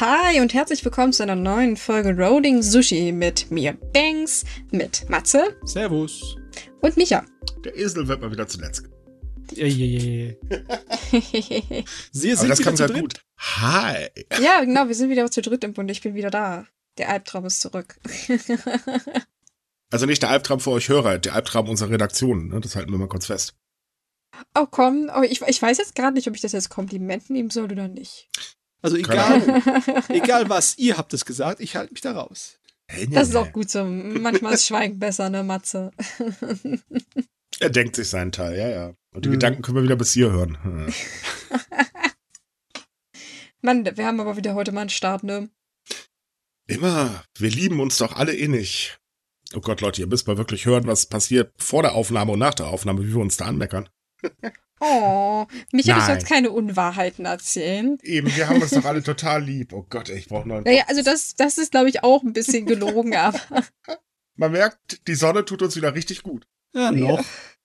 Hi 0.00 0.40
und 0.40 0.54
herzlich 0.54 0.84
willkommen 0.84 1.12
zu 1.12 1.22
einer 1.22 1.34
neuen 1.34 1.76
Folge 1.76 2.16
Rolling 2.16 2.62
Sushi 2.62 3.10
mit 3.12 3.50
mir, 3.50 3.72
Banks, 3.92 4.44
mit 4.70 5.08
Matze 5.08 5.56
Servus. 5.64 6.36
und 6.80 6.96
Micha. 6.96 7.24
Der 7.64 7.76
Esel 7.76 8.06
wird 8.06 8.20
mal 8.20 8.30
wieder 8.30 8.46
zuletzt. 8.46 8.84
Ja, 9.52 9.66
ja, 9.66 9.86
ja, 9.86 10.34
ja. 10.40 11.82
Sie 12.12 12.30
Aber 12.32 12.40
sind 12.40 12.48
das 12.48 12.58
wieder 12.58 12.64
kam 12.64 12.76
zu 12.76 12.76
sehr 12.76 12.88
dritt. 12.88 13.00
gut. 13.00 13.24
Hi. 13.38 14.08
ja, 14.40 14.60
genau, 14.60 14.86
wir 14.88 14.94
sind 14.94 15.10
wieder 15.10 15.30
zu 15.30 15.42
dritt 15.42 15.64
im 15.64 15.72
Bund. 15.72 15.90
Ich 15.90 16.02
bin 16.02 16.14
wieder 16.14 16.30
da. 16.30 16.66
Der 16.98 17.08
Albtraum 17.08 17.46
ist 17.46 17.60
zurück. 17.60 17.98
Also 19.90 20.04
nicht 20.04 20.20
der 20.20 20.28
Albtraum 20.28 20.60
für 20.60 20.72
euch 20.72 20.90
Hörer, 20.90 21.16
der 21.18 21.34
Albtraum 21.34 21.66
unserer 21.66 21.88
Redaktion. 21.88 22.48
Ne? 22.48 22.60
Das 22.60 22.76
halten 22.76 22.90
wir 22.92 22.98
mal 22.98 23.08
kurz 23.08 23.24
fest. 23.24 23.54
oh 24.54 24.66
komm, 24.70 25.10
oh, 25.16 25.22
ich, 25.22 25.40
ich 25.40 25.62
weiß 25.62 25.78
jetzt 25.78 25.94
gerade 25.94 26.12
nicht, 26.12 26.28
ob 26.28 26.34
ich 26.34 26.42
das 26.42 26.52
jetzt 26.52 26.68
Kompliment 26.68 27.30
nehmen 27.30 27.48
soll 27.48 27.72
oder 27.72 27.88
nicht. 27.88 28.28
Also 28.80 28.96
egal, 28.96 29.62
egal 30.08 30.48
was, 30.48 30.78
ihr 30.78 30.96
habt 30.96 31.12
es 31.12 31.24
gesagt, 31.24 31.60
ich 31.60 31.76
halte 31.76 31.92
mich 31.92 32.00
da 32.00 32.12
raus. 32.12 32.58
Das 33.10 33.28
ist 33.28 33.36
auch 33.36 33.52
gut 33.52 33.68
so. 33.68 33.84
Manchmal 33.84 34.54
ist 34.54 34.66
Schweigen 34.66 34.98
besser, 34.98 35.28
ne, 35.30 35.42
Matze? 35.42 35.90
Er 37.60 37.70
denkt 37.70 37.96
sich 37.96 38.08
seinen 38.08 38.30
Teil, 38.30 38.56
ja, 38.56 38.68
ja. 38.68 38.94
Und 39.12 39.24
die 39.24 39.30
Mhm. 39.30 39.32
Gedanken 39.32 39.62
können 39.62 39.78
wir 39.78 39.82
wieder 39.82 39.96
bis 39.96 40.12
hier 40.12 40.30
hören. 40.30 40.62
Hm. 40.62 40.94
Mann, 43.62 43.84
wir 43.84 44.06
haben 44.06 44.20
aber 44.20 44.36
wieder 44.36 44.54
heute 44.54 44.70
mal 44.70 44.82
einen 44.82 44.90
Start, 44.90 45.24
ne? 45.24 45.50
Immer. 46.68 47.24
Wir 47.36 47.50
lieben 47.50 47.80
uns 47.80 47.98
doch 47.98 48.14
alle 48.14 48.32
innig. 48.32 48.96
Oh 49.54 49.60
Gott, 49.60 49.80
Leute, 49.80 50.02
ihr 50.02 50.06
müsst 50.06 50.28
mal 50.28 50.38
wirklich 50.38 50.66
hören, 50.66 50.86
was 50.86 51.06
passiert 51.06 51.52
vor 51.56 51.82
der 51.82 51.94
Aufnahme 51.94 52.30
und 52.32 52.38
nach 52.38 52.54
der 52.54 52.68
Aufnahme, 52.68 53.02
wie 53.02 53.08
wir 53.14 53.20
uns 53.20 53.38
da 53.38 53.46
anmeckern. 53.46 53.88
Oh, 54.80 55.46
Micha, 55.72 55.92
du 55.94 55.98
Nein. 55.98 56.06
sollst 56.06 56.26
keine 56.26 56.50
Unwahrheiten 56.50 57.24
erzählen. 57.24 57.98
Eben, 58.02 58.34
wir 58.36 58.48
haben 58.48 58.62
uns 58.62 58.70
doch 58.70 58.84
alle 58.84 59.02
total 59.02 59.42
lieb. 59.42 59.72
Oh 59.72 59.84
Gott, 59.88 60.08
ey, 60.08 60.18
ich 60.18 60.28
brauche 60.28 60.46
noch 60.48 60.56
einen 60.56 60.64
Naja, 60.64 60.84
also 60.88 61.02
das, 61.02 61.34
das 61.36 61.58
ist, 61.58 61.70
glaube 61.72 61.88
ich, 61.88 62.04
auch 62.04 62.22
ein 62.22 62.32
bisschen 62.32 62.66
gelogen, 62.66 63.14
aber 63.16 63.40
Man 64.36 64.52
merkt, 64.52 65.06
die 65.08 65.14
Sonne 65.14 65.44
tut 65.44 65.62
uns 65.62 65.76
wieder 65.76 65.94
richtig 65.94 66.22
gut. 66.22 66.46
Ja, 66.74 66.90
noch. 66.92 67.24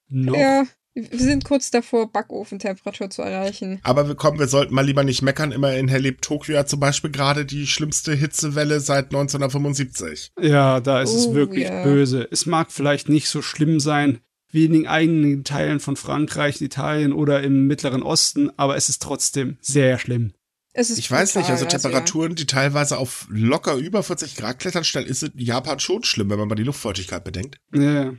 Noch. 0.09 0.35
ja, 0.37 0.63
wir 0.95 1.19
sind 1.19 1.43
kurz 1.43 1.71
davor, 1.71 2.11
Backofentemperatur 2.11 3.09
zu 3.09 3.21
erreichen. 3.23 3.79
Aber 3.83 4.07
wir 4.07 4.15
kommen, 4.15 4.37
wir 4.37 4.47
sollten 4.47 4.73
mal 4.75 4.85
lieber 4.85 5.03
nicht 5.03 5.21
meckern. 5.23 5.51
Immerhin 5.51 5.89
erlebt 5.89 6.23
Tokio 6.23 6.53
ja 6.55 6.65
zum 6.67 6.79
Beispiel 6.79 7.09
gerade 7.11 7.45
die 7.45 7.65
schlimmste 7.65 8.13
Hitzewelle 8.13 8.79
seit 8.79 9.05
1975. 9.05 10.31
Ja, 10.39 10.79
da 10.79 11.01
ist 11.01 11.13
es 11.13 11.27
Oh, 11.27 11.33
wirklich 11.33 11.65
ja. 11.67 11.83
böse. 11.83 12.27
Es 12.31 12.45
mag 12.45 12.71
vielleicht 12.71 13.09
nicht 13.09 13.27
so 13.27 13.41
schlimm 13.41 13.79
sein 13.79 14.19
wie 14.53 14.65
in 14.65 14.73
den 14.73 14.87
eigenen 14.87 15.43
Teilen 15.43 15.79
von 15.79 15.95
Frankreich, 15.95 16.61
Italien 16.61 17.11
oder 17.11 17.41
im 17.43 17.67
Mittleren 17.67 18.03
Osten, 18.03 18.51
aber 18.55 18.77
es 18.77 18.87
ist 18.87 19.01
trotzdem 19.01 19.57
sehr 19.61 19.97
schlimm. 19.97 20.33
Es 20.73 20.89
ist 20.89 20.99
Ich 20.99 21.09
weiß 21.09 21.35
nicht, 21.35 21.47
brutal, 21.47 21.63
also 21.63 21.77
Temperaturen, 21.77 22.35
die 22.35 22.45
teilweise 22.45 22.97
auf 22.97 23.27
locker 23.29 23.75
über 23.75 24.03
40 24.03 24.35
Grad 24.35 24.59
klettern, 24.59 24.83
stellen, 24.83 25.07
ist 25.07 25.23
in 25.23 25.37
Japan 25.37 25.79
schon 25.79 26.03
schlimm, 26.03 26.29
wenn 26.29 26.39
man 26.39 26.47
mal 26.47 26.55
die 26.55 26.63
Luftfeuchtigkeit 26.63 27.23
bedenkt. 27.23 27.57
Ja. 27.73 28.13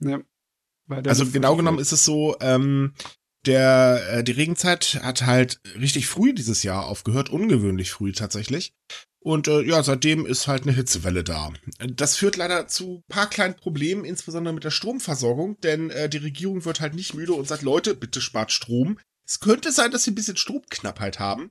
ja. 0.00 0.20
Bei 0.86 1.02
der 1.02 1.10
Also 1.10 1.26
genau 1.26 1.56
genommen 1.56 1.78
ist 1.78 1.92
es 1.92 2.04
so, 2.04 2.36
ähm, 2.40 2.94
der, 3.46 4.02
äh, 4.10 4.24
die 4.24 4.32
Regenzeit 4.32 5.00
hat 5.02 5.24
halt 5.26 5.60
richtig 5.78 6.06
früh 6.06 6.32
dieses 6.32 6.62
Jahr 6.62 6.86
aufgehört, 6.86 7.30
ungewöhnlich 7.30 7.90
früh 7.90 8.12
tatsächlich. 8.12 8.74
Und 9.20 9.48
äh, 9.48 9.62
ja, 9.62 9.82
seitdem 9.82 10.26
ist 10.26 10.46
halt 10.46 10.62
eine 10.62 10.72
Hitzewelle 10.72 11.24
da. 11.24 11.52
Das 11.80 12.16
führt 12.16 12.36
leider 12.36 12.68
zu 12.68 13.02
paar 13.08 13.28
kleinen 13.28 13.56
Problemen, 13.56 14.04
insbesondere 14.04 14.54
mit 14.54 14.64
der 14.64 14.70
Stromversorgung, 14.70 15.60
denn 15.60 15.90
äh, 15.90 16.08
die 16.08 16.18
Regierung 16.18 16.64
wird 16.64 16.80
halt 16.80 16.94
nicht 16.94 17.14
müde 17.14 17.32
und 17.32 17.48
sagt, 17.48 17.62
Leute, 17.62 17.94
bitte 17.94 18.20
spart 18.20 18.52
Strom. 18.52 18.98
Es 19.26 19.40
könnte 19.40 19.72
sein, 19.72 19.90
dass 19.90 20.04
sie 20.04 20.12
ein 20.12 20.14
bisschen 20.14 20.36
Stromknappheit 20.36 21.18
haben. 21.18 21.50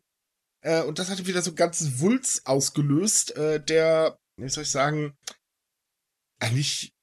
Äh, 0.62 0.82
und 0.84 0.98
das 0.98 1.10
hat 1.10 1.26
wieder 1.28 1.42
so 1.42 1.54
ganz 1.54 2.00
Wulz 2.00 2.42
ausgelöst, 2.46 3.36
äh, 3.36 3.64
der, 3.64 4.18
wie 4.38 4.50
soll 4.50 4.64
ich 4.64 4.72
sagen, 4.72 5.14
eigentlich 6.40 6.94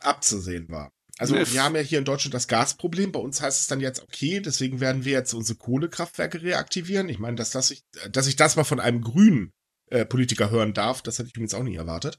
abzusehen 0.00 0.68
war. 0.68 0.90
Also 1.18 1.34
Ne, 1.34 1.50
wir 1.50 1.64
haben 1.64 1.74
ja 1.74 1.80
hier 1.80 1.98
in 1.98 2.04
Deutschland 2.04 2.34
das 2.34 2.46
Gasproblem. 2.46 3.10
Bei 3.10 3.18
uns 3.18 3.40
heißt 3.40 3.60
es 3.60 3.66
dann 3.66 3.80
jetzt, 3.80 4.02
okay, 4.02 4.40
deswegen 4.40 4.80
werden 4.80 5.04
wir 5.04 5.12
jetzt 5.12 5.34
unsere 5.34 5.58
Kohlekraftwerke 5.58 6.42
reaktivieren. 6.42 7.08
Ich 7.08 7.18
meine, 7.18 7.36
dass, 7.36 7.50
das 7.50 7.70
ich, 7.72 7.82
dass 8.12 8.28
ich 8.28 8.36
das 8.36 8.54
mal 8.54 8.64
von 8.64 8.78
einem 8.78 9.00
grünen 9.00 9.52
äh, 9.90 10.04
Politiker 10.04 10.50
hören 10.50 10.74
darf, 10.74 11.02
das 11.02 11.18
hätte 11.18 11.28
ich 11.28 11.34
übrigens 11.34 11.54
auch 11.54 11.62
nie 11.62 11.76
erwartet. 11.76 12.18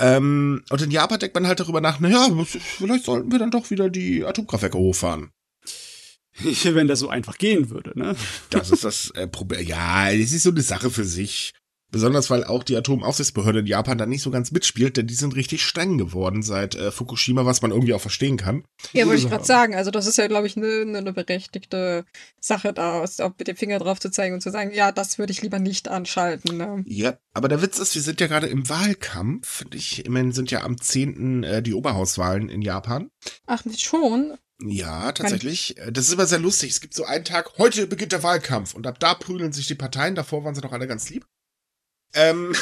Ähm, 0.00 0.62
und 0.70 0.82
in 0.82 0.90
Japan 0.90 1.18
denkt 1.18 1.34
man 1.34 1.46
halt 1.46 1.60
darüber 1.60 1.80
nach, 1.80 1.98
naja, 1.98 2.28
vielleicht 2.44 3.04
sollten 3.04 3.32
wir 3.32 3.38
dann 3.38 3.50
doch 3.50 3.70
wieder 3.70 3.90
die 3.90 4.24
Atomkraftwerke 4.24 4.78
hochfahren. 4.78 5.32
Wenn 6.62 6.86
das 6.86 7.00
so 7.00 7.08
einfach 7.08 7.36
gehen 7.38 7.70
würde, 7.70 7.98
ne? 7.98 8.14
Das 8.50 8.70
ist 8.70 8.84
das 8.84 9.10
äh, 9.10 9.26
Problem. 9.26 9.66
Ja, 9.66 10.10
es 10.10 10.32
ist 10.32 10.44
so 10.44 10.50
eine 10.50 10.62
Sache 10.62 10.90
für 10.90 11.04
sich. 11.04 11.52
Besonders 11.90 12.28
weil 12.28 12.44
auch 12.44 12.64
die 12.64 12.76
Atomaufsichtsbehörde 12.76 13.60
in 13.60 13.66
Japan 13.66 13.96
da 13.96 14.04
nicht 14.04 14.22
so 14.22 14.30
ganz 14.30 14.50
mitspielt, 14.50 14.98
denn 14.98 15.06
die 15.06 15.14
sind 15.14 15.34
richtig 15.36 15.62
streng 15.64 15.96
geworden 15.96 16.42
seit 16.42 16.74
äh, 16.74 16.90
Fukushima, 16.90 17.46
was 17.46 17.62
man 17.62 17.70
irgendwie 17.70 17.94
auch 17.94 18.00
verstehen 18.00 18.36
kann. 18.36 18.64
Ja, 18.92 19.06
wollte 19.06 19.22
ich 19.22 19.28
gerade 19.30 19.44
sagen. 19.44 19.74
Also 19.74 19.90
das 19.90 20.06
ist 20.06 20.18
ja, 20.18 20.26
glaube 20.26 20.46
ich, 20.46 20.56
eine 20.56 20.84
ne, 20.84 21.00
ne 21.00 21.12
berechtigte 21.12 22.04
Sache, 22.40 22.74
da 22.74 23.02
auch 23.04 23.32
mit 23.38 23.48
dem 23.48 23.56
Finger 23.56 23.78
drauf 23.78 24.00
zu 24.00 24.10
zeigen 24.10 24.34
und 24.34 24.42
zu 24.42 24.50
sagen, 24.50 24.72
ja, 24.74 24.92
das 24.92 25.18
würde 25.18 25.32
ich 25.32 25.40
lieber 25.40 25.58
nicht 25.58 25.88
anschalten. 25.88 26.58
Ne? 26.58 26.84
Ja, 26.86 27.16
aber 27.32 27.48
der 27.48 27.62
Witz 27.62 27.78
ist, 27.78 27.94
wir 27.94 28.02
sind 28.02 28.20
ja 28.20 28.26
gerade 28.26 28.48
im 28.48 28.68
Wahlkampf. 28.68 29.64
Ich, 29.72 30.04
immerhin 30.04 30.32
sind 30.32 30.50
ja 30.50 30.64
am 30.64 30.78
10. 30.78 31.42
Äh, 31.42 31.62
die 31.62 31.74
Oberhauswahlen 31.74 32.50
in 32.50 32.60
Japan. 32.60 33.10
Ach, 33.46 33.62
schon? 33.78 34.34
Ja, 34.62 35.12
tatsächlich. 35.12 35.78
Äh, 35.78 35.92
Das 35.92 36.06
ist 36.06 36.12
immer 36.12 36.26
sehr 36.26 36.38
lustig. 36.38 36.70
Es 36.70 36.80
gibt 36.80 36.94
so 36.94 37.04
einen 37.04 37.24
Tag, 37.24 37.58
heute 37.58 37.86
beginnt 37.86 38.12
der 38.12 38.22
Wahlkampf 38.22 38.74
und 38.74 38.86
ab 38.86 38.98
da 38.98 39.14
prügeln 39.14 39.52
sich 39.52 39.66
die 39.66 39.74
Parteien. 39.74 40.14
Davor 40.14 40.44
waren 40.44 40.54
sie 40.54 40.60
doch 40.60 40.72
alle 40.72 40.86
ganz 40.86 41.08
lieb. 41.10 41.26
Ähm, 42.14 42.54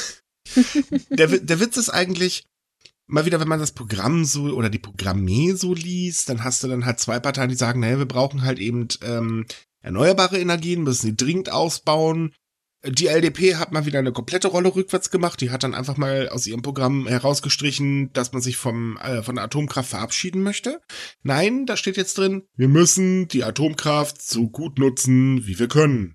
der, 1.11 1.29
der 1.29 1.61
Witz 1.61 1.77
ist 1.77 1.91
eigentlich, 1.91 2.45
mal 3.07 3.25
wieder, 3.25 3.41
wenn 3.41 3.49
man 3.49 3.61
das 3.61 3.73
Programm 3.73 4.25
so 4.25 4.45
oder 4.45 4.71
die 4.71 4.79
Programme 4.79 5.57
so 5.57 5.75
liest, 5.75 6.29
dann 6.29 6.45
hast 6.45 6.63
du 6.63 6.69
dann 6.69 6.85
halt 6.85 6.99
zwei 7.01 7.21
Parteien, 7.21 7.49
die 7.49 7.57
sagen, 7.57 7.81
naja, 7.81 7.99
wir 7.99 8.07
brauchen 8.07 8.43
halt 8.43 8.59
eben 8.59 8.89
ähm, 9.03 9.47
erneuerbare 9.81 10.39
Energien, 10.39 10.83
müssen 10.83 11.07
die 11.07 11.17
dringend 11.17 11.51
ausbauen. 11.51 12.33
Die 12.85 13.07
LDP 13.07 13.57
hat 13.57 13.73
mal 13.73 13.87
wieder 13.87 13.99
eine 13.99 14.13
komplette 14.13 14.49
Rolle 14.49 14.75
rückwärts 14.75 15.11
gemacht. 15.11 15.41
Die 15.41 15.51
hat 15.51 15.65
dann 15.65 15.75
einfach 15.75 15.97
mal 15.97 16.29
aus 16.29 16.47
ihrem 16.47 16.63
Programm 16.63 17.07
herausgestrichen, 17.07 18.13
dass 18.13 18.33
man 18.33 18.43
sich 18.43 18.57
vom, 18.57 18.97
äh, 18.99 19.23
von 19.23 19.37
der 19.37 19.45
Atomkraft 19.45 19.91
verabschieden 19.91 20.43
möchte. 20.43 20.81
Nein, 21.23 21.67
da 21.67 21.77
steht 21.77 21.97
jetzt 21.97 22.19
drin, 22.19 22.45
wir 22.57 22.69
müssen 22.69 23.29
die 23.29 23.45
Atomkraft 23.45 24.23
so 24.23 24.49
gut 24.49 24.79
nutzen, 24.79 25.47
wie 25.47 25.59
wir 25.59 25.69
können. 25.69 26.15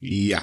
Ja. 0.00 0.42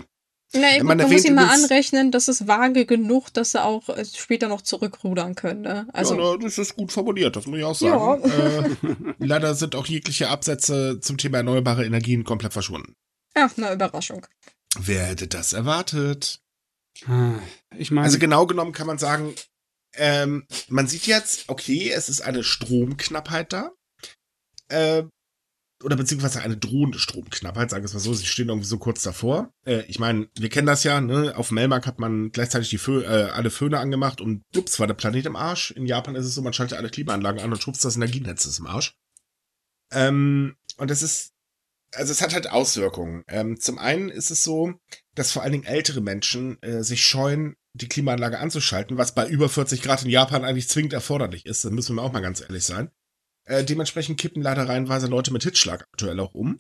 Na, 0.56 0.62
Ja, 0.62 0.78
gut, 0.78 0.84
man 0.84 0.98
man, 0.98 1.12
muss 1.12 1.26
ihm 1.26 1.36
mal 1.36 1.50
anrechnen, 1.50 2.12
das 2.12 2.28
ist 2.28 2.48
vage 2.48 2.86
genug, 2.86 3.34
dass 3.34 3.52
sie 3.52 3.64
auch 3.64 3.90
äh, 3.90 4.06
später 4.06 4.48
noch 4.48 4.62
zurückrudern 4.62 5.36
können. 5.36 5.62
Ne? 5.62 5.88
Also, 5.94 6.18
ja, 6.20 6.38
das 6.38 6.58
ist 6.58 6.76
gut 6.76 6.92
formuliert, 6.92 7.36
das 7.36 7.48
muss 7.48 7.60
ich 7.60 7.66
auch 7.66 7.76
sagen. 7.76 8.24
Äh, 8.34 9.14
leider 9.20 9.56
sind 9.56 9.76
auch 9.76 9.86
jegliche 9.86 10.30
Absätze 10.30 11.00
zum 11.00 11.18
Thema 11.18 11.38
erneuerbare 11.38 11.86
Energien 11.86 12.24
komplett 12.24 12.54
verschwunden. 12.54 12.96
ach, 13.36 13.52
na, 13.58 13.74
Überraschung. 13.74 14.26
Wer 14.80 15.06
hätte 15.06 15.28
das 15.28 15.54
erwartet? 15.54 16.40
Ah, 17.08 17.34
Ich 17.76 17.92
meine, 17.92 18.06
Also 18.06 18.20
genau 18.20 18.46
genommen 18.48 18.72
kann 18.72 18.88
man 18.88 18.98
sagen, 18.98 19.34
ähm, 19.96 20.46
man 20.70 20.88
sieht 20.88 21.06
jetzt, 21.08 21.50
okay, 21.50 21.92
es 21.92 22.10
ist 22.10 22.22
eine 22.22 22.44
Stromknappheit 22.44 23.54
da. 23.54 23.72
Äh, 24.70 25.04
oder 25.84 25.96
beziehungsweise 25.96 26.42
eine 26.42 26.58
drohende 26.58 27.00
Stromknappheit, 27.00 27.70
sagen 27.70 27.84
wir 27.84 27.88
es 27.88 27.94
mal 27.94 28.00
so, 28.00 28.14
sie 28.14 28.26
stehen 28.26 28.50
irgendwie 28.50 28.68
so 28.68 28.78
kurz 28.78 29.04
davor. 29.04 29.54
Äh, 29.66 29.84
ich 29.88 30.00
meine, 30.00 30.28
wir 30.38 30.50
kennen 30.50 30.68
das 30.68 30.84
ja, 30.84 31.02
ne? 31.02 31.34
Auf 31.36 31.52
Melmark 31.52 31.86
hat 31.86 32.00
man 32.00 32.32
gleichzeitig 32.32 32.70
die 32.70 32.78
Fö 32.78 33.04
äh, 33.04 33.30
alle 33.32 33.50
Föhne 33.50 33.80
angemacht 33.80 34.22
und 34.22 34.44
ups, 34.56 34.80
war 34.80 34.88
der 34.88 34.94
Planet 34.94 35.26
im 35.26 35.36
Arsch. 35.36 35.72
In 35.72 35.86
Japan 35.86 36.16
ist 36.16 36.26
es 36.26 36.36
so, 36.36 36.42
man 36.42 36.54
schaltet 36.54 36.78
alle 36.78 36.90
Klimaanlagen 36.90 37.42
an 37.42 37.52
und 37.52 37.62
schubst 37.62 37.86
das 37.86 37.96
Energienetz 37.96 38.46
ist 38.46 38.60
im 38.60 38.68
Arsch. 38.68 38.96
Ähm, 39.92 40.56
und 40.78 40.90
das 40.90 41.02
ist, 41.02 41.34
also 41.94 42.12
es 42.12 42.22
hat 42.22 42.34
halt 42.34 42.50
Auswirkungen. 42.50 43.24
Ähm, 43.28 43.60
zum 43.60 43.78
einen 43.78 44.10
ist 44.10 44.32
es 44.32 44.44
so, 44.44 44.74
dass 45.16 45.32
vor 45.32 45.44
allen 45.44 45.52
Dingen 45.52 45.66
ältere 45.66 46.02
Menschen 46.02 46.62
äh, 46.62 46.84
sich 46.84 47.06
scheuen, 47.06 47.56
die 47.74 47.88
Klimaanlage 47.88 48.40
anzuschalten, 48.40 48.98
was 48.98 49.16
bei 49.16 49.28
über 49.28 49.50
40 49.50 49.82
Grad 49.82 50.04
in 50.04 50.10
Japan 50.10 50.44
eigentlich 50.44 50.70
zwingend 50.70 50.94
erforderlich 50.94 51.46
ist. 51.46 51.66
Da 51.66 51.70
müssen 51.70 51.96
wir 51.96 52.04
auch 52.04 52.14
mal 52.14 52.22
ganz 52.22 52.42
ehrlich 52.42 52.64
sein. 52.64 52.92
Äh, 53.46 53.64
dementsprechend 53.64 54.20
kippen 54.20 54.42
leider 54.42 54.68
reihenweise 54.68 55.08
Leute 55.08 55.34
mit 55.34 55.44
Hitzschlag 55.44 55.86
aktuell 55.92 56.20
auch 56.20 56.34
um. 56.34 56.60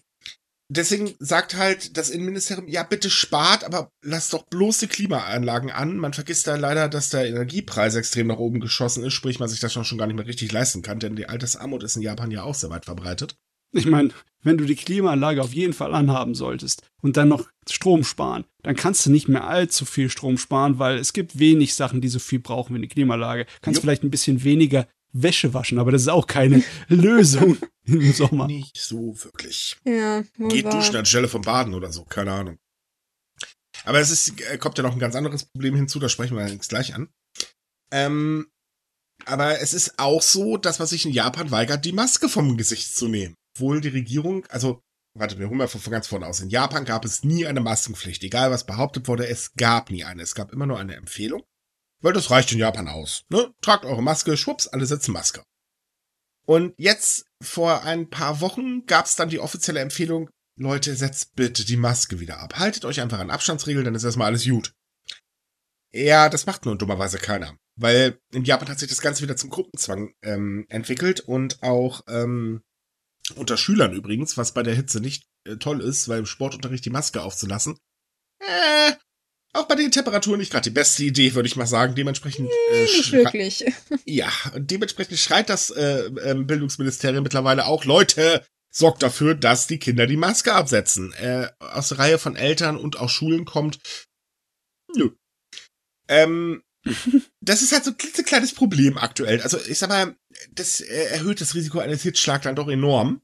Deswegen 0.70 1.14
sagt 1.20 1.56
halt 1.56 1.98
das 1.98 2.10
Innenministerium, 2.10 2.68
ja 2.68 2.84
bitte 2.84 3.10
spart, 3.10 3.64
aber 3.64 3.92
lasst 4.02 4.34
doch 4.34 4.46
bloß 4.46 4.80
die 4.80 4.88
Klimaanlagen 4.88 5.70
an. 5.70 5.98
Man 5.98 6.14
vergisst 6.14 6.48
da 6.48 6.56
leider, 6.56 6.90
dass 6.90 7.10
der 7.10 7.28
Energiepreis 7.28 7.96
extrem 7.96 8.28
nach 8.28 8.38
oben 8.38 8.60
geschossen 8.60 9.04
ist, 9.04 9.14
sprich 9.14 9.40
man 9.40 9.50
sich 9.50 9.60
das 9.60 9.74
schon 9.74 9.86
schon 9.86 9.98
gar 9.98 10.08
nicht 10.08 10.16
mehr 10.16 10.26
richtig 10.26 10.52
leisten 10.52 10.82
kann, 10.82 11.00
denn 11.00 11.16
die 11.16 11.28
Altersarmut 11.28 11.84
ist 11.84 11.96
in 11.96 12.02
Japan 12.02 12.32
ja 12.32 12.44
auch 12.44 12.56
sehr 12.56 12.70
weit 12.70 12.86
verbreitet. 12.86 13.36
Ich 13.74 13.86
meine, 13.86 14.10
wenn 14.44 14.58
du 14.58 14.66
die 14.66 14.76
Klimaanlage 14.76 15.42
auf 15.42 15.54
jeden 15.54 15.74
Fall 15.74 15.94
anhaben 15.94 16.36
solltest 16.36 16.84
und 17.02 17.18
dann 17.18 17.28
noch 17.28 17.48
Strom 17.70 18.04
sparen, 18.04 18.46
dann 18.62 18.76
kannst 18.76 19.06
du 19.06 19.10
nicht 19.10 19.28
mehr 19.28 19.48
allzu 19.48 19.86
viel 19.86 20.10
Strom 20.10 20.38
sparen, 20.38 20.80
weil 20.80 20.98
es 20.98 21.14
gibt 21.14 21.40
wenig 21.40 21.74
Sachen, 21.74 22.00
die 22.00 22.08
so 22.08 22.20
viel 22.20 22.40
brauchen 22.40 22.74
wie 22.74 22.80
eine 22.80 22.88
Klimaanlage. 22.88 23.48
Kannst 23.62 23.78
Jupp. 23.78 23.84
vielleicht 23.84 24.04
ein 24.04 24.12
bisschen 24.12 24.44
weniger 24.44 24.88
Wäsche 25.14 25.54
waschen, 25.54 25.80
aber 25.80 25.92
das 25.92 26.02
ist 26.04 26.08
auch 26.10 26.28
keine 26.28 26.64
Lösung 26.88 27.58
im 27.86 28.12
Sommer. 28.14 28.48
Nicht 28.48 28.78
so 28.78 29.16
wirklich. 29.24 29.78
Ja, 29.86 30.24
Geht 30.50 30.66
wahr. 30.66 30.74
duschen 30.74 30.96
anstelle 30.96 31.28
vom 31.28 31.42
Baden 31.44 31.74
oder 31.74 31.92
so, 31.94 32.04
keine 32.06 32.32
Ahnung. 32.34 32.58
Aber 33.86 34.00
es 34.00 34.10
ist, 34.10 34.40
äh, 34.42 34.58
kommt 34.58 34.78
ja 34.78 34.84
noch 34.84 34.94
ein 34.94 35.00
ganz 35.00 35.16
anderes 35.16 35.46
Problem 35.46 35.76
hinzu, 35.76 36.00
da 36.00 36.10
sprechen 36.10 36.38
wir 36.38 36.48
jetzt 36.48 36.70
gleich 36.70 36.94
an. 36.94 37.10
Ähm, 37.92 38.48
aber 39.26 39.62
es 39.62 39.74
ist 39.74 40.00
auch 40.00 40.22
so, 40.22 40.58
dass 40.58 40.80
man 40.80 40.88
sich 40.88 41.06
in 41.06 41.12
Japan 41.12 41.52
weigert, 41.52 41.86
die 41.86 41.92
Maske 41.94 42.28
vom 42.28 42.58
Gesicht 42.58 42.96
zu 42.96 43.08
nehmen. 43.08 43.36
Obwohl 43.56 43.82
die 43.82 43.90
Regierung, 43.90 44.46
also, 44.48 44.82
warte, 45.18 45.38
wir 45.38 45.48
holen 45.48 45.58
mal 45.60 45.68
von, 45.68 45.80
von 45.80 45.92
ganz 45.92 46.08
vorne 46.08 46.26
aus. 46.26 46.40
In 46.42 46.50
Japan 46.50 46.86
gab 46.86 47.06
es 47.06 47.24
nie 47.24 47.46
eine 47.46 47.62
Maskenpflicht. 47.62 48.24
Egal 48.24 48.52
was 48.52 48.66
behauptet 48.66 49.08
wurde, 49.08 49.28
es 49.28 49.54
gab 49.56 49.92
nie 49.92 50.04
eine. 50.04 50.24
Es 50.24 50.34
gab 50.34 50.52
immer 50.52 50.66
nur 50.66 50.80
eine 50.80 50.96
Empfehlung. 50.96 51.44
Weil 52.04 52.14
das 52.14 52.30
reicht 52.30 52.52
in 52.52 52.60
Japan 52.60 52.90
aus. 52.90 53.24
Ne? 53.30 53.54
Tragt 53.62 53.86
eure 53.86 54.04
Maske, 54.04 54.36
schwupps, 54.36 54.68
alle 54.68 54.86
setzen 54.86 55.14
Maske. 55.14 55.42
Und 56.46 56.74
jetzt, 56.78 57.26
vor 57.42 57.84
ein 57.84 58.10
paar 58.10 58.42
Wochen, 58.42 58.86
gab 58.86 59.06
es 59.06 59.16
dann 59.16 59.30
die 59.30 59.40
offizielle 59.40 59.80
Empfehlung, 59.80 60.30
Leute, 60.60 60.96
setzt 60.96 61.34
bitte 61.36 61.64
die 61.64 61.78
Maske 61.78 62.20
wieder 62.20 62.40
ab. 62.40 62.60
Haltet 62.60 62.84
euch 62.84 63.00
einfach 63.00 63.20
an 63.20 63.32
Abstandsregeln, 63.32 63.86
dann 63.86 63.96
ist 63.96 64.04
erstmal 64.04 64.28
alles 64.28 64.44
gut. 64.44 64.74
Ja, 65.94 66.28
das 66.28 66.46
macht 66.46 66.66
nur 66.66 66.78
dummerweise 66.78 67.20
keiner. 67.20 67.58
Weil 67.76 68.20
in 68.34 68.44
Japan 68.44 68.68
hat 68.68 68.80
sich 68.80 68.90
das 68.90 69.02
Ganze 69.02 69.24
wieder 69.24 69.38
zum 69.38 69.50
Gruppenzwang 69.50 70.14
ähm, 70.22 70.66
entwickelt 70.68 71.22
und 71.22 71.64
auch 71.64 72.02
ähm, 72.08 72.62
unter 73.36 73.56
Schülern 73.56 73.94
übrigens, 73.94 74.36
was 74.38 74.54
bei 74.54 74.62
der 74.62 74.76
Hitze 74.76 75.00
nicht 75.00 75.26
äh, 75.46 75.56
toll 75.56 75.80
ist, 75.80 76.10
weil 76.10 76.20
im 76.20 76.26
Sportunterricht 76.26 76.84
die 76.84 76.90
Maske 76.90 77.22
aufzulassen. 77.22 77.78
Äh, 78.40 78.94
auch 79.54 79.68
bei 79.68 79.76
den 79.76 79.92
Temperaturen 79.92 80.40
nicht 80.40 80.52
gerade 80.52 80.64
die 80.64 80.74
beste 80.74 81.04
Idee, 81.04 81.36
würde 81.36 81.48
ich 81.48 81.56
mal 81.56 81.68
sagen. 81.68 81.96
Dementsprechend. 81.96 82.50
Äh, 82.72 82.84
nicht 82.84 83.12
wirklich. 83.12 83.66
Ja, 84.06 84.32
dementsprechend 84.56 85.18
schreit 85.20 85.50
das 85.50 85.70
äh, 85.70 86.08
äh, 86.08 86.34
Bildungsministerium 86.36 87.24
mittlerweile 87.24 87.66
auch, 87.66 87.86
Leute, 87.86 88.46
sorgt 88.72 89.04
dafür, 89.04 89.36
dass 89.36 89.68
die 89.68 89.78
Kinder 89.78 90.08
die 90.08 90.18
Maske 90.18 90.54
absetzen. 90.54 91.14
Äh, 91.14 91.50
aus 91.60 91.90
der 91.90 92.00
Reihe 92.00 92.18
von 92.18 92.36
Eltern 92.36 92.78
und 92.78 92.98
auch 92.98 93.10
Schulen 93.10 93.46
kommt. 93.46 93.80
Nö. 94.96 95.12
Ähm, 96.08 96.64
das 97.42 97.62
ist 97.62 97.72
halt 97.72 97.86
so 97.86 97.92
ein 97.92 97.98
klitzekleines 97.98 98.54
Problem 98.54 98.98
aktuell. 98.98 99.42
Also 99.42 99.58
ich 99.68 99.78
sag 99.78 99.90
mal, 99.90 100.16
das 100.52 100.82
äh, 100.82 101.06
erhöht 101.12 101.42
das 101.42 101.56
Risiko 101.56 101.80
eines 101.80 102.02
Hitzschlags 102.02 102.44
dann 102.44 102.56
doch 102.56 102.68
enorm. 102.68 103.22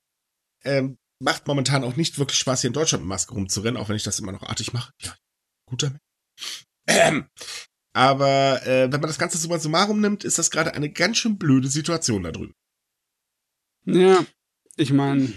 Ähm, 0.63 0.97
macht 1.19 1.47
momentan 1.47 1.83
auch 1.83 1.95
nicht 1.95 2.19
wirklich 2.19 2.39
Spaß, 2.39 2.61
hier 2.61 2.69
in 2.69 2.73
Deutschland 2.73 3.03
mit 3.03 3.09
Maske 3.09 3.33
rumzurennen, 3.33 3.81
auch 3.81 3.89
wenn 3.89 3.95
ich 3.95 4.03
das 4.03 4.19
immer 4.19 4.31
noch 4.31 4.43
artig 4.43 4.73
mache. 4.73 4.93
Ja, 5.01 5.15
gut 5.65 5.83
damit. 5.83 5.99
Ähm, 6.88 7.27
aber 7.94 8.65
äh, 8.65 8.91
wenn 8.91 9.01
man 9.01 9.09
das 9.09 9.19
Ganze 9.19 9.38
summa 9.38 9.59
summarum 9.59 10.00
nimmt, 10.00 10.24
ist 10.24 10.39
das 10.39 10.51
gerade 10.51 10.74
eine 10.74 10.91
ganz 10.91 11.18
schön 11.18 11.38
blöde 11.38 11.68
Situation 11.68 12.24
da 12.24 12.31
drüben. 12.31 12.53
Ja, 13.86 14.25
ich 14.75 14.94
meine, 14.94 15.33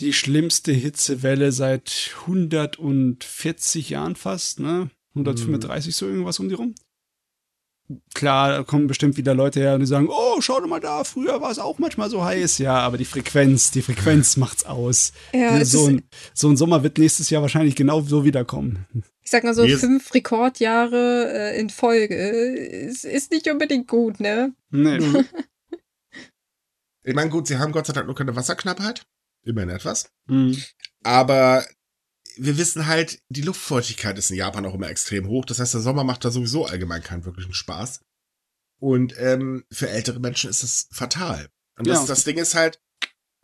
die 0.00 0.12
schlimmste 0.12 0.72
Hitzewelle 0.72 1.52
seit 1.52 2.14
140 2.22 3.90
Jahren 3.90 4.16
fast, 4.16 4.60
ne? 4.60 4.90
135 5.10 5.94
so 5.94 6.06
irgendwas 6.06 6.38
um 6.38 6.48
die 6.48 6.54
rum. 6.54 6.74
Klar, 8.14 8.50
da 8.58 8.62
kommen 8.62 8.86
bestimmt 8.86 9.16
wieder 9.16 9.34
Leute 9.34 9.60
her 9.60 9.74
und 9.74 9.80
die 9.80 9.86
sagen, 9.86 10.08
oh, 10.10 10.40
schau 10.40 10.60
doch 10.60 10.66
mal 10.68 10.80
da, 10.80 11.02
früher 11.04 11.40
war 11.40 11.50
es 11.50 11.58
auch 11.58 11.78
manchmal 11.78 12.08
so 12.10 12.22
heiß. 12.24 12.58
Ja, 12.58 12.78
aber 12.78 12.98
die 12.98 13.04
Frequenz, 13.04 13.70
die 13.70 13.82
Frequenz 13.82 14.36
macht's 14.36 14.64
aus. 14.64 15.12
Ja, 15.32 15.64
so, 15.64 15.86
ein, 15.86 16.02
so 16.34 16.48
ein 16.48 16.56
Sommer 16.56 16.82
wird 16.82 16.98
nächstes 16.98 17.30
Jahr 17.30 17.42
wahrscheinlich 17.42 17.74
genau 17.76 18.00
so 18.02 18.24
wiederkommen. 18.24 18.86
Ich 19.22 19.30
sag 19.30 19.44
mal 19.44 19.54
so, 19.54 19.64
Wir- 19.64 19.78
fünf 19.78 20.12
Rekordjahre 20.14 21.32
äh, 21.54 21.60
in 21.60 21.70
Folge 21.70 22.14
ist, 22.14 23.04
ist 23.04 23.30
nicht 23.32 23.48
unbedingt 23.50 23.88
gut, 23.88 24.20
ne? 24.20 24.52
Nee. 24.70 24.98
Ich 27.02 27.14
meine, 27.14 27.30
gut, 27.30 27.46
sie 27.46 27.56
haben 27.58 27.72
Gott 27.72 27.86
sei 27.86 27.94
Dank 27.94 28.06
nur 28.06 28.14
keine 28.14 28.36
Wasserknappheit. 28.36 29.06
Immerhin 29.42 29.70
etwas. 29.70 30.10
Mhm. 30.26 30.54
Aber 31.02 31.64
wir 32.42 32.56
wissen 32.58 32.86
halt, 32.86 33.20
die 33.28 33.42
Luftfeuchtigkeit 33.42 34.16
ist 34.18 34.30
in 34.30 34.36
Japan 34.36 34.64
auch 34.66 34.74
immer 34.74 34.88
extrem 34.88 35.28
hoch. 35.28 35.44
Das 35.44 35.58
heißt, 35.58 35.74
der 35.74 35.80
Sommer 35.80 36.04
macht 36.04 36.24
da 36.24 36.30
sowieso 36.30 36.66
allgemein 36.66 37.02
keinen 37.02 37.24
wirklichen 37.24 37.54
Spaß. 37.54 38.00
Und 38.80 39.14
ähm, 39.18 39.64
für 39.70 39.90
ältere 39.90 40.20
Menschen 40.20 40.48
ist 40.48 40.62
das 40.62 40.88
fatal. 40.90 41.48
Und 41.78 41.86
das, 41.86 42.00
Ja. 42.00 42.06
das 42.06 42.24
Ding 42.24 42.38
ist 42.38 42.54
halt, 42.54 42.80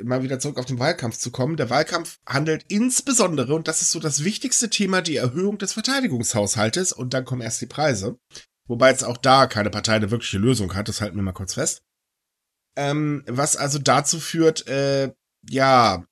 mal 0.02 0.22
wieder 0.22 0.38
zurück 0.38 0.58
auf 0.58 0.64
den 0.66 0.78
Wahlkampf 0.78 1.19
zu 1.19 1.31
kommen. 1.31 1.56
Der 1.56 1.70
Wahlkampf 1.70 2.19
handelt 2.26 2.64
insbesondere, 2.69 3.54
und 3.54 3.69
das 3.69 3.82
ist 3.82 3.90
so 3.90 4.00
das 4.00 4.25
wichtigste 4.25 4.70
Thema, 4.70 5.02
die 5.02 5.16
Erhöhung 5.16 5.58
des 5.58 5.75
Verteidigungshaushaltes. 5.75 6.93
Und 6.93 7.12
dann 7.12 7.25
kommen 7.25 7.43
erst 7.43 7.60
die 7.60 7.66
Preise. 7.66 8.19
Wobei 8.66 8.90
jetzt 8.90 9.04
auch 9.04 9.19
da 9.19 9.46
keine 9.46 9.70
Partei 9.70 9.94
eine 9.94 10.10
wirkliche 10.10 10.38
Lösung 10.38 10.75
hat. 10.75 10.88
Das 10.88 11.00
halten 11.00 11.16
wir 11.16 11.22
mal 11.22 11.32
kurz 11.32 11.54
fest. 11.54 11.82
Ähm, 12.76 13.25
was 13.26 13.56
also 13.56 13.78
dazu 13.78 14.20
führt, 14.20 14.66
äh, 14.66 15.12
ja, 15.48 16.04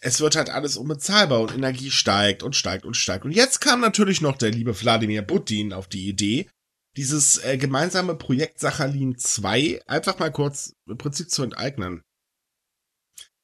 es 0.00 0.20
wird 0.20 0.36
halt 0.36 0.50
alles 0.50 0.76
unbezahlbar 0.76 1.40
und 1.40 1.54
Energie 1.54 1.90
steigt 1.90 2.42
und 2.42 2.54
steigt 2.54 2.84
und 2.84 2.96
steigt. 2.96 3.24
Und 3.24 3.32
jetzt 3.32 3.60
kam 3.60 3.80
natürlich 3.80 4.20
noch 4.20 4.36
der 4.36 4.50
liebe 4.50 4.78
Wladimir 4.78 5.22
Putin 5.22 5.72
auf 5.72 5.88
die 5.88 6.08
Idee, 6.08 6.48
dieses 6.96 7.38
äh, 7.44 7.58
gemeinsame 7.58 8.14
Projekt 8.14 8.60
Sachalin 8.60 9.18
2 9.18 9.82
einfach 9.86 10.18
mal 10.18 10.32
kurz 10.32 10.74
im 10.86 10.98
Prinzip 10.98 11.30
zu 11.30 11.42
enteignen. 11.42 12.02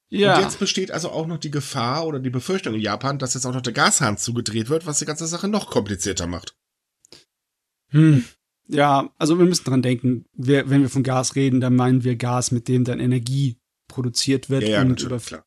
Ja. 0.09 0.37
Und 0.37 0.43
jetzt 0.43 0.59
besteht 0.59 0.91
also 0.91 1.11
auch 1.11 1.27
noch 1.27 1.39
die 1.39 1.51
Gefahr 1.51 2.07
oder 2.07 2.21
die 2.21 2.31
Befürchtung 2.31 2.75
in 2.75 2.81
Japan, 2.81 3.19
dass 3.19 3.33
jetzt 3.33 3.47
auch 3.47 3.55
noch 3.55 3.63
der 3.63 3.73
Gashahn 3.73 4.19
zugedreht 4.19 4.69
wird, 4.69 4.85
was 4.85 4.99
die 4.99 5.07
ganze 5.07 5.27
Sache 5.27 5.49
noch 5.49 5.71
komplizierter 5.71 6.27
macht. 6.27 6.55
Hm. 7.89 8.25
Ja, 8.69 9.11
also 9.19 9.39
wir 9.39 9.47
müssen 9.47 9.65
dran 9.65 9.83
denken, 9.83 10.27
wir, 10.35 10.69
wenn 10.69 10.83
wir 10.83 10.91
von 10.91 11.03
Gas 11.03 11.35
reden, 11.35 11.61
dann 11.61 11.77
meinen 11.77 12.05
wir 12.05 12.17
Gas, 12.17 12.53
mit 12.53 12.69
dem 12.69 12.85
dann 12.85 13.01
Energie 13.01 13.57
produziert 13.89 14.51
wird 14.51 14.65
und 14.65 14.89
natürlich, 14.89 15.05
über, 15.05 15.19
klar. 15.19 15.45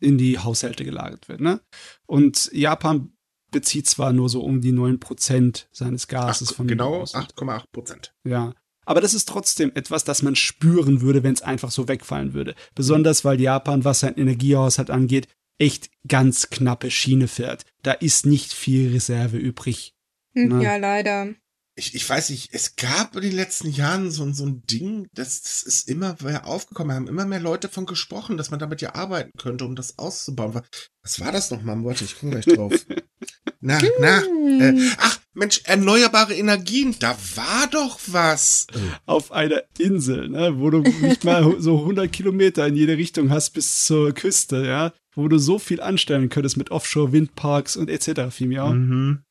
In 0.00 0.18
die 0.18 0.38
Haushalte 0.38 0.84
gelagert 0.84 1.28
wird. 1.28 1.40
Ne? 1.40 1.60
Und 2.06 2.50
Japan 2.52 3.12
bezieht 3.50 3.88
zwar 3.88 4.12
nur 4.12 4.28
so 4.28 4.42
um 4.42 4.60
die 4.60 4.72
9% 4.72 5.66
seines 5.72 6.08
Gases 6.08 6.50
Ach, 6.52 6.56
von 6.56 6.68
genau 6.68 7.00
außen. 7.00 7.20
8,8 7.20 7.64
Prozent. 7.72 8.14
Ja. 8.24 8.54
Aber 8.86 9.00
das 9.00 9.14
ist 9.14 9.28
trotzdem 9.28 9.72
etwas, 9.74 10.04
das 10.04 10.22
man 10.22 10.36
spüren 10.36 11.00
würde, 11.00 11.22
wenn 11.22 11.34
es 11.34 11.42
einfach 11.42 11.70
so 11.70 11.86
wegfallen 11.86 12.32
würde. 12.34 12.54
Besonders 12.74 13.24
weil 13.24 13.40
Japan, 13.40 13.84
was 13.84 14.00
sein 14.00 14.16
Energiehaushalt 14.16 14.90
angeht, 14.90 15.28
echt 15.58 15.90
ganz 16.08 16.50
knappe 16.50 16.90
Schiene 16.90 17.28
fährt. 17.28 17.64
Da 17.82 17.92
ist 17.92 18.26
nicht 18.26 18.52
viel 18.52 18.92
Reserve 18.92 19.36
übrig. 19.36 19.94
Hm, 20.34 20.48
Na. 20.48 20.62
Ja, 20.62 20.76
leider. 20.76 21.34
Ich, 21.80 21.94
ich 21.94 22.06
weiß 22.08 22.28
nicht, 22.28 22.50
es 22.52 22.76
gab 22.76 23.16
in 23.16 23.22
den 23.22 23.32
letzten 23.32 23.70
Jahren 23.70 24.10
so, 24.10 24.30
so 24.34 24.44
ein 24.44 24.62
Ding, 24.70 25.08
das, 25.14 25.40
das 25.40 25.62
ist 25.62 25.88
immer 25.88 26.14
mehr 26.22 26.46
aufgekommen. 26.46 26.90
Da 26.90 26.94
haben 26.96 27.08
immer 27.08 27.24
mehr 27.24 27.40
Leute 27.40 27.70
von 27.70 27.86
gesprochen, 27.86 28.36
dass 28.36 28.50
man 28.50 28.60
damit 28.60 28.82
ja 28.82 28.94
arbeiten 28.94 29.30
könnte, 29.38 29.64
um 29.64 29.74
das 29.76 29.98
auszubauen. 29.98 30.52
Was- 30.52 31.18
war 31.20 31.32
das 31.32 31.50
nochmal? 31.50 31.82
Warte, 31.82 32.04
ich 32.04 32.18
komme 32.20 32.32
gleich 32.32 32.44
drauf. 32.44 32.74
na, 33.60 33.78
na. 33.98 34.22
Äh, 34.60 34.90
ach, 34.98 35.18
Mensch, 35.32 35.62
erneuerbare 35.64 36.34
Energien, 36.34 36.94
da 36.98 37.16
war 37.34 37.66
doch 37.70 37.98
was. 38.08 38.66
Auf 39.06 39.32
einer 39.32 39.62
Insel, 39.78 40.28
ne, 40.28 40.58
wo 40.58 40.68
du 40.68 40.80
nicht 40.82 41.24
mal 41.24 41.56
so 41.62 41.78
100 41.78 42.12
Kilometer 42.12 42.66
in 42.66 42.76
jede 42.76 42.98
Richtung 42.98 43.30
hast 43.30 43.52
bis 43.54 43.86
zur 43.86 44.12
Küste, 44.12 44.66
ja, 44.66 44.92
wo 45.14 45.28
du 45.28 45.38
so 45.38 45.58
viel 45.58 45.80
anstellen 45.80 46.28
könntest 46.28 46.58
mit 46.58 46.70
Offshore-Windparks 46.70 47.76
und 47.76 47.88
etc. 47.88 48.30
Viel 48.30 48.48
mehr. 48.48 48.66
Mhm. 48.66 49.22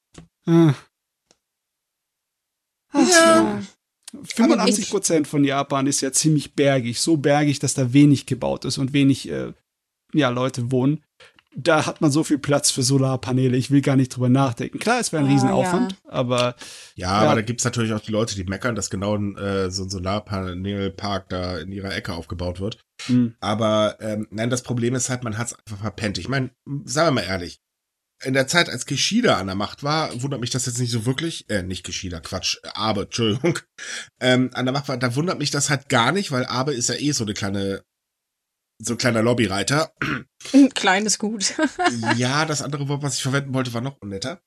Ah. 0.47 0.73
Ach, 2.91 3.07
Ja. 3.07 3.61
85 4.23 4.89
Prozent 4.89 5.27
von 5.27 5.43
Japan 5.43 5.85
ist 5.85 6.01
ja 6.01 6.11
ziemlich 6.11 6.55
bergig, 6.55 6.99
so 6.99 7.17
bergig, 7.17 7.59
dass 7.59 7.75
da 7.75 7.93
wenig 7.93 8.25
gebaut 8.25 8.65
ist 8.65 8.79
und 8.79 8.91
wenig 8.93 9.29
äh, 9.29 9.53
ja, 10.13 10.29
Leute 10.29 10.71
wohnen. 10.71 11.03
Da 11.55 11.85
hat 11.87 11.99
man 12.01 12.11
so 12.11 12.23
viel 12.23 12.37
Platz 12.37 12.69
für 12.71 12.83
Solarpaneele. 12.83 13.57
Ich 13.57 13.69
will 13.71 13.81
gar 13.81 13.95
nicht 13.95 14.15
drüber 14.15 14.29
nachdenken. 14.29 14.77
Klar, 14.79 14.99
es 14.99 15.11
wäre 15.11 15.23
ein 15.23 15.29
Ah, 15.29 15.33
Riesenaufwand, 15.33 15.95
aber 16.07 16.55
Ja, 16.95 17.21
Ja. 17.23 17.27
aber 17.29 17.35
da 17.35 17.41
gibt's 17.41 17.63
natürlich 17.63 17.91
auch 17.93 17.99
die 17.99 18.11
Leute, 18.11 18.35
die 18.35 18.43
meckern, 18.45 18.75
dass 18.75 18.89
genau 18.89 19.15
äh, 19.17 19.69
so 19.69 19.83
ein 19.83 19.89
Solarpanelpark 19.89 21.29
da 21.29 21.57
in 21.59 21.71
ihrer 21.71 21.95
Ecke 21.95 22.13
aufgebaut 22.13 22.59
wird. 22.59 22.79
mh, 23.07 23.31
Aber 23.41 23.97
ähm, 23.99 24.27
nein, 24.31 24.49
das 24.49 24.61
Problem 24.63 24.95
ist 24.95 25.09
halt, 25.09 25.23
man 25.23 25.37
hat's 25.37 25.53
einfach 25.53 25.81
verpennt. 25.81 26.17
Ich 26.17 26.29
meine, 26.29 26.51
sagen 26.85 27.07
wir 27.15 27.21
mal 27.21 27.27
ehrlich, 27.27 27.59
in 28.23 28.33
der 28.33 28.47
Zeit, 28.47 28.69
als 28.69 28.85
Kishida 28.85 29.37
an 29.37 29.47
der 29.47 29.55
Macht 29.55 29.83
war, 29.83 30.21
wundert 30.21 30.41
mich 30.41 30.49
das 30.49 30.65
jetzt 30.65 30.79
nicht 30.79 30.91
so 30.91 31.05
wirklich, 31.05 31.49
äh, 31.49 31.63
nicht 31.63 31.85
Kishida, 31.85 32.19
Quatsch, 32.19 32.57
Abe, 32.73 33.03
Entschuldigung, 33.03 33.59
ähm, 34.19 34.49
an 34.53 34.65
der 34.65 34.73
Macht 34.73 34.89
war, 34.89 34.97
da 34.97 35.15
wundert 35.15 35.39
mich 35.39 35.51
das 35.51 35.69
halt 35.69 35.89
gar 35.89 36.11
nicht, 36.11 36.31
weil 36.31 36.45
Abe 36.45 36.73
ist 36.73 36.89
ja 36.89 36.95
eh 36.95 37.11
so 37.11 37.23
eine 37.23 37.33
kleine, 37.33 37.83
so 38.81 38.93
ein 38.93 38.97
kleiner 38.97 39.21
Lobbyreiter. 39.21 39.93
Ein 40.53 40.69
kleines 40.69 41.19
Gut. 41.19 41.53
ja, 42.15 42.45
das 42.45 42.61
andere 42.61 42.87
Wort, 42.87 43.03
was 43.03 43.17
ich 43.17 43.23
verwenden 43.23 43.53
wollte, 43.53 43.73
war 43.73 43.81
noch 43.81 43.97
unnetter. 43.99 44.41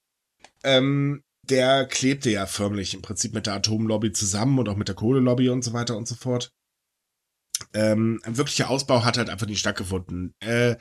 Ähm, 0.64 1.22
der 1.48 1.86
klebte 1.86 2.30
ja 2.30 2.46
förmlich 2.46 2.94
im 2.94 3.02
Prinzip 3.02 3.34
mit 3.34 3.46
der 3.46 3.54
Atomlobby 3.54 4.12
zusammen 4.12 4.58
und 4.58 4.68
auch 4.68 4.76
mit 4.76 4.88
der 4.88 4.94
Kohlelobby 4.94 5.50
und 5.50 5.62
so 5.62 5.74
weiter 5.74 5.96
und 5.96 6.08
so 6.08 6.14
fort. 6.14 6.50
Ähm, 7.74 8.20
ein 8.24 8.36
wirklicher 8.36 8.70
Ausbau 8.70 9.04
hat 9.04 9.18
halt 9.18 9.28
einfach 9.28 9.46
nicht 9.46 9.60
stattgefunden. 9.60 10.34
Äh, 10.40 10.76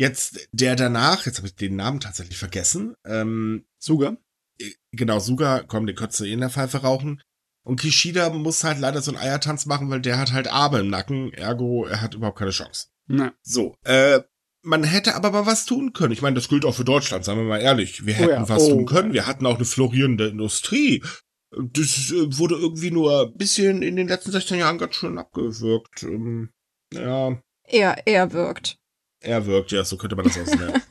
jetzt 0.00 0.48
der 0.52 0.76
danach, 0.76 1.26
jetzt 1.26 1.36
habe 1.36 1.46
ich 1.46 1.54
den 1.54 1.76
Namen 1.76 2.00
tatsächlich 2.00 2.38
vergessen, 2.38 2.94
ähm, 3.04 3.66
sogar. 3.78 4.16
äh, 4.58 4.70
genau, 4.92 5.18
Suga, 5.20 5.62
komm, 5.66 5.86
den 5.86 5.94
könntest 5.94 6.20
du 6.20 6.24
eh 6.24 6.32
in 6.32 6.40
der 6.40 6.50
Pfeife 6.50 6.78
rauchen. 6.78 7.20
Und 7.62 7.78
Kishida 7.78 8.30
muss 8.30 8.64
halt 8.64 8.78
leider 8.78 9.02
so 9.02 9.10
einen 9.10 9.20
Eiertanz 9.20 9.66
machen, 9.66 9.90
weil 9.90 10.00
der 10.00 10.18
hat 10.18 10.32
halt 10.32 10.48
Abe 10.48 10.78
im 10.78 10.88
Nacken, 10.88 11.32
ergo, 11.34 11.84
er 11.84 12.00
hat 12.00 12.14
überhaupt 12.14 12.38
keine 12.38 12.50
Chance. 12.50 12.86
Na, 13.06 13.34
So, 13.42 13.74
äh, 13.84 14.20
man 14.62 14.82
hätte 14.84 15.14
aber 15.14 15.30
mal 15.30 15.46
was 15.46 15.66
tun 15.66 15.92
können. 15.92 16.12
Ich 16.12 16.22
meine, 16.22 16.34
das 16.34 16.48
gilt 16.48 16.64
auch 16.64 16.74
für 16.74 16.84
Deutschland, 16.84 17.24
sagen 17.24 17.38
wir 17.40 17.44
mal 17.46 17.60
ehrlich. 17.60 18.06
Wir 18.06 18.14
Oh 18.14 18.18
hätten 18.18 18.30
ja, 18.30 18.48
was 18.48 18.62
oh. 18.64 18.70
tun 18.70 18.86
können. 18.86 19.12
Wir 19.12 19.26
hatten 19.26 19.44
auch 19.46 19.56
eine 19.56 19.64
florierende 19.66 20.28
Industrie. 20.28 21.02
Das 21.50 22.10
äh, 22.10 22.38
wurde 22.38 22.54
irgendwie 22.54 22.90
nur 22.90 23.26
ein 23.26 23.36
bisschen 23.36 23.82
in 23.82 23.96
den 23.96 24.08
letzten 24.08 24.32
16 24.32 24.58
Jahren 24.58 24.78
ganz 24.78 24.94
schön 24.94 25.18
abgewürgt. 25.18 26.02
Ähm, 26.04 26.50
Ja, 26.94 27.38
Er, 27.64 28.06
er 28.06 28.32
wirkt. 28.32 28.78
Er 29.20 29.46
wirkt, 29.46 29.72
ja, 29.72 29.84
so 29.84 29.96
könnte 29.96 30.16
man 30.16 30.24
das 30.24 30.38
ausnehmen. 30.38 30.82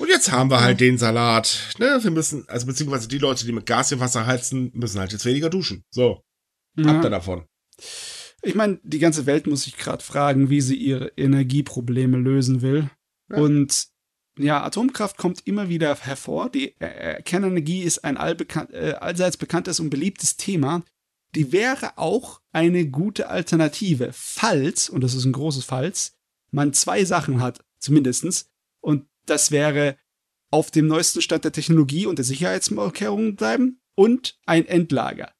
Und 0.00 0.08
jetzt 0.08 0.32
haben 0.32 0.50
wir 0.50 0.60
halt 0.60 0.80
den 0.80 0.96
Salat. 0.96 1.74
Ne, 1.78 1.98
wir 2.02 2.10
müssen, 2.10 2.48
also 2.48 2.66
beziehungsweise 2.66 3.06
die 3.06 3.18
Leute, 3.18 3.44
die 3.44 3.52
mit 3.52 3.66
Gas 3.66 3.92
ihr 3.92 4.00
Wasser 4.00 4.26
heizen, 4.26 4.70
müssen 4.72 4.98
halt 4.98 5.12
jetzt 5.12 5.26
weniger 5.26 5.50
duschen. 5.50 5.84
So, 5.90 6.22
habt 6.82 7.04
ihr 7.04 7.10
davon. 7.10 7.44
Ich 8.42 8.54
meine, 8.54 8.80
die 8.82 8.98
ganze 8.98 9.26
Welt 9.26 9.46
muss 9.46 9.64
sich 9.64 9.76
gerade 9.76 10.02
fragen, 10.02 10.48
wie 10.48 10.62
sie 10.62 10.76
ihre 10.76 11.08
Energieprobleme 11.16 12.16
lösen 12.16 12.62
will. 12.62 12.88
Ja. 13.30 13.36
Und 13.36 13.88
ja, 14.38 14.62
Atomkraft 14.64 15.18
kommt 15.18 15.46
immer 15.46 15.68
wieder 15.68 15.94
hervor. 15.96 16.48
Die 16.48 16.80
äh, 16.80 17.20
Kernenergie 17.22 17.82
ist 17.82 18.04
ein 18.04 18.16
allbekannt, 18.16 18.72
äh, 18.72 18.94
allseits 18.98 19.36
bekanntes 19.36 19.80
und 19.80 19.90
beliebtes 19.90 20.36
Thema. 20.36 20.82
Die 21.34 21.52
wäre 21.52 21.98
auch 21.98 22.40
eine 22.52 22.88
gute 22.88 23.28
Alternative, 23.28 24.10
falls, 24.12 24.88
und 24.88 25.02
das 25.02 25.14
ist 25.14 25.26
ein 25.26 25.32
großes 25.32 25.64
Falls, 25.64 26.16
man 26.50 26.72
zwei 26.72 27.04
Sachen 27.04 27.40
hat, 27.40 27.64
zumindestens. 27.78 28.50
Und 28.80 29.06
das 29.26 29.50
wäre 29.50 29.96
auf 30.50 30.70
dem 30.70 30.86
neuesten 30.86 31.22
Stand 31.22 31.44
der 31.44 31.52
Technologie 31.52 32.06
und 32.06 32.16
der 32.18 32.24
Sicherheitsmarkierung 32.24 33.36
bleiben 33.36 33.80
und 33.94 34.38
ein 34.46 34.66
Endlager. 34.66 35.32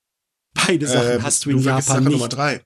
Beide 0.55 0.87
Sachen 0.87 1.13
Ähm, 1.17 1.23
hast 1.23 1.45
du 1.45 1.51
in 1.51 1.61
vergisst 1.61 1.89
Japan 1.89 2.03
Sache 2.03 2.09
nicht. 2.11 2.19
Nummer 2.19 2.29
drei. 2.29 2.63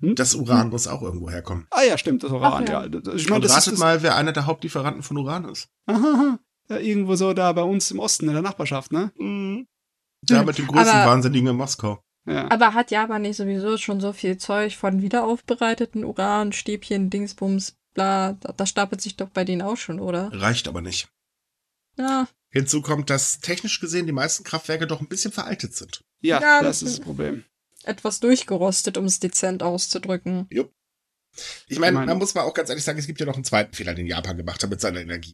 Hm? 0.00 0.14
Das 0.16 0.34
Uran 0.34 0.70
muss 0.70 0.86
auch 0.88 1.02
irgendwo 1.02 1.30
herkommen. 1.30 1.66
Ah 1.70 1.82
ja, 1.82 1.96
stimmt, 1.96 2.22
das 2.24 2.30
Uran, 2.32 2.64
Ach 2.64 2.68
ja. 2.68 2.82
ja. 2.82 2.88
Das- 2.88 3.14
Ich 3.14 3.24
meine, 3.28 3.36
Und 3.36 3.44
das 3.44 3.52
ratet 3.56 3.72
ist 3.74 3.78
mal, 3.78 4.02
wer 4.02 4.16
einer 4.16 4.32
der 4.32 4.46
Hauptlieferanten 4.46 5.02
von 5.02 5.16
Uran 5.16 5.44
ist. 5.46 5.68
Aha. 5.86 6.38
Ja, 6.68 6.78
irgendwo 6.78 7.14
so 7.16 7.32
da 7.32 7.52
bei 7.52 7.62
uns 7.62 7.90
im 7.90 7.98
Osten, 7.98 8.26
in 8.28 8.32
der 8.34 8.42
Nachbarschaft, 8.42 8.92
ne? 8.92 9.12
Mhm. 9.18 9.66
Hm, 10.28 10.44
mit 10.46 10.58
dem 10.58 10.66
größten 10.66 10.88
aber- 10.96 11.10
Wahnsinnigen 11.10 11.48
in 11.48 11.56
Moskau. 11.56 12.02
Ja. 12.26 12.50
Aber 12.50 12.74
hat 12.74 12.90
Japan 12.90 13.22
nicht 13.22 13.36
sowieso 13.36 13.76
schon 13.78 14.00
so 14.00 14.12
viel 14.12 14.38
Zeug 14.38 14.76
von 14.76 15.02
wiederaufbereiteten 15.02 16.04
Uran, 16.04 16.52
Stäbchen, 16.52 17.10
Dingsbums, 17.10 17.76
bla? 17.94 18.34
Da, 18.34 18.52
das 18.52 18.68
stapelt 18.68 19.00
sich 19.00 19.16
doch 19.16 19.28
bei 19.28 19.44
denen 19.44 19.62
auch 19.62 19.76
schon, 19.76 19.98
oder? 20.00 20.30
Reicht 20.32 20.68
aber 20.68 20.80
nicht. 20.82 21.08
Ja. 21.98 22.28
Hinzu 22.50 22.80
kommt, 22.82 23.10
dass 23.10 23.40
technisch 23.40 23.80
gesehen 23.80 24.06
die 24.06 24.12
meisten 24.12 24.44
Kraftwerke 24.44 24.86
doch 24.86 25.00
ein 25.00 25.08
bisschen 25.08 25.32
veraltet 25.32 25.74
sind. 25.74 26.04
ja, 26.20 26.40
Ja, 26.40 26.62
das 26.62 26.80
das- 26.80 26.82
ist 26.90 26.98
das 26.98 27.04
Problem. 27.04 27.44
Etwas 27.84 28.20
durchgerostet, 28.20 28.96
um 28.96 29.06
es 29.06 29.18
dezent 29.18 29.62
auszudrücken. 29.64 30.46
Ich 31.66 31.78
meine, 31.80 31.94
Meine- 31.94 32.06
man 32.06 32.18
muss 32.18 32.34
mal 32.34 32.42
auch 32.42 32.54
ganz 32.54 32.68
ehrlich 32.68 32.84
sagen, 32.84 32.98
es 32.98 33.06
gibt 33.08 33.18
ja 33.18 33.26
noch 33.26 33.34
einen 33.34 33.42
zweiten 33.44 33.74
Fehler, 33.74 33.94
den 33.94 34.06
Japan 34.06 34.36
gemacht 34.36 34.62
hat 34.62 34.70
mit 34.70 34.80
seiner 34.80 35.00
Energie. 35.00 35.32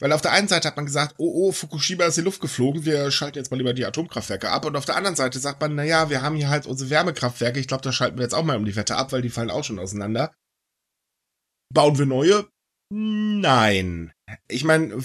Weil 0.00 0.12
auf 0.12 0.20
der 0.20 0.32
einen 0.32 0.48
Seite 0.48 0.68
hat 0.68 0.76
man 0.76 0.86
gesagt, 0.86 1.14
oh, 1.18 1.48
oh, 1.48 1.52
Fukushima 1.52 2.04
ist 2.04 2.18
in 2.18 2.24
die 2.24 2.26
Luft 2.26 2.40
geflogen, 2.40 2.84
wir 2.84 3.10
schalten 3.10 3.38
jetzt 3.38 3.50
mal 3.50 3.56
lieber 3.56 3.74
die 3.74 3.84
Atomkraftwerke 3.84 4.50
ab. 4.50 4.64
Und 4.64 4.76
auf 4.76 4.84
der 4.84 4.96
anderen 4.96 5.16
Seite 5.16 5.38
sagt 5.38 5.60
man, 5.60 5.74
na 5.74 5.84
ja, 5.84 6.10
wir 6.10 6.22
haben 6.22 6.36
hier 6.36 6.48
halt 6.48 6.66
unsere 6.66 6.90
Wärmekraftwerke, 6.90 7.60
ich 7.60 7.68
glaube, 7.68 7.82
da 7.82 7.92
schalten 7.92 8.18
wir 8.18 8.24
jetzt 8.24 8.34
auch 8.34 8.44
mal 8.44 8.56
um 8.56 8.64
die 8.64 8.76
Wette 8.76 8.96
ab, 8.96 9.12
weil 9.12 9.22
die 9.22 9.30
fallen 9.30 9.50
auch 9.50 9.64
schon 9.64 9.78
auseinander. 9.78 10.34
Bauen 11.72 11.98
wir 11.98 12.06
neue? 12.06 12.48
Nein. 12.90 14.12
Ich 14.48 14.64
meine, 14.64 15.02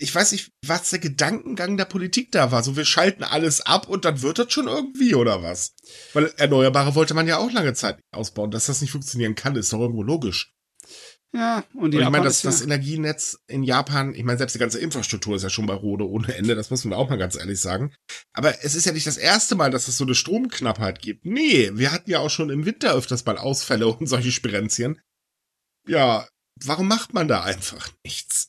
ich 0.00 0.14
weiß 0.14 0.32
nicht, 0.32 0.52
was 0.64 0.90
der 0.90 0.98
Gedankengang 0.98 1.76
der 1.76 1.84
Politik 1.84 2.32
da 2.32 2.50
war. 2.50 2.62
So, 2.62 2.76
wir 2.76 2.84
schalten 2.84 3.24
alles 3.24 3.60
ab 3.60 3.88
und 3.88 4.04
dann 4.04 4.22
wird 4.22 4.38
das 4.38 4.52
schon 4.52 4.68
irgendwie, 4.68 5.14
oder 5.14 5.42
was? 5.42 5.74
Weil 6.12 6.32
Erneuerbare 6.36 6.94
wollte 6.94 7.14
man 7.14 7.26
ja 7.26 7.38
auch 7.38 7.50
lange 7.50 7.74
Zeit 7.74 8.00
ausbauen. 8.12 8.50
Dass 8.50 8.66
das 8.66 8.80
nicht 8.80 8.90
funktionieren 8.90 9.34
kann, 9.34 9.56
ist 9.56 9.72
doch 9.72 9.80
irgendwo 9.80 10.02
logisch. 10.02 10.54
Ja, 11.34 11.62
und 11.74 11.94
Und 11.94 12.00
ich 12.00 12.08
meine, 12.08 12.24
das, 12.24 12.42
ja, 12.42 12.50
das 12.50 12.62
Energienetz 12.62 13.38
in 13.48 13.62
Japan, 13.62 14.14
ich 14.14 14.24
meine, 14.24 14.38
selbst 14.38 14.54
die 14.54 14.58
ganze 14.58 14.78
Infrastruktur 14.78 15.36
ist 15.36 15.42
ja 15.42 15.50
schon 15.50 15.66
bei 15.66 15.74
Rode 15.74 16.08
ohne 16.08 16.34
Ende, 16.34 16.54
das 16.54 16.70
muss 16.70 16.84
man 16.84 16.98
auch 16.98 17.10
mal 17.10 17.18
ganz 17.18 17.36
ehrlich 17.36 17.60
sagen. 17.60 17.94
Aber 18.32 18.64
es 18.64 18.74
ist 18.74 18.86
ja 18.86 18.92
nicht 18.92 19.06
das 19.06 19.18
erste 19.18 19.54
Mal, 19.54 19.70
dass 19.70 19.88
es 19.88 19.98
so 19.98 20.04
eine 20.04 20.14
Stromknappheit 20.14 21.02
gibt. 21.02 21.26
Nee, 21.26 21.70
wir 21.74 21.92
hatten 21.92 22.10
ja 22.10 22.20
auch 22.20 22.30
schon 22.30 22.48
im 22.48 22.64
Winter 22.64 22.94
öfters 22.94 23.26
mal 23.26 23.36
Ausfälle 23.36 23.88
und 23.88 24.06
solche 24.06 24.32
Spirenzchen. 24.32 25.00
Ja, 25.86 26.26
warum 26.64 26.88
macht 26.88 27.12
man 27.12 27.28
da 27.28 27.42
einfach 27.42 27.90
nichts? 28.04 28.48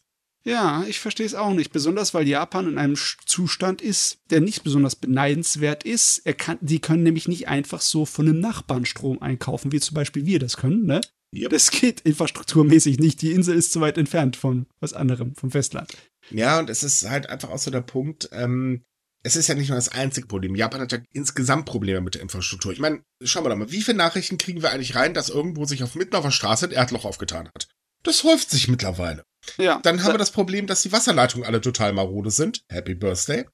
ja, 0.50 0.84
ich 0.88 1.00
verstehe 1.00 1.26
es 1.26 1.36
auch 1.36 1.54
nicht. 1.54 1.72
Besonders, 1.72 2.14
weil 2.14 2.28
Japan 2.28 2.68
in 2.68 2.78
einem 2.78 2.96
Zustand 3.26 3.82
ist, 3.82 4.20
der 4.30 4.42
nicht 4.42 4.64
besonders 4.64 4.96
beneidenswert 4.96 5.84
ist. 5.84 6.20
Er 6.26 6.34
kann, 6.34 6.58
die 6.62 6.80
können 6.80 7.04
nämlich 7.04 7.28
nicht 7.28 7.48
einfach 7.48 7.82
so 7.82 8.06
von 8.06 8.28
einem 8.28 8.40
Nachbarn 8.40 8.86
Strom 8.86 9.22
einkaufen, 9.22 9.72
wie 9.72 9.80
zum 9.80 9.96
Beispiel 9.96 10.26
wir 10.26 10.40
das 10.40 10.58
können, 10.58 10.86
ne? 10.86 11.02
Yep. 11.34 11.52
Das 11.52 11.72
geht 11.72 12.02
infrastrukturmäßig 12.02 13.00
nicht. 13.00 13.22
Die 13.22 13.32
Insel 13.32 13.56
ist 13.56 13.72
zu 13.72 13.82
weit 13.82 13.98
entfernt 13.98 14.36
von 14.36 14.66
was 14.80 14.94
anderem, 14.94 15.36
vom 15.36 15.52
Festland. 15.52 15.92
Ja, 16.32 16.60
und 16.60 16.70
es 16.70 16.84
ist 16.84 17.08
halt 17.10 17.30
einfach 17.30 17.50
auch 17.50 17.60
so 17.60 17.72
der 17.72 17.82
Punkt, 17.82 18.30
ähm, 18.32 18.84
es 19.22 19.36
ist 19.36 19.48
ja 19.48 19.56
nicht 19.56 19.68
nur 19.68 19.76
das 19.76 19.90
einzige 19.90 20.28
Problem. 20.28 20.56
Japan 20.56 20.82
hat 20.82 20.92
ja 20.92 21.00
insgesamt 21.12 21.66
Probleme 21.66 22.02
mit 22.02 22.16
der 22.16 22.22
Infrastruktur. 22.22 22.72
Ich 22.72 22.80
meine, 22.80 23.04
schauen 23.22 23.44
wir 23.44 23.50
doch 23.50 23.58
mal, 23.58 23.72
wie 23.72 23.82
viele 23.82 23.98
Nachrichten 23.98 24.38
kriegen 24.38 24.62
wir 24.62 24.72
eigentlich 24.72 24.96
rein, 24.96 25.14
dass 25.14 25.30
irgendwo 25.30 25.66
sich 25.66 25.84
auf 25.84 25.96
mitten 25.96 26.16
auf 26.16 26.24
der 26.24 26.32
Straße 26.32 26.68
ein 26.68 26.72
Erdloch 26.72 27.06
aufgetan 27.06 27.50
hat? 27.54 27.68
Das 28.04 28.24
häuft 28.24 28.50
sich 28.50 28.70
mittlerweile. 28.70 29.24
Ja. 29.58 29.80
Dann 29.84 30.04
haben 30.04 30.14
wir 30.14 30.18
das 30.20 30.32
Problem, 30.32 30.68
dass 30.68 30.84
die 30.84 30.92
Wasserleitungen 30.92 31.46
alle 31.46 31.60
total 31.60 31.92
marode 31.92 32.32
sind. 32.32 32.64
Happy 32.70 32.96
Birthday. 32.96 33.46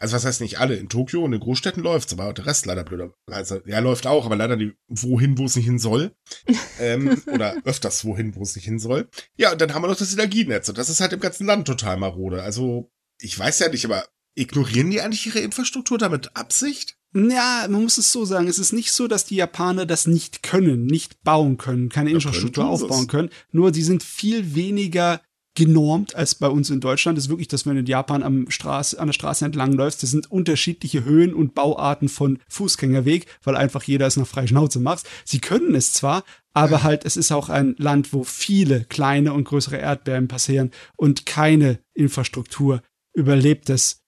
Also 0.00 0.16
was 0.16 0.24
heißt 0.24 0.40
nicht 0.40 0.58
alle? 0.58 0.76
In 0.76 0.88
Tokio 0.88 1.22
und 1.22 1.34
in 1.34 1.40
Großstädten 1.40 1.82
läuft's, 1.82 2.14
aber 2.14 2.32
der 2.32 2.46
Rest 2.46 2.64
leider 2.64 2.84
blöder. 2.84 3.12
Also, 3.26 3.60
ja, 3.66 3.78
läuft 3.80 4.06
auch, 4.06 4.24
aber 4.24 4.34
leider 4.34 4.56
die, 4.56 4.72
wohin, 4.88 5.36
wo 5.36 5.44
es 5.44 5.56
nicht 5.56 5.66
hin 5.66 5.78
soll. 5.78 6.16
ähm, 6.80 7.22
oder 7.26 7.54
öfters 7.64 8.04
wohin, 8.06 8.34
wo 8.34 8.42
es 8.42 8.56
nicht 8.56 8.64
hin 8.64 8.78
soll. 8.78 9.08
Ja, 9.36 9.52
und 9.52 9.60
dann 9.60 9.74
haben 9.74 9.82
wir 9.82 9.88
noch 9.88 9.96
das 9.96 10.14
Energienetz. 10.14 10.70
Und 10.70 10.78
das 10.78 10.88
ist 10.88 11.00
halt 11.00 11.12
im 11.12 11.20
ganzen 11.20 11.46
Land 11.46 11.66
total 11.66 11.98
marode. 11.98 12.42
Also, 12.42 12.90
ich 13.20 13.38
weiß 13.38 13.58
ja 13.58 13.68
nicht, 13.68 13.84
aber 13.84 14.06
ignorieren 14.34 14.90
die 14.90 15.02
eigentlich 15.02 15.26
ihre 15.26 15.40
Infrastruktur 15.40 15.98
damit 15.98 16.34
Absicht? 16.34 16.96
Ja, 17.12 17.66
man 17.68 17.82
muss 17.82 17.98
es 17.98 18.10
so 18.10 18.24
sagen. 18.24 18.46
Es 18.46 18.58
ist 18.58 18.72
nicht 18.72 18.92
so, 18.92 19.06
dass 19.06 19.26
die 19.26 19.36
Japaner 19.36 19.84
das 19.84 20.06
nicht 20.06 20.42
können, 20.42 20.86
nicht 20.86 21.22
bauen 21.22 21.58
können, 21.58 21.90
keine 21.90 22.10
Infrastruktur 22.10 22.66
aufbauen 22.66 23.08
können. 23.08 23.30
Nur 23.50 23.72
die 23.72 23.82
sind 23.82 24.02
viel 24.02 24.54
weniger 24.54 25.20
genormt 25.54 26.14
als 26.14 26.34
bei 26.34 26.48
uns 26.48 26.70
in 26.70 26.80
Deutschland. 26.80 27.18
Das 27.18 27.24
ist 27.24 27.30
wirklich, 27.30 27.48
dass 27.48 27.66
wenn 27.66 27.74
du 27.74 27.80
in 27.80 27.86
Japan 27.86 28.22
am 28.22 28.50
Straße, 28.50 28.98
an 28.98 29.08
der 29.08 29.12
Straße 29.12 29.44
entlang 29.44 29.72
läufst, 29.72 30.02
das 30.02 30.10
sind 30.10 30.30
unterschiedliche 30.30 31.04
Höhen 31.04 31.34
und 31.34 31.54
Bauarten 31.54 32.08
von 32.08 32.38
Fußgängerweg, 32.48 33.26
weil 33.42 33.56
einfach 33.56 33.82
jeder 33.82 34.06
es 34.06 34.16
nach 34.16 34.26
freie 34.26 34.48
Schnauze 34.48 34.80
macht. 34.80 35.08
Sie 35.24 35.40
können 35.40 35.74
es 35.74 35.92
zwar, 35.92 36.24
aber 36.52 36.82
halt, 36.82 37.04
es 37.04 37.16
ist 37.16 37.32
auch 37.32 37.48
ein 37.48 37.74
Land, 37.78 38.12
wo 38.12 38.24
viele 38.24 38.84
kleine 38.84 39.32
und 39.32 39.44
größere 39.44 39.78
Erdbeben 39.78 40.28
passieren 40.28 40.70
und 40.96 41.26
keine 41.26 41.80
Infrastruktur 41.94 42.82
überlebt 43.12 43.70
es 43.70 44.02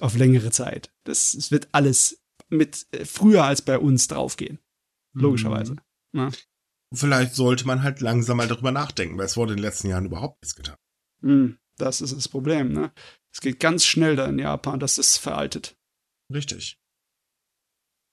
auf 0.00 0.16
längere 0.16 0.50
Zeit. 0.50 0.92
Das, 1.04 1.34
es 1.34 1.50
wird 1.50 1.68
alles 1.72 2.20
mit 2.48 2.86
äh, 2.92 3.04
früher 3.04 3.44
als 3.44 3.62
bei 3.62 3.78
uns 3.78 4.08
draufgehen. 4.08 4.58
Logischerweise. 5.14 5.76
Ja. 6.12 6.30
Vielleicht 6.94 7.34
sollte 7.34 7.66
man 7.66 7.82
halt 7.82 8.00
langsam 8.00 8.36
mal 8.36 8.48
darüber 8.48 8.70
nachdenken, 8.72 9.18
weil 9.18 9.26
es 9.26 9.36
wurde 9.36 9.52
in 9.52 9.58
den 9.58 9.64
letzten 9.64 9.88
Jahren 9.88 10.06
überhaupt 10.06 10.42
nichts 10.42 10.54
getan. 10.56 10.76
Hm, 11.22 11.58
Das 11.76 12.00
ist 12.00 12.14
das 12.14 12.28
Problem, 12.28 12.72
ne? 12.72 12.92
Es 13.32 13.40
geht 13.40 13.58
ganz 13.58 13.84
schnell 13.84 14.14
da 14.16 14.26
in 14.26 14.38
Japan, 14.38 14.78
das 14.78 15.16
veraltet. 15.16 15.76
Richtig. 16.32 16.78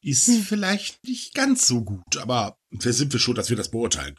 Ist 0.04 0.28
Hm. 0.28 0.42
vielleicht 0.42 1.04
nicht 1.06 1.36
ganz 1.36 1.68
so 1.68 1.84
gut, 1.84 2.18
aber 2.18 2.58
wer 2.72 2.94
sind 2.94 3.14
wir 3.14 3.20
schon, 3.20 3.36
dass 3.36 3.50
wir 3.52 3.58
das 3.58 3.70
beurteilen? 3.70 4.18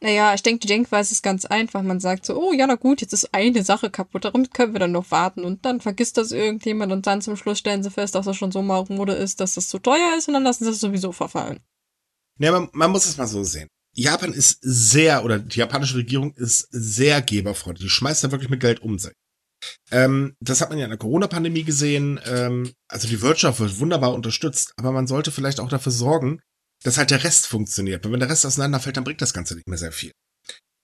Naja, 0.00 0.32
ich 0.32 0.42
denke, 0.42 0.60
die 0.60 0.68
Denkweise 0.68 1.12
ist 1.12 1.22
ganz 1.22 1.44
einfach. 1.44 1.82
Man 1.82 2.00
sagt 2.00 2.24
so, 2.24 2.34
oh 2.40 2.54
ja, 2.54 2.66
na 2.66 2.76
gut, 2.76 3.02
jetzt 3.02 3.12
ist 3.12 3.34
eine 3.34 3.62
Sache 3.62 3.90
kaputt, 3.90 4.24
darum 4.24 4.48
können 4.48 4.72
wir 4.72 4.78
dann 4.80 4.92
noch 4.92 5.10
warten. 5.10 5.44
Und 5.44 5.66
dann 5.66 5.82
vergisst 5.82 6.16
das 6.16 6.32
irgendjemand 6.32 6.90
und 6.92 7.06
dann 7.06 7.20
zum 7.20 7.36
Schluss 7.36 7.58
stellen 7.58 7.82
sie 7.82 7.90
fest, 7.90 8.14
dass 8.14 8.24
das 8.24 8.36
schon 8.38 8.52
so 8.52 8.62
marode 8.62 9.12
ist, 9.12 9.40
dass 9.40 9.54
das 9.56 9.68
zu 9.68 9.78
teuer 9.78 10.14
ist 10.16 10.28
und 10.28 10.34
dann 10.34 10.44
lassen 10.44 10.64
sie 10.64 10.70
es 10.70 10.80
sowieso 10.80 11.12
verfallen. 11.12 11.60
Ja, 12.38 12.52
man, 12.52 12.70
man 12.72 12.90
muss 12.90 13.04
es 13.04 13.18
mal 13.18 13.26
so 13.26 13.44
sehen. 13.44 13.68
Japan 13.94 14.32
ist 14.32 14.58
sehr, 14.60 15.24
oder 15.24 15.38
die 15.38 15.58
japanische 15.58 15.96
Regierung 15.96 16.34
ist 16.34 16.68
sehr 16.70 17.22
geberfreundlich. 17.22 17.86
Die 17.86 17.90
schmeißt 17.90 18.22
da 18.22 18.30
wirklich 18.30 18.50
mit 18.50 18.60
Geld 18.60 18.80
um 18.80 18.98
sich. 18.98 19.12
Ähm, 19.90 20.36
das 20.40 20.60
hat 20.60 20.70
man 20.70 20.78
ja 20.78 20.84
in 20.84 20.90
der 20.90 20.98
Corona-Pandemie 20.98 21.64
gesehen. 21.64 22.20
Ähm, 22.24 22.72
also 22.88 23.08
die 23.08 23.20
Wirtschaft 23.20 23.60
wird 23.60 23.78
wunderbar 23.78 24.14
unterstützt, 24.14 24.72
aber 24.76 24.92
man 24.92 25.06
sollte 25.06 25.32
vielleicht 25.32 25.60
auch 25.60 25.68
dafür 25.68 25.92
sorgen, 25.92 26.40
dass 26.82 26.98
halt 26.98 27.10
der 27.10 27.24
Rest 27.24 27.46
funktioniert. 27.46 28.04
Weil 28.04 28.12
wenn 28.12 28.20
der 28.20 28.30
Rest 28.30 28.46
auseinanderfällt, 28.46 28.96
dann 28.96 29.04
bringt 29.04 29.20
das 29.20 29.34
Ganze 29.34 29.54
nicht 29.54 29.68
mehr 29.68 29.78
sehr 29.78 29.92
viel. 29.92 30.12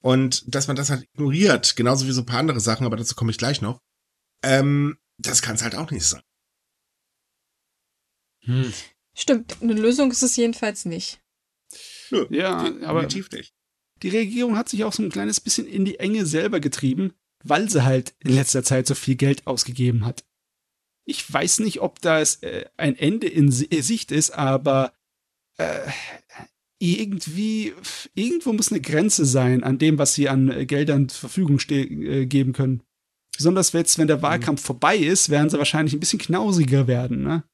Und 0.02 0.54
dass 0.54 0.66
man 0.66 0.76
das 0.76 0.90
halt 0.90 1.04
ignoriert, 1.14 1.76
genauso 1.76 2.06
wie 2.06 2.12
so 2.12 2.22
ein 2.22 2.26
paar 2.26 2.40
andere 2.40 2.60
Sachen, 2.60 2.86
aber 2.86 2.96
dazu 2.96 3.14
komme 3.14 3.30
ich 3.30 3.38
gleich 3.38 3.60
noch, 3.62 3.80
ähm, 4.44 4.98
das 5.18 5.42
kann 5.42 5.56
es 5.56 5.62
halt 5.62 5.75
auch 5.75 5.90
nicht 5.90 6.04
sein. 6.04 6.22
Stimmt, 9.16 9.56
eine 9.62 9.72
Lösung 9.72 10.10
ist 10.10 10.22
es 10.22 10.36
jedenfalls 10.36 10.84
nicht. 10.84 11.20
Nö, 12.10 12.26
Ja, 12.30 12.58
aber 12.82 13.02
definitiv 13.02 13.30
nicht. 13.32 13.54
die 14.02 14.10
Regierung 14.10 14.56
hat 14.56 14.68
sich 14.68 14.84
auch 14.84 14.92
so 14.92 15.02
ein 15.02 15.10
kleines 15.10 15.40
bisschen 15.40 15.66
in 15.66 15.84
die 15.84 15.98
Enge 15.98 16.26
selber 16.26 16.60
getrieben, 16.60 17.12
weil 17.44 17.68
sie 17.68 17.84
halt 17.84 18.14
in 18.20 18.34
letzter 18.34 18.62
Zeit 18.62 18.86
so 18.86 18.94
viel 18.94 19.16
Geld 19.16 19.46
ausgegeben 19.46 20.04
hat. 20.04 20.25
Ich 21.04 21.32
weiß 21.32 21.60
nicht, 21.60 21.80
ob 21.80 22.00
da 22.00 22.20
es, 22.20 22.42
äh, 22.42 22.66
ein 22.76 22.96
Ende 22.96 23.28
in 23.28 23.48
äh, 23.48 23.80
Sicht 23.80 24.10
ist, 24.10 24.30
aber 24.30 24.92
äh, 25.56 25.88
irgendwie, 26.78 27.72
irgendwo 28.14 28.52
muss 28.52 28.70
eine 28.70 28.80
Grenze 28.80 29.25
sein 29.25 29.62
an 29.62 29.78
dem, 29.78 29.98
was 29.98 30.14
sie 30.14 30.28
an 30.28 30.50
äh, 30.50 30.66
Geldern 30.66 31.08
zur 31.08 31.30
Verfügung 31.30 31.58
äh, 31.70 32.26
geben 32.26 32.52
können. 32.52 32.82
Besonders 33.36 33.72
jetzt, 33.72 33.98
wenn 33.98 34.08
der 34.08 34.22
Wahlkampf 34.22 34.62
mhm. 34.62 34.66
vorbei 34.66 34.96
ist, 34.96 35.30
werden 35.30 35.48
sie 35.48 35.58
wahrscheinlich 35.58 35.94
ein 35.94 36.00
bisschen 36.00 36.18
knausiger 36.18 36.86
werden, 36.86 37.22
ne? 37.22 37.44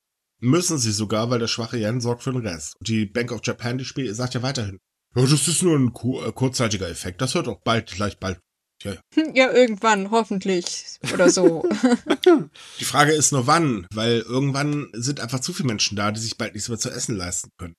Müssen 0.44 0.76
sie 0.76 0.90
sogar, 0.90 1.30
weil 1.30 1.38
der 1.38 1.46
schwache 1.46 1.78
Yen 1.78 2.00
sorgt 2.00 2.25
für 2.25 2.32
den 2.32 2.44
Rest. 2.44 2.75
Und 2.80 2.88
die 2.88 3.06
Bank 3.06 3.30
of 3.30 3.40
Japan, 3.44 3.78
die 3.78 3.84
Spiel, 3.84 4.12
sagt 4.12 4.34
ja 4.34 4.42
weiterhin, 4.42 4.78
ja, 5.14 5.22
das 5.22 5.46
ist 5.46 5.62
nur 5.62 5.78
ein 5.78 5.88
äh, 5.88 6.32
kurzzeitiger 6.32 6.88
Effekt. 6.88 7.20
Das 7.20 7.34
hört 7.34 7.46
auch 7.46 7.61
bald, 7.61 7.92
gleich 7.92 8.18
bald. 8.18 8.40
Ja, 8.82 8.94
ja. 9.14 9.22
ja 9.34 9.52
irgendwann, 9.52 10.11
hoffentlich. 10.11 10.99
Oder 11.14 11.30
so. 11.30 11.64
die 12.80 12.84
Frage 12.84 13.12
ist 13.12 13.30
nur 13.30 13.46
wann, 13.46 13.87
weil 13.94 14.18
irgendwann 14.20 14.88
sind 14.94 15.20
einfach 15.20 15.38
zu 15.38 15.52
viele 15.52 15.68
Menschen 15.68 15.96
da, 15.96 16.11
die 16.11 16.20
sich 16.20 16.37
bald 16.37 16.54
nichts 16.54 16.68
mehr 16.68 16.78
zu 16.78 16.90
essen 16.90 17.16
leisten 17.16 17.50
können. 17.56 17.75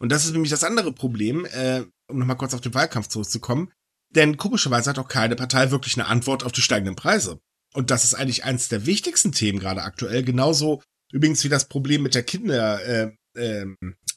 Und 0.00 0.10
das 0.10 0.24
ist 0.24 0.32
nämlich 0.32 0.50
das 0.50 0.64
andere 0.64 0.92
Problem, 0.92 1.44
äh, 1.44 1.84
um 2.08 2.18
nochmal 2.18 2.36
kurz 2.36 2.54
auf 2.54 2.60
den 2.60 2.74
Wahlkampf 2.74 3.06
zurückzukommen. 3.06 3.70
Denn 4.10 4.36
komischerweise 4.36 4.90
hat 4.90 4.98
auch 4.98 5.08
keine 5.08 5.36
Partei 5.36 5.70
wirklich 5.70 5.96
eine 5.96 6.08
Antwort 6.08 6.42
auf 6.42 6.52
die 6.52 6.62
steigenden 6.62 6.96
Preise. 6.96 7.38
Und 7.72 7.92
das 7.92 8.02
ist 8.02 8.14
eigentlich 8.14 8.42
eines 8.42 8.68
der 8.68 8.86
wichtigsten 8.86 9.30
Themen 9.30 9.60
gerade 9.60 9.82
aktuell. 9.82 10.24
Genauso 10.24 10.82
übrigens 11.12 11.44
wie 11.44 11.48
das 11.48 11.68
Problem 11.68 12.02
mit 12.02 12.14
der 12.14 12.22
Kinder, 12.22 12.84
äh, 12.84 13.10
äh, 13.34 13.66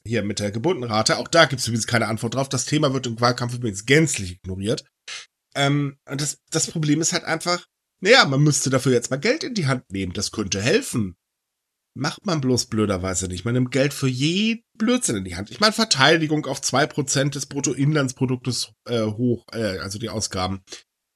hier 0.06 0.24
mit 0.24 0.40
der 0.40 0.52
Geburtenrate. 0.52 1.18
Auch 1.18 1.28
da 1.28 1.46
gibt 1.46 1.62
es 1.62 1.68
übrigens 1.68 1.88
keine 1.88 2.08
Antwort 2.08 2.36
drauf. 2.36 2.50
Das 2.50 2.66
Thema 2.66 2.94
wird 2.94 3.08
im 3.08 3.20
Wahlkampf 3.20 3.54
übrigens 3.54 3.86
gänzlich 3.86 4.32
ignoriert. 4.34 4.86
Ähm, 5.56 5.98
und 6.10 6.22
das, 6.22 6.40
das 6.50 6.68
Problem 6.68 7.02
ist 7.02 7.14
halt 7.14 7.24
einfach, 7.24 7.68
naja, 8.02 8.26
man 8.26 8.42
müsste 8.42 8.70
dafür 8.70 8.94
jetzt 8.94 9.12
mal 9.12 9.18
Geld 9.18 9.44
in 9.44 9.54
die 9.54 9.68
Hand 9.68 9.92
nehmen. 9.92 10.14
Das 10.14 10.32
könnte 10.32 10.62
helfen. 10.62 11.16
Macht 11.94 12.26
man 12.26 12.40
bloß 12.40 12.68
blöderweise 12.68 13.28
nicht. 13.28 13.44
Man 13.44 13.54
nimmt 13.54 13.72
Geld 13.72 13.94
für 13.94 14.08
jeden 14.08 14.64
Blödsinn 14.78 15.18
in 15.18 15.26
die 15.26 15.36
Hand. 15.36 15.52
Ich 15.52 15.60
meine, 15.60 15.74
Verteidigung 15.74 16.46
auf 16.46 16.62
zwei 16.62 16.88
Prozent 16.88 17.36
des 17.36 17.48
Bruttoinlandsproduktes 17.48 18.72
äh, 18.88 19.02
hoch, 19.02 19.46
äh, 19.52 19.78
also 19.80 20.00
die 20.00 20.10
Ausgaben. 20.10 20.64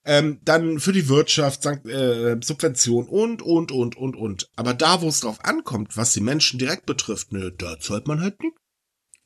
Ähm, 0.07 0.39
dann 0.45 0.79
für 0.79 0.91
die 0.91 1.09
Wirtschaft, 1.09 1.65
äh, 1.65 2.37
Subvention 2.41 3.07
und, 3.07 3.41
und, 3.41 3.71
und, 3.71 3.97
und, 3.97 4.15
und. 4.15 4.49
Aber 4.55 4.75
da, 4.75 5.01
wo 5.01 5.07
es 5.07 5.21
drauf 5.21 5.43
ankommt, 5.43 5.97
was 5.97 6.13
die 6.13 6.21
Menschen 6.21 6.59
direkt 6.59 6.85
betrifft, 6.85 7.31
ne, 7.31 7.51
da 7.57 7.79
zahlt 7.79 8.07
man 8.07 8.21
halt 8.21 8.39
nicht. 8.41 8.55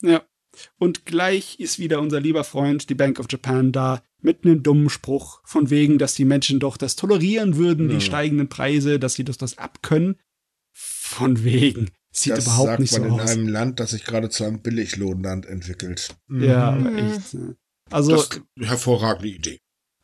Ja. 0.02 0.24
Und 0.78 1.06
gleich 1.06 1.60
ist 1.60 1.80
wieder 1.80 2.00
unser 2.00 2.22
lieber 2.22 2.46
Freund, 2.46 2.90
die 2.90 2.96
Bank 2.96 3.20
of 3.20 3.28
Japan, 3.30 3.72
da 3.72 4.02
mit 4.22 4.46
einem 4.46 4.64
dummen 4.64 4.90
Spruch 4.90 5.42
von 5.44 5.70
wegen, 5.70 5.98
dass 5.98 6.16
die 6.16 6.26
Menschen 6.26 6.60
doch 6.60 6.78
das 6.78 6.96
tolerieren 6.96 7.58
würden, 7.58 7.90
ja. 7.90 7.96
die 7.96 8.02
steigenden 8.02 8.50
Preise, 8.50 9.00
dass 9.00 9.14
sie 9.14 9.24
das, 9.24 9.38
das 9.38 9.58
abkönnen. 9.58 10.16
Von 10.72 11.44
wegen. 11.44 11.90
Sieht 12.12 12.34
das 12.34 12.46
überhaupt 12.46 12.80
nicht 12.80 12.92
so 12.92 13.04
aus. 13.04 13.08
Sagt 13.08 13.18
man 13.18 13.28
in 13.28 13.40
einem 13.40 13.48
Land, 13.50 13.80
das 13.80 13.92
sich 13.92 14.06
gerade 14.06 14.30
zu 14.30 14.44
einem 14.46 14.62
Billiglohnland 14.62 15.46
entwickelt. 15.46 16.16
Ja, 16.30 16.72
mhm. 16.72 16.98
echt. 16.98 17.34
Ne? 17.34 17.58
Also. 17.90 18.16
Das 18.16 18.42
hervorragende 18.58 19.30
Idee. 19.30 19.60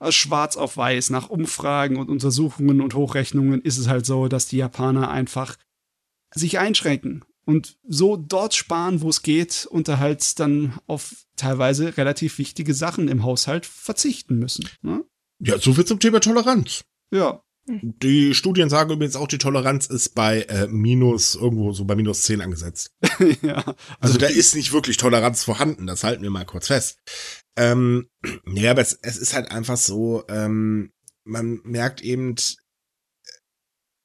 Schwarz 0.09 0.57
auf 0.57 0.77
weiß, 0.77 1.09
nach 1.09 1.29
Umfragen 1.29 1.97
und 1.97 2.09
Untersuchungen 2.09 2.81
und 2.81 2.93
Hochrechnungen 2.95 3.61
ist 3.61 3.77
es 3.77 3.87
halt 3.87 4.05
so, 4.05 4.27
dass 4.27 4.47
die 4.47 4.57
Japaner 4.57 5.09
einfach 5.09 5.55
sich 6.33 6.59
einschränken 6.59 7.23
und 7.45 7.77
so 7.87 8.17
dort 8.17 8.53
sparen, 8.55 9.01
wo 9.01 9.09
es 9.09 9.21
geht, 9.21 9.67
und 9.69 9.87
da 9.87 9.99
halt 9.99 10.39
dann 10.39 10.79
auf 10.87 11.25
teilweise 11.35 11.97
relativ 11.97 12.37
wichtige 12.37 12.73
Sachen 12.73 13.07
im 13.07 13.23
Haushalt 13.23 13.65
verzichten 13.65 14.37
müssen. 14.37 14.67
Ne? 14.81 15.05
Ja, 15.39 15.57
so 15.59 15.73
viel 15.73 15.85
zum 15.85 15.99
Thema 15.99 16.19
Toleranz. 16.19 16.83
Ja. 17.11 17.41
Die 17.67 18.35
Studien 18.35 18.69
sagen 18.69 18.91
übrigens 18.91 19.15
auch, 19.15 19.27
die 19.27 19.39
Toleranz 19.39 19.87
ist 19.87 20.13
bei 20.13 20.41
äh, 20.43 20.67
minus, 20.67 21.33
irgendwo 21.33 21.71
so 21.71 21.85
bei 21.85 21.95
minus 21.95 22.21
10 22.21 22.41
angesetzt. 22.41 22.91
ja. 23.41 23.55
Also, 23.55 23.75
also 23.99 24.17
da 24.19 24.27
ist 24.27 24.55
nicht 24.55 24.71
wirklich 24.71 24.97
Toleranz 24.97 25.43
vorhanden, 25.43 25.87
das 25.87 26.03
halten 26.03 26.21
wir 26.21 26.29
mal 26.29 26.45
kurz 26.45 26.67
fest. 26.67 26.99
Ähm, 27.57 28.09
ja, 28.47 28.71
aber 28.71 28.81
es, 28.81 28.97
es 29.01 29.17
ist 29.17 29.33
halt 29.33 29.51
einfach 29.51 29.77
so, 29.77 30.25
ähm, 30.27 30.91
man 31.23 31.61
merkt 31.63 32.01
eben, 32.01 32.35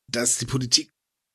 dass 0.08 0.38
die 0.38 0.46
Politik 0.46 0.92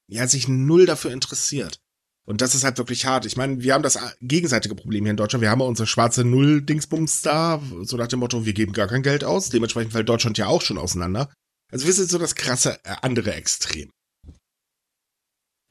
ja 0.07 0.27
sich 0.27 0.47
null 0.47 0.85
dafür 0.85 1.11
interessiert. 1.11 1.79
Und 2.27 2.41
das 2.41 2.55
ist 2.55 2.63
halt 2.63 2.79
wirklich 2.79 3.05
hart. 3.05 3.25
Ich 3.25 3.37
meine, 3.37 3.61
wir 3.61 3.73
haben 3.73 3.83
das 3.83 3.99
gegenseitige 4.19 4.73
Problem 4.73 5.03
hier 5.03 5.11
in 5.11 5.17
Deutschland. 5.17 5.43
Wir 5.43 5.51
haben 5.51 5.61
ja 5.61 5.67
unsere 5.67 5.85
schwarze 5.85 6.23
Null-Dingsbums 6.23 7.21
da, 7.21 7.61
so 7.83 7.97
nach 7.97 8.07
dem 8.07 8.19
Motto, 8.19 8.45
wir 8.45 8.53
geben 8.53 8.73
gar 8.73 8.87
kein 8.87 9.03
Geld 9.03 9.23
aus. 9.23 9.49
Dementsprechend 9.49 9.93
fällt 9.93 10.09
Deutschland 10.09 10.37
ja 10.39 10.47
auch 10.47 10.61
schon 10.61 10.79
auseinander. 10.79 11.31
Also 11.71 11.85
wir 11.85 11.93
sind 11.93 12.09
so 12.09 12.17
das 12.17 12.33
krasse 12.33 12.79
äh, 12.83 12.95
andere 13.01 13.33
Extrem. 13.33 13.91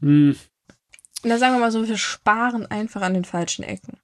Hm. 0.01 0.37
Na, 1.25 1.39
sagen 1.39 1.55
wir 1.55 1.61
mal 1.61 1.73
so, 1.73 1.89
wir 1.89 1.99
sparen 1.99 2.67
einfach 2.67 3.03
an 3.03 3.15
den 3.15 3.25
falschen 3.25 3.65
Ecken. 3.65 3.99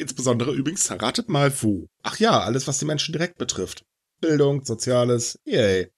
Insbesondere 0.00 0.52
übrigens, 0.52 0.90
ratet 0.90 1.28
mal 1.28 1.52
wo. 1.62 1.86
Ach 2.02 2.18
ja, 2.18 2.40
alles, 2.40 2.66
was 2.66 2.78
die 2.78 2.86
Menschen 2.86 3.12
direkt 3.12 3.36
betrifft. 3.36 3.84
Bildung, 4.22 4.64
Soziales, 4.64 5.38
yay. 5.44 5.90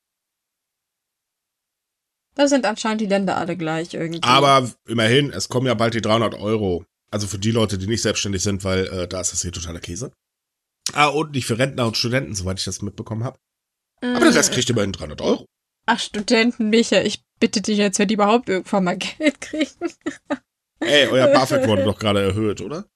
Da 2.34 2.48
sind 2.48 2.66
anscheinend 2.66 3.00
die 3.00 3.06
Länder 3.06 3.36
alle 3.36 3.56
gleich 3.56 3.94
irgendwie. 3.94 4.22
Aber 4.22 4.68
immerhin, 4.88 5.30
es 5.30 5.48
kommen 5.48 5.66
ja 5.68 5.74
bald 5.74 5.94
die 5.94 6.00
300 6.00 6.34
Euro. 6.34 6.84
Also 7.12 7.28
für 7.28 7.38
die 7.38 7.52
Leute, 7.52 7.78
die 7.78 7.86
nicht 7.86 8.02
selbstständig 8.02 8.42
sind, 8.42 8.64
weil 8.64 8.86
äh, 8.86 9.06
da 9.06 9.20
ist 9.20 9.32
das 9.32 9.42
hier 9.42 9.52
totaler 9.52 9.80
Käse. 9.80 10.12
Ah, 10.94 11.06
und 11.06 11.32
nicht 11.32 11.46
für 11.46 11.58
Rentner 11.58 11.86
und 11.86 11.96
Studenten, 11.96 12.34
soweit 12.34 12.58
ich 12.58 12.64
das 12.64 12.82
mitbekommen 12.82 13.22
habe. 13.22 13.38
Aber 14.00 14.24
der 14.24 14.34
Rest 14.34 14.52
kriegt 14.52 14.68
immerhin 14.68 14.92
300 14.92 15.20
Euro. 15.20 15.46
Ach, 15.86 16.00
Studenten, 16.00 16.70
Micha, 16.70 17.02
ich 17.02 17.22
bitte 17.38 17.60
dich 17.60 17.78
jetzt, 17.78 18.00
wenn 18.00 18.08
die 18.08 18.14
überhaupt 18.14 18.48
irgendwann 18.48 18.84
mal 18.84 18.96
Geld 19.18 19.40
kriegen. 19.40 19.92
Ey, 20.80 21.06
euer 21.06 21.28
BAföG 21.28 21.66
wurde 21.68 21.84
doch 21.84 21.98
gerade 22.00 22.20
erhöht, 22.20 22.60
oder? 22.60 22.86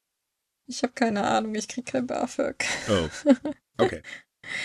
Ich 0.66 0.82
habe 0.82 0.92
keine 0.94 1.24
Ahnung, 1.24 1.54
ich 1.54 1.68
krieg 1.68 1.86
kein 1.86 2.06
BAföG. 2.06 2.64
Oh, 2.88 3.08
okay. 3.78 4.02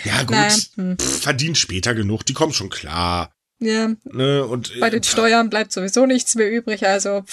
Ja, 0.04 0.22
gut. 0.22 0.70
Hm. 0.76 0.96
Pff, 0.96 1.22
verdient 1.22 1.58
später 1.58 1.92
genug, 1.92 2.24
die 2.24 2.34
kommen 2.34 2.52
schon 2.52 2.70
klar. 2.70 3.34
Ja. 3.58 3.92
Ne, 4.04 4.44
und, 4.46 4.78
Bei 4.80 4.90
den 4.90 5.02
äh, 5.02 5.04
Steuern 5.04 5.50
bleibt 5.50 5.72
sowieso 5.72 6.06
nichts 6.06 6.34
mehr 6.34 6.50
übrig, 6.50 6.86
also. 6.86 7.24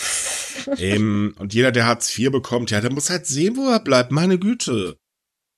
Eben, 0.78 1.34
und 1.40 1.54
jeder, 1.54 1.72
der 1.72 1.86
Hartz 1.86 2.18
IV 2.18 2.32
bekommt, 2.32 2.72
ja, 2.72 2.82
der 2.82 2.92
muss 2.92 3.10
halt 3.10 3.26
sehen, 3.26 3.58
wo 3.58 3.70
er 3.70 3.80
bleibt, 3.80 4.12
meine 4.12 4.38
Güte. 4.38 4.98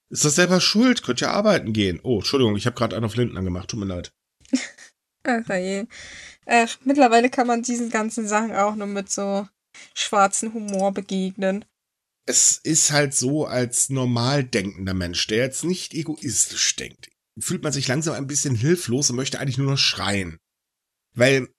Ist 0.09 0.25
das 0.25 0.35
selber 0.35 0.59
schuld? 0.59 1.03
Könnt 1.03 1.21
ihr 1.21 1.31
arbeiten 1.31 1.71
gehen? 1.71 1.99
Oh, 2.03 2.17
Entschuldigung, 2.17 2.55
ich 2.57 2.65
habe 2.65 2.75
gerade 2.75 2.95
einen 2.95 3.05
auf 3.05 3.15
Linden 3.15 3.37
angemacht. 3.37 3.69
Tut 3.69 3.79
mir 3.79 3.85
leid. 3.85 4.11
Ach 5.23 5.47
je. 5.49 5.85
Äh, 6.45 6.67
mittlerweile 6.83 7.29
kann 7.29 7.47
man 7.47 7.61
diesen 7.61 7.89
ganzen 7.89 8.27
Sachen 8.27 8.53
auch 8.53 8.75
nur 8.75 8.87
mit 8.87 9.09
so 9.09 9.47
schwarzen 9.93 10.53
Humor 10.53 10.93
begegnen. 10.93 11.63
Es 12.31 12.57
ist 12.63 12.93
halt 12.93 13.13
so, 13.13 13.45
als 13.45 13.89
normal 13.89 14.45
denkender 14.45 14.93
Mensch, 14.93 15.27
der 15.27 15.39
jetzt 15.39 15.65
nicht 15.65 15.93
egoistisch 15.93 16.77
denkt, 16.77 17.09
fühlt 17.37 17.61
man 17.61 17.73
sich 17.73 17.89
langsam 17.89 18.13
ein 18.13 18.25
bisschen 18.25 18.55
hilflos 18.55 19.09
und 19.09 19.17
möchte 19.17 19.37
eigentlich 19.37 19.57
nur 19.57 19.71
noch 19.71 19.77
schreien. 19.77 20.37
Weil 21.13 21.49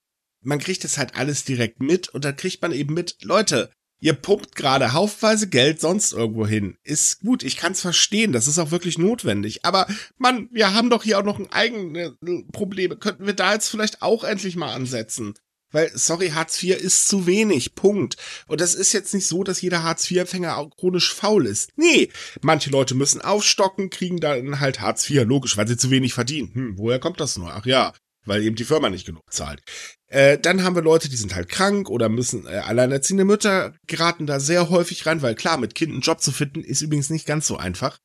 man 0.41 0.59
kriegt 0.59 0.87
es 0.87 0.97
halt 0.97 1.15
alles 1.15 1.45
direkt 1.45 1.83
mit 1.83 2.09
und 2.09 2.25
dann 2.25 2.39
kriegt 2.39 2.63
man 2.63 2.73
eben 2.73 2.95
mit, 2.95 3.19
Leute, 3.21 3.71
ihr 4.01 4.15
pumpt 4.15 4.57
gerade 4.57 4.95
haufenweise 4.95 5.47
Geld 5.51 5.79
sonst 5.79 6.15
irgendwo 6.15 6.47
hin. 6.47 6.79
Ist 6.85 7.21
gut, 7.21 7.43
ich 7.43 7.59
kann's 7.59 7.83
verstehen, 7.83 8.33
das 8.33 8.49
ist 8.49 8.59
auch 8.59 8.71
wirklich 8.71 8.97
notwendig. 8.97 9.67
Aber 9.67 9.87
Mann, 10.17 10.49
wir 10.53 10.73
haben 10.73 10.89
doch 10.89 11.03
hier 11.03 11.19
auch 11.19 11.23
noch 11.23 11.39
ein 11.39 11.53
eigene 11.53 12.17
Probleme. 12.51 12.97
Könnten 12.97 13.27
wir 13.27 13.35
da 13.35 13.53
jetzt 13.53 13.69
vielleicht 13.69 14.01
auch 14.01 14.25
endlich 14.25 14.57
mal 14.57 14.73
ansetzen? 14.73 15.35
Weil, 15.73 15.91
sorry, 15.95 16.31
Hartz 16.31 16.63
IV 16.63 16.77
ist 16.77 17.09
zu 17.09 17.27
wenig. 17.27 17.75
Punkt. 17.75 18.17
Und 18.47 18.61
das 18.61 18.75
ist 18.75 18.93
jetzt 18.93 19.15
nicht 19.15 19.27
so, 19.27 19.43
dass 19.43 19.61
jeder 19.61 19.83
Hartz-IV-Empfänger 19.83 20.57
auch 20.57 20.71
chronisch 20.77 21.13
faul 21.13 21.47
ist. 21.47 21.71
Nee, 21.77 22.11
manche 22.41 22.71
Leute 22.71 22.95
müssen 22.95 23.21
aufstocken, 23.21 23.91
kriegen 23.91 24.21
dann 24.21 24.61
halt 24.61 24.81
Hartz 24.81 25.09
IV, 25.09 25.25
logisch, 25.25 25.57
weil 25.57 25.67
sie 25.67 25.77
zu 25.77 25.91
wenig 25.91 26.15
verdienen. 26.15 26.55
Hm, 26.55 26.79
woher 26.79 26.99
kommt 26.99 27.21
das 27.21 27.37
nur? 27.37 27.53
Ach 27.53 27.67
ja, 27.67 27.93
weil 28.25 28.43
eben 28.43 28.57
die 28.57 28.65
Firma 28.65 28.91
nicht 28.91 29.07
genug 29.07 29.33
zahlt. 29.33 29.63
Äh, 30.09 30.39
dann 30.39 30.63
haben 30.63 30.77
wir 30.77 30.83
Leute, 30.83 31.09
die 31.09 31.17
sind 31.17 31.35
halt 31.35 31.49
krank 31.49 31.89
oder 31.89 32.09
müssen 32.09 32.47
äh, 32.47 32.59
alleinerziehende 32.59 33.25
Mütter 33.25 33.75
geraten 33.87 34.27
da 34.27 34.41
sehr 34.41 34.71
häufig 34.71 35.07
rein, 35.07 35.23
weil 35.23 35.35
klar, 35.35 35.59
mit 35.59 35.75
Kind 35.75 35.93
einen 35.93 36.03
Job 36.03 36.21
zu 36.21 36.33
finden 36.33 36.63
ist 36.63 36.83
übrigens 36.83 37.11
nicht 37.11 37.27
ganz 37.27 37.47
so 37.47 37.57
einfach. 37.57 37.99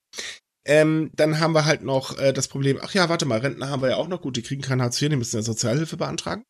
Ähm, 0.66 1.12
dann 1.14 1.40
haben 1.40 1.54
wir 1.54 1.66
halt 1.66 1.84
noch 1.84 2.18
äh, 2.18 2.34
das 2.34 2.50
Problem, 2.50 2.78
ach 2.82 2.94
ja, 2.94 3.08
warte 3.08 3.26
mal, 3.26 3.40
Rentner 3.40 3.70
haben 3.70 3.82
wir 3.82 3.92
ja 3.92 3.96
auch 3.96 4.10
noch, 4.10 4.22
gut, 4.22 4.36
die 4.36 4.42
kriegen 4.42 4.62
kein 4.62 4.82
Hartz 4.82 5.02
IV, 5.02 5.10
die 5.10 5.16
müssen 5.16 5.38
ja 5.38 5.42
Sozialhilfe 5.42 5.96
beantragen. 5.96 6.44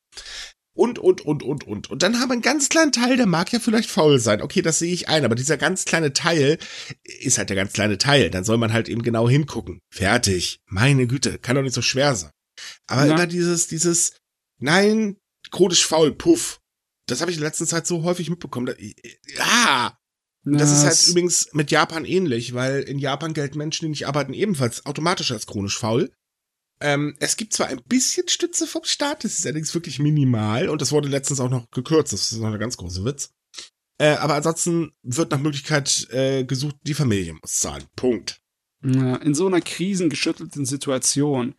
Und, 0.78 1.00
und, 1.00 1.22
und, 1.22 1.42
und, 1.42 1.66
und. 1.66 1.90
Und 1.90 2.04
dann 2.04 2.20
haben 2.20 2.30
wir 2.30 2.34
einen 2.34 2.44
ganz 2.44 2.70
kleinen 2.70 2.92
Teil, 2.92 3.18
der 3.18 3.26
mag 3.26 3.52
ja 3.52 3.60
vielleicht 3.60 3.90
faul 3.90 4.20
sein. 4.20 4.44
Okay, 4.44 4.62
das 4.62 4.78
sehe 4.78 4.94
ich 4.94 5.10
ein, 5.10 5.26
aber 5.26 5.34
dieser 5.34 5.58
ganz 5.58 5.86
kleine 5.86 6.13
Teil 6.13 6.60
ist 7.04 7.40
halt 7.40 7.50
der 7.50 7.56
ganz 7.56 7.74
kleine 7.74 7.98
Teil. 7.98 8.30
Dann 8.30 8.44
soll 8.44 8.58
man 8.58 8.72
halt 8.72 8.88
eben 8.88 9.02
genau 9.02 9.28
hingucken. 9.28 9.80
Fertig. 9.90 10.60
Meine 10.68 11.08
Güte, 11.08 11.40
kann 11.40 11.56
doch 11.56 11.63
nicht 11.63 11.74
so 11.74 11.82
schwer 11.82 12.13
sein. 12.16 12.30
Aber 12.86 13.08
ja. 13.08 13.16
immer 13.16 13.26
dieses, 13.26 13.68
dieses, 13.68 14.18
nein, 14.60 15.18
chronisch 15.50 15.84
faul, 15.84 16.13
puff. 16.13 16.60
Das 17.08 17.22
habe 17.22 17.32
ich 17.32 17.38
in 17.38 17.44
letzter 17.44 17.66
Zeit 17.66 17.88
so 17.88 18.04
häufig 18.04 18.30
mitbekommen. 18.30 18.76
Ja. 19.36 19.98
Das 20.44 20.72
ist 20.72 20.86
halt 20.86 21.08
übrigens 21.08 21.50
mit 21.54 21.72
Japan 21.72 22.06
ähnlich, 22.06 22.54
weil 22.54 22.82
in 22.84 23.00
Japan 23.00 23.34
gelten 23.34 23.58
Menschen, 23.58 23.86
die 23.86 23.90
nicht 23.90 24.08
arbeiten, 24.08 24.34
ebenfalls 24.34 24.86
automatisch 24.86 25.32
als 25.32 25.48
chronisch 25.48 25.78
faul. 25.78 26.12
Ähm, 26.80 27.16
es 27.20 27.38
gibt 27.38 27.54
zwar 27.54 27.68
ein 27.68 27.82
bisschen 27.88 28.28
Stütze 28.28 28.68
vom 28.68 28.84
Staat, 28.84 29.24
das 29.24 29.40
ist 29.40 29.46
allerdings 29.46 29.74
wirklich 29.74 30.00
minimal 30.00 30.70
und 30.70 30.82
das 30.82 30.92
wurde 30.92 31.08
letztens 31.08 31.40
auch 31.40 31.50
noch 31.50 31.70
gekürzt, 31.72 32.13
das 32.13 32.32
ist 32.32 32.40
noch 32.40 32.54
ein 32.54 32.60
ganz 32.60 32.78
großer 32.78 33.04
Witz. 33.04 33.34
Äh, 34.00 34.16
aber 34.18 34.36
ansonsten 34.36 34.92
wird 35.02 35.32
nach 35.32 35.40
Möglichkeit 35.40 36.08
äh, 36.12 36.44
gesucht, 36.44 36.76
die 36.84 36.94
Familie 36.94 37.34
muss 37.34 37.60
zahlen. 37.60 37.84
Punkt. 37.96 38.40
In 38.84 39.34
so 39.34 39.48
einer 39.48 39.60
krisengeschüttelten 39.60 40.66
Situation 40.66 41.56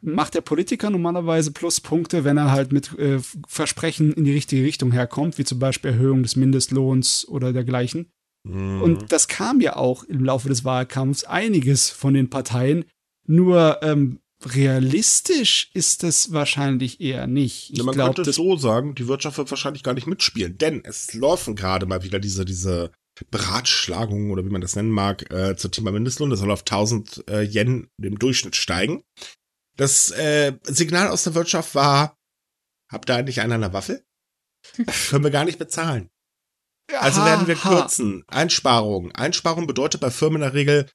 macht 0.00 0.34
der 0.34 0.40
Politiker 0.40 0.90
normalerweise 0.90 1.52
Pluspunkte, 1.52 2.24
wenn 2.24 2.36
er 2.36 2.50
halt 2.50 2.72
mit 2.72 2.98
äh, 2.98 3.20
Versprechen 3.46 4.12
in 4.12 4.24
die 4.24 4.32
richtige 4.32 4.64
Richtung 4.64 4.92
herkommt, 4.92 5.38
wie 5.38 5.44
zum 5.44 5.58
Beispiel 5.58 5.92
Erhöhung 5.92 6.22
des 6.22 6.36
Mindestlohns 6.36 7.26
oder 7.28 7.52
dergleichen. 7.52 8.10
Mhm. 8.44 8.82
Und 8.82 9.12
das 9.12 9.28
kam 9.28 9.60
ja 9.60 9.76
auch 9.76 10.04
im 10.04 10.24
Laufe 10.24 10.48
des 10.48 10.64
Wahlkampfs 10.64 11.24
einiges 11.24 11.90
von 11.90 12.14
den 12.14 12.30
Parteien. 12.30 12.84
Nur 13.26 13.80
ähm, 13.82 14.20
realistisch 14.54 15.70
ist 15.74 16.02
das 16.02 16.32
wahrscheinlich 16.32 17.00
eher 17.00 17.26
nicht. 17.26 17.70
Ich 17.70 17.78
Ja, 17.78 17.84
man 17.84 17.94
glaube, 17.94 18.14
könnte 18.14 18.32
so 18.32 18.56
sagen, 18.56 18.94
die 18.94 19.08
Wirtschaft 19.08 19.38
wird 19.38 19.50
wahrscheinlich 19.50 19.82
gar 19.82 19.94
nicht 19.94 20.06
mitspielen, 20.06 20.58
denn 20.58 20.82
es 20.84 21.14
laufen 21.14 21.56
gerade 21.56 21.86
mal 21.86 22.02
wieder 22.02 22.18
diese, 22.18 22.44
diese 22.44 22.92
Beratschlagungen 23.30 24.30
oder 24.30 24.44
wie 24.44 24.50
man 24.50 24.60
das 24.60 24.76
nennen 24.76 24.90
mag, 24.90 25.30
äh, 25.32 25.56
zum 25.56 25.70
Thema 25.70 25.92
Mindestlohn. 25.92 26.30
Das 26.30 26.40
soll 26.40 26.50
auf 26.50 26.60
1000 26.60 27.24
äh, 27.28 27.42
Yen 27.42 27.88
im 28.02 28.18
Durchschnitt 28.18 28.56
steigen. 28.56 29.02
Das 29.76 30.10
äh, 30.10 30.54
Signal 30.64 31.08
aus 31.08 31.24
der 31.24 31.34
Wirtschaft 31.34 31.74
war, 31.74 32.16
habt 32.90 33.10
ihr 33.10 33.16
eigentlich 33.16 33.40
einen 33.40 33.52
an 33.52 33.60
der 33.62 33.72
Waffel? 33.72 34.04
Können 35.10 35.24
wir 35.24 35.30
gar 35.30 35.44
nicht 35.44 35.58
bezahlen. 35.58 36.10
Also 36.98 37.24
werden 37.24 37.48
wir 37.48 37.56
kürzen. 37.56 38.22
Einsparungen. 38.28 39.12
Einsparung 39.12 39.66
bedeutet 39.66 40.00
bei 40.00 40.10
Firmen 40.10 40.36
in 40.36 40.42
der 40.42 40.54
Regel, 40.54 40.88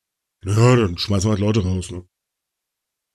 ja, 0.45 0.75
dann 0.75 0.97
schmeißen 0.97 1.27
wir 1.27 1.33
halt 1.33 1.41
Leute 1.41 1.63
raus. 1.63 1.91
Ne? 1.91 2.05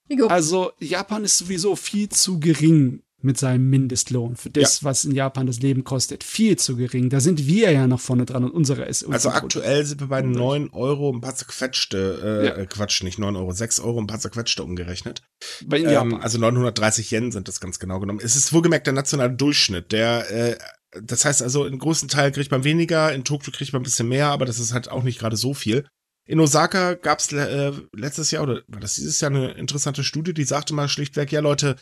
Jo. 0.09 0.27
Also 0.29 0.73
Japan 0.81 1.25
ist 1.25 1.39
sowieso 1.39 1.77
viel 1.77 2.09
zu 2.09 2.39
gering 2.41 3.03
mit 3.23 3.39
seinem 3.39 3.69
Mindestlohn 3.71 4.37
für 4.37 4.51
das, 4.51 4.85
was 4.85 5.05
in 5.05 5.13
Japan 5.13 5.47
das 5.49 5.59
Leben 5.61 5.83
kostet. 5.83 6.23
Viel 6.23 6.57
zu 6.57 6.77
gering. 6.77 7.09
Da 7.11 7.19
sind 7.19 7.47
wir 7.47 7.73
ja 7.73 7.87
noch 7.89 7.99
vorne 7.99 8.25
dran 8.25 8.45
und 8.45 8.51
unsere 8.53 8.85
ist 8.85 9.05
Also 9.05 9.31
aktuell 9.31 9.85
sind 9.85 10.01
wir 10.01 10.07
bei. 10.09 10.23
9 10.23 10.71
Euro 10.71 11.13
ein 11.13 11.21
paar 11.21 11.35
zerquetschte, 11.35 12.21
äh, 12.23 12.47
Ja. 12.47 12.55
äh, 12.57 12.67
Quatsch, 12.67 13.03
nicht 13.03 13.19
9 13.19 13.35
Euro, 13.35 13.53
6 13.53 13.81
Euro 13.81 13.99
ein 14.01 14.07
paar 14.07 14.21
zerquetschte 14.21 14.63
umgerechnet. 14.63 15.23
bei 15.65 15.79
Ähm, 15.79 15.85
Japan. 15.91 16.21
also 16.21 16.39
930 16.39 17.11
Yen 17.11 17.33
sind 17.33 17.49
das 17.49 17.59
ganz 17.59 17.79
genau 17.81 17.99
genommen. 17.99 18.21
Es 18.23 18.37
ist 18.37 18.53
wohlgemerkt 18.53 18.87
der 18.87 18.95
nationale 18.95 19.33
Durchschnitt. 19.35 19.91
Der, 19.93 20.31
äh, 20.31 20.57
das 21.03 21.25
heißt 21.25 21.43
also, 21.43 21.65
in 21.65 21.79
großen 21.79 22.09
Teil 22.09 22.31
kriegt 22.31 22.51
man 22.53 22.63
weniger, 22.65 23.13
in 23.13 23.25
Tokio 23.25 23.53
kriegt 23.53 23.73
man 23.73 23.81
ein 23.81 23.85
bisschen 23.85 24.09
mehr, 24.09 24.29
aber 24.29 24.45
das 24.47 24.61
ist 24.61 24.73
halt 24.73 24.89
auch 24.89 25.03
nicht 25.03 25.19
gerade 25.19 25.37
so 25.37 25.53
viel. 25.53 25.87
In 26.27 26.41
Osaka 26.41 26.95
gab 26.95 27.21
es 27.21 27.33
äh, 27.33 27.73
letztes 27.93 28.31
Jahr 28.33 28.43
oder 28.43 28.63
war 28.67 28.81
das 28.81 28.97
dieses 28.97 29.21
Jahr 29.21 29.31
eine 29.31 29.53
interessante 29.53 30.03
Studie, 30.03 30.35
die 30.35 30.45
sagte 30.45 30.75
mal 30.75 30.89
schlichtweg, 30.89 31.31
ja 31.31 31.41
Leute, 31.41 31.77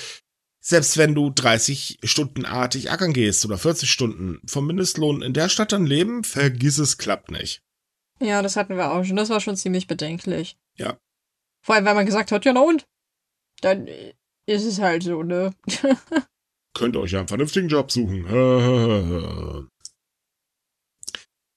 selbst 0.61 0.97
wenn 0.99 1.15
du 1.15 1.31
30 1.31 1.99
Stunden 2.05 2.45
artig 2.45 2.91
ackern 2.91 3.13
gehst 3.15 3.45
oder 3.47 3.57
40 3.59 3.91
Stunden 3.91 4.41
vom 4.47 4.67
Mindestlohn 4.67 5.23
in 5.23 5.33
der 5.33 5.49
Stadt 5.49 5.73
dann 5.73 5.87
leben, 5.87 6.25
vergiss 6.25 6.79
es, 6.79 6.99
klappt 6.99 7.31
nicht. 7.31 7.63
Ja, 8.21 8.43
das 8.43 8.57
hatten 8.57 8.77
wir 8.77 8.93
auch 8.93 9.05
schon. 9.05 9.17
Das 9.17 9.31
war 9.31 9.41
schon 9.41 9.57
ziemlich 9.57 9.87
bedenklich. 9.87 10.57
Ja. 10.77 10.99
Vor 11.65 11.75
allem, 11.75 11.85
weil 11.85 11.95
man 11.95 12.07
gesagt 12.07 12.31
hat, 12.31 12.45
ja, 12.45 12.53
na 12.53 12.61
und? 12.61 12.87
Dann 13.61 13.87
ist 14.47 14.65
es 14.65 14.79
halt 14.79 15.03
so, 15.03 15.23
ne? 15.23 15.55
könnt 16.75 16.97
euch 16.97 17.13
ja 17.13 17.21
einen 17.21 17.29
vernünftigen 17.29 17.69
Job 17.69 17.91
suchen. 17.91 19.69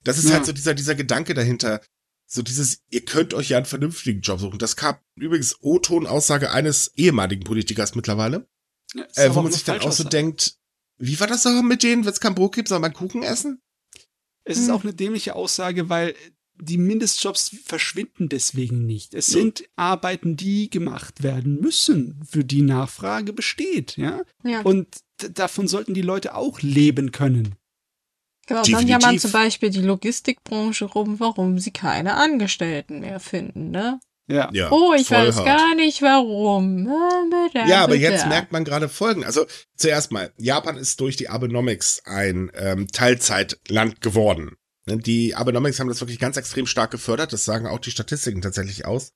Das 0.03 0.17
ist 0.17 0.29
Ja. 0.29 0.35
halt 0.35 0.45
so 0.45 0.53
dieser, 0.53 0.73
dieser 0.73 0.95
Gedanke 0.95 1.33
dahinter. 1.33 1.81
So 2.29 2.41
dieses, 2.41 2.81
ihr 2.89 3.05
könnt 3.05 3.33
euch 3.33 3.49
ja 3.49 3.57
einen 3.57 3.65
vernünftigen 3.65 4.19
Job 4.21 4.39
suchen. 4.39 4.59
Das 4.59 4.75
kam 4.75 4.97
übrigens 5.15 5.57
O-Ton-Aussage 5.61 6.51
eines 6.51 6.91
ehemaligen 6.95 7.43
Politikers 7.45 7.95
mittlerweile, 7.95 8.47
Ja, 8.93 9.03
ist 9.03 9.17
äh, 9.17 9.33
wo 9.33 9.41
man 9.41 9.51
sich 9.51 9.63
dann 9.63 9.79
auch 9.79 9.91
so 9.93 10.03
denkt, 10.03 10.57
wie 10.97 11.19
war 11.19 11.27
das 11.27 11.45
noch 11.45 11.61
mit 11.63 11.83
denen, 11.83 12.03
wenn 12.05 12.11
es 12.11 12.19
kein 12.19 12.35
Brot 12.35 12.53
gibt, 12.55 12.67
soll 12.67 12.79
man 12.79 12.91
Kuchen 12.93 13.23
essen? 13.23 13.61
Es 14.43 14.57
ist 14.57 14.67
Hm. 14.67 14.73
auch 14.75 14.83
eine 14.83 14.93
dämliche 14.93 15.35
Aussage, 15.35 15.89
weil 15.89 16.15
die 16.59 16.77
Mindestjobs 16.77 17.55
verschwinden 17.65 18.29
deswegen 18.29 18.85
nicht. 18.85 19.13
Es 19.13 19.27
Ja. 19.27 19.33
sind 19.39 19.63
Arbeiten, 19.75 20.35
die 20.37 20.69
gemacht 20.69 21.21
werden 21.21 21.61
müssen, 21.61 22.19
für 22.27 22.43
die 22.43 22.63
Nachfrage 22.63 23.31
besteht, 23.31 23.95
ja. 23.95 24.23
Ja. 24.43 24.61
Und 24.61 24.87
davon 25.33 25.67
sollten 25.67 25.93
die 25.93 26.01
Leute 26.01 26.33
auch 26.35 26.61
leben 26.61 27.11
können. 27.11 27.55
Genau, 28.47 28.61
und 28.61 28.71
dann 28.71 28.87
ja 28.87 28.93
man 28.95 28.99
Definitiv. 28.99 29.21
zum 29.21 29.31
Beispiel 29.31 29.69
die 29.69 29.81
Logistikbranche 29.81 30.85
rum, 30.85 31.19
warum 31.19 31.59
sie 31.59 31.71
keine 31.71 32.15
Angestellten 32.15 33.01
mehr 33.01 33.19
finden, 33.19 33.71
ne? 33.71 33.99
Ja. 34.29 34.49
Ja, 34.53 34.71
oh, 34.71 34.93
ich 34.93 35.09
weiß 35.09 35.37
hart. 35.37 35.45
gar 35.45 35.75
nicht 35.75 36.01
warum. 36.01 36.89
Ja, 37.53 37.83
aber 37.83 37.95
jetzt 37.95 38.27
merkt 38.27 38.51
man 38.51 38.65
gerade 38.65 38.89
Folgen. 38.89 39.23
Also 39.23 39.45
zuerst 39.77 40.11
mal, 40.11 40.33
Japan 40.37 40.75
ist 40.75 40.99
durch 40.99 41.15
die 41.15 41.29
Abenomics 41.29 42.01
ein 42.05 42.51
ähm, 42.55 42.87
Teilzeitland 42.87 44.01
geworden. 44.01 44.57
Ne, 44.85 44.97
Die 44.97 45.33
Abenomics 45.33 45.79
haben 45.79 45.87
das 45.87 46.01
wirklich 46.01 46.19
ganz 46.19 46.35
extrem 46.35 46.65
stark 46.65 46.91
gefördert. 46.91 47.31
Das 47.31 47.45
sagen 47.45 47.67
auch 47.67 47.79
die 47.79 47.91
Statistiken 47.91 48.41
tatsächlich 48.41 48.85
aus. 48.85 49.11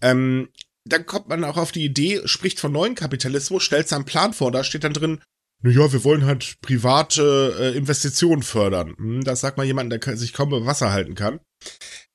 Ähm, 0.00 0.48
dann 0.84 1.06
kommt 1.06 1.28
man 1.28 1.44
auch 1.44 1.56
auf 1.56 1.70
die 1.70 1.84
Idee, 1.84 2.22
spricht 2.24 2.58
von 2.58 2.72
neuen 2.72 2.94
Kapitalismus, 2.96 3.62
stellt 3.62 3.88
seinen 3.88 4.06
Plan 4.06 4.32
vor. 4.32 4.50
Da 4.50 4.64
steht 4.64 4.84
dann 4.84 4.94
drin, 4.94 5.20
naja, 5.62 5.92
wir 5.92 6.04
wollen 6.04 6.24
halt 6.24 6.60
private 6.60 7.56
äh, 7.58 7.76
Investitionen 7.76 8.42
fördern. 8.42 8.94
Hm, 8.96 9.24
das 9.24 9.40
sagt 9.40 9.56
mal 9.56 9.66
jemand, 9.66 9.92
der 9.92 10.16
sich 10.16 10.32
kaum 10.32 10.48
über 10.48 10.66
Wasser 10.66 10.92
halten 10.92 11.14
kann. 11.14 11.40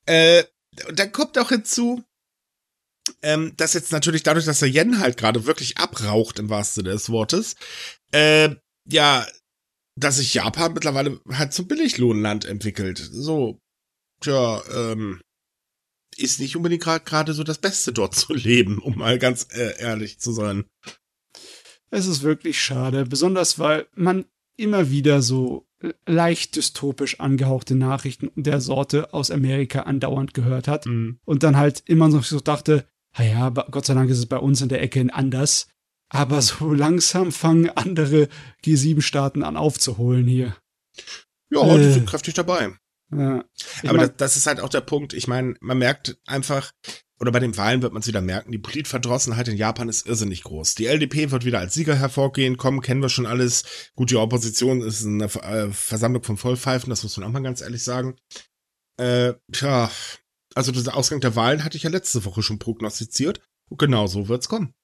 Äh, 0.06 0.44
und 0.88 0.98
dann 0.98 1.12
kommt 1.12 1.38
auch 1.38 1.50
hinzu, 1.50 2.02
ähm, 3.22 3.52
dass 3.56 3.74
jetzt 3.74 3.92
natürlich 3.92 4.22
dadurch, 4.22 4.46
dass 4.46 4.60
der 4.60 4.68
Yen 4.68 4.98
halt 4.98 5.16
gerade 5.16 5.46
wirklich 5.46 5.76
abraucht 5.76 6.38
im 6.38 6.48
wahrsten 6.48 6.84
Sinne 6.84 6.94
des 6.94 7.10
Wortes, 7.10 7.56
äh, 8.12 8.54
ja, 8.90 9.26
dass 9.96 10.16
sich 10.16 10.34
Japan 10.34 10.72
mittlerweile 10.72 11.20
halt 11.30 11.52
zum 11.52 11.68
Billiglohnland 11.68 12.44
entwickelt. 12.44 12.98
So, 12.98 13.60
tja, 14.20 14.62
ähm, 14.72 15.20
ist 16.16 16.40
nicht 16.40 16.56
unbedingt 16.56 16.84
gerade 16.84 17.34
so 17.34 17.44
das 17.44 17.58
Beste 17.58 17.92
dort 17.92 18.14
zu 18.14 18.32
leben, 18.34 18.78
um 18.78 18.98
mal 18.98 19.18
ganz 19.18 19.48
äh, 19.50 19.78
ehrlich 19.78 20.18
zu 20.18 20.32
sein. 20.32 20.64
Es 21.90 22.06
ist 22.06 22.22
wirklich 22.22 22.60
schade, 22.62 23.04
besonders 23.06 23.58
weil 23.58 23.86
man 23.94 24.24
immer 24.56 24.90
wieder 24.90 25.22
so 25.22 25.66
leicht 26.06 26.56
dystopisch 26.56 27.20
angehauchte 27.20 27.74
Nachrichten 27.74 28.30
der 28.36 28.60
Sorte 28.60 29.12
aus 29.12 29.30
Amerika 29.30 29.80
andauernd 29.82 30.32
gehört 30.34 30.66
hat 30.68 30.86
Mhm. 30.86 31.18
und 31.24 31.42
dann 31.42 31.56
halt 31.56 31.82
immer 31.86 32.08
noch 32.08 32.24
so 32.24 32.40
dachte, 32.40 32.86
naja, 33.18 33.50
Gott 33.50 33.86
sei 33.86 33.94
Dank 33.94 34.10
ist 34.10 34.18
es 34.18 34.26
bei 34.26 34.38
uns 34.38 34.60
in 34.62 34.68
der 34.68 34.82
Ecke 34.82 35.06
anders. 35.12 35.68
Aber 36.08 36.40
so 36.42 36.72
langsam 36.72 37.32
fangen 37.32 37.70
andere 37.70 38.28
G7-Staaten 38.64 39.42
an 39.42 39.56
aufzuholen 39.56 40.26
hier. 40.26 40.56
Ja, 41.50 41.62
die 41.76 41.84
Äh. 41.84 41.92
sind 41.92 42.06
kräftig 42.08 42.34
dabei. 42.34 42.72
Ja. 43.12 43.44
Ich 43.82 43.88
Aber 43.88 43.98
mein, 43.98 44.08
das, 44.08 44.16
das 44.16 44.36
ist 44.36 44.46
halt 44.46 44.60
auch 44.60 44.68
der 44.68 44.80
Punkt. 44.80 45.12
Ich 45.12 45.26
meine, 45.28 45.54
man 45.60 45.78
merkt 45.78 46.16
einfach, 46.26 46.72
oder 47.24 47.32
bei 47.32 47.40
den 47.40 47.56
Wahlen 47.56 47.80
wird 47.80 47.94
man 47.94 48.02
es 48.02 48.06
wieder 48.06 48.20
merken, 48.20 48.52
die 48.52 48.58
Politverdrossenheit 48.58 49.48
in 49.48 49.56
Japan 49.56 49.88
ist 49.88 50.06
irrsinnig 50.06 50.42
groß. 50.42 50.74
Die 50.74 50.84
LDP 50.84 51.30
wird 51.30 51.46
wieder 51.46 51.58
als 51.58 51.72
Sieger 51.72 51.94
hervorgehen, 51.94 52.58
kommen, 52.58 52.82
kennen 52.82 53.00
wir 53.00 53.08
schon 53.08 53.24
alles. 53.24 53.90
Gut, 53.94 54.10
die 54.10 54.16
Opposition 54.16 54.82
ist 54.82 55.06
eine 55.06 55.24
äh, 55.24 55.70
Versammlung 55.72 56.22
von 56.22 56.36
Vollpfeifen, 56.36 56.90
das 56.90 57.02
muss 57.02 57.16
man 57.16 57.26
auch 57.26 57.32
mal 57.32 57.40
ganz 57.40 57.62
ehrlich 57.62 57.82
sagen. 57.82 58.16
Äh, 58.98 59.32
tja, 59.50 59.90
also 60.54 60.70
der 60.70 60.94
Ausgang 60.94 61.20
der 61.20 61.34
Wahlen 61.34 61.64
hatte 61.64 61.78
ich 61.78 61.84
ja 61.84 61.90
letzte 61.90 62.26
Woche 62.26 62.42
schon 62.42 62.58
prognostiziert. 62.58 63.40
Und 63.70 63.78
genau 63.78 64.06
so 64.06 64.28
wird's 64.28 64.48
kommen. 64.48 64.74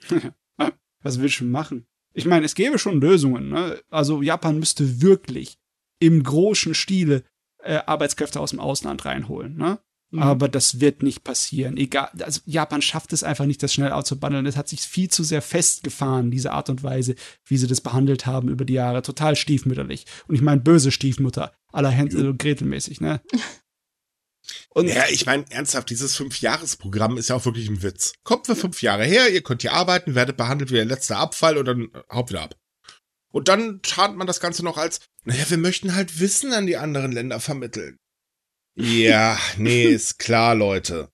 was 1.02 1.18
willst 1.18 1.40
du 1.40 1.44
machen? 1.46 1.86
Ich 2.12 2.26
meine, 2.26 2.44
es 2.44 2.54
gäbe 2.54 2.78
schon 2.78 3.00
Lösungen. 3.00 3.48
Ne? 3.48 3.80
Also 3.88 4.20
Japan 4.20 4.58
müsste 4.58 5.00
wirklich 5.00 5.56
im 5.98 6.22
großen 6.22 6.74
Stile 6.74 7.24
äh, 7.62 7.76
Arbeitskräfte 7.86 8.38
aus 8.38 8.50
dem 8.50 8.60
Ausland 8.60 9.06
reinholen. 9.06 9.56
Ne? 9.56 9.78
Mhm. 10.10 10.22
Aber 10.22 10.48
das 10.48 10.80
wird 10.80 11.02
nicht 11.02 11.22
passieren. 11.22 11.76
Egal, 11.76 12.10
also 12.20 12.40
Japan 12.44 12.82
schafft 12.82 13.12
es 13.12 13.22
einfach 13.22 13.46
nicht, 13.46 13.62
das 13.62 13.72
schnell 13.72 13.92
auszubandeln. 13.92 14.46
Es 14.46 14.56
hat 14.56 14.68
sich 14.68 14.80
viel 14.80 15.08
zu 15.08 15.22
sehr 15.22 15.42
festgefahren, 15.42 16.30
diese 16.30 16.52
Art 16.52 16.68
und 16.68 16.82
Weise, 16.82 17.14
wie 17.46 17.56
sie 17.56 17.68
das 17.68 17.80
behandelt 17.80 18.26
haben 18.26 18.48
über 18.48 18.64
die 18.64 18.74
Jahre. 18.74 19.02
Total 19.02 19.36
stiefmütterlich. 19.36 20.06
Und 20.26 20.34
ich 20.34 20.42
meine 20.42 20.60
böse 20.60 20.90
Stiefmutter, 20.90 21.52
aller 21.72 21.90
Hänsel 21.90 22.28
und 22.28 22.38
Gretel 22.38 22.66
mäßig, 22.66 23.00
ne? 23.00 23.20
Und 24.70 24.88
Ja, 24.88 25.04
ich 25.08 25.26
meine, 25.26 25.44
ernsthaft, 25.50 25.90
dieses 25.90 26.16
Fünf-Jahres-Programm 26.16 27.18
ist 27.18 27.28
ja 27.28 27.36
auch 27.36 27.44
wirklich 27.44 27.68
ein 27.68 27.82
Witz. 27.82 28.14
Kommt 28.24 28.46
für 28.46 28.56
fünf 28.56 28.82
Jahre 28.82 29.04
her, 29.04 29.30
ihr 29.30 29.42
könnt 29.42 29.62
hier 29.62 29.74
arbeiten, 29.74 30.14
werdet 30.14 30.36
behandelt 30.36 30.70
wie 30.70 30.76
der 30.76 30.84
letzte 30.84 31.16
Abfall 31.16 31.56
und 31.56 31.66
dann 31.66 31.82
äh, 31.92 32.02
haut 32.12 32.30
wieder 32.30 32.42
ab. 32.42 32.56
Und 33.32 33.48
dann 33.48 33.80
tarnt 33.82 34.16
man 34.16 34.26
das 34.26 34.40
Ganze 34.40 34.64
noch 34.64 34.76
als, 34.76 35.00
naja, 35.24 35.44
wir 35.48 35.58
möchten 35.58 35.94
halt 35.94 36.18
Wissen 36.18 36.52
an 36.52 36.66
die 36.66 36.76
anderen 36.76 37.12
Länder 37.12 37.38
vermitteln. 37.38 37.99
Ja, 38.76 39.38
nee, 39.56 39.84
ist 39.86 40.18
klar, 40.18 40.54
Leute. 40.54 41.10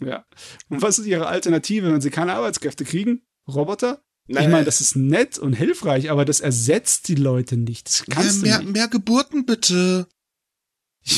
Ja. 0.00 0.26
Und 0.68 0.82
was 0.82 0.98
ist 0.98 1.06
ihre 1.06 1.26
Alternative, 1.26 1.90
wenn 1.92 2.00
sie 2.00 2.10
keine 2.10 2.34
Arbeitskräfte 2.34 2.84
kriegen? 2.84 3.26
Roboter? 3.48 4.02
Na, 4.28 4.40
ich 4.42 4.48
meine, 4.48 4.64
das 4.64 4.80
ist 4.80 4.96
nett 4.96 5.38
und 5.38 5.52
hilfreich, 5.52 6.10
aber 6.10 6.24
das 6.24 6.40
ersetzt 6.40 7.06
die 7.08 7.14
Leute 7.14 7.56
nicht. 7.56 7.86
Das 7.86 7.98
ja, 8.00 8.04
kannst 8.14 8.42
mehr, 8.42 8.58
du 8.58 8.64
nicht. 8.64 8.72
mehr 8.74 8.88
Geburten 8.88 9.46
bitte. 9.46 10.08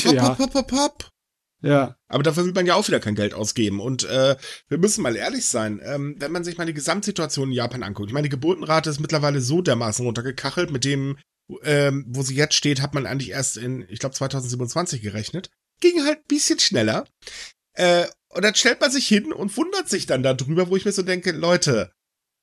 Hopp, 0.05 0.13
Ja, 0.13 0.29
hopp, 0.29 0.39
hopp, 0.39 0.53
hopp, 0.53 0.71
hopp. 0.71 1.09
ja. 1.63 1.95
Aber 2.07 2.21
dafür 2.21 2.45
will 2.45 2.53
man 2.53 2.67
ja 2.67 2.75
auch 2.75 2.87
wieder 2.87 2.99
kein 2.99 3.15
Geld 3.15 3.33
ausgeben. 3.33 3.79
Und 3.79 4.03
äh, 4.03 4.37
wir 4.67 4.77
müssen 4.77 5.01
mal 5.01 5.15
ehrlich 5.15 5.45
sein, 5.47 5.81
ähm, 5.83 6.15
wenn 6.19 6.31
man 6.31 6.43
sich 6.43 6.57
mal 6.59 6.67
die 6.67 6.73
Gesamtsituation 6.75 7.49
in 7.49 7.55
Japan 7.55 7.81
anguckt. 7.81 8.09
Ich 8.09 8.13
meine, 8.13 8.27
die 8.27 8.31
Geburtenrate 8.31 8.91
ist 8.91 8.99
mittlerweile 8.99 9.41
so 9.41 9.61
dermaßen 9.63 10.05
runtergekachelt 10.05 10.69
mit 10.71 10.85
dem, 10.85 11.17
ähm, 11.63 12.05
wo 12.09 12.21
sie 12.21 12.35
jetzt 12.35 12.53
steht, 12.53 12.79
hat 12.81 12.93
man 12.93 13.07
eigentlich 13.07 13.31
erst 13.31 13.57
in, 13.57 13.83
ich 13.89 13.97
glaube, 13.97 14.13
2027 14.13 15.01
gerechnet. 15.01 15.49
Ging 15.79 16.03
halt 16.03 16.19
ein 16.19 16.27
bisschen 16.27 16.59
schneller. 16.59 17.07
Äh, 17.73 18.05
und 18.29 18.43
dann 18.43 18.55
stellt 18.55 18.81
man 18.81 18.91
sich 18.91 19.07
hin 19.07 19.33
und 19.33 19.55
wundert 19.57 19.89
sich 19.89 20.05
dann 20.05 20.23
darüber, 20.23 20.69
wo 20.69 20.75
ich 20.75 20.85
mir 20.85 20.91
so 20.91 21.01
denke, 21.01 21.31
Leute, 21.31 21.91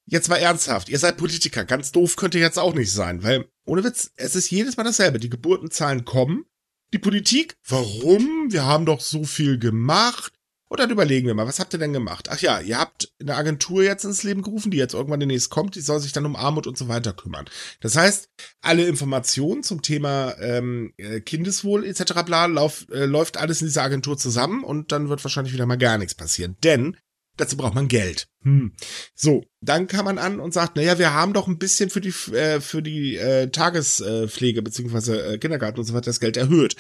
jetzt 0.07 0.29
mal 0.29 0.37
ernsthaft, 0.37 0.89
ihr 0.89 0.99
seid 0.99 1.17
Politiker, 1.17 1.65
ganz 1.65 1.93
doof 1.93 2.17
könnt 2.17 2.35
ihr 2.35 2.41
jetzt 2.41 2.59
auch 2.59 2.75
nicht 2.75 2.93
sein, 2.93 3.23
weil, 3.23 3.49
ohne 3.65 3.85
Witz, 3.85 4.11
es 4.17 4.35
ist 4.35 4.51
jedes 4.51 4.77
Mal 4.77 4.85
dasselbe. 4.85 5.19
Die 5.19 5.31
Geburtenzahlen 5.31 6.05
kommen, 6.05 6.45
die 6.93 6.99
Politik, 6.99 7.57
warum? 7.69 8.47
Wir 8.51 8.65
haben 8.65 8.87
doch 8.87 9.01
so 9.01 9.25
viel 9.25 9.59
gemacht. 9.59 10.33
Und 10.69 10.81
dann 10.81 10.91
überlegen 10.91 11.27
wir 11.27 11.35
mal, 11.35 11.47
was 11.47 11.61
habt 11.61 11.73
ihr 11.75 11.79
denn 11.79 11.93
gemacht? 11.93 12.29
Ach 12.31 12.41
ja, 12.41 12.61
ihr 12.61 12.79
habt 12.79 13.13
eine 13.21 13.37
Agentur 13.37 13.85
jetzt 13.85 14.05
ins 14.05 14.25
Leben 14.25 14.43
gerufen, 14.43 14.71
die 14.71 14.79
jetzt 14.79 14.95
irgendwann 14.95 15.21
demnächst 15.21 15.51
kommt, 15.51 15.77
die 15.77 15.81
soll 15.81 16.01
sich 16.01 16.13
dann 16.13 16.27
um 16.27 16.35
Armut 16.35 16.67
und 16.67 16.77
so 16.77 16.89
weiter 16.89 17.13
kümmern. 17.13 17.47
Das 17.81 17.97
heißt, 17.97 18.29
alle 18.63 18.87
Informationen 18.87 19.63
zum 19.63 19.83
Thema 19.83 20.35
ähm, 20.41 20.93
äh, 20.97 21.21
Kindeswohl 21.21 21.85
etc. 21.87 22.25
bla 22.25 22.47
lauf, 22.47 22.87
äh, 22.91 23.05
läuft 23.05 23.37
alles 23.37 23.61
in 23.61 23.69
dieser 23.69 23.83
Agentur 23.83 24.19
zusammen 24.19 24.65
und 24.65 24.91
dann 24.91 25.09
wird 25.09 25.23
wahrscheinlich 25.23 25.55
wieder 25.55 25.67
mal 25.67 25.79
gar 25.79 25.99
nichts 25.99 26.15
passieren. 26.15 26.57
Denn 26.65 26.97
dazu 27.37 27.57
braucht 27.57 27.75
man 27.75 27.89
Geld. 27.89 28.29
Hm. 28.43 28.73
So, 29.15 29.45
dann 29.61 29.87
kann 29.87 30.05
man 30.05 30.19
an 30.19 30.41
und 30.41 30.53
sagt, 30.53 30.77
naja, 30.77 30.99
wir 30.99 31.13
haben 31.13 31.33
doch 31.33 31.47
ein 31.47 31.59
bisschen 31.59 31.91
für 31.91 32.01
die 32.01 32.15
äh, 32.35 32.61
für 32.61 32.83
die 32.83 33.17
äh, 33.17 33.51
Tagespflege 33.51 34.63
beziehungsweise 34.63 35.35
äh, 35.35 35.39
Kindergarten 35.39 35.79
und 35.79 35.85
so 35.85 35.95
weiter 35.95 36.07
das 36.07 36.21
Geld 36.21 36.37
erhöht. 36.37 36.77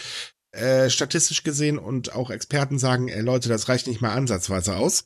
Äh, 0.56 0.88
statistisch 0.88 1.42
gesehen 1.42 1.78
und 1.78 2.14
auch 2.14 2.30
Experten 2.30 2.78
sagen, 2.78 3.08
ey 3.08 3.20
Leute, 3.20 3.50
das 3.50 3.68
reicht 3.68 3.86
nicht 3.86 4.00
mal 4.00 4.14
ansatzweise 4.14 4.76
aus. 4.76 5.04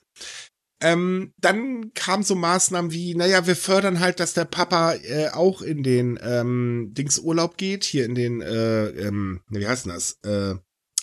Ähm, 0.80 1.34
dann 1.38 1.92
kamen 1.92 2.22
so 2.22 2.34
Maßnahmen 2.36 2.92
wie, 2.92 3.14
naja, 3.14 3.46
wir 3.46 3.56
fördern 3.56 4.00
halt, 4.00 4.20
dass 4.20 4.32
der 4.32 4.44
Papa 4.44 4.94
äh, 4.94 5.28
auch 5.30 5.60
in 5.60 5.82
den 5.82 6.18
ähm, 6.22 6.90
Dingsurlaub 6.92 7.56
geht, 7.56 7.84
hier 7.84 8.04
in 8.04 8.14
den, 8.14 8.40
äh, 8.40 8.86
ähm, 8.90 9.42
wie 9.48 9.66
heißt 9.66 9.86
denn 9.86 9.92
das? 9.92 10.18
Äh, 10.24 10.54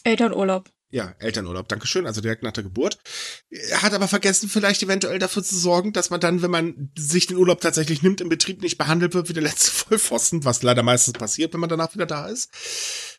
Elternurlaub. 0.03 0.71
Ja, 0.89 1.13
Elternurlaub, 1.19 1.67
Dankeschön, 1.67 2.07
also 2.07 2.21
direkt 2.21 2.43
nach 2.43 2.53
der 2.53 2.63
Geburt. 2.63 2.97
Er 3.49 3.81
hat 3.81 3.93
aber 3.93 4.07
vergessen, 4.07 4.47
vielleicht 4.47 4.81
eventuell 4.81 5.19
dafür 5.19 5.43
zu 5.43 5.57
sorgen, 5.57 5.91
dass 5.91 6.09
man 6.09 6.21
dann, 6.21 6.41
wenn 6.41 6.49
man 6.49 6.91
sich 6.97 7.27
den 7.27 7.35
Urlaub 7.35 7.59
tatsächlich 7.59 8.01
nimmt, 8.01 8.21
im 8.21 8.29
Betrieb 8.29 8.61
nicht 8.61 8.77
behandelt 8.77 9.13
wird 9.13 9.27
wie 9.27 9.33
der 9.33 9.43
letzte 9.43 9.71
Vollpfosten, 9.85 10.45
was 10.45 10.63
leider 10.63 10.83
meistens 10.83 11.13
passiert, 11.13 11.53
wenn 11.53 11.59
man 11.59 11.69
danach 11.69 11.93
wieder 11.93 12.05
da 12.05 12.27
ist. 12.27 13.16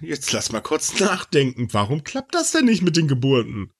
Jetzt 0.00 0.32
lass 0.32 0.52
mal 0.52 0.60
kurz 0.60 1.00
nachdenken. 1.00 1.72
Warum 1.72 2.04
klappt 2.04 2.34
das 2.34 2.52
denn 2.52 2.66
nicht 2.66 2.82
mit 2.82 2.96
den 2.96 3.08
Geburten? 3.08 3.72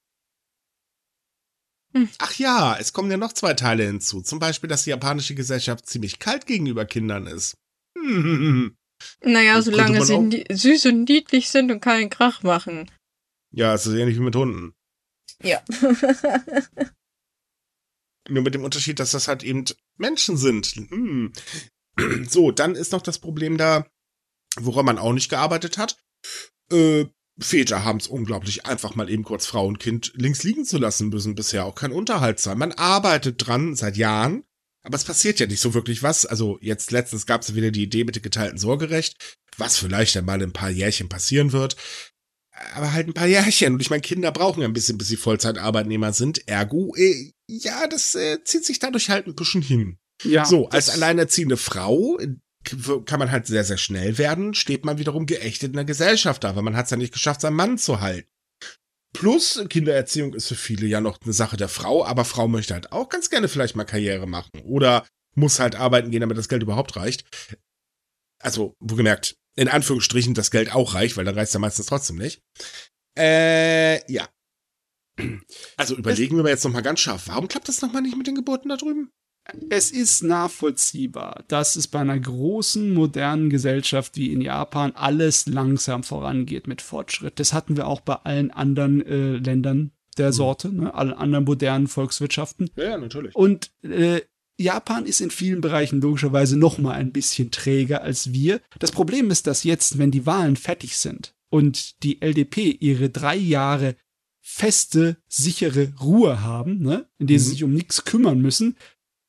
Hm. 1.95 2.09
Ach 2.19 2.35
ja, 2.35 2.77
es 2.79 2.93
kommen 2.93 3.11
ja 3.11 3.17
noch 3.17 3.33
zwei 3.33 3.55
Teile 3.55 3.85
hinzu. 3.85 4.21
Zum 4.23 4.39
Beispiel, 4.39 4.69
dass 4.69 4.85
die 4.85 4.91
japanische 4.91 5.35
Gesellschaft 5.35 5.87
ziemlich 5.87 6.19
kalt 6.19 6.47
gegenüber 6.47 6.85
Kindern 6.85 7.27
ist. 7.27 7.55
Hm. 7.97 8.75
Naja, 9.23 9.55
Das 9.55 9.67
solange 9.67 10.05
sie 10.05 10.45
süß 10.51 10.87
und 10.87 11.09
niedlich 11.09 11.51
sind 11.51 11.71
und 11.71 11.79
keinen 11.79 12.11
Krach 12.11 12.43
machen. 12.43 12.91
Ja, 13.53 13.73
es 13.73 13.87
ist 13.87 13.95
ähnlich 13.95 14.17
wie 14.17 14.23
mit 14.23 14.35
Hunden. 14.35 14.75
Ja. 15.41 15.63
Nur 18.29 18.43
mit 18.43 18.55
dem 18.55 18.65
Unterschied, 18.65 18.99
dass 18.99 19.13
das 19.13 19.29
halt 19.29 19.45
eben 19.45 19.67
Menschen 19.99 20.37
sind. 20.37 20.67
Hm. 20.67 21.33
So, 22.29 22.51
dann 22.51 22.75
ist 22.77 22.91
noch 22.93 23.03
das 23.03 23.19
Problem 23.21 23.57
da, 23.57 23.87
woran 24.65 24.87
man 24.87 24.99
auch 24.99 25.13
nicht 25.13 25.29
gearbeitet 25.29 25.79
hat. 25.79 25.99
Äh, 26.71 27.07
Väter 27.41 27.85
haben 27.85 27.99
es 27.99 28.09
unglaublich 28.09 28.67
einfach 28.67 28.95
mal 28.95 29.09
eben 29.09 29.23
kurz 29.23 29.47
Frau 29.47 29.67
und 29.67 29.79
Kind 29.79 30.13
links 30.15 30.43
liegen 30.43 30.65
zu 30.65 30.79
lassen 30.79 31.09
müssen 31.09 31.35
bisher 31.35 31.65
auch 31.65 31.75
kein 31.75 31.93
Unterhalt 31.93 32.41
sein. 32.41 32.59
Man 32.59 32.73
arbeitet 32.73 33.47
dran 33.47 33.77
seit 33.77 33.97
Jahren, 33.97 34.43
aber 34.83 34.97
es 34.97 35.05
passiert 35.05 35.39
ja 35.39 35.47
nicht 35.47 35.61
so 35.61 35.75
wirklich 35.75 36.03
was. 36.03 36.27
Also 36.27 36.59
jetzt 36.61 36.91
letztens 36.91 37.27
gab 37.27 37.43
es 37.43 37.55
wieder 37.55 37.71
die 37.71 37.85
Idee 37.85 38.05
mit 38.05 38.17
dem 38.17 38.23
geteilten 38.23 38.59
Sorgerecht, 38.59 39.39
was 39.57 39.77
vielleicht 39.77 40.17
einmal 40.17 40.43
in 40.43 40.51
ein 40.51 40.53
paar 40.53 40.71
Jährchen 40.71 41.09
passieren 41.09 41.53
wird. 41.53 41.77
Aber 42.75 42.93
halt 42.93 43.07
ein 43.07 43.15
paar 43.15 43.29
Jährchen. 43.29 43.75
Und 43.75 43.81
ich 43.81 43.91
meine, 43.91 44.03
Kinder 44.03 44.33
brauchen 44.33 44.65
ein 44.65 44.73
bisschen, 44.73 44.99
bis 44.99 45.07
sie 45.07 45.17
Vollzeitarbeitnehmer 45.17 46.13
sind. 46.13 46.49
Ergo, 46.49 46.93
äh, 46.97 47.33
ja, 47.47 47.87
das 47.87 48.17
äh, 48.17 48.43
zieht 48.43 48.65
sich 48.65 48.81
dadurch 48.81 49.11
halt 49.11 49.29
ein 49.29 49.37
bisschen 49.37 49.63
hin. 49.63 49.99
Ja, 50.25 50.45
so, 50.45 50.69
als 50.71 50.89
alleinerziehende 50.89 51.57
Frau 51.57 52.19
kann 53.07 53.19
man 53.19 53.31
halt 53.31 53.47
sehr, 53.47 53.65
sehr 53.65 53.79
schnell 53.79 54.19
werden, 54.19 54.55
steht 54.55 54.85
man 54.85 54.99
wiederum 54.99 55.27
geächtet 55.27 55.71
in 55.71 55.77
der 55.77 55.85
Gesellschaft 55.85 56.45
da, 56.45 56.57
weil 56.57 56.63
man 56.63 56.77
hat 56.77 56.87
es 56.87 56.91
ja 56.91 56.97
nicht 56.97 57.13
geschafft, 57.13 57.41
seinen 57.41 57.57
Mann 57.57 57.79
zu 57.79 58.01
halten. 58.01 58.29
Plus, 59.15 59.65
Kindererziehung 59.69 60.35
ist 60.35 60.49
für 60.49 60.55
viele 60.55 60.87
ja 60.87 61.01
noch 61.01 61.19
eine 61.23 61.33
Sache 61.33 61.57
der 61.57 61.69
Frau, 61.69 62.05
aber 62.05 62.25
Frau 62.25 62.47
möchte 62.47 62.75
halt 62.75 62.93
auch 62.93 63.09
ganz 63.09 63.31
gerne 63.31 63.49
vielleicht 63.49 63.75
mal 63.75 63.85
Karriere 63.85 64.27
machen 64.27 64.51
oder 64.65 65.07
muss 65.35 65.61
halt 65.61 65.77
arbeiten 65.77 66.11
gehen, 66.11 66.21
damit 66.21 66.37
das 66.37 66.49
Geld 66.49 66.63
überhaupt 66.63 66.97
reicht. 66.97 67.25
Also, 68.41 68.77
wohlgemerkt, 68.81 69.37
in 69.57 69.69
Anführungsstrichen 69.69 70.35
das 70.35 70.51
Geld 70.51 70.75
auch 70.75 70.95
reicht, 70.95 71.17
weil 71.17 71.25
dann 71.25 71.35
reicht 71.35 71.49
es 71.49 71.55
ja 71.55 71.61
meistens 71.61 71.87
trotzdem 71.87 72.17
nicht. 72.17 72.43
Äh, 73.19 74.13
ja. 74.13 74.29
Also 75.77 75.97
überlegen 75.97 76.37
wir 76.37 76.45
mal 76.45 76.51
jetzt 76.51 76.65
nochmal 76.65 76.83
ganz 76.83 77.01
scharf, 77.01 77.27
warum 77.27 77.49
klappt 77.49 77.69
das 77.69 77.83
nochmal 77.83 78.03
nicht 78.03 78.17
mit 78.17 78.29
den 78.29 78.37
Geburten 78.37 78.69
da 78.69 78.77
drüben? 78.77 79.11
Es 79.71 79.91
ist 79.91 80.23
nachvollziehbar, 80.23 81.45
dass 81.49 81.77
es 81.77 81.87
bei 81.87 82.01
einer 82.01 82.19
großen, 82.19 82.93
modernen 82.93 83.51
Gesellschaft 83.51 84.17
wie 84.17 84.33
in 84.33 84.41
Japan 84.41 84.93
alles 84.95 85.47
langsam 85.47 86.03
vorangeht 86.03 86.67
mit 86.67 86.83
Fortschritt. 86.83 87.41
Das 87.41 87.53
hatten 87.53 87.77
wir 87.77 87.87
auch 87.87 88.01
bei 88.01 88.15
allen 88.15 88.51
anderen 88.51 89.05
äh, 89.07 89.37
Ländern 89.37 89.93
der 90.17 90.33
Sorte, 90.33 90.73
ne? 90.75 90.93
allen 90.95 91.13
anderen 91.13 91.45
modernen 91.45 91.87
Volkswirtschaften. 91.87 92.71
Ja, 92.77 92.91
ja, 92.91 92.99
natürlich. 92.99 93.35
Und 93.35 93.71
äh, 93.83 94.21
Japan 94.59 95.07
ist 95.07 95.21
in 95.21 95.31
vielen 95.31 95.61
Bereichen 95.61 96.01
logischerweise 96.01 96.59
noch 96.59 96.79
mal 96.79 96.95
ein 96.95 97.13
bisschen 97.13 97.51
träger 97.53 98.03
als 98.03 98.33
wir. 98.33 98.61
Das 98.81 98.91
Problem 98.91 99.31
ist, 99.31 99.47
dass 99.47 99.63
jetzt, 99.63 99.99
wenn 99.99 100.11
die 100.11 100.27
Wahlen 100.27 100.57
fertig 100.57 100.97
sind 100.97 101.35
und 101.49 102.03
die 102.03 102.21
LDP 102.21 102.71
ihre 102.73 103.09
drei 103.09 103.37
Jahre 103.37 103.95
feste, 104.41 105.17
sichere 105.29 105.93
Ruhe 106.01 106.43
haben, 106.43 106.81
ne, 106.81 107.07
in 107.19 107.29
der 107.29 107.39
sie 107.39 107.47
Mhm. 107.49 107.53
sich 107.53 107.65
um 107.65 107.73
nichts 107.75 108.05
kümmern 108.05 108.41
müssen, 108.41 108.77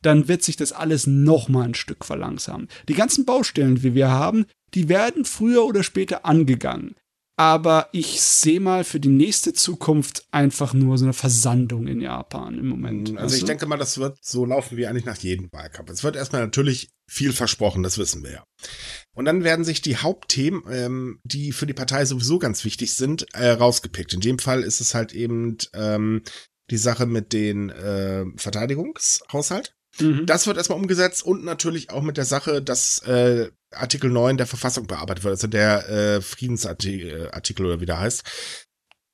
dann 0.02 0.28
wird 0.28 0.44
sich 0.44 0.56
das 0.56 0.72
alles 0.72 1.08
noch 1.08 1.50
mal 1.50 1.66
ein 1.66 1.74
Stück 1.74 2.06
verlangsamen. 2.06 2.68
Die 2.88 2.94
ganzen 2.94 3.26
Baustellen, 3.26 3.76
die 3.76 3.94
wir 3.94 4.10
haben, 4.10 4.46
die 4.74 4.90
werden 4.90 5.26
früher 5.26 5.66
oder 5.66 5.84
später 5.84 6.26
angegangen. 6.26 6.96
Aber 7.40 7.88
ich 7.94 8.20
sehe 8.20 8.60
mal 8.60 8.84
für 8.84 9.00
die 9.00 9.08
nächste 9.08 9.54
Zukunft 9.54 10.28
einfach 10.30 10.74
nur 10.74 10.98
so 10.98 11.06
eine 11.06 11.14
Versandung 11.14 11.88
in 11.88 12.02
Japan 12.02 12.58
im 12.58 12.68
Moment. 12.68 13.12
Also 13.12 13.24
weißt 13.24 13.38
ich 13.38 13.46
denke 13.46 13.66
mal, 13.66 13.78
das 13.78 13.98
wird 13.98 14.18
so 14.22 14.44
laufen 14.44 14.76
wie 14.76 14.88
eigentlich 14.88 15.06
nach 15.06 15.16
jedem 15.16 15.50
Wahlkampf. 15.54 15.90
Es 15.90 16.04
wird 16.04 16.18
erstmal 16.18 16.42
natürlich 16.42 16.90
viel 17.10 17.32
versprochen, 17.32 17.82
das 17.82 17.98
wissen 17.98 18.24
wir 18.24 18.32
ja. 18.32 18.44
Und 19.16 19.24
dann 19.24 19.46
werden 19.46 19.64
sich 19.64 19.82
die 19.82 19.96
Hauptthemen, 19.96 20.64
ähm, 20.70 21.22
die 21.24 21.54
für 21.54 21.66
die 21.66 21.74
Partei 21.74 22.04
sowieso 22.04 22.40
ganz 22.40 22.66
wichtig 22.66 22.94
sind, 22.94 23.26
äh, 23.34 23.52
rausgepickt. 23.52 24.14
In 24.14 24.20
dem 24.20 24.40
Fall 24.40 24.62
ist 24.62 24.82
es 24.82 24.94
halt 24.94 25.14
eben 25.14 25.56
ähm, 25.74 26.24
die 26.72 26.78
Sache 26.78 27.06
mit 27.06 27.32
den 27.32 27.70
äh, 27.70 28.26
Verteidigungshaushalt. 28.36 29.76
Mhm. 30.02 30.26
Das 30.26 30.48
wird 30.48 30.58
erstmal 30.58 30.80
umgesetzt 30.80 31.24
und 31.24 31.44
natürlich 31.44 31.92
auch 31.92 32.02
mit 32.02 32.18
der 32.18 32.26
Sache, 32.26 32.62
dass 32.62 33.00
äh, 33.00 33.52
Artikel 33.72 34.10
9 34.10 34.38
der 34.38 34.48
Verfassung 34.48 34.88
bearbeitet 34.88 35.24
wird, 35.24 35.34
also 35.34 35.48
der 35.48 35.90
äh, 35.90 36.22
Friedensartikel 36.22 37.30
äh, 37.32 37.64
oder 37.64 37.82
wie 37.82 37.86
der 37.86 38.00
heißt. 38.00 38.24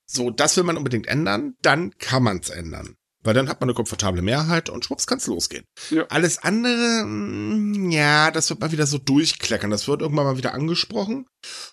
So, 0.06 0.30
das 0.30 0.56
will 0.56 0.64
man 0.64 0.76
unbedingt 0.76 1.08
ändern, 1.08 1.54
dann 1.62 1.96
kann 1.98 2.22
man 2.22 2.38
es 2.38 2.50
ändern. 2.50 2.96
Weil 3.22 3.34
dann 3.34 3.48
hat 3.48 3.60
man 3.60 3.68
eine 3.68 3.74
komfortable 3.74 4.22
Mehrheit 4.22 4.70
und 4.70 4.84
schwupps 4.84 5.08
kann's 5.08 5.26
losgehen. 5.26 5.64
Ja. 5.90 6.06
Alles 6.10 6.38
andere, 6.38 7.04
mm, 7.04 7.90
ja, 7.90 8.30
das 8.30 8.48
wird 8.50 8.60
mal 8.60 8.70
wieder 8.70 8.86
so 8.86 8.98
durchkleckern. 8.98 9.70
Das 9.70 9.88
wird 9.88 10.00
irgendwann 10.00 10.26
mal 10.26 10.38
wieder 10.38 10.54
angesprochen 10.54 11.26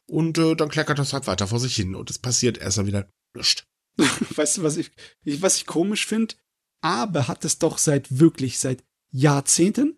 und 0.07 0.39
äh, 0.39 0.55
dann 0.55 0.69
kleckert 0.69 0.97
das 0.97 1.13
halt 1.13 1.27
weiter 1.27 1.47
vor 1.47 1.59
sich 1.59 1.75
hin 1.75 1.93
und 1.93 2.09
es 2.09 2.17
passiert 2.17 2.57
erst 2.57 2.77
mal 2.77 2.87
wieder 2.87 3.07
nichts. 3.35 3.65
Weißt 4.35 4.57
du, 4.57 4.63
was 4.63 4.77
ich, 4.77 4.91
was 5.23 5.57
ich 5.57 5.67
komisch 5.67 6.07
finde? 6.07 6.33
Abe 6.81 7.27
hat 7.27 7.45
es 7.45 7.59
doch 7.59 7.77
seit 7.77 8.19
wirklich 8.19 8.57
seit 8.57 8.83
Jahrzehnten 9.13 9.97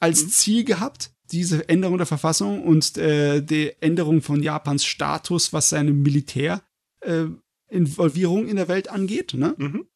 als 0.00 0.24
Mhm. 0.24 0.28
Ziel 0.30 0.64
gehabt, 0.64 1.12
diese 1.30 1.68
Änderung 1.68 1.98
der 1.98 2.06
Verfassung 2.06 2.64
und 2.64 2.96
äh, 2.96 3.42
die 3.42 3.72
Änderung 3.80 4.22
von 4.22 4.42
Japans 4.42 4.84
Status, 4.84 5.52
was 5.52 5.68
seine 5.68 5.92
Militärinvolvierung 5.92 8.46
äh, 8.46 8.50
in 8.50 8.56
der 8.56 8.68
Welt 8.68 8.88
angeht. 8.88 9.34
Ne? 9.34 9.54
Mhm. 9.58 9.86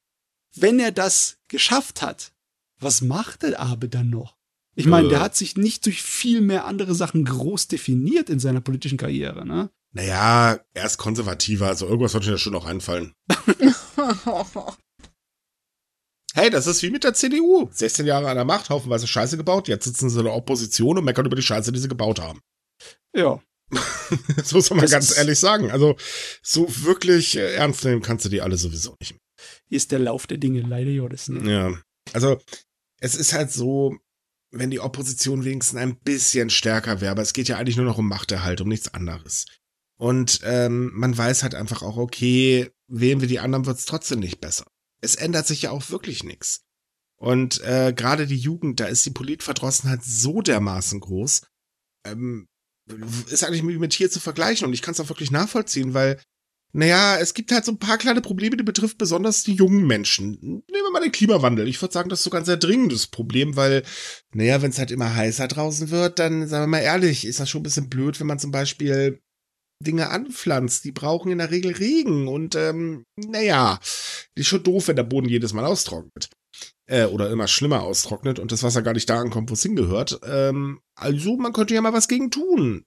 Wenn 0.54 0.78
er 0.78 0.92
das 0.92 1.38
geschafft 1.48 2.02
hat, 2.02 2.32
was 2.78 3.00
macht 3.00 3.42
der 3.42 3.58
Abe 3.60 3.88
dann 3.88 4.10
noch? 4.10 4.36
Ich 4.74 4.86
meine, 4.86 5.06
Äh. 5.06 5.10
der 5.10 5.20
hat 5.20 5.36
sich 5.36 5.56
nicht 5.56 5.86
durch 5.86 6.02
viel 6.02 6.40
mehr 6.40 6.64
andere 6.66 6.94
Sachen 6.94 7.24
groß 7.24 7.68
definiert 7.68 8.28
in 8.30 8.38
seiner 8.38 8.60
politischen 8.60 8.98
Karriere. 8.98 9.46
Ne? 9.46 9.70
Naja, 9.92 10.58
er 10.74 10.86
ist 10.86 10.98
konservativer, 10.98 11.66
also 11.68 11.86
irgendwas 11.86 12.14
wird 12.14 12.26
mir 12.26 12.38
schon 12.38 12.52
noch 12.54 12.64
einfallen. 12.66 13.14
Hey, 16.34 16.48
das 16.50 16.66
ist 16.66 16.82
wie 16.82 16.90
mit 16.90 17.04
der 17.04 17.14
CDU. 17.14 17.68
16 17.72 18.06
Jahre 18.06 18.28
an 18.28 18.36
der 18.36 18.44
Macht, 18.44 18.70
haufenweise 18.70 19.06
Scheiße 19.06 19.36
gebaut, 19.36 19.68
jetzt 19.68 19.84
sitzen 19.84 20.08
sie 20.08 20.18
in 20.18 20.24
der 20.24 20.34
Opposition 20.34 20.98
und 20.98 21.04
meckern 21.04 21.26
über 21.26 21.36
die 21.36 21.42
Scheiße, 21.42 21.72
die 21.72 21.78
sie 21.78 21.88
gebaut 21.88 22.20
haben. 22.20 22.40
Ja. 23.14 23.40
Das 24.36 24.52
muss 24.52 24.68
man 24.68 24.78
mal 24.78 24.82
Das 24.82 24.90
ganz 24.90 25.16
ehrlich 25.16 25.38
sagen. 25.38 25.70
Also, 25.70 25.96
so 26.42 26.66
wirklich 26.84 27.36
äh, 27.36 27.54
ernst 27.54 27.82
nehmen 27.84 28.02
kannst 28.02 28.26
du 28.26 28.28
die 28.28 28.42
alle 28.42 28.58
sowieso 28.58 28.94
nicht. 29.00 29.14
Hier 29.68 29.76
ist 29.76 29.90
der 29.90 30.00
Lauf 30.00 30.26
der 30.26 30.36
Dinge, 30.36 30.60
leider 30.60 30.92
Gottes. 30.94 31.28
Ne? 31.28 31.50
Ja. 31.50 31.78
Also, 32.12 32.38
es 33.00 33.14
ist 33.14 33.32
halt 33.32 33.50
so, 33.50 33.96
wenn 34.50 34.70
die 34.70 34.80
Opposition 34.80 35.44
wenigstens 35.46 35.78
ein 35.78 35.96
bisschen 35.96 36.50
stärker 36.50 37.00
wäre. 37.00 37.12
Aber 37.12 37.22
es 37.22 37.32
geht 37.32 37.48
ja 37.48 37.56
eigentlich 37.56 37.76
nur 37.76 37.86
noch 37.86 37.96
um 37.96 38.06
Machterhalt, 38.06 38.60
um 38.60 38.68
nichts 38.68 38.92
anderes. 38.92 39.46
Und 39.98 40.40
ähm, 40.44 40.90
man 40.94 41.16
weiß 41.16 41.42
halt 41.42 41.54
einfach 41.54 41.82
auch, 41.82 41.96
okay, 41.96 42.70
wählen 42.88 43.20
wir 43.20 43.28
die 43.28 43.40
anderen, 43.40 43.64
wird's 43.66 43.86
trotzdem 43.86 44.20
nicht 44.20 44.40
besser. 44.40 44.66
Es 45.02 45.16
ändert 45.16 45.46
sich 45.46 45.62
ja 45.62 45.70
auch 45.70 45.90
wirklich 45.90 46.24
nichts. 46.24 46.62
Und 47.16 47.60
äh, 47.62 47.92
gerade 47.94 48.26
die 48.26 48.36
Jugend, 48.36 48.80
da 48.80 48.86
ist 48.86 49.04
die 49.06 49.10
Politverdrossenheit 49.10 50.02
so 50.02 50.40
dermaßen 50.40 51.00
groß, 51.00 51.42
ähm, 52.06 52.48
ist 53.30 53.44
eigentlich 53.44 53.62
mit 53.62 53.92
hier 53.92 54.10
zu 54.10 54.20
vergleichen. 54.20 54.66
Und 54.66 54.72
ich 54.72 54.82
kann 54.82 54.92
es 54.92 55.00
auch 55.00 55.08
wirklich 55.08 55.30
nachvollziehen, 55.30 55.94
weil 55.94 56.20
naja, 56.74 57.18
es 57.18 57.34
gibt 57.34 57.52
halt 57.52 57.66
so 57.66 57.72
ein 57.72 57.78
paar 57.78 57.98
kleine 57.98 58.22
Probleme, 58.22 58.56
die 58.56 58.64
betrifft 58.64 58.96
besonders 58.96 59.44
die 59.44 59.52
jungen 59.52 59.86
Menschen. 59.86 60.38
Nehmen 60.40 60.64
wir 60.68 60.90
mal 60.90 61.02
den 61.02 61.12
Klimawandel. 61.12 61.68
Ich 61.68 61.80
würde 61.82 61.92
sagen, 61.92 62.08
das 62.08 62.20
ist 62.20 62.24
sogar 62.24 62.40
ein 62.40 62.46
sehr 62.46 62.56
dringendes 62.56 63.06
Problem, 63.06 63.56
weil, 63.56 63.82
naja, 64.32 64.62
wenn 64.62 64.70
es 64.70 64.78
halt 64.78 64.90
immer 64.90 65.14
heißer 65.14 65.48
draußen 65.48 65.90
wird, 65.90 66.18
dann, 66.18 66.48
sagen 66.48 66.64
wir 66.64 66.78
mal 66.78 66.82
ehrlich, 66.82 67.26
ist 67.26 67.40
das 67.40 67.50
schon 67.50 67.60
ein 67.60 67.64
bisschen 67.64 67.90
blöd, 67.90 68.18
wenn 68.20 68.26
man 68.26 68.38
zum 68.38 68.52
Beispiel 68.52 69.20
Dinge 69.82 70.10
anpflanzt. 70.10 70.84
Die 70.84 70.92
brauchen 70.92 71.32
in 71.32 71.38
der 71.38 71.50
Regel 71.50 71.72
Regen 71.72 72.28
und, 72.28 72.54
ähm, 72.54 73.04
naja, 73.16 73.78
ist 74.34 74.46
schon 74.46 74.62
doof, 74.62 74.88
wenn 74.88 74.96
der 74.96 75.02
Boden 75.02 75.28
jedes 75.28 75.52
Mal 75.52 75.64
austrocknet. 75.64 76.30
Äh, 76.86 77.06
oder 77.06 77.30
immer 77.30 77.48
schlimmer 77.48 77.82
austrocknet 77.82 78.38
und 78.38 78.52
das 78.52 78.62
Wasser 78.62 78.82
gar 78.82 78.92
nicht 78.92 79.08
da 79.08 79.20
ankommt, 79.20 79.50
wo 79.50 79.54
es 79.54 79.62
hingehört. 79.62 80.20
Ähm, 80.24 80.80
also, 80.94 81.36
man 81.36 81.52
könnte 81.52 81.74
ja 81.74 81.80
mal 81.80 81.92
was 81.92 82.08
gegen 82.08 82.30
tun. 82.30 82.84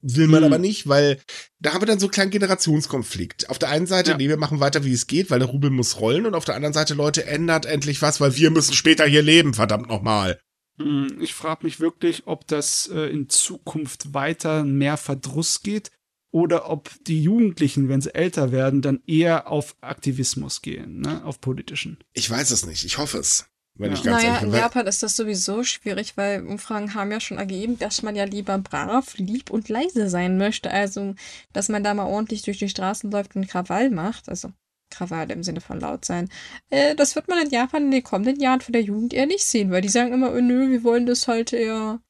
Will 0.00 0.28
man 0.28 0.44
hm. 0.44 0.52
aber 0.52 0.58
nicht, 0.58 0.88
weil 0.88 1.20
da 1.58 1.72
haben 1.72 1.82
wir 1.82 1.86
dann 1.86 1.98
so 1.98 2.06
einen 2.06 2.12
kleinen 2.12 2.30
Generationskonflikt. 2.30 3.50
Auf 3.50 3.58
der 3.58 3.70
einen 3.70 3.86
Seite, 3.86 4.12
ja. 4.12 4.16
nee, 4.16 4.28
wir 4.28 4.36
machen 4.36 4.60
weiter, 4.60 4.84
wie 4.84 4.92
es 4.92 5.08
geht, 5.08 5.30
weil 5.30 5.40
der 5.40 5.48
Rubel 5.48 5.70
muss 5.70 6.00
rollen 6.00 6.24
und 6.24 6.34
auf 6.34 6.44
der 6.44 6.54
anderen 6.54 6.72
Seite, 6.72 6.94
Leute, 6.94 7.26
ändert 7.26 7.66
endlich 7.66 8.00
was, 8.00 8.20
weil 8.20 8.36
wir 8.36 8.50
müssen 8.50 8.74
später 8.74 9.06
hier 9.06 9.22
leben, 9.22 9.54
verdammt 9.54 9.88
nochmal. 9.88 10.40
Hm, 10.80 11.18
ich 11.20 11.34
frage 11.34 11.64
mich 11.64 11.80
wirklich, 11.80 12.26
ob 12.26 12.46
das 12.46 12.88
äh, 12.92 13.10
in 13.10 13.28
Zukunft 13.28 14.14
weiter 14.14 14.64
mehr 14.64 14.96
Verdruss 14.96 15.62
geht 15.62 15.90
oder 16.30 16.70
ob 16.70 16.90
die 17.04 17.22
Jugendlichen, 17.22 17.88
wenn 17.88 18.00
sie 18.00 18.14
älter 18.14 18.52
werden, 18.52 18.82
dann 18.82 19.00
eher 19.06 19.48
auf 19.50 19.76
Aktivismus 19.80 20.62
gehen, 20.62 21.00
ne, 21.00 21.24
auf 21.24 21.40
politischen. 21.40 21.98
Ich 22.12 22.28
weiß 22.28 22.50
es 22.50 22.66
nicht, 22.66 22.84
ich 22.84 22.98
hoffe 22.98 23.18
es. 23.18 23.46
Wenn 23.78 23.92
ja. 23.92 23.96
ich 23.96 24.02
ganz 24.02 24.22
naja, 24.22 24.38
in 24.38 24.52
Japan 24.52 24.86
ist 24.88 25.04
das 25.04 25.16
sowieso 25.16 25.62
schwierig, 25.62 26.16
weil 26.16 26.44
Umfragen 26.44 26.94
haben 26.94 27.12
ja 27.12 27.20
schon 27.20 27.38
ergeben, 27.38 27.78
dass 27.78 28.02
man 28.02 28.16
ja 28.16 28.24
lieber 28.24 28.58
brav, 28.58 29.16
lieb 29.18 29.50
und 29.50 29.68
leise 29.68 30.10
sein 30.10 30.36
möchte. 30.36 30.70
Also, 30.70 31.14
dass 31.52 31.68
man 31.68 31.84
da 31.84 31.94
mal 31.94 32.06
ordentlich 32.06 32.42
durch 32.42 32.58
die 32.58 32.68
Straßen 32.68 33.10
läuft 33.10 33.36
und 33.36 33.46
Krawall 33.46 33.90
macht. 33.90 34.28
Also, 34.28 34.50
Krawall 34.90 35.30
im 35.30 35.44
Sinne 35.44 35.60
von 35.60 35.78
laut 35.78 36.04
sein. 36.04 36.28
Äh, 36.70 36.96
das 36.96 37.14
wird 37.14 37.28
man 37.28 37.38
in 37.38 37.50
Japan 37.50 37.84
in 37.84 37.90
den 37.92 38.02
kommenden 38.02 38.40
Jahren 38.40 38.60
von 38.60 38.72
der 38.72 38.82
Jugend 38.82 39.14
eher 39.14 39.26
nicht 39.26 39.44
sehen, 39.44 39.70
weil 39.70 39.82
die 39.82 39.88
sagen 39.88 40.12
immer, 40.12 40.32
oh, 40.32 40.40
nö, 40.40 40.70
wir 40.70 40.82
wollen 40.82 41.06
das 41.06 41.28
halt 41.28 41.52
eher 41.52 42.00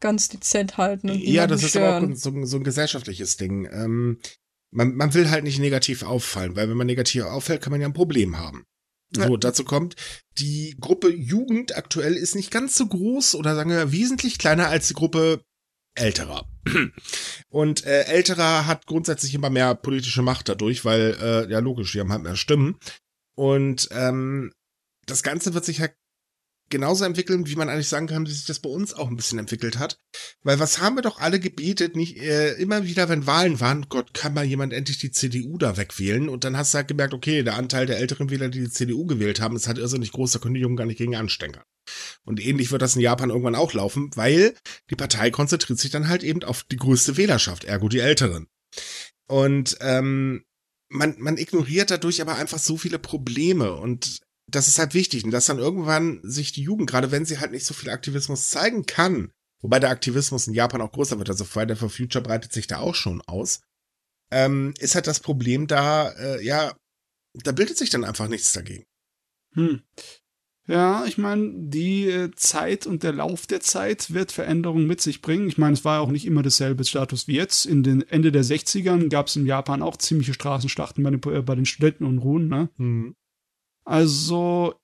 ganz 0.00 0.28
dezent 0.28 0.76
halten. 0.76 1.10
Und 1.10 1.18
ja, 1.18 1.46
das 1.46 1.62
ist 1.62 1.76
aber 1.76 1.98
auch 1.98 2.14
so, 2.14 2.44
so 2.44 2.56
ein 2.56 2.64
gesellschaftliches 2.64 3.36
Ding. 3.36 3.68
Ähm, 3.70 4.18
man, 4.70 4.94
man 4.94 5.14
will 5.14 5.30
halt 5.30 5.44
nicht 5.44 5.58
negativ 5.58 6.02
auffallen, 6.02 6.56
weil 6.56 6.68
wenn 6.68 6.76
man 6.76 6.86
negativ 6.86 7.24
auffällt, 7.24 7.62
kann 7.62 7.70
man 7.70 7.80
ja 7.80 7.88
ein 7.88 7.94
Problem 7.94 8.38
haben. 8.38 8.64
So, 9.10 9.38
dazu 9.38 9.64
kommt, 9.64 9.96
die 10.36 10.76
Gruppe 10.78 11.08
Jugend 11.08 11.74
aktuell 11.76 12.14
ist 12.14 12.34
nicht 12.34 12.50
ganz 12.50 12.76
so 12.76 12.86
groß 12.86 13.36
oder 13.36 13.54
sagen 13.54 13.70
wir 13.70 13.90
wesentlich 13.90 14.38
kleiner 14.38 14.68
als 14.68 14.88
die 14.88 14.94
Gruppe 14.94 15.42
Älterer. 15.94 16.46
Und 17.48 17.84
äh, 17.84 18.04
Älterer 18.04 18.66
hat 18.66 18.86
grundsätzlich 18.86 19.34
immer 19.34 19.50
mehr 19.50 19.74
politische 19.74 20.22
Macht 20.22 20.48
dadurch, 20.48 20.84
weil, 20.84 21.16
äh, 21.20 21.50
ja 21.50 21.58
logisch, 21.58 21.92
die 21.92 22.00
haben 22.00 22.12
halt 22.12 22.22
mehr 22.22 22.36
Stimmen. 22.36 22.76
Und 23.34 23.88
ähm, 23.92 24.52
das 25.06 25.22
Ganze 25.22 25.54
wird 25.54 25.64
sich 25.64 25.80
halt 25.80 25.94
genauso 26.68 27.04
entwickeln, 27.04 27.46
wie 27.46 27.56
man 27.56 27.68
eigentlich 27.68 27.88
sagen 27.88 28.06
kann, 28.06 28.26
wie 28.26 28.32
sich 28.32 28.44
das 28.44 28.60
bei 28.60 28.68
uns 28.68 28.94
auch 28.94 29.08
ein 29.08 29.16
bisschen 29.16 29.38
entwickelt 29.38 29.78
hat. 29.78 30.00
Weil 30.42 30.58
was 30.58 30.80
haben 30.80 30.96
wir 30.96 31.02
doch 31.02 31.18
alle 31.18 31.40
gebetet, 31.40 31.96
nicht 31.96 32.16
äh, 32.18 32.52
immer 32.54 32.84
wieder, 32.84 33.08
wenn 33.08 33.26
Wahlen 33.26 33.60
waren, 33.60 33.86
Gott, 33.88 34.14
kann 34.14 34.34
mal 34.34 34.44
jemand 34.44 34.72
endlich 34.72 34.98
die 34.98 35.10
CDU 35.10 35.58
da 35.58 35.76
wegwählen? 35.76 36.28
Und 36.28 36.44
dann 36.44 36.56
hast 36.56 36.74
du 36.74 36.78
halt 36.78 36.88
gemerkt, 36.88 37.14
okay, 37.14 37.42
der 37.42 37.56
Anteil 37.56 37.86
der 37.86 37.98
älteren 37.98 38.30
Wähler, 38.30 38.48
die 38.48 38.60
die 38.60 38.70
CDU 38.70 39.06
gewählt 39.06 39.40
haben, 39.40 39.56
ist 39.56 39.68
halt 39.68 39.78
irrsinnig 39.78 40.12
groß, 40.12 40.32
da 40.32 40.38
können 40.38 40.54
die 40.54 40.60
Jungen 40.60 40.76
gar 40.76 40.86
nicht 40.86 40.98
gegen 40.98 41.16
anstecken. 41.16 41.60
Und 42.24 42.44
ähnlich 42.44 42.70
wird 42.70 42.82
das 42.82 42.96
in 42.96 43.02
Japan 43.02 43.30
irgendwann 43.30 43.54
auch 43.54 43.72
laufen, 43.72 44.10
weil 44.14 44.54
die 44.90 44.96
Partei 44.96 45.30
konzentriert 45.30 45.78
sich 45.78 45.90
dann 45.90 46.08
halt 46.08 46.22
eben 46.22 46.42
auf 46.44 46.64
die 46.64 46.76
größte 46.76 47.16
Wählerschaft, 47.16 47.64
ergo 47.64 47.88
die 47.88 48.00
Älteren. 48.00 48.48
Und 49.26 49.76
ähm, 49.80 50.44
man, 50.88 51.16
man 51.18 51.36
ignoriert 51.36 51.90
dadurch 51.90 52.20
aber 52.20 52.36
einfach 52.36 52.58
so 52.58 52.76
viele 52.76 52.98
Probleme 52.98 53.74
und 53.74 54.20
das 54.48 54.66
ist 54.66 54.78
halt 54.78 54.94
wichtig 54.94 55.24
und 55.24 55.30
dass 55.30 55.46
dann 55.46 55.58
irgendwann 55.58 56.20
sich 56.22 56.52
die 56.52 56.62
Jugend, 56.62 56.88
gerade 56.88 57.10
wenn 57.10 57.24
sie 57.24 57.38
halt 57.38 57.52
nicht 57.52 57.66
so 57.66 57.74
viel 57.74 57.90
Aktivismus 57.90 58.48
zeigen 58.48 58.86
kann, 58.86 59.30
wobei 59.60 59.78
der 59.78 59.90
Aktivismus 59.90 60.46
in 60.46 60.54
Japan 60.54 60.80
auch 60.80 60.92
größer 60.92 61.18
wird, 61.18 61.28
also 61.28 61.44
Friday 61.44 61.76
for 61.76 61.90
Future 61.90 62.22
breitet 62.22 62.52
sich 62.52 62.66
da 62.66 62.78
auch 62.78 62.94
schon 62.94 63.20
aus, 63.22 63.60
ähm, 64.30 64.74
ist 64.78 64.94
halt 64.94 65.06
das 65.06 65.20
Problem 65.20 65.66
da, 65.66 66.10
äh, 66.10 66.44
ja, 66.44 66.74
da 67.34 67.52
bildet 67.52 67.76
sich 67.78 67.90
dann 67.90 68.04
einfach 68.04 68.28
nichts 68.28 68.52
dagegen. 68.52 68.84
Hm. 69.54 69.82
Ja, 70.66 71.06
ich 71.06 71.16
meine, 71.16 71.50
die 71.54 72.08
äh, 72.08 72.30
Zeit 72.36 72.86
und 72.86 73.02
der 73.02 73.12
Lauf 73.12 73.46
der 73.46 73.60
Zeit 73.60 74.12
wird 74.12 74.32
Veränderungen 74.32 74.86
mit 74.86 75.00
sich 75.00 75.22
bringen. 75.22 75.48
Ich 75.48 75.56
meine, 75.56 75.72
es 75.72 75.84
war 75.84 76.02
auch 76.02 76.10
nicht 76.10 76.26
immer 76.26 76.42
dasselbe 76.42 76.84
Status 76.84 77.26
wie 77.26 77.36
jetzt. 77.36 77.64
In 77.64 77.82
den 77.82 78.02
Ende 78.02 78.32
der 78.32 78.44
60ern 78.44 79.08
gab 79.08 79.28
es 79.28 79.36
in 79.36 79.46
Japan 79.46 79.80
auch 79.80 79.96
ziemliche 79.96 80.34
Straßenschlachten 80.34 81.02
bei 81.02 81.10
den, 81.10 81.22
äh, 81.32 81.40
bei 81.40 81.54
den 81.54 81.64
Studentenunruhen. 81.64 82.48
Ne? 82.48 82.68
Hm. 82.76 83.14
Also, 83.88 84.74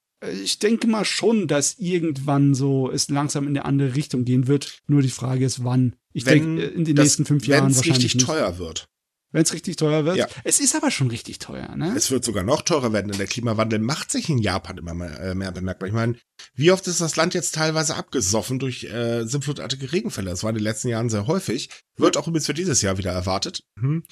ich 0.43 0.57
denke 0.57 0.87
mal 0.87 1.05
schon, 1.05 1.47
dass 1.47 1.75
irgendwann 1.77 2.55
so 2.55 2.89
es 2.89 3.07
langsam 3.09 3.43
in 3.43 3.49
eine 3.49 3.65
andere 3.65 3.95
Richtung 3.95 4.25
gehen 4.25 4.47
wird. 4.47 4.79
Nur 4.87 5.03
die 5.03 5.09
Frage 5.09 5.45
ist, 5.45 5.63
wann. 5.63 5.95
Ich 6.11 6.23
denke, 6.23 6.63
äh, 6.63 6.67
in 6.69 6.85
den 6.85 6.95
das, 6.95 7.03
nächsten 7.03 7.25
fünf 7.25 7.45
Jahren 7.45 7.65
wahrscheinlich. 7.65 7.85
Wenn 7.85 7.91
es 7.91 7.97
richtig 7.97 8.15
nicht. 8.15 8.25
teuer 8.25 8.57
wird. 8.57 8.87
Wenn 9.31 9.43
es 9.43 9.53
richtig 9.53 9.75
teuer 9.75 10.05
wird. 10.05 10.15
Ja. 10.15 10.27
Es 10.43 10.59
ist 10.59 10.75
aber 10.75 10.89
schon 10.89 11.09
richtig 11.09 11.39
teuer, 11.39 11.75
ne? 11.75 11.93
Es 11.95 12.09
wird 12.09 12.23
sogar 12.23 12.43
noch 12.43 12.61
teurer 12.61 12.93
werden, 12.93 13.09
denn 13.09 13.17
der 13.17 13.27
Klimawandel 13.27 13.79
macht 13.79 14.09
sich 14.09 14.29
in 14.29 14.37
Japan 14.37 14.77
immer 14.77 14.93
mehr, 14.93 15.19
äh, 15.19 15.35
mehr 15.35 15.51
bemerkbar. 15.51 15.87
Ich 15.87 15.93
meine, 15.93 16.15
wie 16.55 16.71
oft 16.71 16.87
ist 16.87 17.01
das 17.01 17.15
Land 17.15 17.33
jetzt 17.33 17.53
teilweise 17.53 17.95
abgesoffen 17.95 18.57
durch 18.59 18.85
äh, 18.85 19.25
sinnflutartige 19.25 19.91
Regenfälle? 19.91 20.29
Das 20.29 20.43
war 20.43 20.51
in 20.51 20.55
den 20.55 20.63
letzten 20.63 20.87
Jahren 20.87 21.09
sehr 21.09 21.27
häufig. 21.27 21.69
Wird 21.97 22.17
auch 22.17 22.27
übrigens 22.27 22.45
für 22.45 22.53
dieses 22.53 22.81
Jahr 22.81 22.97
wieder 22.97 23.11
erwartet. 23.11 23.61
Hm. 23.77 24.03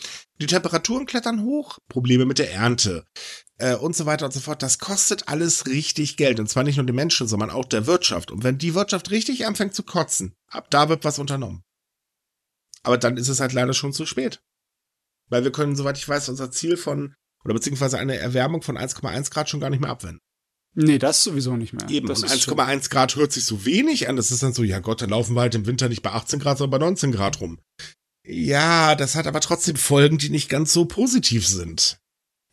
Die 0.42 0.48
Temperaturen 0.48 1.06
klettern 1.06 1.42
hoch, 1.44 1.80
Probleme 1.88 2.26
mit 2.26 2.38
der 2.38 2.52
Ernte 2.52 3.06
äh, 3.58 3.76
und 3.76 3.96
so 3.96 4.06
weiter 4.06 4.26
und 4.26 4.32
so 4.32 4.40
fort. 4.40 4.64
Das 4.64 4.80
kostet 4.80 5.28
alles 5.28 5.68
richtig 5.68 6.18
Geld. 6.18 6.40
Und 6.40 6.50
zwar 6.50 6.64
nicht 6.64 6.78
nur 6.78 6.86
den 6.86 6.96
Menschen, 6.96 7.28
sondern 7.28 7.50
auch 7.50 7.66
der 7.66 7.88
Wirtschaft. 7.88 8.32
Und 8.32 8.44
wenn 8.44 8.58
die 8.58 8.76
Wirtschaft 8.76 9.12
richtig 9.12 9.46
anfängt 9.46 9.76
zu 9.76 9.84
kotzen, 9.84 10.34
ab 10.48 10.70
da 10.70 10.90
wird 10.90 11.04
was 11.04 11.20
unternommen. 11.20 11.64
Aber 12.84 12.98
dann 12.98 13.18
ist 13.18 13.30
es 13.30 13.40
halt 13.40 13.54
leider 13.54 13.74
schon 13.74 13.94
zu 13.94 14.06
spät. 14.06 14.42
Weil 15.30 15.44
wir 15.44 15.52
können, 15.52 15.76
soweit 15.76 15.98
ich 15.98 16.08
weiß, 16.08 16.30
unser 16.30 16.52
Ziel 16.52 16.78
von, 16.78 17.16
oder 17.46 17.54
beziehungsweise 17.54 17.98
eine 17.98 18.18
Erwärmung 18.18 18.62
von 18.62 18.78
1,1 18.78 19.32
Grad 19.32 19.50
schon 19.50 19.62
gar 19.62 19.70
nicht 19.70 19.80
mehr 19.80 19.90
abwenden. 19.90 20.20
Nee, 20.76 20.98
das 20.98 21.24
sowieso 21.24 21.56
nicht 21.56 21.74
mehr. 21.74 21.88
Eben, 21.90 22.10
1,1 22.10 22.90
Grad 22.90 23.16
hört 23.16 23.32
sich 23.32 23.46
so 23.46 23.64
wenig 23.64 24.10
an. 24.10 24.16
Das 24.16 24.32
ist 24.32 24.42
dann 24.42 24.54
so, 24.54 24.64
ja 24.64 24.80
Gott, 24.80 25.02
dann 25.02 25.12
laufen 25.12 25.36
wir 25.36 25.42
halt 25.42 25.56
im 25.56 25.68
Winter 25.68 25.88
nicht 25.88 26.02
bei 26.02 26.12
18 26.12 26.40
Grad, 26.40 26.58
sondern 26.58 26.80
bei 26.80 26.86
19 26.86 27.12
Grad 27.12 27.40
rum. 27.42 27.60
Ja, 28.26 28.96
das 28.96 29.16
hat 29.16 29.28
aber 29.28 29.40
trotzdem 29.40 29.76
Folgen, 29.76 30.18
die 30.18 30.30
nicht 30.30 30.50
ganz 30.50 30.74
so 30.74 30.86
positiv 30.86 31.48
sind. 31.48 32.00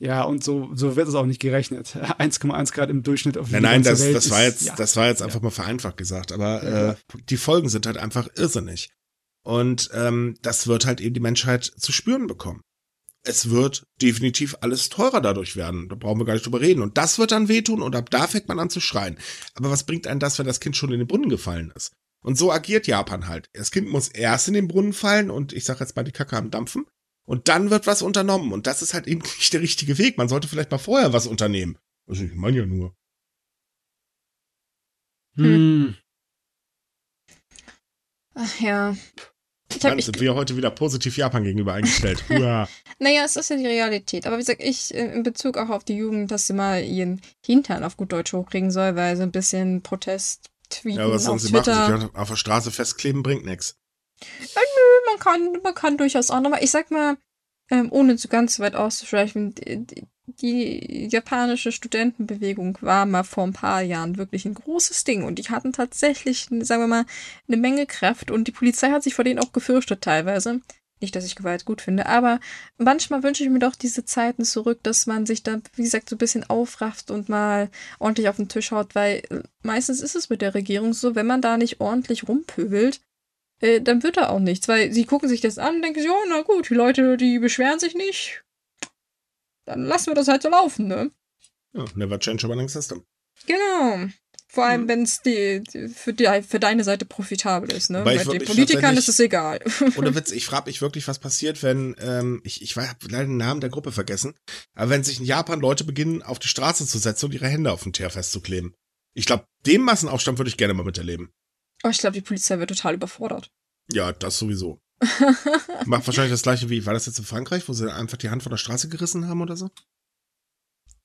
Ja, 0.00 0.22
und 0.22 0.42
so, 0.42 0.70
so 0.74 0.96
wird 0.96 1.08
es 1.08 1.14
auch 1.14 1.26
nicht 1.26 1.40
gerechnet. 1.40 1.88
1,1 2.18 2.72
Grad 2.72 2.88
im 2.88 3.02
Durchschnitt 3.02 3.36
auf 3.36 3.50
Nein, 3.50 3.62
nein, 3.62 3.82
das, 3.82 4.00
das 4.00 4.30
war 4.30 4.42
jetzt, 4.42 4.62
ja. 4.62 4.74
das 4.74 4.96
war 4.96 5.06
jetzt 5.06 5.20
einfach 5.20 5.40
ja. 5.40 5.44
mal 5.44 5.50
vereinfacht 5.50 5.98
gesagt. 5.98 6.32
Aber 6.32 6.64
ja. 6.64 6.90
äh, 6.92 6.94
die 7.28 7.36
Folgen 7.36 7.68
sind 7.68 7.86
halt 7.86 7.98
einfach 7.98 8.28
irrsinnig. 8.34 8.90
Und 9.42 9.90
ähm, 9.92 10.36
das 10.40 10.66
wird 10.66 10.86
halt 10.86 11.02
eben 11.02 11.14
die 11.14 11.20
Menschheit 11.20 11.64
zu 11.64 11.92
spüren 11.92 12.26
bekommen. 12.26 12.62
Es 13.22 13.50
wird 13.50 13.84
definitiv 14.00 14.56
alles 14.62 14.88
teurer 14.88 15.20
dadurch 15.20 15.54
werden. 15.54 15.90
Da 15.90 15.96
brauchen 15.96 16.18
wir 16.18 16.24
gar 16.24 16.32
nicht 16.32 16.46
drüber 16.46 16.62
reden. 16.62 16.80
Und 16.80 16.96
das 16.96 17.18
wird 17.18 17.32
dann 17.32 17.48
wehtun 17.48 17.82
und 17.82 17.94
ab 17.94 18.08
da 18.08 18.26
fängt 18.26 18.48
man 18.48 18.58
an 18.58 18.70
zu 18.70 18.80
schreien. 18.80 19.18
Aber 19.54 19.70
was 19.70 19.84
bringt 19.84 20.06
einen 20.06 20.20
das, 20.20 20.38
wenn 20.38 20.46
das 20.46 20.60
Kind 20.60 20.76
schon 20.76 20.92
in 20.92 20.98
den 20.98 21.08
Brunnen 21.08 21.28
gefallen 21.28 21.72
ist? 21.76 21.92
Und 22.22 22.38
so 22.38 22.50
agiert 22.50 22.86
Japan 22.86 23.28
halt. 23.28 23.50
Das 23.52 23.70
Kind 23.70 23.90
muss 23.90 24.08
erst 24.08 24.48
in 24.48 24.54
den 24.54 24.68
Brunnen 24.68 24.94
fallen 24.94 25.30
und 25.30 25.52
ich 25.52 25.64
sag 25.64 25.80
jetzt 25.80 25.96
mal 25.96 26.04
die 26.04 26.12
Kacke 26.12 26.36
am 26.36 26.50
Dampfen. 26.50 26.86
Und 27.30 27.46
dann 27.46 27.70
wird 27.70 27.86
was 27.86 28.02
unternommen. 28.02 28.52
Und 28.52 28.66
das 28.66 28.82
ist 28.82 28.92
halt 28.92 29.06
eben 29.06 29.20
nicht 29.38 29.52
der 29.52 29.60
richtige 29.60 29.98
Weg. 29.98 30.18
Man 30.18 30.28
sollte 30.28 30.48
vielleicht 30.48 30.72
mal 30.72 30.78
vorher 30.78 31.12
was 31.12 31.28
unternehmen. 31.28 31.78
Also 32.08 32.24
ich 32.24 32.34
meine 32.34 32.58
ja 32.58 32.66
nur. 32.66 32.92
Hm. 35.36 35.94
Ach 38.34 38.60
ja. 38.60 38.96
Ich 39.70 39.78
Dann 39.78 40.00
sind 40.00 40.16
ich, 40.16 40.22
wir 40.22 40.34
heute 40.34 40.56
wieder 40.56 40.72
positiv 40.72 41.16
Japan 41.16 41.44
gegenüber 41.44 41.72
eingestellt. 41.74 42.24
naja, 42.28 43.24
es 43.24 43.36
ist 43.36 43.48
ja 43.48 43.56
die 43.56 43.66
Realität. 43.66 44.26
Aber 44.26 44.34
wie 44.34 44.40
gesagt, 44.40 44.60
ich 44.60 44.92
äh, 44.92 45.12
in 45.12 45.22
Bezug 45.22 45.56
auch 45.56 45.68
auf 45.68 45.84
die 45.84 45.94
Jugend, 45.94 46.32
dass 46.32 46.48
sie 46.48 46.52
mal 46.52 46.82
ihren 46.82 47.20
Hintern 47.46 47.84
auf 47.84 47.96
gut 47.96 48.10
Deutsch 48.10 48.32
hochkriegen 48.32 48.72
soll, 48.72 48.96
weil 48.96 49.16
so 49.16 49.22
ein 49.22 49.30
bisschen 49.30 49.82
Protest 49.82 50.50
tweeten 50.68 50.98
ja, 50.98 51.08
was 51.08 51.22
sollen 51.22 51.38
sie 51.38 51.50
Twitter. 51.50 51.90
machen? 51.90 52.00
Sich 52.00 52.14
auf 52.16 52.28
der 52.28 52.36
Straße 52.36 52.72
festkleben 52.72 53.22
bringt 53.22 53.44
nichts. 53.44 53.79
Ja, 54.22 54.60
nö, 54.60 55.10
man 55.12 55.18
kann, 55.18 55.62
man 55.62 55.74
kann 55.74 55.96
durchaus 55.96 56.30
auch 56.30 56.40
nochmal, 56.40 56.62
ich 56.62 56.70
sag 56.70 56.90
mal, 56.90 57.16
ähm, 57.70 57.88
ohne 57.90 58.16
zu 58.16 58.28
ganz 58.28 58.58
weit 58.60 58.74
auszuschweifen, 58.74 59.54
die 60.26 61.08
japanische 61.10 61.72
Studentenbewegung 61.72 62.78
war 62.80 63.06
mal 63.06 63.24
vor 63.24 63.44
ein 63.44 63.52
paar 63.52 63.82
Jahren 63.82 64.16
wirklich 64.16 64.44
ein 64.44 64.54
großes 64.54 65.04
Ding 65.04 65.24
und 65.24 65.38
die 65.38 65.48
hatten 65.48 65.72
tatsächlich, 65.72 66.48
sagen 66.60 66.82
wir 66.82 66.86
mal, 66.86 67.06
eine 67.48 67.56
Menge 67.56 67.86
Kraft 67.86 68.30
und 68.30 68.46
die 68.46 68.52
Polizei 68.52 68.90
hat 68.90 69.02
sich 69.02 69.14
vor 69.14 69.24
denen 69.24 69.40
auch 69.40 69.52
gefürchtet 69.52 70.02
teilweise. 70.02 70.60
Nicht, 71.02 71.16
dass 71.16 71.24
ich 71.24 71.34
Gewalt 71.34 71.64
gut 71.64 71.80
finde, 71.80 72.04
aber 72.06 72.40
manchmal 72.76 73.22
wünsche 73.22 73.42
ich 73.42 73.48
mir 73.48 73.58
doch 73.58 73.74
diese 73.74 74.04
Zeiten 74.04 74.44
zurück, 74.44 74.80
dass 74.82 75.06
man 75.06 75.24
sich 75.24 75.42
da, 75.42 75.58
wie 75.74 75.82
gesagt, 75.82 76.10
so 76.10 76.16
ein 76.16 76.18
bisschen 76.18 76.44
aufrafft 76.44 77.10
und 77.10 77.30
mal 77.30 77.70
ordentlich 77.98 78.28
auf 78.28 78.36
den 78.36 78.50
Tisch 78.50 78.70
haut, 78.70 78.94
weil 78.94 79.22
äh, 79.30 79.40
meistens 79.62 80.02
ist 80.02 80.14
es 80.14 80.28
mit 80.28 80.42
der 80.42 80.54
Regierung 80.54 80.92
so, 80.92 81.14
wenn 81.14 81.26
man 81.26 81.40
da 81.40 81.56
nicht 81.56 81.80
ordentlich 81.80 82.28
rumpöbelt, 82.28 83.00
äh, 83.60 83.80
dann 83.80 84.02
wird 84.02 84.16
da 84.16 84.28
auch 84.28 84.40
nichts, 84.40 84.68
weil 84.68 84.92
sie 84.92 85.04
gucken 85.04 85.28
sich 85.28 85.40
das 85.40 85.58
an 85.58 85.76
und 85.76 85.82
denken, 85.82 86.02
ja, 86.02 86.14
na 86.28 86.42
gut, 86.42 86.70
die 86.70 86.74
Leute, 86.74 87.16
die 87.16 87.38
beschweren 87.38 87.78
sich 87.78 87.94
nicht, 87.94 88.42
dann 89.64 89.84
lassen 89.84 90.08
wir 90.08 90.14
das 90.14 90.28
halt 90.28 90.42
so 90.42 90.48
laufen, 90.48 90.88
ne? 90.88 91.10
Ja, 91.72 91.84
never 91.94 92.18
change 92.18 92.46
a 92.46 92.48
running 92.48 92.68
system. 92.68 93.04
Genau. 93.46 94.08
Vor 94.52 94.64
allem, 94.64 94.82
mhm. 94.82 94.88
wenn 94.88 95.02
es 95.04 95.22
die, 95.22 95.62
die, 95.62 95.88
für, 95.88 96.12
die, 96.12 96.26
für 96.42 96.58
deine 96.58 96.82
Seite 96.82 97.04
profitabel 97.04 97.70
ist, 97.70 97.88
ne? 97.88 98.04
Weil 98.04 98.18
Bei 98.24 98.38
den 98.38 98.44
Politikern 98.44 98.96
ist 98.96 99.08
es 99.08 99.20
egal. 99.20 99.60
Oder 99.96 100.16
Witz, 100.16 100.32
ich 100.32 100.44
frage 100.44 100.68
mich 100.68 100.82
wirklich, 100.82 101.06
was 101.06 101.20
passiert, 101.20 101.62
wenn, 101.62 101.94
ähm, 102.00 102.40
ich, 102.42 102.60
ich 102.60 102.76
habe 102.76 102.88
leider 103.08 103.26
den 103.26 103.36
Namen 103.36 103.60
der 103.60 103.70
Gruppe 103.70 103.92
vergessen, 103.92 104.34
aber 104.74 104.90
wenn 104.90 105.04
sich 105.04 105.20
in 105.20 105.24
Japan 105.24 105.60
Leute 105.60 105.84
beginnen, 105.84 106.22
auf 106.22 106.40
die 106.40 106.48
Straße 106.48 106.84
zu 106.84 106.98
setzen 106.98 107.26
und 107.26 107.34
ihre 107.34 107.46
Hände 107.46 107.70
auf 107.70 107.84
den 107.84 107.92
Teer 107.92 108.10
festzukleben. 108.10 108.74
Ich 109.14 109.26
glaube, 109.26 109.44
den 109.66 109.82
Massenaufstand 109.82 110.38
würde 110.38 110.48
ich 110.48 110.56
gerne 110.56 110.74
mal 110.74 110.84
miterleben. 110.84 111.30
Oh, 111.82 111.88
ich 111.88 111.98
glaube, 111.98 112.14
die 112.14 112.20
Polizei 112.20 112.58
wird 112.58 112.70
total 112.70 112.94
überfordert. 112.94 113.50
Ja, 113.92 114.12
das 114.12 114.38
sowieso. 114.38 114.80
Macht 115.86 116.06
wahrscheinlich 116.06 116.32
das 116.32 116.42
gleiche 116.42 116.68
wie, 116.68 116.84
war 116.84 116.92
das 116.92 117.06
jetzt 117.06 117.18
in 117.18 117.24
Frankreich, 117.24 117.68
wo 117.68 117.72
sie 117.72 117.92
einfach 117.92 118.18
die 118.18 118.28
Hand 118.28 118.42
von 118.42 118.50
der 118.50 118.58
Straße 118.58 118.88
gerissen 118.88 119.28
haben 119.28 119.40
oder 119.40 119.56
so? 119.56 119.70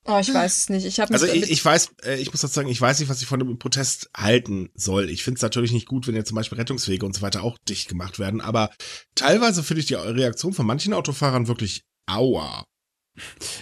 Oh, 0.08 0.20
ich 0.20 0.32
weiß 0.32 0.58
es 0.58 0.70
nicht. 0.70 0.86
Ich 0.86 1.00
habe 1.00 1.12
also 1.14 1.26
ich, 1.26 1.50
ich 1.50 1.66
weiß, 1.66 1.96
äh, 2.04 2.22
ich 2.22 2.32
muss 2.32 2.42
dazu 2.42 2.54
sagen, 2.54 2.70
ich 2.70 2.80
weiß 2.80 3.00
nicht, 3.00 3.10
was 3.10 3.22
ich 3.22 3.28
von 3.28 3.40
dem 3.40 3.58
Protest 3.58 4.10
halten 4.16 4.70
soll. 4.76 5.10
Ich 5.10 5.24
finde 5.24 5.40
es 5.40 5.42
natürlich 5.42 5.72
nicht 5.72 5.88
gut, 5.88 6.06
wenn 6.06 6.14
jetzt 6.14 6.28
zum 6.28 6.36
Beispiel 6.36 6.60
Rettungswege 6.60 7.06
und 7.06 7.16
so 7.16 7.24
weiter 7.24 7.42
auch 7.42 7.58
dicht 7.68 7.90
gemacht 7.90 8.20
werden. 8.20 8.40
Aber 8.40 8.70
teilweise 9.16 9.64
finde 9.64 9.80
ich 9.80 9.88
die 9.88 9.96
Reaktion 9.96 10.54
von 10.54 10.68
manchen 10.68 10.94
Autofahrern 10.94 11.48
wirklich 11.48 11.86
aua. 12.06 12.66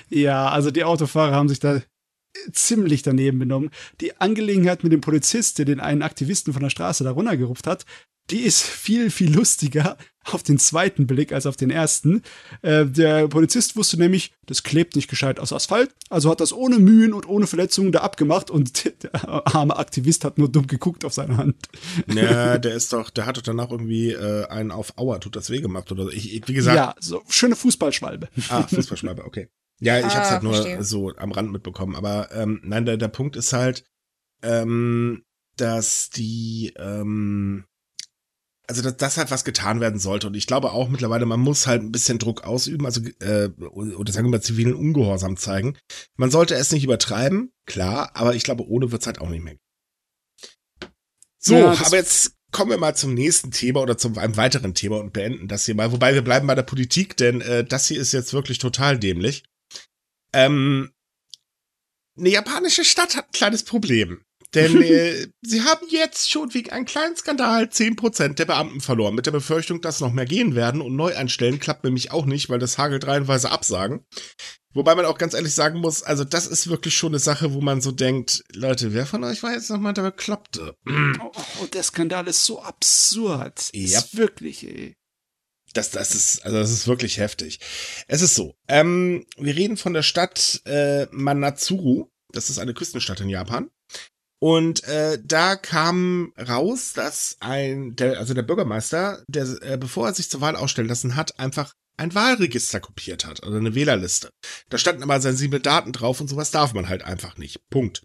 Ja, 0.10 0.50
also 0.50 0.70
die 0.70 0.84
Autofahrer 0.84 1.34
haben 1.34 1.48
sich 1.48 1.60
da 1.60 1.82
ziemlich 2.52 3.02
daneben 3.02 3.40
benommen. 3.40 3.70
Die 4.02 4.20
Angelegenheit 4.20 4.84
mit 4.84 4.92
dem 4.92 5.02
Polizist, 5.02 5.58
der 5.58 5.66
den 5.66 5.80
einen 5.80 6.02
Aktivisten 6.02 6.54
von 6.54 6.64
der 6.64 6.70
Straße 6.70 7.04
da 7.04 7.12
runtergerupft 7.12 7.68
hat, 7.68 7.86
die 8.30 8.40
ist 8.40 8.64
viel, 8.64 9.10
viel 9.12 9.34
lustiger 9.34 9.98
auf 10.26 10.42
den 10.44 10.58
zweiten 10.58 11.06
Blick 11.06 11.34
als 11.34 11.46
auf 11.46 11.58
den 11.58 11.70
ersten. 11.70 12.22
Äh, 12.62 12.86
der 12.86 13.28
Polizist 13.28 13.76
wusste 13.76 13.98
nämlich, 13.98 14.32
das 14.46 14.64
klebt 14.64 14.96
nicht 14.96 15.10
gescheit 15.10 15.40
aus 15.40 15.52
Asphalt, 15.52 15.94
also 16.10 16.30
hat 16.30 16.40
das 16.40 16.54
ohne 16.54 16.80
Mühen 16.80 17.14
und 17.14 17.28
ohne 17.28 17.48
Verletzungen 17.48 17.92
da 17.92 18.00
abgemacht 18.00 18.50
und 18.50 18.86
der 19.04 19.14
arme 19.54 19.76
Aktivist 19.76 20.24
hat 20.24 20.38
nur 20.38 20.50
dumm 20.50 20.68
geguckt 20.68 21.04
auf 21.04 21.14
seine 21.14 21.36
Hand. 21.36 21.58
Ja, 22.08 22.58
der 22.58 22.74
ist 22.74 22.94
doch, 22.94 23.10
der 23.10 23.26
hat 23.26 23.36
doch 23.36 23.42
danach 23.42 23.70
irgendwie 23.70 24.12
äh, 24.12 24.46
einen 24.48 24.72
auf 24.72 24.98
Aua, 24.98 25.20
tut 25.20 25.36
das 25.36 25.50
weh 25.50 25.60
gemacht 25.60 25.92
oder 25.92 26.08
ich, 26.08 26.42
wie 26.48 26.54
gesagt. 26.54 26.78
Ja, 26.78 26.96
so 27.00 27.22
schöne 27.28 27.58
Fußballschwalbe. 27.58 28.30
Ah, 28.48 28.64
Fußballschwalbe, 28.64 29.26
okay. 29.26 29.50
Ja, 29.80 30.00
ich 30.00 30.06
ah, 30.06 30.16
hab's 30.16 30.32
halt 30.32 30.44
nur 30.44 30.54
verstehe. 30.54 30.84
so 30.84 31.12
am 31.18 31.32
Rand 31.32 31.52
mitbekommen. 31.52 31.96
Aber 31.96 32.32
ähm, 32.32 32.62
nein, 32.64 32.86
der, 32.86 32.98
der 32.98 33.08
Punkt 33.08 33.36
ist 33.36 33.54
halt, 33.54 33.84
ähm, 34.42 35.24
dass 35.58 36.10
die, 36.10 36.74
ähm, 36.78 37.66
also 38.68 38.82
dass 38.82 38.98
das 38.98 39.18
halt 39.18 39.32
was 39.32 39.44
getan 39.44 39.80
werden 39.82 40.00
sollte. 40.00 40.28
Und 40.28 40.36
ich 40.36 40.48
glaube 40.48 40.72
auch 40.72 40.90
mittlerweile, 40.90 41.26
man 41.26 41.40
muss 41.40 41.68
halt 41.68 41.82
ein 41.82 41.92
bisschen 41.92 42.20
Druck 42.20 42.44
ausüben, 42.44 42.86
also 42.86 43.02
äh, 43.20 43.50
oder 43.60 44.12
sagen 44.12 44.28
wir 44.28 44.32
mal 44.32 44.42
zivilen 44.42 44.76
Ungehorsam 44.76 45.38
zeigen. 45.38 45.78
Man 46.16 46.32
sollte 46.32 46.56
es 46.56 46.72
nicht 46.72 46.84
übertreiben, 46.84 47.52
klar, 47.66 48.12
aber 48.14 48.36
ich 48.36 48.44
glaube, 48.44 48.68
ohne 48.68 48.92
wird's 48.92 49.08
halt 49.08 49.20
auch 49.20 49.30
nicht 49.30 49.44
mehr. 49.44 49.58
So, 51.40 51.56
ja, 51.56 51.72
aber 51.72 51.98
jetzt 51.98 52.38
kommen 52.52 52.72
wir 52.72 52.78
mal 52.78 52.96
zum 52.96 53.14
nächsten 53.14 53.52
Thema 53.52 53.82
oder 53.82 53.98
zu 53.98 54.16
einem 54.16 54.38
weiteren 54.38 54.74
Thema 54.74 55.00
und 55.00 55.12
beenden 55.12 55.50
das 55.50 55.66
hier 55.66 55.76
mal. 55.76 55.92
Wobei 55.92 56.14
wir 56.14 56.22
bleiben 56.22 56.48
bei 56.48 56.56
der 56.56 56.64
Politik, 56.64 57.18
denn 57.18 57.42
äh, 57.42 57.66
das 57.66 57.88
hier 57.88 58.00
ist 58.00 58.14
jetzt 58.14 58.32
wirklich 58.32 58.60
total 58.60 58.98
dämlich. 58.98 59.44
Ähm, 60.34 60.92
eine 62.18 62.30
japanische 62.30 62.86
Stadt 62.86 63.16
hat 63.16 63.26
ein 63.26 63.32
kleines 63.32 63.64
Problem. 63.64 64.24
Denn 64.54 64.82
äh, 64.82 65.28
sie 65.42 65.62
haben 65.64 65.86
jetzt 65.90 66.30
schon 66.30 66.54
wegen 66.54 66.72
einem 66.72 66.86
kleinen 66.86 67.16
Skandal 67.16 67.66
10% 67.66 68.36
der 68.36 68.46
Beamten 68.46 68.82
verloren. 68.82 69.16
Mit 69.16 69.26
der 69.26 69.32
Befürchtung, 69.32 69.82
dass 69.82 70.00
noch 70.00 70.14
mehr 70.14 70.26
gehen 70.26 70.56
werden 70.56 70.82
und 70.82 70.96
neu 70.96 71.16
einstellen 71.16 71.60
klappt 71.60 71.84
nämlich 71.84 72.12
auch 72.12 72.26
nicht, 72.26 72.50
weil 72.50 72.60
das 72.60 72.78
hagelt 72.78 73.08
reihenweise 73.08 73.52
Absagen. 73.52 74.06
Wobei 74.76 74.96
man 74.96 75.06
auch 75.06 75.20
ganz 75.20 75.36
ehrlich 75.36 75.54
sagen 75.54 75.80
muss, 75.80 76.02
also 76.02 76.24
das 76.24 76.48
ist 76.48 76.68
wirklich 76.68 76.96
schon 76.96 77.12
eine 77.12 77.20
Sache, 77.20 77.54
wo 77.54 77.62
man 77.62 77.82
so 77.82 77.92
denkt, 77.92 78.44
Leute, 78.54 78.94
wer 78.94 79.06
von 79.06 79.24
euch 79.24 79.44
war 79.44 79.54
jetzt 79.54 79.70
nochmal 79.70 79.94
der 79.94 80.02
Bekloppte? 80.02 80.76
Oh, 80.88 81.32
oh, 81.62 81.66
der 81.68 81.84
Skandal 81.84 82.28
ist 82.28 82.44
so 82.44 82.62
absurd. 82.62 83.70
Ja. 83.74 84.00
Ist 84.00 84.18
wirklich, 84.18 84.68
ey. 84.68 84.96
Das, 85.74 85.90
das 85.90 86.14
ist, 86.14 86.46
also 86.46 86.58
das 86.58 86.72
ist 86.72 86.88
wirklich 86.88 87.18
heftig. 87.18 87.60
Es 88.08 88.22
ist 88.22 88.36
so, 88.36 88.56
ähm, 88.68 89.26
wir 89.38 89.56
reden 89.56 89.78
von 89.78 89.94
der 89.94 90.04
Stadt 90.04 90.62
äh, 90.66 91.08
Manatsuru. 91.12 92.10
Das 92.32 92.50
ist 92.50 92.60
eine 92.60 92.74
Küstenstadt 92.74 93.20
in 93.20 93.30
Japan. 93.30 93.70
Und 94.40 94.84
äh, 94.84 95.20
da 95.24 95.56
kam 95.56 96.34
raus, 96.38 96.92
dass 96.94 97.38
ein, 97.40 97.96
der, 97.96 98.20
also 98.20 98.34
der 98.34 98.42
Bürgermeister, 98.42 99.24
der, 99.28 99.46
äh, 99.62 99.78
bevor 99.78 100.08
er 100.08 100.14
sich 100.14 100.30
zur 100.30 100.42
Wahl 100.42 100.56
ausstellen 100.56 100.90
lassen 100.90 101.16
hat, 101.16 101.40
einfach 101.40 101.74
ein 101.96 102.14
Wahlregister 102.14 102.80
kopiert 102.80 103.26
hat, 103.26 103.44
also 103.44 103.56
eine 103.56 103.76
Wählerliste. 103.76 104.32
Da 104.70 104.78
standen 104.78 105.04
aber 105.04 105.22
sensible 105.22 105.60
Daten 105.60 105.94
drauf 105.94 106.20
und 106.20 106.28
sowas 106.28 106.52
darf 106.52 106.74
man 106.74 106.90
halt 106.90 107.04
einfach 107.04 107.38
nicht. 107.38 107.62
Punkt. 107.70 108.04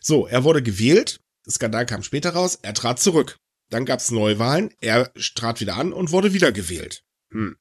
So, 0.00 0.26
er 0.26 0.44
wurde 0.44 0.62
gewählt, 0.62 1.18
Skandal 1.50 1.86
kam 1.86 2.02
später 2.02 2.30
raus, 2.30 2.58
er 2.62 2.74
trat 2.74 3.00
zurück. 3.00 3.38
Dann 3.72 3.86
gab's 3.86 4.10
Neuwahlen, 4.10 4.74
er 4.80 5.10
trat 5.34 5.60
wieder 5.60 5.76
an 5.76 5.94
und 5.94 6.12
wurde 6.12 6.34
wieder 6.34 6.52
gewählt. 6.52 7.04
Hm. 7.32 7.56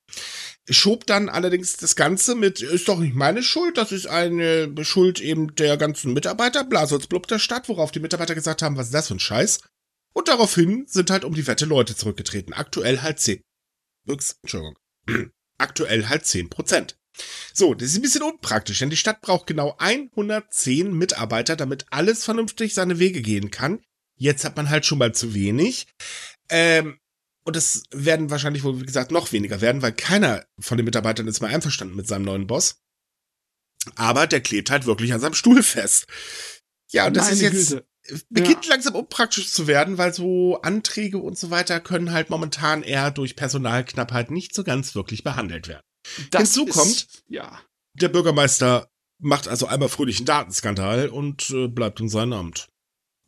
Schob 0.70 1.08
dann 1.08 1.30
allerdings 1.30 1.78
das 1.78 1.96
Ganze 1.96 2.36
mit, 2.36 2.62
ist 2.62 2.90
doch 2.90 3.00
nicht 3.00 3.16
meine 3.16 3.42
Schuld, 3.42 3.78
das 3.78 3.94
ist 3.94 4.08
eine 4.08 4.74
Schuld 4.84 5.22
eben 5.22 5.56
der 5.56 5.78
ganzen 5.78 6.12
Mitarbeiter, 6.12 6.66
Blasholzblub 6.66 7.28
der 7.28 7.40
Stadt, 7.40 7.70
worauf 7.70 7.92
die 7.92 8.02
Mitarbeiter 8.02 8.36
gesagt 8.36 8.62
haben, 8.62 8.76
was 8.76 8.88
ist 8.88 8.94
das 8.94 9.08
für 9.08 9.16
ein 9.16 9.20
Scheiß? 9.20 9.62
Und 10.12 10.28
daraufhin 10.28 10.86
sind 10.86 11.10
halt 11.10 11.24
um 11.24 11.34
die 11.34 11.48
Wette 11.48 11.64
Leute 11.64 11.96
zurückgetreten. 11.96 12.54
Aktuell 12.54 13.02
halt 13.02 13.20
10. 13.20 13.42
Ups, 14.10 14.38
Entschuldigung. 14.42 14.78
Aktuell 15.58 16.10
halt 16.10 16.26
10 16.26 16.50
Prozent. 16.50 16.98
So, 17.54 17.74
das 17.74 17.90
ist 17.90 17.96
ein 17.96 18.02
bisschen 18.02 18.24
unpraktisch, 18.24 18.80
denn 18.80 18.90
die 18.90 18.98
Stadt 18.98 19.22
braucht 19.22 19.48
genau 19.48 19.76
110 19.78 20.94
Mitarbeiter, 20.94 21.56
damit 21.56 21.86
alles 21.90 22.26
vernünftig 22.26 22.74
seine 22.74 23.00
Wege 23.00 23.22
gehen 23.22 23.50
kann. 23.50 23.80
Jetzt 24.22 24.46
hat 24.46 24.56
man 24.56 24.70
halt 24.70 24.86
schon 24.86 25.00
mal 25.00 25.16
zu 25.16 25.34
wenig. 25.34 25.88
Ähm, 26.48 27.00
und 27.44 27.56
es 27.56 27.82
werden 27.90 28.30
wahrscheinlich 28.30 28.64
wohl, 28.64 28.80
wie 28.80 28.86
gesagt, 28.86 29.10
noch 29.10 29.32
weniger 29.32 29.62
werden, 29.62 29.82
weil 29.82 29.94
keiner 29.94 30.46
von 30.60 30.78
den 30.78 30.86
Mitarbeitern 30.86 31.28
ist 31.28 31.42
mal 31.42 31.48
einverstanden 31.48 31.96
mit 31.96 32.08
seinem 32.08 32.26
neuen 32.26 32.46
Boss. 32.46 32.84
Aber 33.96 34.28
der 34.28 34.42
klebt 34.42 34.70
halt 34.70 34.86
wirklich 34.86 35.12
an 35.12 35.22
seinem 35.22 35.34
Stuhl 35.34 35.64
fest. 35.64 36.06
Ja, 36.92 37.08
und 37.08 37.18
das 37.18 37.32
Meine 37.32 37.36
ist 37.36 37.42
jetzt, 37.42 37.70
Güte. 38.04 38.26
beginnt 38.30 38.66
ja. 38.66 38.74
langsam 38.74 38.94
unpraktisch 38.94 39.52
zu 39.52 39.66
werden, 39.66 39.98
weil 39.98 40.14
so 40.14 40.62
Anträge 40.62 41.18
und 41.18 41.36
so 41.36 41.50
weiter 41.50 41.80
können 41.80 42.12
halt 42.12 42.30
momentan 42.30 42.84
eher 42.84 43.10
durch 43.10 43.36
Personalknappheit 43.36 44.30
nicht 44.30 44.54
so 44.54 44.64
ganz 44.64 44.94
wirklich 44.94 45.24
behandelt 45.24 45.68
werden. 45.68 45.82
Das 46.30 46.54
Hinzu 46.54 46.68
ist, 46.68 46.74
kommt, 46.76 47.08
ja. 47.28 47.60
der 47.96 48.10
Bürgermeister 48.10 48.88
macht 49.18 49.48
also 49.48 49.66
einmal 49.66 49.90
fröhlich 49.90 50.18
einen 50.18 50.28
Datenskandal 50.28 51.10
und 51.10 51.50
äh, 51.50 51.68
bleibt 51.68 52.00
in 52.00 52.10
seinem 52.10 52.34
Amt. 52.34 52.71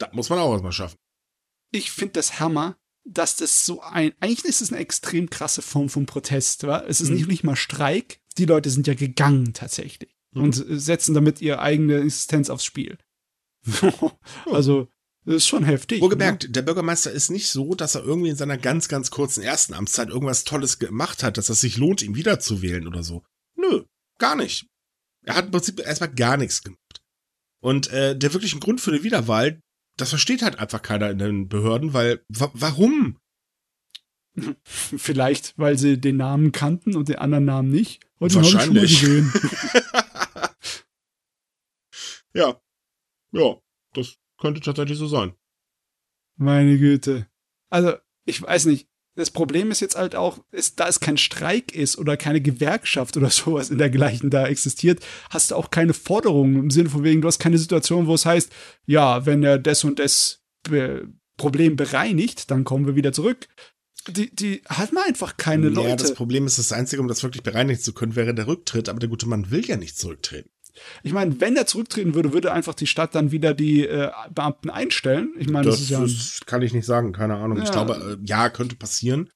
Das 0.05 0.13
muss 0.13 0.29
man 0.29 0.39
auch 0.39 0.51
erstmal 0.51 0.71
schaffen. 0.71 0.97
Ich 1.71 1.91
finde 1.91 2.13
das 2.13 2.39
Hammer, 2.39 2.77
dass 3.05 3.35
das 3.35 3.65
so 3.65 3.81
ein, 3.81 4.13
eigentlich 4.19 4.45
ist 4.45 4.61
es 4.61 4.71
eine 4.71 4.81
extrem 4.81 5.29
krasse 5.29 5.61
Form 5.61 5.89
von 5.89 6.05
Protest, 6.05 6.65
wa? 6.65 6.83
Es 6.87 7.01
ist 7.01 7.09
mhm. 7.09 7.15
nicht, 7.15 7.27
nicht 7.27 7.43
mal 7.43 7.55
Streik. 7.55 8.19
Die 8.37 8.45
Leute 8.45 8.69
sind 8.69 8.87
ja 8.87 8.93
gegangen 8.93 9.53
tatsächlich 9.53 10.15
mhm. 10.31 10.43
und 10.43 10.65
setzen 10.67 11.13
damit 11.13 11.41
ihre 11.41 11.59
eigene 11.59 11.97
Existenz 11.97 12.49
aufs 12.49 12.65
Spiel. 12.65 12.97
also, 14.45 14.87
das 15.25 15.35
ist 15.35 15.47
schon 15.47 15.63
heftig. 15.63 16.01
Wohlgemerkt, 16.01 16.43
ne? 16.43 16.49
der 16.49 16.61
Bürgermeister 16.63 17.11
ist 17.11 17.29
nicht 17.29 17.49
so, 17.49 17.75
dass 17.75 17.95
er 17.95 18.03
irgendwie 18.03 18.29
in 18.29 18.35
seiner 18.35 18.57
ganz, 18.57 18.87
ganz 18.87 19.09
kurzen 19.09 19.41
ersten 19.41 19.73
Amtszeit 19.73 20.09
irgendwas 20.09 20.43
Tolles 20.43 20.79
gemacht 20.79 21.23
hat, 21.23 21.37
dass 21.37 21.49
es 21.49 21.61
sich 21.61 21.77
lohnt, 21.77 22.01
ihn 22.01 22.15
wiederzuwählen 22.15 22.87
oder 22.87 23.03
so. 23.03 23.23
Nö, 23.55 23.83
gar 24.17 24.35
nicht. 24.35 24.67
Er 25.25 25.35
hat 25.35 25.45
im 25.45 25.51
Prinzip 25.51 25.79
erstmal 25.79 26.13
gar 26.13 26.37
nichts 26.37 26.63
gemacht. 26.63 27.01
Und 27.61 27.87
äh, 27.91 28.17
der 28.17 28.33
wirkliche 28.33 28.59
Grund 28.59 28.81
für 28.81 28.91
eine 28.91 29.03
Wiederwahl, 29.03 29.61
das 29.97 30.09
versteht 30.09 30.41
halt 30.41 30.59
einfach 30.59 30.81
keiner 30.81 31.09
in 31.09 31.19
den 31.19 31.49
Behörden, 31.49 31.93
weil 31.93 32.23
wa 32.27 32.49
warum? 32.53 33.19
Vielleicht, 34.63 35.57
weil 35.59 35.77
sie 35.77 35.99
den 35.99 36.17
Namen 36.17 36.51
kannten 36.51 36.95
und 36.95 37.07
den 37.07 37.17
anderen 37.17 37.45
Namen 37.45 37.69
nicht. 37.69 38.03
Und 38.17 38.33
Wahrscheinlich. 38.33 39.03
ja. 42.33 42.59
Ja, 43.31 43.61
das 43.93 44.17
könnte 44.39 44.61
tatsächlich 44.61 44.97
so 44.97 45.07
sein. 45.07 45.35
Meine 46.35 46.79
Güte. 46.79 47.27
Also, 47.69 47.93
ich 48.25 48.41
weiß 48.41 48.65
nicht. 48.65 48.89
Das 49.15 49.31
Problem 49.31 49.71
ist 49.71 49.79
jetzt 49.79 49.95
halt 49.95 50.15
auch, 50.15 50.39
ist, 50.51 50.79
da 50.79 50.87
es 50.87 50.99
kein 50.99 51.17
Streik 51.17 51.73
ist 51.73 51.97
oder 51.97 52.17
keine 52.17 52.41
Gewerkschaft 52.41 53.15
oder 53.17 53.29
sowas 53.31 53.69
in 53.69 53.77
dergleichen 53.77 54.29
da 54.29 54.47
existiert, 54.47 55.03
hast 55.29 55.51
du 55.51 55.55
auch 55.55 55.71
keine 55.71 55.93
Forderungen 55.93 56.55
im 56.55 56.71
Sinne 56.71 56.89
von 56.89 57.03
wegen, 57.03 57.21
du 57.21 57.27
hast 57.27 57.39
keine 57.39 57.57
Situation, 57.57 58.07
wo 58.07 58.15
es 58.15 58.25
heißt, 58.25 58.51
ja, 58.85 59.25
wenn 59.25 59.43
er 59.43 59.59
das 59.59 59.83
und 59.83 59.99
das 59.99 60.41
Be 60.63 61.07
Problem 61.35 61.75
bereinigt, 61.75 62.51
dann 62.51 62.63
kommen 62.63 62.85
wir 62.85 62.95
wieder 62.95 63.11
zurück. 63.11 63.47
Die, 64.07 64.33
die 64.35 64.61
hat 64.67 64.93
man 64.93 65.03
einfach 65.05 65.35
keine 65.35 65.69
Leute. 65.69 65.89
Ja, 65.89 65.95
das 65.95 66.13
Problem 66.13 66.45
ist, 66.45 66.59
das 66.59 66.71
Einzige, 66.71 67.01
um 67.01 67.07
das 67.07 67.23
wirklich 67.23 67.41
bereinigen 67.41 67.79
zu 67.79 67.91
können, 67.91 68.15
wäre 68.15 68.35
der 68.35 68.45
Rücktritt, 68.45 68.87
aber 68.87 68.99
der 68.99 69.09
gute 69.09 69.27
Mann 69.27 69.49
will 69.49 69.65
ja 69.65 69.75
nicht 69.75 69.97
zurücktreten. 69.97 70.51
Ich 71.03 71.13
meine, 71.13 71.39
wenn 71.39 71.55
er 71.55 71.65
zurücktreten 71.65 72.15
würde, 72.15 72.33
würde 72.33 72.51
einfach 72.51 72.73
die 72.73 72.87
Stadt 72.87 73.15
dann 73.15 73.31
wieder 73.31 73.53
die 73.53 73.85
äh, 73.85 74.09
Beamten 74.33 74.69
einstellen. 74.69 75.33
Ich 75.37 75.49
meine, 75.49 75.65
das, 75.65 75.75
das, 75.75 75.83
ist 75.83 75.89
ja. 75.89 76.01
Das 76.01 76.39
kann 76.45 76.61
ich 76.61 76.73
nicht 76.73 76.85
sagen, 76.85 77.13
keine 77.13 77.35
Ahnung. 77.35 77.57
Ja. 77.57 77.63
Ich 77.63 77.71
glaube, 77.71 78.17
äh, 78.19 78.25
ja, 78.25 78.49
könnte 78.49 78.75
passieren. 78.75 79.29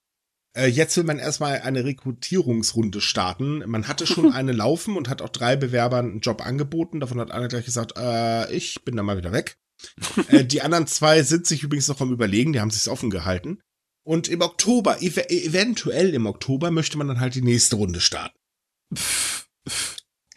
Äh, 0.58 0.68
jetzt 0.68 0.98
will 0.98 1.04
man 1.04 1.20
erstmal 1.20 1.62
eine 1.62 1.86
Rekrutierungsrunde 1.86 3.02
starten. 3.02 3.64
Man 3.68 3.88
hatte 3.88 4.08
schon 4.08 4.32
eine 4.34 4.52
laufen 4.52 4.98
und 4.98 5.10
hat 5.10 5.22
auch 5.22 5.30
drei 5.30 5.56
Bewerbern 5.56 6.10
einen 6.12 6.20
Job 6.22 6.46
angeboten. 6.46 7.00
Davon 7.00 7.20
hat 7.20 7.32
einer 7.32 7.48
gleich 7.48 7.66
gesagt, 7.66 7.94
äh, 7.98 8.52
ich 8.52 8.84
bin 8.84 8.96
da 8.96 9.04
mal 9.04 9.18
wieder 9.18 9.32
weg. 9.32 9.58
äh, 10.30 10.44
die 10.44 10.62
anderen 10.62 10.88
zwei 10.88 11.22
sind 11.22 11.46
sich 11.46 11.62
übrigens 11.62 11.88
noch 11.88 12.02
am 12.02 12.12
Überlegen, 12.12 12.54
die 12.54 12.60
haben 12.60 12.72
sich 12.72 12.90
offen 12.90 13.12
gehalten. 13.12 13.60
Und 14.04 14.30
im 14.30 14.42
Oktober, 14.42 15.02
ev 15.02 15.18
eventuell 15.30 16.14
im 16.14 16.26
Oktober, 16.26 16.72
möchte 16.72 16.98
man 16.98 17.08
dann 17.10 17.20
halt 17.20 17.36
die 17.36 17.42
nächste 17.42 17.76
Runde 17.76 18.00
starten. 18.00 18.38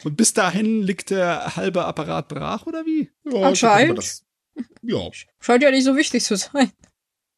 Und 0.03 0.17
bis 0.17 0.33
dahin 0.33 0.81
liegt 0.81 1.09
der 1.09 1.55
halbe 1.55 1.85
Apparat 1.85 2.27
brach, 2.27 2.65
oder 2.65 2.85
wie? 2.85 3.09
Ja, 3.23 3.47
Anscheinend. 3.47 3.97
Das, 3.97 4.25
ja. 4.81 5.09
Scheint 5.39 5.63
ja 5.63 5.71
nicht 5.71 5.83
so 5.83 5.95
wichtig 5.95 6.23
zu 6.23 6.35
sein. 6.35 6.71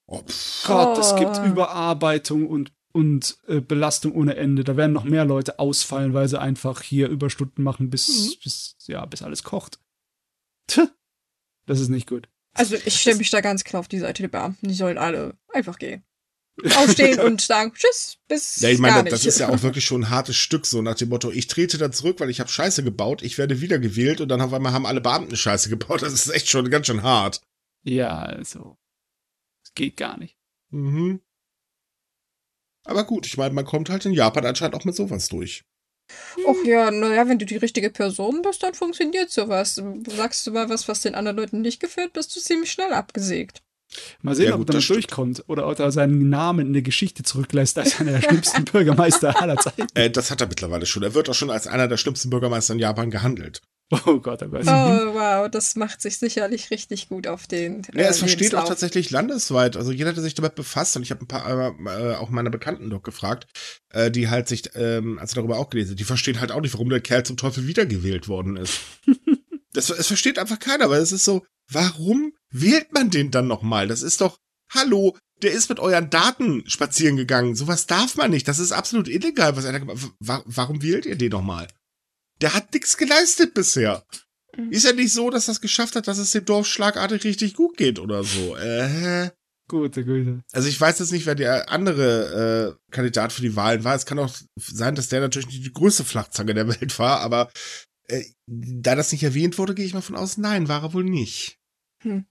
Oh, 0.05 0.21
Gott, 0.65 0.97
oh. 0.97 0.99
es 0.99 1.15
gibt 1.15 1.37
Überarbeitung 1.45 2.47
und, 2.47 2.73
und 2.91 3.37
äh, 3.47 3.61
Belastung 3.61 4.13
ohne 4.13 4.35
Ende. 4.35 4.63
Da 4.63 4.77
werden 4.77 4.93
noch 4.93 5.03
mehr 5.03 5.25
Leute 5.25 5.59
ausfallen, 5.59 6.13
weil 6.13 6.27
sie 6.27 6.39
einfach 6.39 6.81
hier 6.81 7.09
Überstunden 7.09 7.63
machen, 7.63 7.89
bis, 7.89 8.07
mhm. 8.07 8.33
bis, 8.43 8.75
ja, 8.87 9.05
bis 9.05 9.21
alles 9.21 9.43
kocht. 9.43 9.79
Tch, 10.67 10.79
das 11.65 11.79
ist 11.79 11.89
nicht 11.89 12.07
gut. 12.07 12.29
Also 12.53 12.75
ich 12.75 12.99
stelle 12.99 13.17
mich 13.17 13.31
da 13.31 13.41
ganz 13.41 13.63
klar 13.63 13.79
auf 13.79 13.87
die 13.87 13.99
Seite 13.99 14.23
der 14.23 14.29
Beamten. 14.29 14.67
Die 14.67 14.75
sollen 14.75 14.97
alle 14.97 15.37
einfach 15.51 15.79
gehen 15.79 16.03
aufstehen 16.75 17.19
und 17.19 17.41
sagen 17.41 17.73
Tschüss, 17.73 18.17
bis 18.27 18.61
Ja, 18.61 18.69
ich 18.69 18.79
meine, 18.79 19.09
das 19.09 19.25
ist 19.25 19.39
ja 19.39 19.49
auch 19.49 19.61
wirklich 19.63 19.85
schon 19.85 20.01
ein 20.01 20.09
hartes 20.09 20.35
Stück, 20.35 20.65
so 20.65 20.81
nach 20.81 20.95
dem 20.95 21.09
Motto, 21.09 21.31
ich 21.31 21.47
trete 21.47 21.77
da 21.77 21.91
zurück, 21.91 22.19
weil 22.19 22.29
ich 22.29 22.39
habe 22.39 22.49
Scheiße 22.49 22.83
gebaut, 22.83 23.21
ich 23.21 23.37
werde 23.37 23.61
wiedergewählt 23.61 24.21
und 24.21 24.29
dann 24.29 24.41
auf 24.41 24.53
einmal 24.53 24.73
haben 24.73 24.85
alle 24.85 25.01
Beamten 25.01 25.35
Scheiße 25.35 25.69
gebaut. 25.69 26.01
Das 26.01 26.13
ist 26.13 26.29
echt 26.29 26.49
schon 26.49 26.69
ganz 26.69 26.87
schön 26.87 27.03
hart. 27.03 27.41
Ja, 27.83 28.19
also. 28.19 28.77
Es 29.63 29.73
geht 29.73 29.97
gar 29.97 30.17
nicht. 30.17 30.37
Mhm. 30.69 31.21
Aber 32.85 33.05
gut, 33.05 33.25
ich 33.25 33.37
meine, 33.37 33.53
man 33.53 33.65
kommt 33.65 33.89
halt 33.89 34.05
in 34.05 34.13
Japan 34.13 34.45
anscheinend 34.45 34.75
auch 34.75 34.85
mit 34.85 34.95
sowas 34.95 35.29
durch. 35.29 35.63
Ach 36.45 36.65
ja, 36.65 36.91
naja, 36.91 37.27
wenn 37.27 37.39
du 37.39 37.45
die 37.45 37.57
richtige 37.57 37.89
Person 37.89 38.41
bist, 38.41 38.61
dann 38.61 38.73
funktioniert 38.73 39.31
sowas. 39.31 39.81
Sagst 40.07 40.45
du 40.45 40.51
mal 40.51 40.69
was, 40.69 40.87
was 40.87 41.01
den 41.01 41.15
anderen 41.15 41.37
Leuten 41.37 41.61
nicht 41.61 41.79
gefällt, 41.79 42.13
bist 42.13 42.35
du 42.35 42.39
ziemlich 42.39 42.71
schnell 42.71 42.91
abgesägt. 42.91 43.63
Mal 44.21 44.35
sehen, 44.35 44.49
ja, 44.49 44.55
ob 44.55 44.61
er 44.61 44.65
damit 44.65 44.89
durchkommt 44.89 45.43
oder 45.47 45.67
ob 45.67 45.79
er 45.79 45.91
seinen 45.91 46.29
Namen 46.29 46.67
in 46.67 46.73
der 46.73 46.81
Geschichte 46.81 47.23
zurücklässt 47.23 47.77
als 47.77 47.99
einer 47.99 48.13
der 48.13 48.21
schlimmsten 48.21 48.65
Bürgermeister 48.71 49.41
aller 49.41 49.57
Zeiten. 49.57 49.87
Äh, 49.93 50.09
das 50.09 50.31
hat 50.31 50.41
er 50.41 50.47
mittlerweile 50.47 50.85
schon. 50.85 51.03
Er 51.03 51.13
wird 51.13 51.29
auch 51.29 51.33
schon 51.33 51.49
als 51.49 51.67
einer 51.67 51.87
der 51.87 51.97
schlimmsten 51.97 52.29
Bürgermeister 52.29 52.73
in 52.73 52.79
Japan 52.79 53.11
gehandelt. 53.11 53.61
Oh 54.05 54.19
Gott, 54.19 54.41
oh 54.41 54.47
Gott. 54.47 54.63
Oh, 54.63 55.13
wow, 55.13 55.49
das 55.49 55.75
macht 55.75 56.01
sich 56.01 56.17
sicherlich 56.17 56.71
richtig 56.71 57.09
gut 57.09 57.27
auf 57.27 57.47
den. 57.47 57.83
Äh, 57.93 58.01
ja, 58.01 58.07
es 58.07 58.19
versteht 58.19 58.39
Lebenslauf. 58.39 58.63
auch 58.63 58.69
tatsächlich 58.69 59.11
landesweit. 59.11 59.77
Also 59.77 59.91
jeder, 59.91 60.13
der 60.13 60.23
sich 60.23 60.33
damit 60.33 60.55
befasst, 60.55 60.95
und 60.95 61.03
ich 61.03 61.11
habe 61.11 61.21
ein 61.21 61.27
paar 61.27 61.75
äh, 61.85 62.15
auch 62.15 62.29
meine 62.29 62.49
Bekannten 62.49 62.89
dort 62.89 63.03
gefragt, 63.03 63.47
äh, 63.89 64.09
die 64.09 64.29
halt 64.29 64.47
sich, 64.47 64.69
ähm, 64.75 65.19
also 65.19 65.35
darüber 65.35 65.59
auch 65.59 65.69
gelesen, 65.69 65.95
die 65.95 66.05
verstehen 66.05 66.39
halt 66.39 66.51
auch 66.51 66.61
nicht, 66.61 66.73
warum 66.73 66.89
der 66.89 67.01
Kerl 67.01 67.23
zum 67.23 67.37
Teufel 67.37 67.67
wiedergewählt 67.67 68.27
worden 68.27 68.57
ist. 68.57 68.79
das, 69.73 69.89
es 69.89 70.07
versteht 70.07 70.39
einfach 70.39 70.59
keiner, 70.59 70.89
weil 70.89 71.01
es 71.01 71.11
ist 71.11 71.25
so, 71.25 71.45
warum 71.71 72.33
wählt 72.49 72.93
man 72.93 73.09
den 73.09 73.31
dann 73.31 73.47
nochmal? 73.47 73.87
Das 73.87 74.01
ist 74.01 74.21
doch, 74.21 74.39
hallo, 74.69 75.17
der 75.41 75.51
ist 75.51 75.69
mit 75.69 75.79
euren 75.79 76.09
Daten 76.09 76.63
spazieren 76.69 77.17
gegangen. 77.17 77.55
Sowas 77.55 77.85
darf 77.85 78.15
man 78.15 78.31
nicht. 78.31 78.47
Das 78.47 78.59
ist 78.59 78.71
absolut 78.71 79.07
illegal. 79.07 79.55
Was 79.55 79.65
er 79.65 79.81
warum 80.19 80.81
wählt 80.81 81.05
ihr 81.05 81.17
den 81.17 81.31
nochmal? 81.31 81.67
Der 82.41 82.53
hat 82.53 82.73
nichts 82.73 82.97
geleistet 82.97 83.53
bisher. 83.53 84.03
Mhm. 84.55 84.71
Ist 84.71 84.85
ja 84.85 84.93
nicht 84.93 85.13
so, 85.13 85.29
dass 85.29 85.45
das 85.45 85.61
geschafft 85.61 85.95
hat, 85.95 86.07
dass 86.07 86.17
es 86.17 86.31
dem 86.31 86.45
Dorf 86.45 86.67
schlagartig 86.67 87.23
richtig 87.23 87.53
gut 87.55 87.77
geht 87.77 87.99
oder 87.99 88.23
so. 88.23 88.55
Äh. 88.55 89.31
Gute 89.69 90.03
Güte. 90.03 90.41
Also 90.51 90.67
ich 90.67 90.79
weiß 90.79 90.99
jetzt 90.99 91.13
nicht, 91.13 91.25
wer 91.25 91.35
der 91.35 91.71
andere 91.71 92.77
äh, 92.77 92.91
Kandidat 92.91 93.31
für 93.31 93.41
die 93.41 93.55
Wahlen 93.55 93.83
war. 93.83 93.95
Es 93.95 94.05
kann 94.05 94.19
auch 94.19 94.35
sein, 94.57 94.95
dass 94.95 95.07
der 95.07 95.21
natürlich 95.21 95.47
nicht 95.47 95.65
die 95.65 95.73
größte 95.73 96.03
Flachzange 96.03 96.53
der 96.53 96.67
Welt 96.67 96.99
war, 96.99 97.21
aber 97.21 97.49
äh, 98.07 98.23
da 98.47 98.95
das 98.95 99.11
nicht 99.11 99.23
erwähnt 99.23 99.57
wurde, 99.57 99.75
gehe 99.75 99.85
ich 99.85 99.93
mal 99.93 100.01
von 100.01 100.15
aus, 100.15 100.37
nein, 100.37 100.67
war 100.67 100.83
er 100.83 100.93
wohl 100.93 101.03
nicht. 101.03 101.59
Hm. 102.03 102.25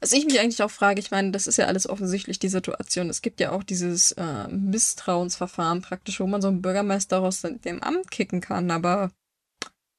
Was 0.00 0.12
ich 0.12 0.24
mich 0.24 0.40
eigentlich 0.40 0.62
auch 0.62 0.70
frage, 0.70 0.98
ich 0.98 1.12
meine, 1.12 1.30
das 1.30 1.46
ist 1.46 1.58
ja 1.58 1.66
alles 1.66 1.88
offensichtlich 1.88 2.40
die 2.40 2.48
Situation. 2.48 3.08
Es 3.08 3.22
gibt 3.22 3.38
ja 3.38 3.52
auch 3.52 3.62
dieses 3.62 4.10
äh, 4.12 4.48
Misstrauensverfahren 4.48 5.80
praktisch, 5.80 6.18
wo 6.18 6.26
man 6.26 6.42
so 6.42 6.48
einen 6.48 6.60
Bürgermeister 6.60 7.20
aus 7.20 7.42
dem 7.42 7.82
Amt 7.82 8.10
kicken 8.10 8.40
kann, 8.40 8.72
aber 8.72 9.12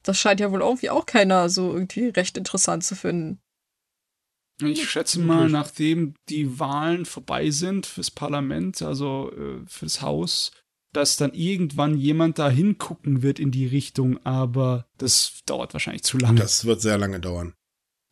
das 0.04 0.20
scheint 0.20 0.42
ja 0.42 0.52
wohl 0.52 0.60
irgendwie 0.60 0.90
auch 0.90 1.06
keiner 1.06 1.50
so 1.50 1.72
irgendwie 1.72 2.10
recht 2.10 2.38
interessant 2.38 2.84
zu 2.84 2.96
finden. 2.96 3.40
Ich 4.62 4.90
schätze 4.90 5.20
mal, 5.20 5.50
nachdem 5.50 6.16
die 6.30 6.60
Wahlen 6.60 7.06
vorbei 7.06 7.50
sind 7.50 7.86
fürs 7.86 8.12
Parlament, 8.12 8.82
also 8.82 9.32
äh, 9.32 9.66
fürs 9.68 10.02
Haus, 10.02 10.52
dass 10.94 11.18
dann 11.18 11.34
irgendwann 11.34 11.98
jemand 11.98 12.40
da 12.40 12.50
hingucken 12.50 13.22
wird 13.22 13.40
in 13.40 13.52
die 13.52 13.68
Richtung, 13.68 14.24
aber 14.26 14.88
das 14.98 15.42
dauert 15.46 15.74
wahrscheinlich 15.74 16.04
zu 16.04 16.18
lange. 16.18 16.40
Das 16.40 16.66
wird 16.66 16.82
sehr 16.82 16.98
lange 16.98 17.20
dauern. 17.20 17.54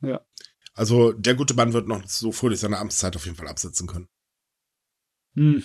Ja. 0.01 0.21
Also 0.73 1.11
der 1.13 1.35
gute 1.35 1.53
Mann 1.53 1.73
wird 1.73 1.87
noch 1.87 2.07
so 2.07 2.31
fröhlich 2.31 2.59
seine 2.59 2.79
Amtszeit 2.79 3.15
auf 3.15 3.25
jeden 3.25 3.37
Fall 3.37 3.47
absetzen 3.47 3.87
können. 3.87 4.07
Hm. 5.35 5.63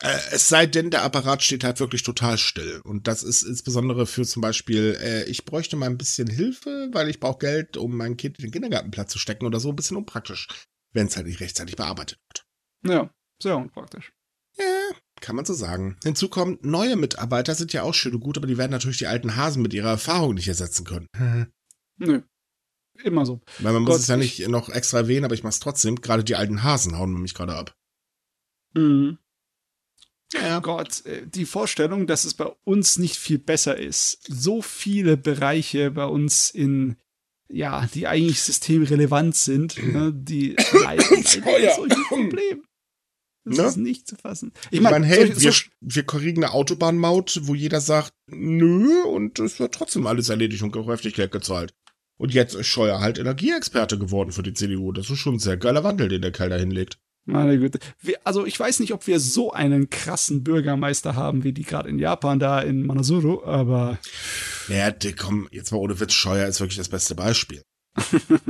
Äh, 0.00 0.18
es 0.32 0.48
sei 0.48 0.66
denn, 0.66 0.90
der 0.90 1.02
Apparat 1.02 1.42
steht 1.42 1.64
halt 1.64 1.80
wirklich 1.80 2.02
total 2.02 2.38
still. 2.38 2.80
Und 2.84 3.06
das 3.06 3.22
ist 3.22 3.42
insbesondere 3.42 4.06
für 4.06 4.24
zum 4.24 4.42
Beispiel, 4.42 4.98
äh, 5.00 5.24
ich 5.24 5.44
bräuchte 5.44 5.76
mal 5.76 5.86
ein 5.86 5.98
bisschen 5.98 6.28
Hilfe, 6.28 6.88
weil 6.92 7.08
ich 7.08 7.20
brauche 7.20 7.38
Geld, 7.38 7.76
um 7.76 7.96
mein 7.96 8.16
Kind 8.16 8.38
in 8.38 8.46
den 8.46 8.52
Kindergartenplatz 8.52 9.12
zu 9.12 9.18
stecken 9.18 9.46
oder 9.46 9.60
so, 9.60 9.70
ein 9.70 9.76
bisschen 9.76 9.96
unpraktisch, 9.96 10.48
wenn 10.92 11.06
es 11.06 11.16
halt 11.16 11.26
nicht 11.26 11.40
rechtzeitig 11.40 11.76
bearbeitet 11.76 12.18
wird. 12.28 12.46
Ja, 12.92 13.14
sehr 13.42 13.56
unpraktisch. 13.56 14.12
Kann 15.20 15.36
man 15.36 15.44
so 15.44 15.54
sagen. 15.54 15.96
Hinzu 16.02 16.28
kommt, 16.28 16.64
neue 16.64 16.96
Mitarbeiter 16.96 17.54
sind 17.54 17.72
ja 17.72 17.82
auch 17.82 17.94
schön 17.94 18.14
und 18.14 18.20
gut, 18.20 18.38
aber 18.38 18.46
die 18.46 18.58
werden 18.58 18.72
natürlich 18.72 18.98
die 18.98 19.06
alten 19.06 19.36
Hasen 19.36 19.62
mit 19.62 19.74
ihrer 19.74 19.90
Erfahrung 19.90 20.34
nicht 20.34 20.48
ersetzen 20.48 20.84
können. 20.84 21.08
Nö 21.98 22.22
immer 23.04 23.26
so. 23.26 23.40
Weil 23.58 23.72
man 23.72 23.84
Gott, 23.84 23.94
muss 23.94 24.02
es 24.02 24.08
ja 24.08 24.16
nicht 24.16 24.46
noch 24.48 24.68
extra 24.68 24.98
erwähnen, 24.98 25.24
aber 25.24 25.34
ich 25.34 25.42
mach's 25.42 25.60
trotzdem. 25.60 26.00
Gerade 26.00 26.24
die 26.24 26.36
alten 26.36 26.62
Hasen 26.62 26.98
hauen 26.98 27.20
mich 27.20 27.34
gerade 27.34 27.54
ab. 27.54 27.74
Mhm. 28.74 29.18
Ja. 30.32 30.60
Gott, 30.60 31.04
äh, 31.06 31.26
die 31.26 31.44
Vorstellung, 31.44 32.06
dass 32.06 32.24
es 32.24 32.34
bei 32.34 32.46
uns 32.64 32.98
nicht 32.98 33.16
viel 33.16 33.38
besser 33.38 33.76
ist. 33.76 34.20
So 34.28 34.62
viele 34.62 35.16
Bereiche 35.16 35.90
bei 35.90 36.04
uns 36.04 36.50
in, 36.50 36.96
ja, 37.48 37.88
die 37.94 38.06
eigentlich 38.06 38.40
systemrelevant 38.40 39.34
sind, 39.34 39.76
ne, 39.92 40.12
die 40.14 40.56
leiden 40.72 41.22
solche 41.24 41.96
Probleme. 42.08 42.62
Das 43.44 43.56
ne? 43.56 43.64
ist 43.64 43.76
nicht 43.76 44.06
zu 44.06 44.16
fassen. 44.16 44.52
Ich 44.70 44.80
meine, 44.80 45.06
hey, 45.06 45.32
so, 45.32 45.40
wir, 45.40 45.54
wir 45.80 46.02
kriegen 46.04 46.44
eine 46.44 46.52
Autobahnmaut, 46.52 47.40
wo 47.42 47.54
jeder 47.54 47.80
sagt, 47.80 48.12
nö, 48.26 49.02
und 49.02 49.38
es 49.38 49.58
wird 49.58 49.74
trotzdem 49.74 50.06
alles 50.06 50.28
erledigt 50.28 50.62
und 50.62 50.72
kräftig 50.72 51.14
Geld 51.14 51.32
gezahlt. 51.32 51.74
Und 52.18 52.34
jetzt 52.34 52.54
ist 52.54 52.66
Scheuer 52.66 53.00
halt 53.00 53.18
Energieexperte 53.18 53.98
geworden 53.98 54.32
für 54.32 54.42
die 54.42 54.52
CDU. 54.52 54.92
Das 54.92 55.08
ist 55.08 55.18
schon 55.18 55.36
ein 55.36 55.38
sehr 55.38 55.56
geiler 55.56 55.84
Wandel, 55.84 56.08
den 56.08 56.20
der 56.20 56.32
Kerl 56.32 56.50
da 56.50 56.56
hinlegt. 56.56 56.98
Meine 57.24 57.58
Güte. 57.58 57.78
also 58.24 58.44
ich 58.44 58.58
weiß 58.58 58.80
nicht, 58.80 58.92
ob 58.92 59.06
wir 59.06 59.20
so 59.20 59.52
einen 59.52 59.88
krassen 59.88 60.42
Bürgermeister 60.42 61.14
haben, 61.14 61.44
wie 61.44 61.52
die 61.52 61.62
gerade 61.62 61.88
in 61.88 61.98
Japan 61.98 62.38
da 62.38 62.60
in 62.60 62.86
Manasuru, 62.86 63.44
aber. 63.44 63.98
Naja, 64.68 64.94
komm, 65.18 65.48
jetzt 65.50 65.70
mal 65.70 65.78
ohne 65.78 65.98
Witz, 66.00 66.12
Scheuer 66.12 66.46
ist 66.46 66.60
wirklich 66.60 66.78
das 66.78 66.88
beste 66.88 67.14
Beispiel. 67.14 67.62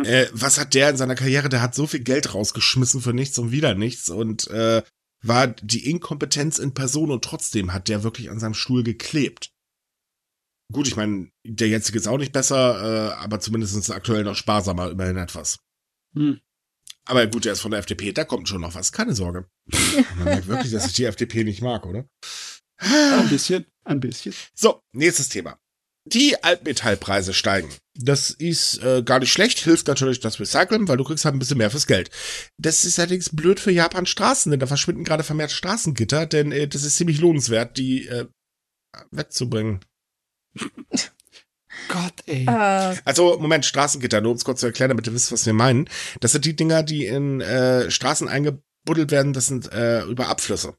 Äh, 0.05 0.27
was 0.33 0.59
hat 0.59 0.75
der 0.75 0.91
in 0.91 0.97
seiner 0.97 1.15
Karriere? 1.15 1.49
Der 1.49 1.63
hat 1.63 1.75
so 1.75 1.87
viel 1.87 2.01
Geld 2.01 2.35
rausgeschmissen 2.35 3.01
für 3.01 3.13
nichts 3.13 3.39
und 3.39 3.51
wieder 3.51 3.75
nichts 3.75 4.11
und 4.11 4.49
äh, 4.49 4.83
war 5.23 5.49
die 5.49 5.89
Inkompetenz 5.89 6.59
in 6.59 6.75
Person 6.75 7.11
und 7.11 7.25
trotzdem 7.25 7.73
hat 7.73 7.89
der 7.89 8.03
wirklich 8.03 8.31
an 8.31 8.39
seinem 8.39 8.55
Stuhl 8.55 8.83
geklebt. 8.83 9.53
Gut, 10.73 10.87
ich 10.87 10.97
meine, 10.97 11.31
der 11.45 11.69
jetzige 11.69 11.99
ist 11.99 12.07
auch 12.07 12.19
nicht 12.19 12.33
besser, 12.33 13.11
äh, 13.11 13.15
aber 13.15 13.41
zumindest 13.41 13.77
ist 13.77 13.91
aktuell 13.91 14.25
noch 14.25 14.37
sparsamer, 14.37 14.91
immerhin 14.91 15.17
etwas. 15.17 15.59
Hm. 16.15 16.41
Aber 17.07 17.27
gut, 17.27 17.45
der 17.45 17.55
ist 17.55 17.61
von 17.61 17.73
der 17.73 17.81
FDP, 17.81 18.13
da 18.13 18.25
kommt 18.25 18.49
schon 18.49 18.61
noch 18.61 18.75
was, 18.75 18.93
keine 18.93 19.15
Sorge. 19.15 19.49
Man 20.17 20.25
merkt 20.25 20.47
wirklich, 20.47 20.71
dass 20.73 20.87
ich 20.87 20.93
die 20.93 21.05
FDP 21.05 21.45
nicht 21.45 21.61
mag, 21.61 21.87
oder? 21.87 22.07
Ein 22.79 23.29
bisschen, 23.29 23.67
ein 23.85 24.01
bisschen. 24.01 24.33
So, 24.55 24.83
nächstes 24.93 25.29
Thema. 25.29 25.59
Die 26.05 26.43
Altmetallpreise 26.43 27.35
steigen. 27.35 27.69
Das 27.95 28.31
ist 28.31 28.83
äh, 28.83 29.03
gar 29.03 29.19
nicht 29.19 29.33
schlecht, 29.33 29.59
hilft 29.59 29.87
natürlich 29.89 30.21
das 30.21 30.41
Recyceln, 30.41 30.89
weil 30.89 30.97
du 30.97 31.05
kriegst 31.05 31.25
halt 31.25 31.35
ein 31.35 31.39
bisschen 31.39 31.59
mehr 31.59 31.71
fürs 31.71 31.87
Geld. 31.87 32.11
Das 32.57 32.85
ist 32.85 32.99
allerdings 32.99 33.29
blöd 33.31 33.61
für 33.61 33.71
Japan 33.71 34.07
Straßen, 34.07 34.51
denn 34.51 34.61
da 34.61 34.67
verschwinden 34.67 35.05
gerade 35.05 35.23
vermehrt 35.25 35.53
Straßengitter, 35.53 36.27
denn 36.27 36.53
äh, 36.53 36.67
das 36.67 36.85
ist 36.85 36.97
ziemlich 36.97 37.21
lohnenswert, 37.21 37.77
die 37.77 38.07
äh, 38.07 38.27
wegzubringen. 39.11 39.81
Gott, 41.89 42.15
ey. 42.27 42.45
Äh, 42.47 42.97
Also, 43.05 43.39
Moment, 43.39 43.65
Straßengitter, 43.65 44.21
nur 44.21 44.33
um 44.33 44.37
es 44.37 44.45
kurz 44.45 44.61
zu 44.61 44.67
erklären, 44.67 44.91
damit 44.91 45.07
ihr 45.07 45.15
wisst, 45.15 45.33
was 45.33 45.47
wir 45.47 45.53
meinen. 45.53 45.89
Das 46.21 46.33
sind 46.33 46.45
die 46.45 46.57
Dinger, 46.57 46.83
die 46.83 47.07
in 47.07 47.41
äh, 47.41 47.91
Straßen 47.91 48.29
eingebuddelt 48.29 49.11
werden, 49.11 49.33
das 49.33 49.47
sind 49.47 49.71
äh, 49.73 50.03
über 50.05 50.29
Abflüsse. 50.29 50.75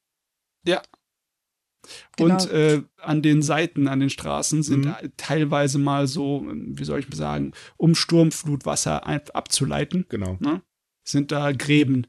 Genau. 2.17 2.35
Und 2.35 2.49
äh, 2.51 2.81
an 2.97 3.21
den 3.21 3.41
Seiten, 3.41 3.87
an 3.87 3.99
den 3.99 4.09
Straßen 4.09 4.63
sind 4.63 4.85
Mhm. 4.85 4.95
teilweise 5.17 5.77
mal 5.79 6.07
so, 6.07 6.45
wie 6.47 6.83
soll 6.83 6.99
ich 6.99 7.07
sagen, 7.13 7.53
um 7.77 7.95
Sturmflutwasser 7.95 9.05
abzuleiten, 9.35 10.05
Genau. 10.09 10.37
ne? 10.39 10.61
sind 11.03 11.31
da 11.31 11.51
Gräben. 11.51 12.07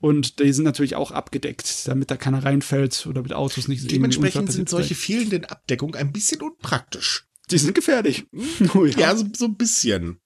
Und 0.00 0.38
die 0.38 0.52
sind 0.52 0.64
natürlich 0.64 0.94
auch 0.94 1.10
abgedeckt, 1.10 1.88
damit 1.88 2.10
da 2.10 2.16
keiner 2.16 2.44
reinfällt 2.44 3.06
oder 3.06 3.22
mit 3.22 3.32
Autos 3.32 3.66
nicht 3.66 3.90
Dementsprechend 3.90 4.52
sind 4.52 4.68
solche 4.68 4.94
fehlenden 4.94 5.44
Abdeckungen 5.46 5.96
ein 5.96 6.12
bisschen 6.12 6.40
unpraktisch. 6.40 7.26
Die 7.50 7.58
sind 7.58 7.74
gefährlich. 7.74 8.26
Oh, 8.74 8.84
Ja, 8.84 9.16
so, 9.16 9.26
so 9.36 9.46
ein 9.46 9.56
bisschen. 9.56 10.20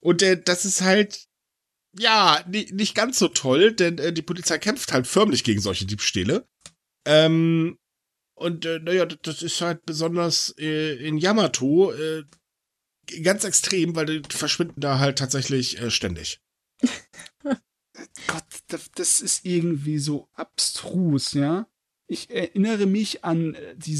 Und 0.00 0.22
äh, 0.22 0.40
das 0.42 0.64
ist 0.64 0.80
halt, 0.80 1.26
ja, 1.98 2.42
ni- 2.48 2.70
nicht 2.72 2.94
ganz 2.96 3.18
so 3.18 3.28
toll, 3.28 3.72
denn 3.74 3.98
äh, 3.98 4.12
die 4.12 4.22
Polizei 4.22 4.58
kämpft 4.58 4.92
halt 4.92 5.06
förmlich 5.06 5.44
gegen 5.44 5.60
solche 5.60 5.86
Diebstähle. 5.86 6.48
Ähm, 7.06 7.76
und 8.40 8.64
äh, 8.66 8.78
naja, 8.80 9.06
das- 9.06 9.42
ist 9.42 9.60
halt 9.60 9.84
besonders 9.86 10.54
äh, 10.58 10.94
in 11.06 11.18
Yamato 11.18 11.92
äh, 11.92 12.24
ganz 13.22 13.44
extrem, 13.44 13.94
weil 13.96 14.06
die 14.22 14.22
verschwinden 14.36 14.80
da 14.80 14.98
halt 14.98 15.18
tatsächlich 15.18 15.80
äh, 15.80 15.90
ständig. 15.90 16.40
Gott, 18.26 18.44
das, 18.68 18.90
das 18.92 19.20
ist 19.20 19.44
irgendwie 19.44 19.98
so 19.98 20.28
abstrus, 20.34 21.32
ja. 21.34 21.66
Ich 22.06 22.30
erinnere 22.30 22.86
mich 22.86 23.24
an 23.24 23.54
äh, 23.54 23.74
die, 23.76 23.98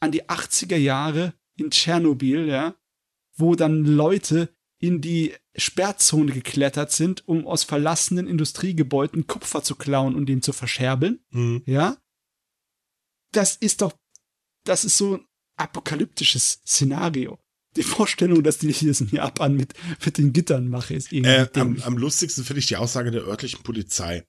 an 0.00 0.12
die 0.12 0.24
80er 0.24 0.76
Jahre 0.76 1.34
in 1.56 1.70
Tschernobyl, 1.70 2.46
ja, 2.48 2.74
wo 3.36 3.54
dann 3.54 3.84
Leute 3.84 4.54
in 4.78 5.00
die 5.00 5.34
Sperrzone 5.56 6.32
geklettert 6.32 6.92
sind, 6.92 7.26
um 7.26 7.46
aus 7.46 7.64
verlassenen 7.64 8.26
Industriegebäuden 8.26 9.26
Kupfer 9.26 9.62
zu 9.62 9.76
klauen 9.76 10.14
und 10.14 10.26
den 10.26 10.42
zu 10.42 10.52
verscherbeln, 10.52 11.24
Hm. 11.30 11.62
ja. 11.66 11.96
Das 13.34 13.56
ist 13.56 13.82
doch, 13.82 13.92
das 14.64 14.84
ist 14.84 14.96
so 14.96 15.16
ein 15.16 15.26
apokalyptisches 15.56 16.60
Szenario. 16.66 17.38
Die 17.76 17.82
Vorstellung, 17.82 18.42
dass 18.42 18.58
die 18.58 18.68
das 18.68 19.00
in 19.00 19.08
Japan 19.08 19.54
mit, 19.56 19.74
mit 20.04 20.18
den 20.18 20.32
Gittern 20.32 20.68
mache, 20.68 20.94
ist 20.94 21.12
irgendwie 21.12 21.30
Äh, 21.30 21.48
am, 21.54 21.82
am 21.82 21.98
lustigsten 21.98 22.44
finde 22.44 22.60
ich 22.60 22.66
die 22.66 22.76
Aussage 22.76 23.10
der 23.10 23.26
örtlichen 23.26 23.62
Polizei. 23.64 24.24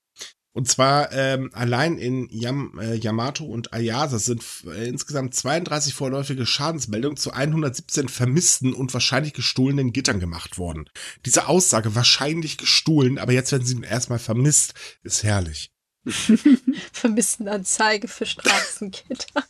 Und 0.56 0.70
zwar 0.70 1.12
ähm, 1.12 1.50
allein 1.54 1.98
in 1.98 2.30
Yam, 2.32 2.80
äh, 2.80 2.96
Yamato 2.96 3.44
und 3.44 3.74
Ayasa 3.74 4.20
sind 4.20 4.42
äh, 4.66 4.88
insgesamt 4.88 5.36
32 5.36 5.94
vorläufige 5.94 6.46
Schadensmeldungen 6.46 7.18
zu 7.18 7.32
117 7.32 8.08
vermissten 8.08 8.74
und 8.74 8.94
wahrscheinlich 8.94 9.34
gestohlenen 9.34 9.92
Gittern 9.92 10.22
gemacht 10.22 10.58
worden. 10.58 10.86
Diese 11.26 11.50
Aussage 11.50 11.94
wahrscheinlich 11.94 12.58
gestohlen, 12.58 13.20
aber 13.20 13.34
jetzt 13.34 13.52
werden 13.52 13.66
sie 13.66 13.82
erstmal 13.82 14.18
vermisst, 14.18 14.74
ist 15.04 15.24
herrlich. 15.24 15.75
vermissten 16.92 17.48
Anzeige 17.48 18.08
für 18.08 18.26
Straßengitter. 18.26 19.44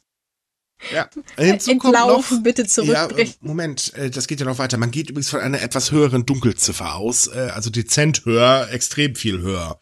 Ja. 0.91 1.09
Hinzu 1.37 1.77
kommt 1.77 1.95
Entlaufen, 1.95 2.37
noch, 2.37 2.43
bitte 2.43 2.63
ja, 2.63 2.67
zurückbringen. 2.67 3.31
äh, 3.31 3.47
Moment, 3.47 3.93
äh, 3.95 4.09
das 4.09 4.27
geht 4.27 4.39
ja 4.39 4.45
noch 4.45 4.57
weiter. 4.57 4.77
Man 4.77 4.91
geht 4.91 5.09
übrigens 5.09 5.29
von 5.29 5.39
einer 5.39 5.61
etwas 5.61 5.91
höheren 5.91 6.25
Dunkelziffer 6.25 6.95
aus, 6.95 7.27
äh, 7.27 7.51
also 7.53 7.69
dezent 7.69 8.25
höher, 8.25 8.69
extrem 8.71 9.15
viel 9.15 9.39
höher. 9.39 9.79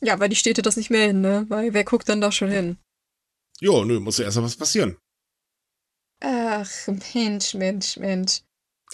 Ja, 0.00 0.18
weil 0.18 0.28
die 0.28 0.36
Städte 0.36 0.62
das 0.62 0.76
nicht 0.76 0.90
melden, 0.90 1.20
ne? 1.20 1.46
Weil 1.48 1.74
wer 1.74 1.84
guckt 1.84 2.08
dann 2.08 2.20
da 2.20 2.32
schon 2.32 2.50
hin? 2.50 2.78
Jo, 3.60 3.84
nö, 3.84 4.00
muss 4.00 4.18
ja 4.18 4.24
erst 4.24 4.36
mal 4.36 4.44
was 4.44 4.56
passieren. 4.56 4.96
Ach, 6.20 6.70
Mensch, 7.14 7.54
Mensch, 7.54 7.96
Mensch. 7.96 8.42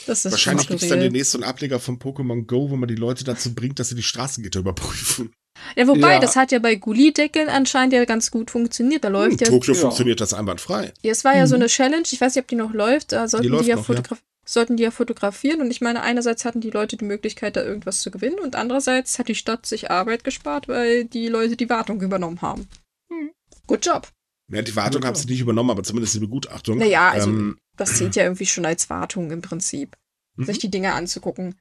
Das 0.06 0.24
ist 0.24 0.32
Wahrscheinlich 0.32 0.66
schon 0.66 0.76
gibt's 0.76 0.88
dann 0.88 1.24
so 1.24 1.38
einen 1.38 1.44
Ableger 1.44 1.80
von 1.80 1.98
Pokémon 1.98 2.46
Go, 2.46 2.70
wo 2.70 2.76
man 2.76 2.88
die 2.88 2.94
Leute 2.94 3.24
dazu 3.24 3.54
bringt, 3.54 3.78
dass 3.78 3.88
sie 3.88 3.94
die 3.94 4.02
Straßengitter 4.02 4.60
überprüfen. 4.60 5.32
Ja, 5.76 5.86
wobei, 5.86 6.14
Ja. 6.14 6.18
das 6.20 6.36
hat 6.36 6.52
ja 6.52 6.58
bei 6.58 6.74
Gulli-Deckeln 6.76 7.48
anscheinend 7.48 7.92
ja 7.92 8.04
ganz 8.04 8.30
gut 8.30 8.50
funktioniert. 8.50 9.04
Da 9.04 9.08
In 9.08 9.14
läuft 9.14 9.40
ja, 9.40 9.48
Tokio 9.48 9.74
ja. 9.74 9.80
funktioniert 9.80 10.20
das 10.20 10.34
einwandfrei. 10.34 10.92
ja, 11.02 11.12
es 11.12 11.24
war 11.24 11.36
ja 11.36 11.46
so 11.46 11.56
Mhm. 11.56 11.62
eine 11.62 11.68
Challenge, 11.68 12.02
ich 12.10 12.20
weiß 12.20 12.34
nicht, 12.34 12.42
ob 12.44 12.48
die 12.48 12.56
noch 12.56 12.72
läuft, 12.72 13.12
da 13.12 13.28
sollten 13.28 13.44
die, 13.44 13.48
läuft 13.50 13.66
ja, 13.66 13.76
noch, 13.76 13.82
ja. 13.88 13.94
fotograf 13.94 14.18
sollten 14.46 14.78
die 14.78 14.82
ja 14.82 14.90
fotografieren 14.90 15.60
und 15.60 15.70
ich 15.70 15.82
meine, 15.82 16.00
einerseits 16.00 16.46
hatten 16.46 16.62
die 16.62 16.70
Leute 16.70 16.96
die 16.96 17.04
Möglichkeit, 17.04 17.54
da 17.56 17.62
irgendwas 17.62 18.00
zu 18.00 18.10
gewinnen 18.10 18.38
und 18.38 18.56
andererseits 18.56 19.18
hat 19.18 19.28
die 19.28 19.34
Stadt 19.34 19.66
sich 19.66 19.90
Arbeit 19.90 20.24
gespart, 20.24 20.68
weil 20.68 21.04
die 21.04 21.28
Leute 21.28 21.54
die 21.54 21.68
Wartung 21.68 22.00
übernommen 22.00 22.40
haben. 22.40 22.66
Hm. 23.12 23.30
Good 23.66 23.84
job. 23.84 24.08
Ja, 24.50 24.62
die 24.62 24.74
Wartung 24.74 25.04
haben 25.04 25.14
sie 25.16 25.26
nicht 25.26 25.40
übernommen, 25.40 25.68
aber 25.70 25.82
zumindest 25.82 26.14
die 26.14 26.20
Begutachtung. 26.20 26.78
Naja, 26.78 27.10
also 27.10 27.28
Ähm, 27.28 27.58
das 27.76 27.96
zählt 27.98 28.16
ja 28.16 28.22
irgendwie 28.22 28.46
schon 28.46 28.64
als 28.64 28.88
Wartung 28.88 29.30
im 29.30 29.42
Prinzip, 29.42 29.98
Mhm. 30.38 30.44
sich 30.46 30.58
die 30.58 30.70
Dinge 30.70 30.94
anzugucken. 30.94 31.56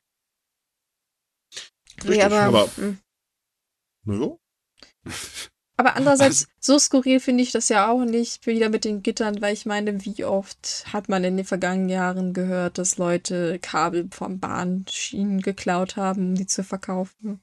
Richtig, 2.03 2.09
nee, 2.17 2.21
aber, 2.23 2.39
aber- 2.43 2.69
hm. 2.77 2.99
Naja. 4.07 4.37
aber 5.77 5.95
andererseits, 5.95 6.47
so 6.59 6.79
skurril 6.79 7.19
finde 7.19 7.43
ich 7.43 7.51
das 7.51 7.69
ja 7.69 7.89
auch 7.89 8.03
nicht, 8.05 8.45
wieder 8.47 8.69
mit 8.69 8.85
den 8.85 9.03
Gittern, 9.03 9.41
weil 9.41 9.53
ich 9.53 9.65
meine, 9.65 10.05
wie 10.05 10.23
oft 10.23 10.85
hat 10.91 11.09
man 11.09 11.23
in 11.23 11.37
den 11.37 11.45
vergangenen 11.45 11.89
Jahren 11.89 12.33
gehört, 12.33 12.77
dass 12.77 12.97
Leute 12.97 13.59
Kabel 13.59 14.07
vom 14.11 14.39
Bahnschienen 14.39 15.41
geklaut 15.41 15.95
haben, 15.97 16.29
um 16.29 16.35
die 16.35 16.47
zu 16.47 16.63
verkaufen. 16.63 17.41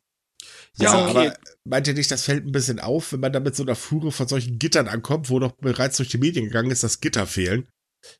Ja, 0.77 0.93
Ja, 0.93 1.07
okay. 1.07 1.11
aber 1.11 1.39
meint 1.65 1.87
ihr 1.87 1.95
nicht, 1.95 2.11
das 2.11 2.25
fällt 2.25 2.47
ein 2.47 2.53
bisschen 2.53 2.81
auf, 2.81 3.13
wenn 3.13 3.21
man 3.21 3.33
da 3.33 3.41
mit 3.41 3.55
so 3.55 3.63
einer 3.63 3.77
Fuhre 3.77 4.13
von 4.13 4.29
solchen 4.29 4.59
Gittern 4.59 4.89
ankommt, 4.89 5.31
wo 5.31 5.39
doch 5.39 5.53
bereits 5.53 5.97
durch 5.99 6.09
die 6.09 6.19
Medien 6.19 6.47
gegangen 6.47 6.71
ist, 6.71 6.83
dass 6.83 7.01
Gitter 7.01 7.27
fehlen? 7.27 7.69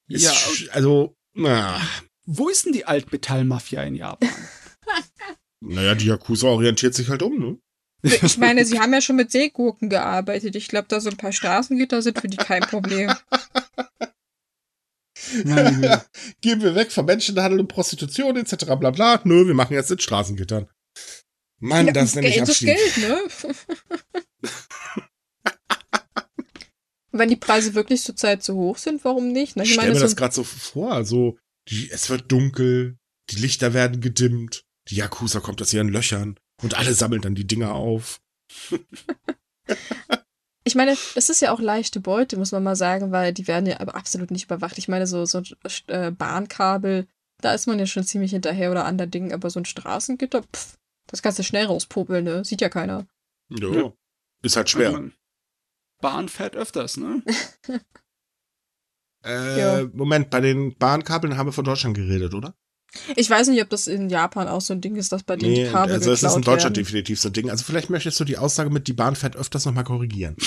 Ist 0.09 0.25
Ja, 0.25 0.33
also, 0.73 1.17
na, 1.35 1.81
Wo 2.25 2.49
ist 2.49 2.65
denn 2.65 2.73
die 2.73 2.87
Altmetallmafia 2.87 3.83
in 3.83 3.97
Japan? 3.97 4.31
naja, 5.61 5.95
die 5.95 6.07
Yakuza 6.07 6.49
orientiert 6.49 6.95
sich 6.95 7.09
halt 7.09 7.23
um, 7.23 7.39
ne? 7.39 7.59
Ich 8.05 8.39
meine, 8.39 8.65
sie 8.65 8.79
haben 8.81 8.93
ja 8.93 9.01
schon 9.01 9.17
mit 9.17 9.33
Seegurken 9.33 9.89
gearbeitet. 9.89 10.55
Ich 10.57 10.69
glaube, 10.69 10.87
da 10.89 11.01
so 11.01 11.09
ein 11.11 11.17
paar 11.17 11.33
Straßengitter 11.33 12.03
sind 12.03 12.21
für 12.21 12.29
die 12.29 12.37
kein 12.37 12.61
Problem. 12.63 13.11
Gehen 16.43 16.63
wir 16.63 16.75
weg 16.75 16.93
vom 16.93 17.07
Menschenhandel 17.07 17.61
und 17.61 17.69
Prostitution 17.69 18.37
etc. 18.37 18.67
bla 18.79 18.91
bla. 18.91 19.21
Nö, 19.25 19.47
wir 19.47 19.55
machen 19.55 19.73
jetzt 19.73 19.89
mit 19.91 20.03
Straßengittern. 20.03 20.69
Mann, 21.61 21.93
das 21.93 22.15
nenne 22.15 22.29
ich 22.29 22.35
Geld 22.35 22.49
ist 22.49 22.63
Abstieg. 22.63 22.77
Geld, 22.77 22.99
ne? 22.99 23.21
Wenn 27.11 27.29
die 27.31 27.37
Preise 27.37 27.75
wirklich 27.75 28.03
zurzeit 28.03 28.43
so 28.43 28.55
hoch 28.55 28.77
sind, 28.77 29.05
warum 29.05 29.33
nicht? 29.33 29.57
Ne? 29.57 29.63
Ich 29.63 29.71
Ich 29.71 29.75
stelle 29.77 29.93
mir 29.93 29.99
so 29.99 30.05
das 30.05 30.17
gerade 30.17 30.35
so 30.35 30.45
vor. 30.45 30.93
Also, 30.93 31.39
die, 31.69 31.91
es 31.91 32.11
wird 32.11 32.31
dunkel, 32.31 32.99
die 33.31 33.37
Lichter 33.37 33.73
werden 33.73 34.01
gedimmt, 34.01 34.65
die 34.89 34.97
Yakuza 34.97 35.41
kommt 35.41 35.63
aus 35.63 35.73
ihren 35.73 35.89
Löchern 35.89 36.39
und 36.63 36.75
alle 36.79 36.95
sammeln 36.95 37.23
dann 37.23 37.35
die 37.35 37.47
Dinger 37.47 37.75
auf. 37.75 38.21
Ich 40.67 40.75
meine, 40.75 40.97
das 41.15 41.29
ist 41.29 41.43
ja 41.43 41.53
auch 41.53 41.61
leichte 41.61 42.01
Beute, 42.01 42.39
muss 42.39 42.53
man 42.53 42.63
mal 42.63 42.75
sagen, 42.75 43.13
weil 43.13 43.35
die 43.35 43.47
werden 43.47 43.67
ja 43.67 43.81
aber 43.81 43.95
absolut 43.95 44.31
nicht 44.31 44.45
überwacht. 44.47 44.79
Ich 44.79 44.89
meine, 44.89 45.07
so, 45.07 45.27
so 45.27 45.43
äh, 45.89 46.11
Bahnkabel, 46.11 47.07
da 47.43 47.53
ist 47.53 47.67
man 47.67 47.79
ja 47.79 47.85
schon 47.85 48.05
ziemlich 48.05 48.31
hinterher 48.31 48.71
oder 48.71 48.87
an 48.87 48.97
der 48.97 49.07
Ding, 49.07 49.35
aber 49.35 49.51
so 49.51 49.61
ein 49.61 49.67
Straßengitter, 49.67 50.43
pff, 50.43 50.79
das 51.07 51.21
kannst 51.21 51.39
du 51.39 51.43
schnell 51.43 51.67
rauspopeln, 51.67 52.25
ne? 52.25 52.45
Sieht 52.47 52.63
ja 52.63 52.71
keiner. 52.71 53.07
Ja. 53.51 53.69
Ja. 53.69 53.93
Ist 54.43 54.57
halt 54.57 54.71
schwer. 54.71 54.93
Man- 54.93 55.13
Bahn 56.01 56.31
fährt 56.31 56.57
öfters, 56.57 56.97
ne? 56.97 57.23
Äh, 59.23 59.59
Ja. 59.61 59.89
Moment, 59.93 60.31
bei 60.31 60.41
den 60.41 60.77
Bahnkabeln 60.77 61.37
haben 61.37 61.49
wir 61.49 61.53
von 61.53 61.65
Deutschland 61.65 61.95
geredet, 61.97 62.33
oder? 62.35 62.55
Ich 63.17 63.29
weiß 63.29 63.49
nicht, 63.49 63.63
ob 63.63 63.71
das 63.71 63.87
in 63.87 64.09
Japan 64.09 64.49
auch 64.49 64.61
so 64.61 64.73
ein 64.73 64.81
Ding 64.81 64.97
ist, 64.97 65.13
dass 65.13 65.23
bei 65.23 65.37
denen 65.37 65.55
die 65.55 65.65
Kabel 65.65 65.95
also 65.95 66.13
es 66.13 66.23
ist 66.23 66.37
in 66.37 66.43
Deutschland 66.43 66.77
werden. 66.77 66.85
definitiv 66.85 67.21
so 67.21 67.29
ein 67.29 67.33
Ding. 67.33 67.51
Also 67.51 67.65
vielleicht 67.65 67.91
möchtest 67.91 68.19
du 68.21 68.25
die 68.25 68.39
Aussage 68.39 68.71
mit 68.71 68.89
die 68.89 68.93
Bahn 68.93 69.17
fährt 69.17 69.37
öfters 69.37 69.65
nochmal 69.65 69.85
korrigieren. 69.85 70.37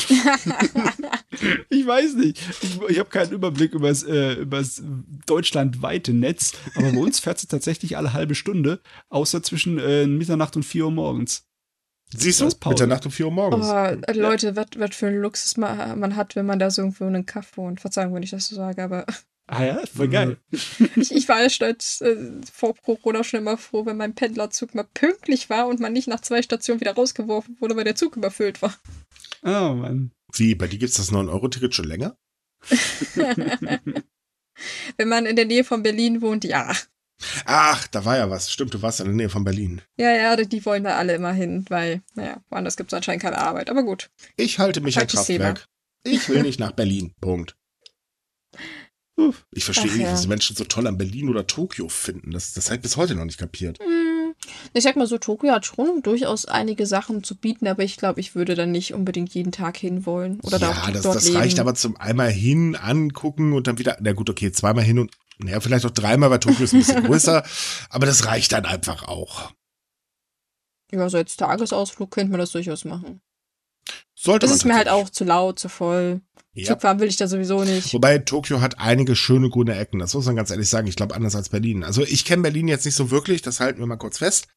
Ich 1.69 1.85
weiß 1.85 2.15
nicht. 2.15 2.39
Ich, 2.61 2.81
ich 2.89 2.99
habe 2.99 3.09
keinen 3.09 3.31
Überblick 3.31 3.73
über 3.73 3.89
das 3.89 4.03
äh, 4.03 4.33
übers 4.33 4.81
deutschlandweite 5.25 6.13
Netz, 6.13 6.53
aber 6.75 6.91
bei 6.91 6.97
uns 6.97 7.19
fährt 7.19 7.37
sie 7.37 7.47
tatsächlich 7.47 7.97
alle 7.97 8.13
halbe 8.13 8.33
Stunde, 8.33 8.81
außer 9.09 9.43
zwischen 9.43 9.77
äh, 9.77 10.07
Mitternacht 10.07 10.55
und 10.55 10.63
4 10.63 10.85
Uhr 10.85 10.91
morgens. 10.91 11.45
Siehst 12.13 12.39
du? 12.39 12.45
Mitternacht 12.45 13.05
um 13.05 13.11
4 13.11 13.25
Uhr 13.25 13.31
morgens. 13.31 13.67
Oh, 13.67 13.73
äh, 13.73 14.13
Leute, 14.13 14.55
was, 14.55 14.67
was 14.77 14.95
für 14.95 15.07
ein 15.07 15.17
Luxus 15.17 15.57
man, 15.57 15.99
man 15.99 16.15
hat, 16.15 16.35
wenn 16.35 16.45
man 16.45 16.59
da 16.59 16.71
so 16.71 16.81
irgendwo 16.81 17.05
einen 17.05 17.25
Kaffee 17.25 17.61
und 17.61 17.81
Verzeihung, 17.81 18.13
wenn 18.13 18.23
ich 18.23 18.31
das 18.31 18.47
so 18.47 18.55
sage, 18.55 18.81
aber 18.83 19.05
Ah 19.47 19.63
ja, 19.63 19.81
voll 19.85 20.09
geil. 20.09 20.37
ich, 20.95 21.13
ich 21.13 21.29
war 21.29 21.41
ja 21.41 21.49
stolz 21.49 22.01
äh, 22.01 22.17
vor 22.51 22.75
Corona 22.75 23.23
schon 23.23 23.39
immer 23.39 23.57
froh, 23.57 23.85
wenn 23.85 23.95
mein 23.95 24.13
Pendlerzug 24.13 24.75
mal 24.75 24.83
pünktlich 24.93 25.49
war 25.49 25.67
und 25.67 25.79
man 25.79 25.93
nicht 25.93 26.09
nach 26.09 26.19
zwei 26.19 26.41
Stationen 26.41 26.81
wieder 26.81 26.95
rausgeworfen 26.95 27.55
wurde, 27.61 27.77
weil 27.77 27.85
der 27.85 27.95
Zug 27.95 28.17
überfüllt 28.17 28.61
war. 28.61 28.75
Oh 29.43 29.73
Mann. 29.73 30.11
Wie, 30.33 30.55
bei 30.55 30.67
dir 30.67 30.79
gibt's 30.79 30.97
das 30.97 31.13
9-Euro-Ticket 31.13 31.73
schon 31.73 31.87
länger? 31.87 32.17
Wenn 34.97 35.07
man 35.07 35.25
in 35.25 35.37
der 35.37 35.45
Nähe 35.45 35.63
von 35.63 35.81
Berlin 35.81 36.21
wohnt, 36.21 36.43
ja. 36.43 36.75
Ach, 37.45 37.87
da 37.87 38.03
war 38.03 38.17
ja 38.17 38.29
was. 38.29 38.51
Stimmt, 38.51 38.73
du 38.73 38.81
warst 38.81 38.99
in 38.99 39.05
der 39.05 39.15
Nähe 39.15 39.29
von 39.29 39.45
Berlin. 39.45 39.81
Ja, 39.97 40.11
ja, 40.11 40.35
die 40.35 40.65
wollen 40.65 40.83
da 40.83 40.97
alle 40.97 41.15
immer 41.15 41.31
hin, 41.31 41.65
weil, 41.69 42.01
naja, 42.15 42.43
woanders 42.49 42.75
gibt 42.75 42.91
es 42.91 42.95
anscheinend 42.95 43.21
keine 43.21 43.37
Arbeit. 43.37 43.69
Aber 43.69 43.83
gut. 43.83 44.09
Ich 44.35 44.59
halte 44.59 44.81
mich 44.81 44.99
an 44.99 45.07
Kraftwerk. 45.07 45.67
Ich 46.03 46.27
will 46.29 46.41
nicht 46.41 46.59
nach 46.59 46.73
Berlin. 46.73 47.13
Punkt. 47.21 47.55
Ich 49.51 49.65
verstehe 49.65 49.91
nicht, 49.91 50.01
ja. 50.01 50.13
was 50.13 50.27
Menschen 50.27 50.55
so 50.55 50.63
toll 50.63 50.85
an 50.85 50.97
Berlin 50.97 51.29
oder 51.29 51.47
Tokio 51.47 51.89
finden. 51.89 52.31
Das, 52.31 52.53
das 52.53 52.67
habe 52.67 52.75
ich 52.75 52.81
bis 52.81 52.97
heute 52.97 53.15
noch 53.15 53.25
nicht 53.25 53.39
kapiert. 53.39 53.79
Hm. 53.79 54.35
Ich 54.73 54.83
sag 54.83 54.95
mal 54.95 55.07
so, 55.07 55.17
Tokio 55.17 55.51
hat 55.51 55.65
schon 55.65 56.01
durchaus 56.03 56.45
einige 56.45 56.85
Sachen 56.85 57.23
zu 57.23 57.35
bieten, 57.35 57.67
aber 57.67 57.83
ich 57.83 57.97
glaube, 57.97 58.19
ich 58.19 58.35
würde 58.35 58.53
da 58.53 58.65
nicht 58.65 58.93
unbedingt 58.93 59.33
jeden 59.33 59.51
Tag 59.51 59.77
hinwollen. 59.77 60.39
Oder 60.41 60.59
ja, 60.59 60.73
da 60.85 60.91
das, 60.91 61.01
dort 61.01 61.15
das 61.15 61.33
reicht 61.33 61.59
aber 61.59 61.73
zum 61.73 61.97
einmal 61.97 62.29
hin, 62.29 62.75
angucken 62.75 63.53
und 63.53 63.67
dann 63.67 63.79
wieder, 63.79 63.97
na 63.99 64.13
gut, 64.13 64.29
okay, 64.29 64.51
zweimal 64.51 64.83
hin 64.83 64.99
und, 64.99 65.11
naja, 65.39 65.59
vielleicht 65.59 65.85
auch 65.85 65.91
dreimal, 65.91 66.29
weil 66.29 66.39
Tokio 66.39 66.63
ist 66.63 66.73
ein 66.73 66.79
bisschen 66.79 67.03
größer, 67.05 67.43
aber 67.89 68.05
das 68.05 68.25
reicht 68.25 68.51
dann 68.51 68.65
einfach 68.65 69.07
auch. 69.07 69.51
Ja, 70.91 71.09
so 71.09 71.17
als 71.17 71.35
Tagesausflug 71.35 72.11
könnte 72.11 72.31
man 72.31 72.39
das 72.39 72.51
durchaus 72.51 72.85
machen. 72.85 73.21
Sollte 74.15 74.47
das 74.47 74.55
ist 74.55 74.65
mir 74.65 74.75
halt 74.75 74.89
auch 74.89 75.09
zu 75.09 75.23
laut, 75.23 75.59
zu 75.59 75.69
voll. 75.69 76.21
Ja. 76.57 76.65
Zugfahren 76.65 76.99
will 76.99 77.07
ich 77.07 77.17
da 77.17 77.27
sowieso 77.27 77.63
nicht. 77.63 77.93
Wobei 77.93 78.17
Tokio 78.17 78.61
hat 78.61 78.79
einige 78.79 79.15
schöne 79.15 79.47
grüne 79.47 79.77
Ecken, 79.77 79.99
das 79.99 80.15
muss 80.15 80.25
man 80.25 80.35
ganz 80.35 80.49
ehrlich 80.49 80.67
sagen. 80.67 80.87
Ich 80.87 80.95
glaube, 80.95 81.13
anders 81.13 81.35
als 81.35 81.49
Berlin. 81.49 81.83
Also 81.83 82.01
ich 82.01 82.25
kenne 82.25 82.41
Berlin 82.41 82.67
jetzt 82.67 82.83
nicht 82.83 82.95
so 82.95 83.11
wirklich, 83.11 83.43
das 83.43 83.59
halten 83.59 83.79
wir 83.79 83.85
mal 83.85 83.97
kurz 83.97 84.17
fest. 84.17 84.47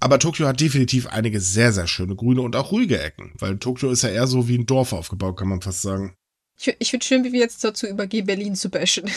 Aber 0.00 0.18
Tokio 0.18 0.48
hat 0.48 0.60
definitiv 0.60 1.06
einige 1.06 1.40
sehr, 1.40 1.72
sehr 1.72 1.86
schöne 1.86 2.16
grüne 2.16 2.40
und 2.40 2.56
auch 2.56 2.72
ruhige 2.72 3.00
Ecken. 3.00 3.32
Weil 3.38 3.58
Tokio 3.58 3.92
ist 3.92 4.02
ja 4.02 4.08
eher 4.08 4.26
so 4.26 4.48
wie 4.48 4.58
ein 4.58 4.66
Dorf 4.66 4.92
aufgebaut, 4.92 5.36
kann 5.36 5.48
man 5.48 5.62
fast 5.62 5.82
sagen. 5.82 6.16
Ich, 6.58 6.74
ich 6.80 6.90
finde 6.90 7.06
schön, 7.06 7.22
wie 7.22 7.32
wir 7.32 7.40
jetzt 7.40 7.62
dazu 7.62 7.86
übergehen, 7.86 8.26
Berlin 8.26 8.56
zu 8.56 8.68
bashen. 8.68 9.08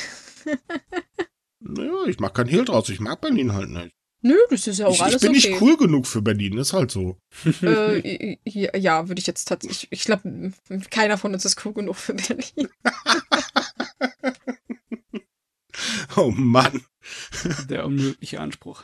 naja, 1.59 2.05
ich 2.07 2.19
mach 2.19 2.33
keinen 2.33 2.49
Hehl 2.49 2.65
draus. 2.65 2.89
Ich 2.89 2.99
mag 2.99 3.21
Berlin 3.21 3.53
halt 3.53 3.69
nicht. 3.71 3.95
Nö, 4.21 4.35
das 4.49 4.67
ist 4.67 4.79
ja 4.79 4.87
auch 4.87 4.93
ich, 4.93 5.01
alles 5.01 5.15
Ich 5.15 5.21
bin 5.21 5.37
okay. 5.37 5.49
nicht 5.49 5.61
cool 5.61 5.77
genug 5.77 6.05
für 6.05 6.21
Berlin, 6.21 6.57
ist 6.57 6.73
halt 6.73 6.91
so. 6.91 7.17
Äh, 7.61 8.37
ja, 8.77 9.07
würde 9.07 9.19
ich 9.19 9.27
jetzt 9.27 9.47
tatsächlich. 9.47 9.87
Ich 9.91 10.03
glaube, 10.03 10.51
keiner 10.89 11.17
von 11.17 11.33
uns 11.33 11.45
ist 11.45 11.63
cool 11.65 11.73
genug 11.73 11.95
für 11.95 12.13
Berlin. 12.13 12.67
oh 16.17 16.31
Mann. 16.31 16.81
Der 17.69 17.85
unmögliche 17.85 18.41
Anspruch. 18.41 18.83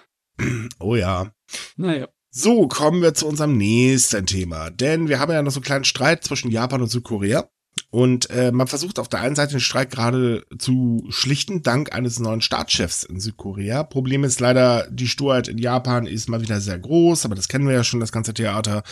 Oh 0.79 0.95
ja. 0.95 1.33
Naja. 1.75 2.07
So, 2.29 2.67
kommen 2.67 3.01
wir 3.01 3.13
zu 3.13 3.27
unserem 3.27 3.57
nächsten 3.57 4.25
Thema. 4.25 4.69
Denn 4.69 5.07
wir 5.07 5.19
haben 5.19 5.31
ja 5.31 5.41
noch 5.41 5.51
so 5.51 5.59
einen 5.59 5.65
kleinen 5.65 5.85
Streit 5.85 6.23
zwischen 6.23 6.51
Japan 6.51 6.81
und 6.81 6.89
Südkorea. 6.89 7.49
Und 7.95 8.29
äh, 8.29 8.51
man 8.51 8.67
versucht 8.67 8.99
auf 8.99 9.07
der 9.07 9.21
einen 9.21 9.37
Seite 9.37 9.51
den 9.53 9.61
Streik 9.61 9.89
gerade 9.89 10.45
zu 10.59 11.05
schlichten, 11.11 11.63
dank 11.63 11.95
eines 11.95 12.19
neuen 12.19 12.41
Staatschefs 12.41 13.05
in 13.05 13.21
Südkorea. 13.21 13.83
Problem 13.83 14.25
ist 14.25 14.41
leider, 14.41 14.85
die 14.91 15.07
Sturheit 15.07 15.47
in 15.47 15.57
Japan 15.57 16.05
ist 16.05 16.27
mal 16.27 16.41
wieder 16.41 16.59
sehr 16.59 16.77
groß, 16.77 17.23
aber 17.23 17.35
das 17.35 17.47
kennen 17.47 17.65
wir 17.65 17.73
ja 17.73 17.85
schon, 17.85 18.01
das 18.01 18.11
ganze 18.11 18.33
Theater. 18.33 18.83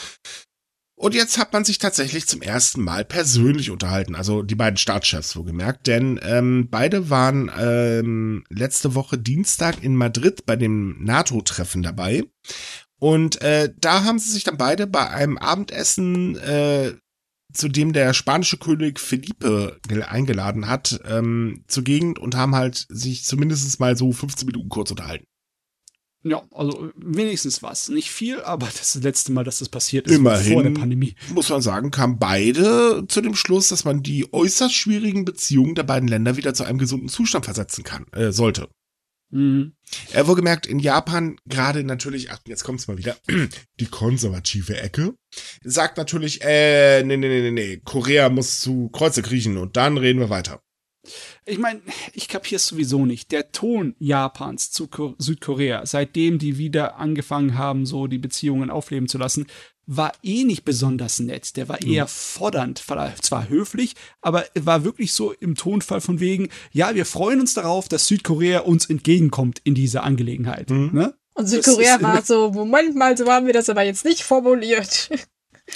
Und 0.96 1.16
jetzt 1.16 1.38
hat 1.38 1.52
man 1.52 1.66
sich 1.66 1.80
tatsächlich 1.80 2.28
zum 2.28 2.42
ersten 2.42 2.82
Mal 2.82 3.04
persönlich 3.04 3.72
unterhalten, 3.72 4.16
also 4.16 4.42
die 4.42 4.56
beiden 4.56 4.78
Staatschefs, 4.78 5.36
wo 5.36 5.44
gemerkt, 5.44 5.88
denn 5.88 6.18
ähm, 6.24 6.70
beide 6.72 7.10
waren 7.10 7.52
ähm, 7.60 8.46
letzte 8.48 8.96
Woche 8.96 9.18
Dienstag 9.18 9.84
in 9.84 9.98
Madrid 9.98 10.46
bei 10.46 10.56
dem 10.56 11.04
NATO-Treffen 11.04 11.84
dabei. 11.84 12.24
Und 13.00 13.42
äh, 13.42 13.74
da 13.82 14.06
haben 14.06 14.18
sie 14.18 14.32
sich 14.32 14.46
dann 14.46 14.56
beide 14.56 14.88
bei 14.88 15.10
einem 15.10 15.38
Abendessen 15.38 16.38
äh, 16.38 16.94
zu 17.54 17.68
dem 17.68 17.94
der 17.94 18.14
spanische 18.14 18.58
König 18.58 19.00
Felipe 19.00 19.80
eingeladen 20.08 20.68
hat, 20.68 21.00
ähm, 21.06 21.64
zur 21.68 21.84
Gegend 21.84 22.20
und 22.20 22.36
haben 22.36 22.56
halt 22.56 22.86
sich 22.90 23.24
zumindest 23.24 23.80
mal 23.80 23.96
so 23.96 24.12
15 24.12 24.46
Minuten 24.46 24.70
kurz 24.70 24.92
unterhalten. 24.92 25.26
Ja, 26.26 26.42
also 26.52 26.90
wenigstens 26.96 27.62
was. 27.62 27.90
Nicht 27.90 28.10
viel, 28.10 28.40
aber 28.42 28.68
das 28.68 28.82
ist 28.82 28.96
das 28.96 29.04
letzte 29.04 29.34
Mal, 29.34 29.44
dass 29.44 29.60
das 29.60 29.68
passiert 29.68 30.08
ist 30.08 30.16
Immerhin, 30.16 30.54
vor 30.54 30.64
der 30.64 30.70
Pandemie. 30.70 31.16
Muss 31.34 31.50
man 31.50 31.62
sagen, 31.62 31.92
kamen 31.92 32.18
beide 32.18 33.06
zu 33.10 33.20
dem 33.20 33.36
Schluss, 33.36 33.68
dass 33.68 33.84
man 33.84 34.04
die 34.04 34.32
äußerst 34.32 34.74
schwierigen 34.74 35.26
Beziehungen 35.26 35.76
der 35.76 35.84
beiden 35.84 36.08
Länder 36.08 36.38
wieder 36.38 36.54
zu 36.54 36.64
einem 36.64 36.80
gesunden 36.80 37.10
Zustand 37.10 37.44
versetzen 37.44 37.84
kann, 37.84 38.06
äh, 38.14 38.32
sollte. 38.32 38.70
Mhm. 39.34 39.74
Er 40.12 40.28
wurde 40.28 40.42
gemerkt, 40.42 40.68
in 40.68 40.78
Japan 40.78 41.38
gerade 41.48 41.84
natürlich, 41.84 42.32
ach, 42.32 42.40
jetzt 42.46 42.64
kommt's 42.64 42.88
mal 42.88 43.00
wieder, 43.00 43.18
die 43.80 43.88
konservative 43.88 44.80
Ecke, 44.80 45.16
sagt 45.64 45.98
natürlich, 45.98 46.44
äh, 46.44 47.04
nee, 47.04 47.18
nee, 47.18 47.28
nee, 47.28 47.42
nee, 47.42 47.52
nee, 47.52 47.82
Korea 47.84 48.30
muss 48.30 48.60
zu 48.60 48.90
Kreuze 48.90 49.24
kriechen 49.24 49.58
und 49.58 49.76
dann 49.76 49.98
reden 49.98 50.20
wir 50.20 50.30
weiter. 50.30 50.62
Ich 51.46 51.58
meine, 51.58 51.82
ich 52.14 52.28
kapiere 52.30 52.58
es 52.58 52.68
sowieso 52.68 53.06
nicht. 53.06 53.32
Der 53.32 53.52
Ton 53.52 53.96
Japans 54.00 54.72
zu 54.72 54.88
Südkorea, 55.18 55.86
seitdem 55.86 56.38
die 56.38 56.58
wieder 56.58 56.98
angefangen 56.98 57.58
haben, 57.58 57.86
so 57.86 58.08
die 58.08 58.20
Beziehungen 58.20 58.70
aufleben 58.70 59.10
zu 59.10 59.18
lassen, 59.18 59.48
war 59.86 60.14
eh 60.24 60.44
nicht 60.44 60.64
besonders 60.64 61.20
nett. 61.20 61.58
Der 61.58 61.68
war 61.70 61.82
eher 61.82 62.08
fordernd, 62.08 62.80
zwar 62.80 63.50
höflich, 63.50 63.96
aber 64.22 64.46
war 64.60 64.84
wirklich 64.84 65.14
so 65.14 65.32
im 65.34 65.56
Tonfall 65.56 66.02
von 66.02 66.20
wegen, 66.20 66.50
ja, 66.72 66.96
wir 66.96 67.06
freuen 67.06 67.40
uns 67.40 67.54
darauf, 67.54 67.90
dass 67.90 68.08
Südkorea 68.08 68.62
uns 68.62 68.86
entgegenkommt 68.86 69.60
in 69.64 69.76
dieser 69.76 70.04
Angelegenheit. 70.04 70.70
Mhm. 70.70 70.92
Ne? 70.94 71.14
Und 71.34 71.48
Südkorea 71.48 72.02
war 72.02 72.22
so, 72.22 72.52
Moment 72.52 72.96
mal, 72.96 73.18
so 73.18 73.26
haben 73.28 73.46
wir 73.46 73.54
das 73.54 73.70
aber 73.70 73.84
jetzt 73.84 74.06
nicht 74.06 74.24
formuliert. 74.24 75.10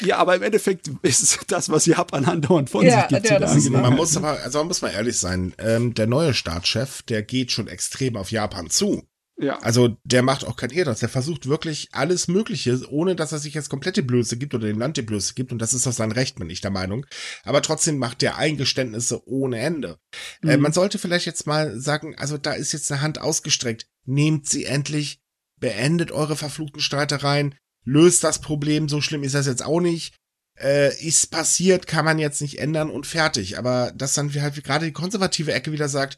Ja, 0.02 0.18
aber 0.18 0.36
im 0.36 0.44
Endeffekt 0.44 0.90
ist 1.02 1.24
es 1.24 1.40
das, 1.48 1.70
was 1.70 1.86
Japan 1.86 2.26
andauernd 2.26 2.70
von 2.70 2.86
ja, 2.86 3.02
sich 3.02 3.08
gibt. 3.08 3.30
Ja, 3.30 3.38
ist, 3.38 3.70
man 3.70 3.96
muss 3.96 4.18
aber, 4.18 4.32
also 4.44 4.60
man 4.60 4.68
muss 4.68 4.82
mal 4.82 4.90
ehrlich 4.90 5.18
sein, 5.18 5.54
ähm, 5.58 5.94
der 5.94 6.08
neue 6.08 6.34
Staatschef, 6.34 7.02
der 7.04 7.24
geht 7.24 7.52
schon 7.52 7.68
extrem 7.68 8.18
auf 8.18 8.30
Japan 8.30 8.70
zu. 8.70 9.08
Ja. 9.40 9.60
Also 9.60 9.98
der 10.04 10.24
macht 10.24 10.46
auch 10.46 10.56
kein 10.56 10.72
Hehl 10.72 10.86
draus. 10.86 11.00
Der 11.00 11.10
versucht 11.10 11.48
wirklich 11.48 11.90
alles 11.92 12.28
Mögliche, 12.28 12.82
ohne 12.90 13.16
dass 13.16 13.32
er 13.32 13.40
sich 13.40 13.54
jetzt 13.54 13.70
komplette 13.70 14.02
Blöße 14.02 14.38
gibt 14.38 14.56
oder 14.56 14.68
dem 14.68 14.80
Land 14.80 14.98
die 14.98 15.04
Blöße 15.04 15.36
gibt. 15.36 15.52
Und 15.52 15.60
das 15.60 15.76
ist 15.76 15.86
auch 15.86 15.94
sein 15.94 16.12
Recht, 16.12 16.40
bin 16.40 16.50
ich 16.50 16.62
der 16.62 16.72
Meinung. 16.72 17.06
Aber 17.44 17.62
trotzdem 17.62 17.98
macht 18.00 18.24
der 18.24 18.38
Eingeständnisse 18.38 19.28
ohne 19.28 19.60
Ende. 19.60 20.00
Äh, 20.42 20.46
mhm. 20.46 20.50
Äh, 20.50 20.58
man 20.58 20.74
sollte 20.74 20.98
vielleicht 20.98 21.28
jetzt 21.28 21.46
mal 21.46 21.80
sagen, 21.80 22.16
also 22.18 22.38
da 22.38 22.54
ist 22.54 22.72
jetzt 22.72 22.92
eine 22.92 23.02
Hand 23.02 23.22
ausgestreckt. 23.22 23.88
Nehmt 24.06 24.50
sie 24.50 24.66
endlich, 24.66 25.20
beendet 25.60 26.12
eure 26.12 26.36
verfluchten 26.36 26.82
Streitereien, 26.82 27.54
löst 27.84 28.24
das 28.24 28.42
Problem. 28.42 28.90
So 28.90 29.02
schlimm 29.02 29.24
ist 29.24 29.36
das 29.36 29.46
jetzt 29.46 29.64
auch 29.64 29.82
nicht. 29.82 30.16
Äh, 30.60 31.00
ist 31.06 31.30
passiert, 31.30 31.86
kann 31.86 32.06
man 32.06 32.18
jetzt 32.18 32.42
nicht 32.42 32.58
ändern 32.58 32.90
und 32.90 33.06
fertig. 33.06 33.60
Aber 33.60 33.92
dass 33.96 34.16
dann 34.16 34.34
halt 34.34 34.64
gerade 34.64 34.86
die 34.86 34.94
konservative 34.94 35.54
Ecke 35.54 35.72
wieder 35.72 35.90
sagt, 35.90 36.18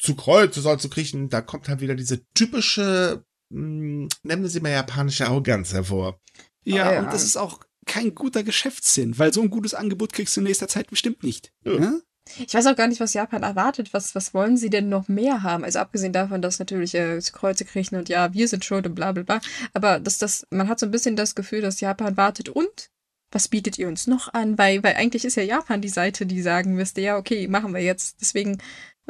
zu 0.00 0.16
Kreuz, 0.16 0.54
du 0.54 0.60
sollst 0.60 0.82
zu 0.82 0.90
kriechen, 0.90 1.28
da 1.28 1.40
kommt 1.40 1.68
halt 1.68 1.80
wieder 1.80 1.94
diese 1.94 2.24
typische, 2.32 3.24
mh, 3.50 3.58
hm, 3.58 4.08
nennen 4.22 4.48
Sie 4.48 4.60
mal 4.60 4.70
japanische 4.70 5.26
Arroganz 5.26 5.72
hervor. 5.72 6.20
Ja, 6.64 6.84
ah, 6.84 6.92
ja, 6.94 7.00
und 7.00 7.12
das 7.12 7.24
ist 7.24 7.36
auch 7.36 7.60
kein 7.86 8.14
guter 8.14 8.42
Geschäftssinn, 8.42 9.18
weil 9.18 9.32
so 9.32 9.42
ein 9.42 9.50
gutes 9.50 9.74
Angebot 9.74 10.12
kriegst 10.12 10.36
du 10.36 10.40
in 10.40 10.46
nächster 10.46 10.68
Zeit 10.68 10.90
bestimmt 10.90 11.22
nicht. 11.22 11.52
Ja. 11.64 11.74
Ja? 11.74 12.00
Ich 12.38 12.54
weiß 12.54 12.66
auch 12.66 12.76
gar 12.76 12.86
nicht, 12.86 13.00
was 13.00 13.14
Japan 13.14 13.42
erwartet. 13.42 13.92
Was, 13.92 14.14
was 14.14 14.34
wollen 14.34 14.56
sie 14.56 14.70
denn 14.70 14.88
noch 14.88 15.08
mehr 15.08 15.42
haben? 15.42 15.64
Also 15.64 15.80
abgesehen 15.80 16.12
davon, 16.12 16.42
dass 16.42 16.58
natürlich 16.58 16.94
äh, 16.94 17.20
Kreuze 17.32 17.64
kriechen 17.64 17.96
und 17.96 18.08
ja, 18.08 18.32
wir 18.32 18.46
sind 18.46 18.64
schuld 18.64 18.86
und 18.86 18.94
bla 18.94 19.12
bla 19.12 19.24
bla. 19.24 19.40
Aber 19.72 19.98
dass 19.98 20.18
das, 20.18 20.46
man 20.50 20.68
hat 20.68 20.78
so 20.78 20.86
ein 20.86 20.92
bisschen 20.92 21.16
das 21.16 21.34
Gefühl, 21.34 21.60
dass 21.60 21.80
Japan 21.80 22.16
wartet 22.16 22.48
und 22.48 22.90
was 23.32 23.48
bietet 23.48 23.78
ihr 23.78 23.88
uns 23.88 24.06
noch 24.06 24.32
an? 24.32 24.58
Weil, 24.58 24.82
weil 24.82 24.94
eigentlich 24.94 25.24
ist 25.24 25.36
ja 25.36 25.42
Japan 25.42 25.80
die 25.80 25.88
Seite, 25.88 26.26
die 26.26 26.42
sagen 26.42 26.74
müsste, 26.74 27.00
ja, 27.00 27.16
okay, 27.16 27.48
machen 27.48 27.72
wir 27.72 27.80
jetzt. 27.80 28.20
Deswegen 28.20 28.58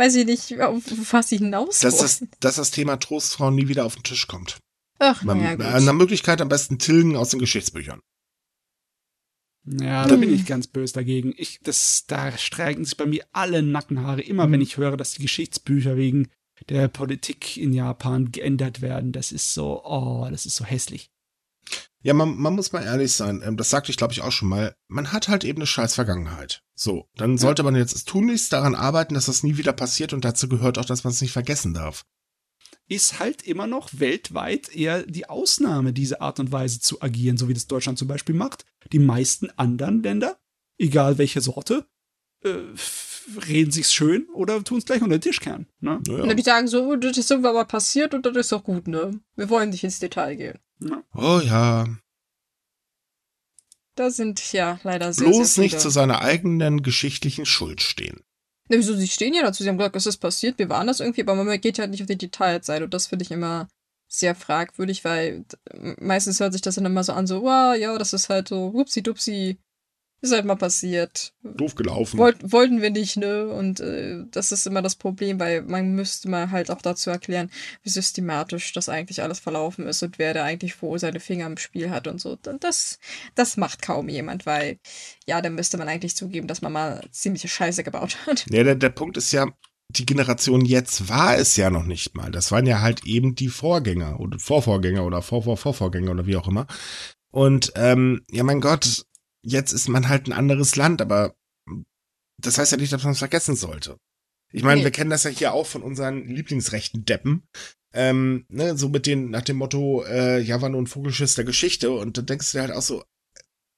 weiß 0.01 0.16
ich 0.16 0.26
nicht, 0.26 0.61
auf 0.61 0.82
was 1.12 1.28
sie 1.28 1.38
hinaus 1.38 1.80
dass 1.80 1.98
das, 1.98 2.24
dass 2.40 2.57
das 2.57 2.70
Thema 2.70 2.96
Trostfrauen 2.96 3.55
nie 3.55 3.68
wieder 3.68 3.84
auf 3.84 3.94
den 3.94 4.03
Tisch 4.03 4.26
kommt. 4.26 4.59
Ach, 4.98 5.22
Man, 5.22 5.40
ja, 5.40 5.55
gut. 5.55 5.64
Eine 5.64 5.92
Möglichkeit 5.92 6.40
am 6.40 6.48
besten 6.48 6.78
tilgen 6.78 7.16
aus 7.16 7.30
den 7.30 7.40
Geschichtsbüchern. 7.40 8.01
Ja, 9.64 10.07
da 10.07 10.16
bin 10.16 10.32
ich 10.32 10.46
ganz 10.46 10.66
böse 10.66 10.94
dagegen. 10.94 11.34
Ich, 11.36 11.61
das, 11.62 12.05
da 12.07 12.36
streiken 12.36 12.84
sich 12.84 12.96
bei 12.96 13.07
mir 13.07 13.24
alle 13.32 13.62
Nackenhaare, 13.62 14.22
immer 14.22 14.46
mhm. 14.46 14.53
wenn 14.53 14.61
ich 14.62 14.78
höre, 14.78 14.96
dass 14.96 15.12
die 15.12 15.22
Geschichtsbücher 15.22 15.96
wegen 15.96 16.28
der 16.68 16.88
Politik 16.88 17.57
in 17.57 17.72
Japan 17.72 18.32
geändert 18.32 18.80
werden. 18.80 19.12
Das 19.12 19.32
ist 19.32 19.55
so, 19.55 19.84
oh, 19.84 20.26
das 20.30 20.46
ist 20.46 20.57
so 20.57 20.64
hässlich. 20.64 21.11
Ja, 22.03 22.14
man, 22.14 22.37
man 22.37 22.55
muss 22.55 22.73
mal 22.73 22.83
ehrlich 22.83 23.12
sein, 23.12 23.43
ähm, 23.45 23.57
das 23.57 23.71
sagte 23.71 23.91
ich 23.91 23.97
glaube 23.99 24.12
ich 24.12 24.23
auch 24.23 24.33
schon 24.33 24.49
mal, 24.49 24.75
man 24.89 25.12
hat 25.12 25.29
halt 25.29 25.45
eben 25.45 25.59
eine 25.59 25.66
scheiß 25.66 25.95
Vergangenheit. 25.95 26.62
So, 26.75 27.09
dann 27.14 27.37
sollte 27.37 27.62
man 27.62 27.77
jetzt 27.77 28.09
tunlichst 28.09 28.53
daran 28.53 28.75
arbeiten, 28.75 29.14
dass 29.14 29.27
das 29.27 29.43
nie 29.43 29.59
wieder 29.59 29.75
passiert 29.75 30.14
und 30.14 30.25
dazu 30.25 30.49
gehört 30.49 30.79
auch, 30.79 30.87
dass 30.87 31.05
man 31.05 31.12
es 31.12 31.21
nicht 31.21 31.33
vergessen 31.33 31.75
darf. 31.75 32.07
Ist 32.89 33.21
halt 33.21 33.43
immer 33.43 33.66
noch 33.66 33.91
weltweit 33.93 34.75
eher 34.75 35.03
die 35.03 35.29
Ausnahme, 35.29 35.93
diese 35.93 36.23
Art 36.23 36.41
und 36.41 36.53
Weise 36.53 36.81
zu 36.81 37.03
agieren, 37.03 37.37
so 37.37 37.49
wie 37.49 37.55
das 37.55 37.66
Deutschland 37.66 37.99
zum 37.99 38.09
Beispiel 38.09 38.35
macht. 38.35 38.64
Die 38.93 38.99
meisten 38.99 39.51
anderen 39.51 40.03
Länder, 40.03 40.39
egal 40.79 41.18
welche 41.18 41.43
Sorte, 41.43 41.87
äh, 42.43 42.57
reden 43.47 43.71
sich's 43.71 43.93
schön 43.93 44.27
oder 44.33 44.64
tun 44.64 44.79
es 44.79 44.87
gleich 44.87 45.03
unter 45.03 45.18
den 45.18 45.21
Tischkern. 45.21 45.66
Ne? 45.81 46.01
Ja. 46.09 46.33
Die 46.33 46.43
sagen 46.43 46.66
so, 46.66 46.97
das 46.97 47.18
ist 47.18 47.31
irgendwann 47.31 47.55
mal 47.55 47.64
passiert 47.64 48.14
und 48.14 48.25
das 48.25 48.37
ist 48.37 48.53
doch 48.53 48.64
gut, 48.64 48.89
ne? 48.89 49.21
Wir 49.37 49.51
wollen 49.51 49.71
nicht 49.71 49.85
ins 49.85 49.99
Detail 49.99 50.37
gehen. 50.37 50.59
Ja. 50.81 51.03
Oh 51.14 51.41
ja. 51.41 51.87
Da 53.97 54.11
sind 54.11 54.53
ja 54.53 54.81
leider 54.83 55.12
sehr, 55.12 55.28
Bloß 55.28 55.55
sehr 55.55 55.64
nicht 55.64 55.81
zu 55.81 55.91
seiner 55.91 56.22
eigenen 56.22 56.83
geschichtlichen 56.83 57.45
Schuld 57.45 57.83
stehen. 57.83 58.22
Ne, 58.68 58.78
wieso, 58.78 58.97
sie 58.97 59.09
stehen 59.09 59.35
ja 59.35 59.43
dazu, 59.43 59.62
sie 59.62 59.68
haben 59.68 59.78
gesagt, 59.78 59.97
es 59.97 60.07
ist 60.07 60.18
passiert, 60.18 60.59
wir 60.59 60.68
waren 60.68 60.87
das 60.87 61.01
irgendwie, 61.01 61.22
aber 61.22 61.35
man 61.35 61.61
geht 61.61 61.78
halt 61.78 61.91
nicht 61.91 62.03
auf 62.03 62.07
die 62.07 62.16
Details 62.16 62.70
ein 62.70 62.85
und 62.85 62.95
das 62.95 63.09
finde 63.09 63.24
ich 63.24 63.31
immer 63.31 63.68
sehr 64.09 64.35
fragwürdig, 64.35 65.05
weil 65.05 65.45
meistens 65.99 66.41
hört 66.41 66.53
sich 66.53 66.62
das 66.62 66.76
dann 66.76 66.87
immer 66.87 67.05
so 67.05 67.12
an, 67.12 67.26
so, 67.26 67.43
wow, 67.43 67.76
ja, 67.76 67.97
das 67.99 68.12
ist 68.12 68.28
halt 68.28 68.49
so, 68.49 68.72
wupsi 68.72 69.03
dupsi, 69.03 69.59
ist 70.21 70.33
halt 70.33 70.45
mal 70.45 70.57
passiert. 70.57 71.33
Doof 71.43 71.75
gelaufen. 71.75 72.18
Wollt, 72.18 72.53
wollten 72.53 72.83
wir 72.83 72.91
nicht, 72.91 73.16
ne? 73.16 73.49
Und 73.49 73.81
äh, 73.81 74.25
das 74.31 74.53
ist 74.53 74.66
immer 74.66 74.83
das 74.83 74.97
Problem, 74.97 75.41
weil 75.41 75.62
man 75.62 75.95
müsste 75.95 76.29
mal 76.29 76.51
halt 76.51 76.71
auch 76.71 76.83
dazu 76.83 77.11
erklären, 77.11 77.51
wie 77.83 77.91
systematisch 77.91 78.73
das 78.73 78.89
eigentlich 78.89 79.23
alles 79.23 79.41
verlaufen 79.41 79.87
ist 79.87 80.03
und 80.03 80.18
wer 80.18 80.35
da 80.35 80.45
eigentlich 80.45 80.81
wo 80.83 80.97
seine 80.99 81.21
Finger 81.21 81.47
im 81.47 81.57
Spiel 81.57 81.91
hat 81.91 82.07
und 82.07 82.21
so. 82.21 82.39
Und 82.47 82.64
das, 82.64 82.99
das 83.35 83.57
macht 83.57 83.83
kaum 83.83 84.09
jemand, 84.09 84.47
weil 84.47 84.79
ja, 85.27 85.41
dann 85.41 85.55
müsste 85.55 85.79
man 85.79 85.89
eigentlich 85.89 86.16
zugeben, 86.16 86.47
dass 86.47 86.62
man 86.62 86.73
mal 86.73 87.07
ziemliche 87.11 87.49
Scheiße 87.49 87.83
gebaut 87.83 88.16
hat. 88.27 88.47
Ja, 88.51 88.62
der, 88.62 88.75
der 88.75 88.91
Punkt 88.91 89.16
ist 89.16 89.33
ja, 89.33 89.47
die 89.89 90.07
Generation 90.07 90.64
jetzt 90.64 91.09
war 91.09 91.37
es 91.37 91.57
ja 91.57 91.71
noch 91.71 91.85
nicht 91.85 92.14
mal. 92.14 92.31
Das 92.31 92.53
waren 92.53 92.66
ja 92.66 92.81
halt 92.81 93.05
eben 93.07 93.35
die 93.35 93.49
Vorgänger 93.49 94.21
oder 94.21 94.39
Vorvorgänger 94.39 95.05
oder 95.05 95.23
Vorvorvorvorgänger 95.23 96.11
oder 96.12 96.27
wie 96.27 96.37
auch 96.37 96.49
immer. 96.49 96.66
Und 97.33 97.73
ähm, 97.77 98.23
ja, 98.31 98.43
mein 98.43 98.61
Gott, 98.61 99.05
jetzt 99.43 99.72
ist 99.72 99.88
man 99.88 100.09
halt 100.09 100.26
ein 100.26 100.32
anderes 100.32 100.76
Land, 100.76 101.01
aber 101.03 101.34
das 102.38 102.59
heißt 102.59 102.72
ja 102.72 102.78
nicht, 102.78 102.93
dass 102.93 103.03
man 103.03 103.12
es 103.12 103.18
vergessen 103.18 103.57
sollte. 103.57 103.97
Ich 104.53 104.62
meine, 104.62 104.80
Nee. 104.80 104.84
wir 104.84 104.91
kennen 104.91 105.11
das 105.11 105.24
ja 105.24 105.30
hier 105.30 105.53
auch 105.53 105.66
von 105.66 105.82
unseren 105.82 106.26
Lieblingsrechten 106.26 107.05
Deppen. 107.05 107.45
Ähm, 107.93 108.47
ne, 108.49 108.76
so 108.76 108.88
mit 108.88 109.07
den, 109.07 109.30
nach 109.30 109.43
dem 109.43 109.57
Motto, 109.57 110.05
äh, 110.05 110.41
ja, 110.41 110.61
war 110.61 110.68
nur 110.68 110.80
ein 110.80 110.86
Vogelschiss 110.86 111.34
der 111.34 111.45
Geschichte. 111.45 111.91
Und 111.93 112.18
dann 112.18 112.26
denkst 112.26 112.51
du 112.51 112.59
dir 112.59 112.62
halt 112.62 112.72
auch 112.72 112.82
so, 112.82 113.05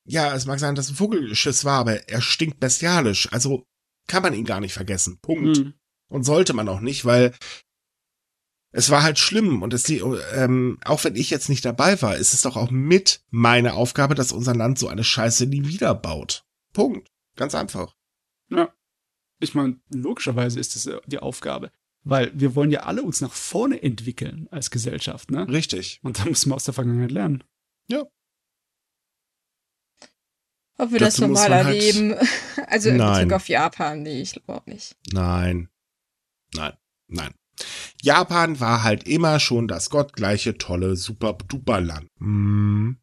ja, 0.09 0.35
es 0.35 0.47
mag 0.47 0.59
sein, 0.59 0.75
dass 0.75 0.89
ein 0.89 0.97
Vogelschiss 0.97 1.65
war, 1.65 1.81
aber 1.81 2.09
er 2.09 2.21
stinkt 2.23 2.59
bestialisch. 2.61 3.31
Also 3.33 3.65
kann 4.09 4.23
man 4.23 4.35
ihn 4.35 4.45
gar 4.45 4.61
nicht 4.61 4.73
vergessen. 4.73 5.19
Punkt. 5.21 5.59
Hm. 5.59 5.75
Und 6.11 6.25
sollte 6.25 6.53
man 6.53 6.69
auch 6.69 6.81
nicht, 6.81 7.05
weil 7.05 7.35
es 8.73 8.91
war 8.91 9.03
halt 9.03 9.19
schlimm. 9.19 9.63
Und 9.63 9.73
es, 9.75 9.89
ähm, 9.91 10.79
auch 10.85 11.05
wenn 11.05 11.15
ich 11.17 11.31
jetzt 11.31 11.49
nicht 11.49 11.65
dabei 11.65 12.01
war, 12.03 12.17
ist 12.17 12.35
es 12.35 12.43
doch 12.43 12.57
auch 12.57 12.71
mit 12.71 13.23
meine 13.31 13.75
Aufgabe, 13.75 14.15
dass 14.15 14.33
unser 14.33 14.55
Land 14.55 14.79
so 14.79 14.89
eine 14.89 15.05
Scheiße 15.05 15.47
nie 15.47 15.67
wieder 15.67 15.95
baut. 15.95 16.45
Punkt. 16.73 17.09
Ganz 17.37 17.55
einfach. 17.55 17.95
Ja. 18.51 18.73
Ich 19.41 19.55
meine, 19.55 19.81
logischerweise 19.91 20.59
ist 20.61 20.75
das 20.77 20.87
äh, 20.87 21.01
die 21.07 21.19
Aufgabe. 21.19 21.71
Weil 22.05 22.33
wir 22.35 22.55
wollen 22.57 22.71
ja 22.73 22.81
alle 22.81 23.03
uns 23.03 23.21
nach 23.21 23.33
vorne 23.33 23.81
entwickeln 23.83 24.49
als 24.51 24.71
Gesellschaft, 24.71 25.31
ne? 25.31 25.47
Richtig. 25.49 26.01
Und 26.03 26.19
da 26.19 26.25
müssen 26.25 26.51
wir 26.51 26.57
aus 26.57 26.65
der 26.65 26.75
Vergangenheit 26.75 27.13
lernen. 27.13 27.45
Ob 30.79 30.91
wir 30.91 30.99
das 30.99 31.15
Dazu 31.17 31.29
muss 31.29 31.41
normal 31.43 31.51
man 31.65 31.67
halt- 31.67 31.77
erleben. 31.83 32.15
Also 32.67 32.89
in 32.89 32.97
Nein. 32.97 33.29
Bezug 33.29 33.37
auf 33.37 33.49
Japan, 33.49 34.03
nee, 34.03 34.23
ich 34.23 34.33
glaube 34.33 34.55
auch 34.61 34.67
nicht. 34.67 34.97
Nein. 35.13 35.69
Nein. 36.55 36.73
Nein. 37.07 37.35
Japan 38.03 38.61
war 38.61 38.83
halt 38.83 39.07
immer 39.07 39.41
schon 39.41 39.69
das 39.69 39.91
gottgleiche, 39.91 40.59
tolle, 40.59 40.97
super 40.97 41.37
duper 41.49 41.81
Land. 41.81 42.09
Hm. 42.19 42.97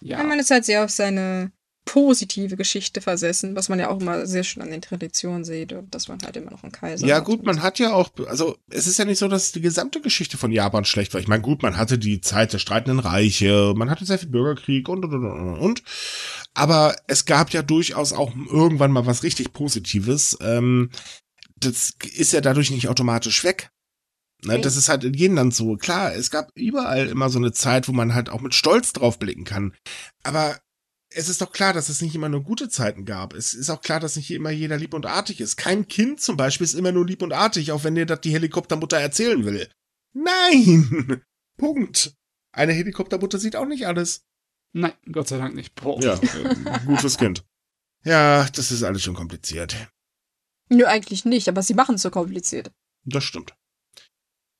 Ja. 0.00 0.22
Man 0.22 0.38
ist 0.38 0.50
halt 0.50 0.64
sehr 0.64 0.84
auf 0.84 0.90
seine 0.90 1.50
positive 1.86 2.56
Geschichte 2.56 3.00
versessen, 3.00 3.54
was 3.54 3.68
man 3.68 3.78
ja 3.78 3.88
auch 3.88 4.00
immer 4.00 4.26
sehr 4.26 4.42
schön 4.42 4.60
an 4.62 4.72
den 4.72 4.82
Traditionen 4.82 5.44
sieht 5.44 5.72
und 5.72 5.94
dass 5.94 6.08
man 6.08 6.18
halt 6.24 6.36
immer 6.36 6.50
noch 6.50 6.64
einen 6.64 6.72
Kaiser 6.72 7.06
Ja, 7.06 7.18
hat. 7.18 7.24
gut, 7.24 7.44
man 7.46 7.62
hat 7.62 7.78
ja 7.78 7.92
auch, 7.94 8.10
also 8.26 8.56
es 8.68 8.88
ist 8.88 8.98
ja 8.98 9.04
nicht 9.04 9.20
so, 9.20 9.28
dass 9.28 9.52
die 9.52 9.60
gesamte 9.60 10.00
Geschichte 10.00 10.36
von 10.36 10.50
Japan 10.50 10.84
schlecht 10.84 11.14
war. 11.14 11.20
Ich 11.20 11.28
meine, 11.28 11.42
gut, 11.42 11.62
man 11.62 11.76
hatte 11.76 11.96
die 11.96 12.20
Zeit 12.20 12.52
der 12.52 12.58
streitenden 12.58 12.98
Reiche, 12.98 13.72
man 13.76 13.88
hatte 13.88 14.04
sehr 14.04 14.18
viel 14.18 14.28
Bürgerkrieg 14.30 14.88
und 14.88 15.04
und 15.04 15.14
und 15.14 15.24
und 15.26 15.58
und. 15.58 15.82
Aber 16.54 16.96
es 17.06 17.24
gab 17.24 17.50
ja 17.50 17.62
durchaus 17.62 18.12
auch 18.12 18.34
irgendwann 18.34 18.90
mal 18.90 19.06
was 19.06 19.22
richtig 19.22 19.52
Positives. 19.52 20.36
Ähm, 20.40 20.90
das 21.58 21.94
ist 22.14 22.32
ja 22.32 22.40
dadurch 22.40 22.70
nicht 22.70 22.88
automatisch 22.88 23.44
weg. 23.44 23.70
Ne, 24.44 24.60
das 24.60 24.76
ist 24.76 24.88
halt 24.88 25.02
in 25.02 25.14
jedem 25.14 25.36
Land 25.36 25.54
so. 25.54 25.76
Klar, 25.76 26.14
es 26.14 26.30
gab 26.30 26.50
überall 26.54 27.08
immer 27.08 27.30
so 27.30 27.38
eine 27.38 27.52
Zeit, 27.52 27.88
wo 27.88 27.92
man 27.92 28.14
halt 28.14 28.28
auch 28.28 28.42
mit 28.42 28.54
Stolz 28.54 28.92
drauf 28.92 29.18
blicken 29.18 29.44
kann. 29.44 29.74
Aber 30.22 30.60
es 31.10 31.28
ist 31.28 31.40
doch 31.40 31.52
klar, 31.52 31.72
dass 31.72 31.88
es 31.88 32.02
nicht 32.02 32.14
immer 32.14 32.28
nur 32.28 32.42
gute 32.42 32.68
Zeiten 32.68 33.04
gab. 33.06 33.32
Es 33.32 33.54
ist 33.54 33.70
auch 33.70 33.80
klar, 33.80 33.98
dass 33.98 34.16
nicht 34.16 34.30
immer 34.30 34.50
jeder 34.50 34.76
lieb 34.76 34.92
und 34.92 35.06
artig 35.06 35.40
ist. 35.40 35.56
Kein 35.56 35.88
Kind 35.88 36.20
zum 36.20 36.36
Beispiel 36.36 36.66
ist 36.66 36.74
immer 36.74 36.92
nur 36.92 37.06
lieb 37.06 37.22
und 37.22 37.32
artig, 37.32 37.72
auch 37.72 37.84
wenn 37.84 37.94
dir 37.94 38.06
das 38.06 38.20
die 38.20 38.32
Helikoptermutter 38.32 38.98
erzählen 38.98 39.44
will. 39.44 39.68
Nein! 40.12 41.22
Punkt. 41.56 42.14
Eine 42.52 42.72
Helikoptermutter 42.72 43.38
sieht 43.38 43.56
auch 43.56 43.66
nicht 43.66 43.86
alles. 43.86 44.22
Nein, 44.72 44.92
Gott 45.10 45.28
sei 45.28 45.38
Dank 45.38 45.54
nicht. 45.54 45.74
Boah. 45.74 46.02
Ja, 46.02 46.14
äh, 46.14 46.84
gut 46.84 47.00
fürs 47.00 47.16
Kind. 47.16 47.44
Ja, 48.04 48.46
das 48.50 48.70
ist 48.70 48.82
alles 48.82 49.02
schon 49.02 49.14
kompliziert. 49.14 49.74
Nö, 50.68 50.84
eigentlich 50.84 51.24
nicht, 51.24 51.48
aber 51.48 51.62
sie 51.62 51.74
machen 51.74 51.94
es 51.96 52.02
so 52.02 52.10
kompliziert. 52.10 52.72
Das 53.04 53.24
stimmt. 53.24 53.54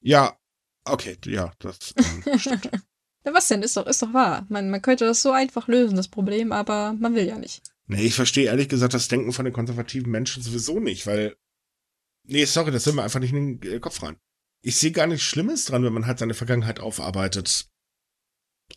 Ja, 0.00 0.38
okay, 0.84 1.16
ja, 1.26 1.52
das 1.58 1.94
ähm, 1.96 2.38
stimmt. 2.38 2.70
Na, 3.24 3.34
was 3.34 3.48
denn? 3.48 3.62
Ist 3.62 3.76
doch, 3.76 3.86
ist 3.86 4.02
doch 4.02 4.14
wahr. 4.14 4.46
Man, 4.48 4.70
man 4.70 4.82
könnte 4.82 5.04
das 5.04 5.20
so 5.20 5.32
einfach 5.32 5.66
lösen, 5.66 5.96
das 5.96 6.08
Problem, 6.08 6.52
aber 6.52 6.92
man 6.92 7.14
will 7.14 7.26
ja 7.26 7.38
nicht. 7.38 7.62
Nee, 7.88 8.02
ich 8.02 8.14
verstehe 8.14 8.46
ehrlich 8.46 8.68
gesagt 8.68 8.94
das 8.94 9.08
Denken 9.08 9.32
von 9.32 9.44
den 9.44 9.54
konservativen 9.54 10.10
Menschen 10.10 10.42
sowieso 10.42 10.80
nicht, 10.80 11.06
weil. 11.06 11.36
Nee, 12.24 12.44
sorry, 12.44 12.70
das 12.70 12.86
will 12.86 12.94
mir 12.94 13.02
einfach 13.02 13.20
nicht 13.20 13.32
in 13.32 13.60
den 13.60 13.72
äh, 13.72 13.80
Kopf 13.80 14.02
rein. 14.02 14.16
Ich 14.62 14.76
sehe 14.76 14.90
gar 14.90 15.06
nichts 15.06 15.24
Schlimmes 15.24 15.64
dran, 15.66 15.84
wenn 15.84 15.92
man 15.92 16.06
halt 16.06 16.18
seine 16.18 16.34
Vergangenheit 16.34 16.80
aufarbeitet. 16.80 17.68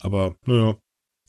Aber, 0.00 0.36
naja. 0.46 0.80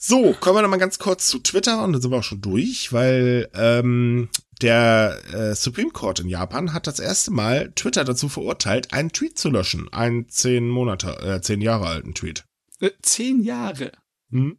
So, 0.04 0.34
kommen 0.34 0.58
wir 0.58 0.62
noch 0.64 0.70
mal 0.70 0.78
ganz 0.78 0.98
kurz 0.98 1.28
zu 1.28 1.38
Twitter 1.38 1.84
und 1.84 1.94
dann 1.94 2.02
sind 2.02 2.10
wir 2.10 2.18
auch 2.18 2.24
schon 2.24 2.42
durch, 2.42 2.92
weil 2.92 3.48
ähm, 3.54 4.30
der 4.60 5.20
äh, 5.32 5.54
Supreme 5.54 5.92
Court 5.92 6.22
in 6.22 6.28
Japan 6.28 6.74
hat 6.74 6.88
das 6.88 7.00
erste 7.00 7.30
Mal 7.30 7.72
Twitter 7.76 8.04
dazu 8.04 8.28
verurteilt, 8.28 8.94
einen 8.94 9.12
Tweet 9.12 9.38
zu 9.38 9.52
löschen. 9.52 9.94
Einen 9.94 10.28
zehn 10.28 10.68
Monate, 10.68 11.20
äh, 11.22 11.42
zehn 11.42 11.62
Jahre 11.62 11.86
alten 11.86 12.16
Tweet. 12.16 12.46
Äh, 12.80 12.90
zehn 13.04 13.44
Jahre. 13.44 13.92
Hm. 14.32 14.58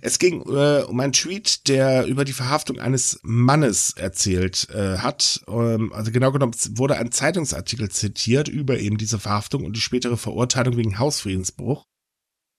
Es 0.00 0.18
ging 0.18 0.42
äh, 0.48 0.82
um 0.82 0.98
einen 0.98 1.12
Tweet, 1.12 1.68
der 1.68 2.06
über 2.06 2.24
die 2.24 2.32
Verhaftung 2.32 2.80
eines 2.80 3.20
Mannes 3.22 3.92
erzählt 3.96 4.68
äh, 4.70 4.98
hat. 4.98 5.44
Ähm, 5.46 5.92
also 5.92 6.10
genau 6.10 6.32
genommen 6.32 6.56
wurde 6.70 6.96
ein 6.96 7.12
Zeitungsartikel 7.12 7.88
zitiert 7.88 8.48
über 8.48 8.80
eben 8.80 8.98
diese 8.98 9.20
Verhaftung 9.20 9.64
und 9.64 9.76
die 9.76 9.80
spätere 9.80 10.16
Verurteilung 10.16 10.76
wegen 10.76 10.98
Hausfriedensbruch. 10.98 11.84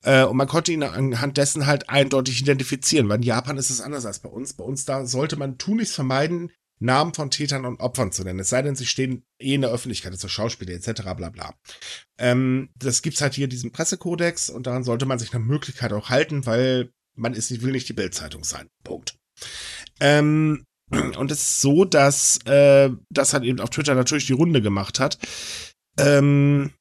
Äh, 0.04 0.24
und 0.24 0.38
man 0.38 0.48
konnte 0.48 0.72
ihn 0.72 0.84
anhand 0.84 1.38
dessen 1.38 1.66
halt 1.66 1.90
eindeutig 1.90 2.42
identifizieren, 2.42 3.10
weil 3.10 3.18
in 3.18 3.24
Japan 3.24 3.58
ist 3.58 3.70
es 3.70 3.82
anders 3.82 4.06
als 4.06 4.20
bei 4.20 4.30
uns. 4.30 4.54
Bei 4.54 4.64
uns 4.64 4.86
da 4.86 5.06
sollte 5.06 5.36
man 5.36 5.58
tunlichst 5.58 5.96
vermeiden, 5.96 6.52
Namen 6.80 7.14
von 7.14 7.32
Tätern 7.32 7.66
und 7.66 7.80
Opfern 7.80 8.12
zu 8.12 8.24
nennen. 8.24 8.40
Es 8.40 8.50
sei 8.50 8.62
denn, 8.62 8.76
sie 8.76 8.86
stehen 8.86 9.24
eh 9.40 9.54
in 9.54 9.62
der 9.62 9.72
Öffentlichkeit, 9.72 10.12
also 10.12 10.28
Schauspieler 10.28 10.74
etc. 10.74 11.02
bla 11.16 11.30
bla. 11.30 11.54
Ähm, 12.18 12.70
das 12.76 13.02
gibt's 13.02 13.22
halt 13.22 13.34
hier 13.34 13.48
diesen 13.48 13.72
Pressekodex 13.72 14.50
und 14.50 14.68
daran 14.68 14.84
sollte 14.84 15.06
man 15.06 15.18
sich 15.18 15.32
nach 15.32 15.40
Möglichkeit 15.40 15.94
auch 15.94 16.10
halten, 16.10 16.46
weil 16.46 16.92
man 17.16 17.34
ist 17.34 17.62
will 17.62 17.72
nicht 17.72 17.88
die 17.88 17.94
Bildzeitung 17.94 18.44
sein. 18.44 18.68
Punkt. 18.84 19.18
Ähm, 20.00 20.66
und 20.90 21.32
es 21.32 21.42
ist 21.42 21.62
so, 21.62 21.86
dass 21.86 22.40
äh, 22.46 22.90
das 23.10 23.34
halt 23.34 23.44
eben 23.46 23.62
auf 23.62 23.70
Twitter 23.70 23.96
natürlich 23.96 24.28
die 24.28 24.34
Runde 24.34 24.62
gemacht 24.62 25.00
hat. 25.00 25.18
Ähm, 25.98 26.72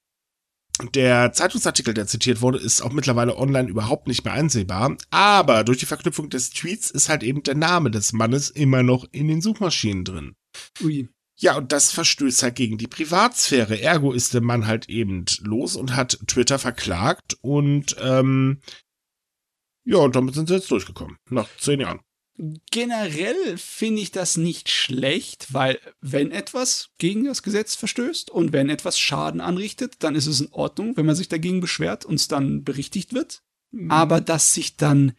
der 0.95 1.33
Zeitungsartikel, 1.33 1.95
der 1.95 2.07
zitiert 2.07 2.41
wurde, 2.41 2.59
ist 2.59 2.83
auch 2.83 2.93
mittlerweile 2.93 3.37
online 3.37 3.69
überhaupt 3.69 4.09
nicht 4.09 4.25
mehr 4.25 4.35
einsehbar. 4.35 4.97
Aber 5.11 5.65
durch 5.65 5.79
die 5.79 5.87
Verknüpfung 5.87 6.31
des 6.31 6.51
Tweets 6.51 6.91
ist 6.91 7.09
halt 7.09 7.23
eben 7.23 7.43
der 7.43 7.55
Name 7.55 7.91
des 7.91 8.13
Mannes 8.13 8.51
immer 8.51 8.83
noch 8.83 9.07
in 9.13 9.29
den 9.29 9.41
Suchmaschinen 9.41 10.05
drin. 10.05 10.35
Ui. 10.83 11.09
Ja, 11.39 11.57
und 11.57 11.73
das 11.73 11.93
verstößt 11.93 12.43
halt 12.43 12.55
gegen 12.55 12.79
die 12.79 12.87
Privatsphäre. 12.87 13.81
Ergo 13.81 14.13
ist 14.13 14.35
der 14.35 14.43
Mann 14.43 14.67
halt 14.67 14.89
eben 14.89 15.25
los 15.41 15.77
und 15.77 15.97
hat 15.97 16.19
Twitter 16.27 16.59
verklagt 16.59 17.37
und 17.41 17.97
ähm, 18.01 18.61
ja, 19.85 19.99
und 19.99 20.15
damit 20.15 20.35
sind 20.35 20.49
sie 20.49 20.55
jetzt 20.55 20.71
durchgekommen. 20.71 21.17
Nach 21.31 21.49
zehn 21.59 21.81
Jahren. 21.81 22.01
Generell 22.71 23.59
finde 23.59 24.01
ich 24.01 24.11
das 24.11 24.37
nicht 24.37 24.71
schlecht, 24.71 25.53
weil 25.53 25.79
wenn 26.01 26.31
etwas 26.31 26.91
gegen 26.99 27.25
das 27.25 27.43
Gesetz 27.43 27.75
verstößt 27.75 28.31
und 28.31 28.53
wenn 28.53 28.71
etwas 28.71 28.99
Schaden 28.99 29.41
anrichtet, 29.41 29.97
dann 30.01 30.15
ist 30.15 30.27
es 30.27 30.41
in 30.41 30.53
Ordnung, 30.53 30.97
wenn 30.97 31.07
man 31.07 31.15
sich 31.15 31.29
dagegen 31.29 31.61
beschwert 31.61 32.05
und 32.05 32.15
es 32.15 32.29
dann 32.29 32.65
berichtigt 32.65 33.13
wird. 33.13 33.43
Aber 33.89 34.21
dass 34.21 34.55
sich 34.55 34.77
dann 34.77 35.13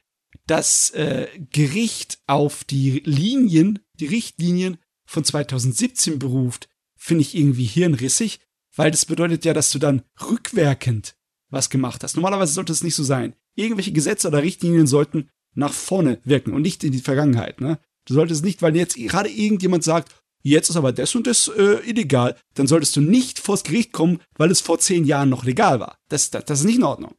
das 0.47 0.89
äh, 0.91 1.27
Gericht 1.51 2.19
auf 2.27 2.63
die 2.63 3.01
Linien, 3.05 3.79
die 3.99 4.07
Richtlinien 4.07 4.77
von 5.05 5.23
2017 5.23 6.19
beruft, 6.19 6.69
finde 6.95 7.21
ich 7.21 7.35
irgendwie 7.35 7.65
hirnrissig, 7.65 8.39
weil 8.75 8.91
das 8.91 9.05
bedeutet 9.05 9.45
ja, 9.45 9.53
dass 9.53 9.71
du 9.71 9.79
dann 9.79 10.03
rückwirkend 10.21 11.15
was 11.49 11.69
gemacht 11.69 12.03
hast. 12.03 12.15
Normalerweise 12.15 12.53
sollte 12.53 12.73
es 12.73 12.83
nicht 12.83 12.95
so 12.95 13.03
sein. 13.03 13.35
Irgendwelche 13.55 13.91
Gesetze 13.91 14.27
oder 14.27 14.41
Richtlinien 14.41 14.87
sollten 14.87 15.29
nach 15.55 15.73
vorne 15.73 16.19
wirken 16.23 16.53
und 16.53 16.61
nicht 16.61 16.83
in 16.83 16.91
die 16.91 16.99
Vergangenheit. 16.99 17.61
Ne? 17.61 17.79
Du 18.05 18.13
solltest 18.13 18.43
nicht, 18.43 18.61
weil 18.61 18.75
jetzt 18.75 18.95
gerade 18.95 19.29
irgendjemand 19.29 19.83
sagt, 19.83 20.13
jetzt 20.41 20.69
ist 20.69 20.75
aber 20.75 20.91
das 20.91 21.15
und 21.15 21.27
das 21.27 21.47
äh, 21.47 21.89
illegal, 21.89 22.35
dann 22.55 22.67
solltest 22.67 22.95
du 22.95 23.01
nicht 23.01 23.39
vors 23.39 23.63
Gericht 23.63 23.91
kommen, 23.91 24.19
weil 24.35 24.51
es 24.51 24.61
vor 24.61 24.79
zehn 24.79 25.05
Jahren 25.05 25.29
noch 25.29 25.45
legal 25.45 25.79
war. 25.79 25.97
Das, 26.09 26.31
das, 26.31 26.45
das 26.45 26.59
ist 26.59 26.65
nicht 26.65 26.77
in 26.77 26.83
Ordnung. 26.83 27.15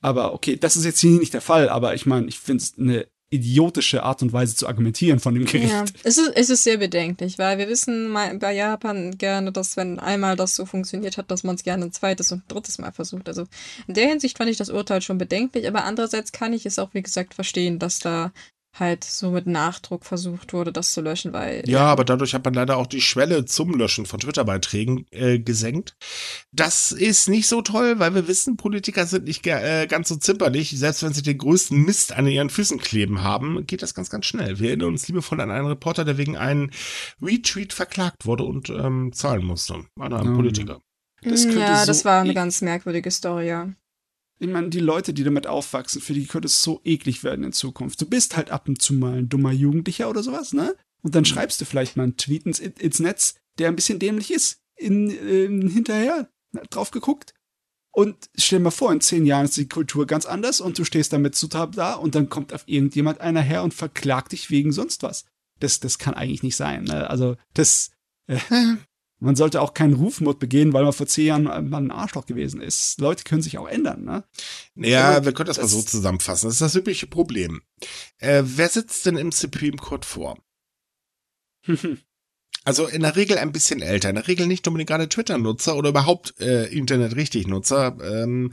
Aber 0.00 0.34
okay, 0.34 0.56
das 0.56 0.76
ist 0.76 0.84
jetzt 0.84 1.00
hier 1.00 1.18
nicht 1.18 1.32
der 1.32 1.40
Fall, 1.40 1.68
aber 1.68 1.94
ich 1.94 2.06
meine, 2.06 2.26
ich 2.26 2.38
finde 2.38 2.62
es 2.62 2.76
eine 2.76 3.06
idiotische 3.32 4.02
Art 4.02 4.22
und 4.22 4.32
Weise 4.32 4.54
zu 4.54 4.68
argumentieren 4.68 5.18
von 5.18 5.34
dem 5.34 5.46
Gericht. 5.46 5.70
Ja, 5.70 5.84
es 6.04 6.18
ist, 6.18 6.32
es 6.34 6.50
ist 6.50 6.64
sehr 6.64 6.76
bedenklich, 6.76 7.38
weil 7.38 7.56
wir 7.56 7.68
wissen 7.68 8.12
bei 8.38 8.52
Japan 8.52 9.16
gerne, 9.16 9.52
dass 9.52 9.76
wenn 9.76 9.98
einmal 9.98 10.36
das 10.36 10.54
so 10.54 10.66
funktioniert 10.66 11.16
hat, 11.16 11.30
dass 11.30 11.42
man 11.42 11.54
es 11.54 11.62
gerne 11.62 11.86
ein 11.86 11.92
zweites 11.92 12.30
und 12.30 12.42
drittes 12.48 12.78
Mal 12.78 12.92
versucht. 12.92 13.28
Also 13.28 13.46
in 13.86 13.94
der 13.94 14.08
Hinsicht 14.08 14.36
fand 14.36 14.50
ich 14.50 14.58
das 14.58 14.68
Urteil 14.68 15.00
schon 15.00 15.18
bedenklich, 15.18 15.66
aber 15.66 15.84
andererseits 15.84 16.32
kann 16.32 16.52
ich 16.52 16.66
es 16.66 16.78
auch, 16.78 16.90
wie 16.92 17.02
gesagt, 17.02 17.34
verstehen, 17.34 17.78
dass 17.78 18.00
da 18.00 18.32
halt 18.78 19.04
so 19.04 19.30
mit 19.30 19.46
Nachdruck 19.46 20.04
versucht 20.04 20.52
wurde, 20.52 20.72
das 20.72 20.92
zu 20.92 21.02
löschen, 21.02 21.32
weil. 21.32 21.62
Ja, 21.66 21.84
aber 21.86 22.04
dadurch 22.04 22.32
hat 22.32 22.44
man 22.44 22.54
leider 22.54 22.78
auch 22.78 22.86
die 22.86 23.00
Schwelle 23.00 23.44
zum 23.44 23.74
Löschen 23.74 24.06
von 24.06 24.20
Twitter-Beiträgen 24.20 25.06
äh, 25.10 25.38
gesenkt. 25.38 25.94
Das 26.52 26.90
ist 26.90 27.28
nicht 27.28 27.48
so 27.48 27.60
toll, 27.62 27.98
weil 27.98 28.14
wir 28.14 28.28
wissen, 28.28 28.56
Politiker 28.56 29.06
sind 29.06 29.24
nicht 29.24 29.46
äh, 29.46 29.86
ganz 29.86 30.08
so 30.08 30.16
zimperlich. 30.16 30.70
Selbst 30.70 31.02
wenn 31.02 31.12
sie 31.12 31.22
den 31.22 31.38
größten 31.38 31.78
Mist 31.78 32.12
an 32.12 32.26
ihren 32.26 32.50
Füßen 32.50 32.78
kleben 32.78 33.22
haben, 33.22 33.66
geht 33.66 33.82
das 33.82 33.94
ganz, 33.94 34.08
ganz 34.08 34.26
schnell. 34.26 34.58
Wir 34.58 34.68
erinnern 34.68 34.88
uns 34.88 35.06
liebevoll 35.06 35.40
an 35.40 35.50
einen 35.50 35.66
Reporter, 35.66 36.04
der 36.04 36.16
wegen 36.16 36.36
einem 36.36 36.70
Retweet 37.20 37.72
verklagt 37.72 38.24
wurde 38.24 38.44
und 38.44 38.70
ähm, 38.70 39.12
zahlen 39.12 39.44
musste. 39.44 39.84
War 39.96 40.12
ein 40.12 40.34
Politiker. 40.34 40.80
Das 41.22 41.44
ja, 41.44 41.86
das 41.86 42.04
war 42.04 42.22
eine 42.22 42.34
ganz 42.34 42.62
merkwürdige 42.62 43.10
Story, 43.10 43.46
ja 43.46 43.68
ich 44.42 44.48
meine, 44.48 44.70
die 44.70 44.80
Leute, 44.80 45.14
die 45.14 45.22
damit 45.22 45.46
aufwachsen, 45.46 46.02
für 46.02 46.14
die 46.14 46.26
könnte 46.26 46.46
es 46.46 46.62
so 46.62 46.80
eklig 46.84 47.22
werden 47.22 47.44
in 47.44 47.52
Zukunft. 47.52 48.00
Du 48.00 48.06
bist 48.06 48.36
halt 48.36 48.50
ab 48.50 48.68
und 48.68 48.82
zu 48.82 48.92
mal 48.92 49.18
ein 49.18 49.28
dummer 49.28 49.52
Jugendlicher 49.52 50.10
oder 50.10 50.22
sowas, 50.22 50.52
ne? 50.52 50.74
Und 51.02 51.14
dann 51.14 51.22
mhm. 51.22 51.26
schreibst 51.26 51.60
du 51.60 51.64
vielleicht 51.64 51.96
mal 51.96 52.04
einen 52.04 52.16
Tweet 52.16 52.44
ins, 52.44 52.58
ins 52.58 52.98
Netz, 52.98 53.36
der 53.58 53.68
ein 53.68 53.76
bisschen 53.76 54.00
dämlich 54.00 54.32
ist, 54.32 54.60
in, 54.76 55.10
in, 55.10 55.68
hinterher 55.68 56.28
drauf 56.70 56.90
geguckt. 56.90 57.34
Und 57.94 58.30
stell 58.36 58.58
dir 58.58 58.64
mal 58.64 58.70
vor, 58.70 58.92
in 58.92 59.00
zehn 59.00 59.26
Jahren 59.26 59.44
ist 59.44 59.56
die 59.56 59.68
Kultur 59.68 60.06
ganz 60.06 60.26
anders 60.26 60.60
und 60.60 60.78
du 60.78 60.84
stehst 60.84 61.12
damit 61.12 61.36
zu 61.36 61.46
da 61.46 61.94
und 61.94 62.14
dann 62.14 62.28
kommt 62.28 62.52
auf 62.52 62.64
irgendjemand 62.66 63.20
einer 63.20 63.42
her 63.42 63.62
und 63.62 63.74
verklagt 63.74 64.32
dich 64.32 64.50
wegen 64.50 64.72
sonst 64.72 65.02
was. 65.02 65.24
Das, 65.60 65.78
das 65.78 65.98
kann 65.98 66.14
eigentlich 66.14 66.42
nicht 66.42 66.56
sein. 66.56 66.84
Ne? 66.84 67.08
Also, 67.08 67.36
das, 67.54 67.92
äh, 68.26 68.38
man 69.22 69.36
sollte 69.36 69.60
auch 69.60 69.72
keinen 69.72 69.94
Rufmord 69.94 70.40
begehen, 70.40 70.72
weil 70.72 70.82
man 70.82 70.92
vor 70.92 71.06
zehn 71.06 71.26
Jahren 71.26 71.44
mal 71.44 71.78
ein 71.78 71.92
Arschloch 71.92 72.26
gewesen 72.26 72.60
ist. 72.60 73.00
Leute 73.00 73.22
können 73.22 73.40
sich 73.40 73.56
auch 73.56 73.68
ändern, 73.68 74.04
ne? 74.04 74.24
Ja, 74.74 75.16
Aber 75.16 75.26
wir 75.26 75.32
können 75.32 75.46
das, 75.46 75.58
das, 75.58 75.72
mal 75.72 75.78
so 75.78 75.82
zusammenfassen. 75.82 76.46
Das 76.46 76.54
ist 76.54 76.60
das 76.60 76.74
übliche 76.74 77.06
Problem. 77.06 77.62
Äh, 78.18 78.42
wer 78.44 78.68
sitzt 78.68 79.06
denn 79.06 79.16
im 79.16 79.30
Supreme 79.30 79.76
Court 79.76 80.04
vor? 80.04 80.42
also 82.64 82.86
in 82.86 83.02
der 83.02 83.14
Regel 83.14 83.38
ein 83.38 83.52
bisschen 83.52 83.80
älter. 83.80 84.08
In 84.08 84.16
der 84.16 84.26
Regel 84.26 84.48
nicht 84.48 84.66
unbedingt 84.66 84.90
gerade 84.90 85.08
Twitter-Nutzer 85.08 85.76
oder 85.76 85.90
überhaupt 85.90 86.34
äh, 86.40 86.66
Internet-richtig-Nutzer. 86.66 87.98
Ähm, 88.02 88.52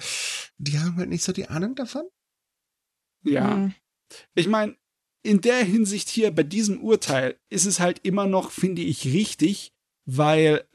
die 0.57 0.77
haben 0.79 0.97
halt 0.97 1.09
nicht 1.09 1.23
so 1.23 1.31
die 1.31 1.47
Ahnung 1.47 1.73
davon. 1.73 2.03
Ja. 3.23 3.55
Mhm. 3.55 3.73
Ich 4.35 4.47
meine, 4.47 4.75
in 5.23 5.41
der 5.41 5.63
Hinsicht 5.63 6.09
hier 6.09 6.29
bei 6.29 6.43
diesem 6.43 6.79
Urteil 6.79 7.39
ist 7.49 7.65
es 7.65 7.79
halt 7.79 7.99
immer 8.03 8.27
noch, 8.27 8.51
finde 8.51 8.83
ich, 8.83 9.05
richtig, 9.05 9.73
weil 10.17 10.65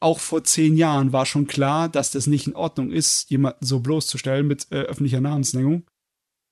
auch 0.00 0.18
vor 0.18 0.44
zehn 0.44 0.76
Jahren 0.76 1.12
war 1.12 1.26
schon 1.26 1.46
klar, 1.46 1.88
dass 1.88 2.10
das 2.10 2.26
nicht 2.26 2.46
in 2.46 2.54
Ordnung 2.54 2.90
ist, 2.90 3.30
jemanden 3.30 3.64
so 3.64 3.80
bloßzustellen 3.80 4.46
mit 4.46 4.66
äh, 4.70 4.80
öffentlicher 4.80 5.20
Namensnennung. 5.20 5.84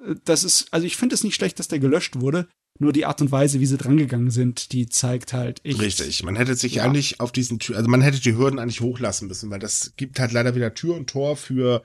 Äh, 0.03 0.15
das 0.25 0.45
ist, 0.45 0.69
also 0.71 0.87
ich 0.87 0.97
finde 0.97 1.15
es 1.15 1.25
nicht 1.25 1.35
schlecht, 1.35 1.59
dass 1.59 1.69
der 1.69 1.79
gelöscht 1.79 2.21
wurde. 2.21 2.49
Nur 2.81 2.93
die 2.93 3.07
Art 3.07 3.21
und 3.21 3.33
Weise, 3.33 3.59
wie 3.59 3.67
sie 3.67 3.77
drangegangen 3.77 4.31
sind, 4.31 4.71
die 4.73 4.89
zeigt 4.89 5.33
halt 5.33 5.65
echt. 5.65 5.81
Richtig. 5.81 6.23
Man 6.23 6.37
hätte 6.37 6.55
sich 6.55 6.75
ja. 6.75 6.85
eigentlich 6.85 7.19
auf 7.19 7.33
diesen 7.33 7.59
Tür, 7.59 7.77
also 7.77 7.89
man 7.89 8.03
hätte 8.03 8.21
die 8.21 8.37
Hürden 8.37 8.61
eigentlich 8.61 8.81
hochlassen 8.81 9.27
müssen, 9.27 9.51
weil 9.51 9.59
das 9.59 9.95
gibt 9.97 10.21
halt 10.21 10.31
leider 10.31 10.55
wieder 10.55 10.75
Tür 10.75 10.95
und 10.95 11.11
Tor 11.11 11.37
für 11.37 11.83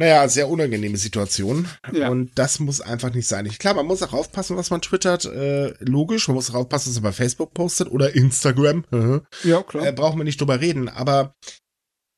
naja, 0.00 0.26
sehr 0.28 0.48
unangenehme 0.48 0.96
Situation. 0.96 1.68
Ja. 1.92 2.08
Und 2.08 2.30
das 2.36 2.58
muss 2.58 2.80
einfach 2.80 3.12
nicht 3.12 3.28
sein. 3.28 3.44
Ich, 3.44 3.58
klar, 3.58 3.74
man 3.74 3.84
muss 3.84 4.02
auch 4.02 4.14
aufpassen, 4.14 4.56
was 4.56 4.70
man 4.70 4.80
twittert. 4.80 5.26
Äh, 5.26 5.74
logisch, 5.80 6.26
man 6.26 6.36
muss 6.36 6.48
auch 6.48 6.54
aufpassen, 6.54 6.88
was 6.88 7.02
man 7.02 7.10
bei 7.10 7.12
Facebook 7.12 7.52
postet 7.52 7.90
oder 7.90 8.14
Instagram. 8.14 8.86
ja, 9.44 9.62
klar. 9.62 9.86
Äh, 9.86 9.92
brauchen 9.92 10.18
wir 10.18 10.24
nicht 10.24 10.40
drüber 10.40 10.58
reden. 10.58 10.88
Aber 10.88 11.34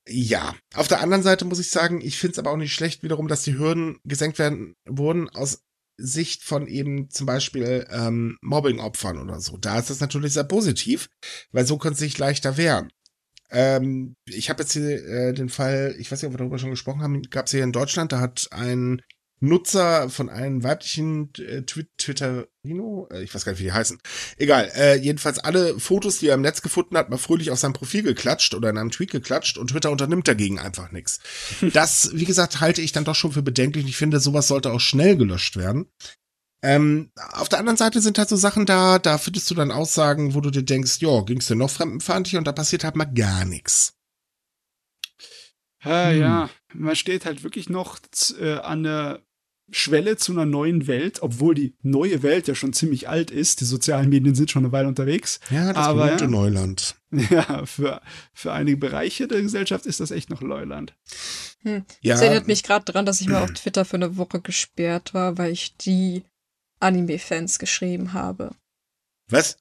ja, 0.08 0.54
auf 0.76 0.86
der 0.86 1.00
anderen 1.00 1.24
Seite 1.24 1.44
muss 1.44 1.58
ich 1.58 1.70
sagen, 1.70 2.00
ich 2.00 2.18
finde 2.18 2.34
es 2.34 2.38
aber 2.38 2.52
auch 2.52 2.56
nicht 2.56 2.72
schlecht 2.72 3.02
wiederum, 3.02 3.26
dass 3.26 3.42
die 3.42 3.58
Hürden 3.58 3.98
gesenkt 4.04 4.38
werden 4.38 4.76
wurden 4.86 5.28
aus 5.30 5.64
Sicht 5.96 6.44
von 6.44 6.68
eben 6.68 7.10
zum 7.10 7.26
Beispiel 7.26 7.84
ähm, 7.90 8.38
Mobbing-Opfern 8.42 9.18
oder 9.18 9.40
so. 9.40 9.56
Da 9.56 9.80
ist 9.80 9.90
das 9.90 9.98
natürlich 9.98 10.34
sehr 10.34 10.44
positiv, 10.44 11.08
weil 11.50 11.66
so 11.66 11.78
können 11.78 11.96
sie 11.96 12.04
sich 12.04 12.16
leichter 12.16 12.56
wehren. 12.56 12.92
Ähm, 13.52 14.16
ich 14.26 14.50
habe 14.50 14.62
jetzt 14.62 14.72
hier 14.72 15.06
äh, 15.06 15.32
den 15.34 15.50
Fall, 15.50 15.94
ich 15.98 16.10
weiß 16.10 16.22
nicht, 16.22 16.28
ob 16.28 16.34
wir 16.34 16.38
darüber 16.38 16.58
schon 16.58 16.70
gesprochen 16.70 17.02
haben, 17.02 17.22
gab 17.22 17.46
es 17.46 17.52
hier 17.52 17.62
in 17.62 17.72
Deutschland, 17.72 18.12
da 18.12 18.20
hat 18.20 18.48
ein 18.50 19.02
Nutzer 19.42 20.08
von 20.08 20.30
einem 20.30 20.62
weiblichen 20.62 21.32
äh, 21.36 21.62
Twitterino, 21.62 23.08
äh, 23.12 23.22
ich 23.24 23.34
weiß 23.34 23.44
gar 23.44 23.52
nicht, 23.52 23.58
wie 23.58 23.64
die 23.64 23.72
heißen. 23.72 23.98
Egal, 24.38 24.70
äh, 24.76 24.94
jedenfalls 24.96 25.40
alle 25.40 25.80
Fotos, 25.80 26.20
die 26.20 26.28
er 26.28 26.36
im 26.36 26.42
Netz 26.42 26.62
gefunden 26.62 26.96
hat, 26.96 27.10
mal 27.10 27.18
fröhlich 27.18 27.50
auf 27.50 27.58
sein 27.58 27.72
Profil 27.72 28.04
geklatscht 28.04 28.54
oder 28.54 28.70
in 28.70 28.78
einem 28.78 28.92
Tweet 28.92 29.10
geklatscht 29.10 29.58
und 29.58 29.70
Twitter 29.70 29.90
unternimmt 29.90 30.28
dagegen 30.28 30.58
einfach 30.58 30.92
nichts. 30.92 31.18
Das, 31.72 32.10
wie 32.14 32.24
gesagt, 32.24 32.60
halte 32.60 32.82
ich 32.82 32.92
dann 32.92 33.04
doch 33.04 33.14
schon 33.14 33.32
für 33.32 33.42
bedenklich. 33.42 33.86
Ich 33.86 33.96
finde, 33.96 34.20
sowas 34.20 34.46
sollte 34.46 34.72
auch 34.72 34.80
schnell 34.80 35.16
gelöscht 35.16 35.56
werden. 35.56 35.86
Ähm, 36.62 37.10
auf 37.32 37.48
der 37.48 37.58
anderen 37.58 37.76
Seite 37.76 38.00
sind 38.00 38.18
halt 38.18 38.28
so 38.28 38.36
Sachen 38.36 38.66
da, 38.66 38.98
da 38.98 39.18
findest 39.18 39.50
du 39.50 39.54
dann 39.54 39.72
Aussagen, 39.72 40.34
wo 40.34 40.40
du 40.40 40.50
dir 40.50 40.62
denkst, 40.62 41.00
ja, 41.00 41.22
ging's 41.22 41.46
denn 41.46 41.58
noch 41.58 41.70
fremdenfeindlich 41.70 42.36
und 42.36 42.46
da 42.46 42.52
passiert 42.52 42.84
halt 42.84 42.94
mal 42.94 43.04
gar 43.04 43.44
nichts. 43.44 43.94
Ja, 45.84 46.10
hm. 46.10 46.20
ja, 46.20 46.50
man 46.72 46.96
steht 46.96 47.26
halt 47.26 47.42
wirklich 47.42 47.68
noch 47.68 47.98
äh, 48.40 48.54
an 48.54 48.84
der 48.84 49.22
Schwelle 49.70 50.16
zu 50.16 50.32
einer 50.32 50.44
neuen 50.44 50.86
Welt, 50.86 51.22
obwohl 51.22 51.54
die 51.54 51.74
neue 51.82 52.22
Welt 52.22 52.46
ja 52.46 52.54
schon 52.54 52.72
ziemlich 52.72 53.08
alt 53.08 53.30
ist. 53.30 53.60
Die 53.60 53.64
sozialen 53.64 54.10
Medien 54.10 54.34
sind 54.34 54.50
schon 54.50 54.64
eine 54.64 54.72
Weile 54.72 54.86
unterwegs. 54.86 55.40
Ja, 55.50 55.72
das 55.72 55.86
aber, 55.86 56.10
gute 56.10 56.28
Neuland. 56.28 56.96
Ja, 57.28 57.66
für, 57.66 58.00
für 58.32 58.52
einige 58.52 58.78
Bereiche 58.78 59.28
der 59.28 59.42
Gesellschaft 59.42 59.84
ist 59.84 60.00
das 60.00 60.10
echt 60.10 60.30
noch 60.30 60.40
Neuland. 60.40 60.94
Hm. 61.60 61.84
Ja. 62.00 62.14
Das 62.14 62.22
erinnert 62.22 62.46
mich 62.46 62.62
gerade 62.62 62.86
daran, 62.86 63.04
dass 63.04 63.20
ich 63.20 63.28
mal 63.28 63.42
auf 63.42 63.52
Twitter 63.52 63.84
für 63.84 63.96
eine 63.96 64.16
Woche 64.16 64.40
gesperrt 64.40 65.12
war, 65.12 65.36
weil 65.36 65.52
ich 65.52 65.76
die 65.76 66.24
Anime-Fans 66.82 67.58
geschrieben 67.58 68.12
habe. 68.12 68.50
Was? 69.30 69.56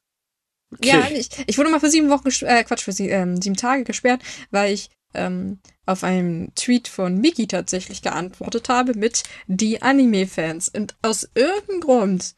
Okay. 0.74 0.88
Ja, 0.88 1.08
ich, 1.10 1.28
ich 1.46 1.58
wurde 1.58 1.70
mal 1.70 1.80
für 1.80 1.90
sieben 1.90 2.08
Wochen, 2.08 2.28
äh, 2.46 2.64
Quatsch, 2.64 2.82
für 2.82 2.92
sie, 2.92 3.08
ähm, 3.08 3.40
sieben 3.40 3.56
Tage 3.56 3.84
gesperrt, 3.84 4.22
weil 4.50 4.72
ich 4.72 4.90
ähm, 5.14 5.60
auf 5.84 6.04
einen 6.04 6.54
Tweet 6.54 6.88
von 6.88 7.18
Miki 7.18 7.46
tatsächlich 7.46 8.02
geantwortet 8.02 8.68
habe 8.68 8.94
mit 8.94 9.24
die 9.46 9.82
Anime-Fans. 9.82 10.70
Und 10.70 10.96
aus 11.02 11.28
irgendeinem 11.34 11.80
Grund 11.80 12.34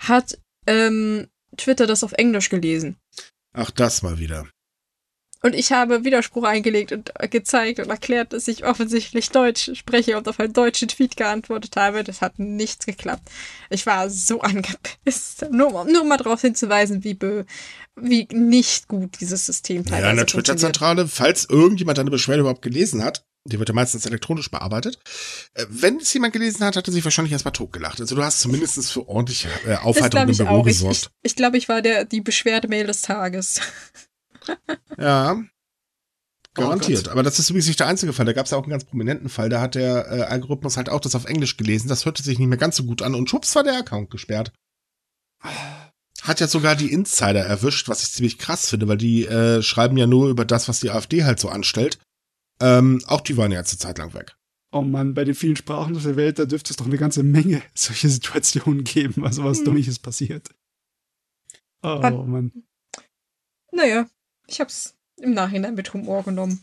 hat 0.00 0.38
ähm, 0.66 1.28
Twitter 1.56 1.86
das 1.86 2.04
auf 2.04 2.12
Englisch 2.12 2.48
gelesen. 2.48 2.96
Ach, 3.52 3.70
das 3.70 4.02
mal 4.02 4.18
wieder. 4.18 4.48
Und 5.46 5.54
ich 5.54 5.70
habe 5.70 6.04
Widerspruch 6.04 6.42
eingelegt 6.42 6.90
und 6.90 7.12
gezeigt 7.30 7.78
und 7.78 7.88
erklärt, 7.88 8.32
dass 8.32 8.48
ich 8.48 8.64
offensichtlich 8.64 9.30
Deutsch 9.30 9.70
spreche 9.74 10.16
und 10.16 10.26
auf 10.26 10.40
einen 10.40 10.52
deutschen 10.52 10.88
Tweet 10.88 11.16
geantwortet 11.16 11.76
habe. 11.76 12.02
Das 12.02 12.20
hat 12.20 12.40
nichts 12.40 12.84
geklappt. 12.84 13.30
Ich 13.70 13.86
war 13.86 14.10
so 14.10 14.40
angepisst. 14.40 15.46
Nur, 15.52 15.84
nur 15.84 16.02
mal 16.02 16.16
darauf 16.16 16.40
hinzuweisen, 16.40 17.04
wie, 17.04 17.14
be, 17.14 17.46
wie 17.94 18.26
nicht 18.32 18.88
gut 18.88 19.20
dieses 19.20 19.46
System 19.46 19.84
teilweise 19.84 20.02
Ja, 20.02 20.10
in 20.10 20.16
der 20.16 20.26
Twitter-Zentrale, 20.26 21.06
falls 21.06 21.44
irgendjemand 21.48 22.00
eine 22.00 22.10
Beschwerde 22.10 22.40
überhaupt 22.40 22.62
gelesen 22.62 23.04
hat, 23.04 23.24
die 23.44 23.60
wird 23.60 23.68
ja 23.68 23.74
meistens 23.76 24.04
elektronisch 24.04 24.50
bearbeitet. 24.50 24.98
Äh, 25.54 25.66
wenn 25.68 25.98
es 25.98 26.12
jemand 26.12 26.32
gelesen 26.32 26.64
hat, 26.64 26.74
hat 26.74 26.88
er 26.88 26.92
sich 26.92 27.04
wahrscheinlich 27.04 27.30
erstmal 27.30 27.52
totgelacht. 27.52 28.00
Also 28.00 28.16
du 28.16 28.24
hast 28.24 28.40
zumindest 28.40 28.90
für 28.90 29.08
ordentliche 29.08 29.48
äh, 29.64 29.76
Aufheiterung 29.76 30.28
im 30.28 30.36
Büro 30.36 30.48
auch. 30.48 30.64
gesorgt. 30.64 30.96
Ich, 30.96 31.02
ich, 31.02 31.10
ich 31.22 31.36
glaube, 31.36 31.56
ich 31.56 31.68
war 31.68 31.82
der, 31.82 32.04
die 32.04 32.20
Beschwerdemail 32.20 32.88
des 32.88 33.02
Tages. 33.02 33.60
ja. 34.98 35.42
Garantiert. 36.56 37.08
Oh 37.08 37.10
Aber 37.10 37.22
das 37.22 37.38
ist 37.38 37.50
übrigens 37.50 37.66
nicht 37.66 37.80
der 37.80 37.86
einzige 37.86 38.12
Fall. 38.12 38.24
Da 38.24 38.32
gab 38.32 38.46
es 38.46 38.52
ja 38.52 38.58
auch 38.58 38.62
einen 38.62 38.70
ganz 38.70 38.84
prominenten 38.84 39.28
Fall. 39.28 39.48
Da 39.48 39.60
hat 39.60 39.74
der 39.74 40.10
äh, 40.10 40.22
Algorithmus 40.22 40.76
halt 40.76 40.88
auch 40.88 41.00
das 41.00 41.14
auf 41.14 41.26
Englisch 41.26 41.56
gelesen. 41.56 41.88
Das 41.88 42.04
hörte 42.06 42.22
sich 42.22 42.38
nicht 42.38 42.48
mehr 42.48 42.58
ganz 42.58 42.76
so 42.76 42.84
gut 42.84 43.02
an 43.02 43.14
und 43.14 43.28
schubs 43.28 43.54
war 43.54 43.62
der 43.62 43.78
Account 43.78 44.10
gesperrt. 44.10 44.52
Hat 46.22 46.40
ja 46.40 46.48
sogar 46.48 46.74
die 46.74 46.92
Insider 46.92 47.44
erwischt, 47.44 47.88
was 47.88 48.02
ich 48.02 48.10
ziemlich 48.10 48.38
krass 48.38 48.70
finde, 48.70 48.88
weil 48.88 48.96
die 48.96 49.26
äh, 49.26 49.62
schreiben 49.62 49.96
ja 49.98 50.06
nur 50.06 50.28
über 50.28 50.44
das, 50.44 50.68
was 50.68 50.80
die 50.80 50.90
AfD 50.90 51.24
halt 51.24 51.38
so 51.38 51.50
anstellt. 51.50 51.98
Ähm, 52.60 53.02
auch 53.06 53.20
die 53.20 53.36
waren 53.36 53.52
ja 53.52 53.58
jetzt 53.58 53.72
eine 53.72 53.78
Zeit 53.78 53.98
lang 53.98 54.14
weg. 54.14 54.34
Oh 54.72 54.80
Mann, 54.82 55.14
bei 55.14 55.24
den 55.24 55.34
vielen 55.34 55.56
Sprachen 55.56 55.94
auf 55.94 56.02
der 56.02 56.16
Welt, 56.16 56.38
da 56.38 56.46
dürfte 56.46 56.70
es 56.70 56.76
doch 56.76 56.86
eine 56.86 56.98
ganze 56.98 57.22
Menge 57.22 57.62
solche 57.74 58.08
Situationen 58.08 58.82
geben, 58.84 59.24
also 59.24 59.44
was 59.44 59.58
hm. 59.58 59.66
Dummes 59.66 59.98
passiert. 59.98 60.48
Oh 61.82 61.98
Mann. 62.26 62.52
Naja, 63.72 64.06
ich 64.46 64.60
hab's 64.60 64.94
im 65.16 65.32
Nachhinein 65.32 65.74
mit 65.74 65.92
Humor 65.92 66.24
genommen. 66.24 66.60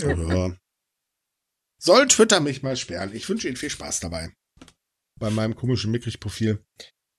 ja. 0.00 0.56
Soll 1.78 2.08
Twitter 2.08 2.40
mich 2.40 2.62
mal 2.62 2.76
sperren? 2.76 3.14
Ich 3.14 3.28
wünsche 3.28 3.48
Ihnen 3.48 3.56
viel 3.56 3.70
Spaß 3.70 4.00
dabei. 4.00 4.32
Bei 5.18 5.30
meinem 5.30 5.54
komischen 5.54 5.90
Mickrig-Profil. 5.90 6.64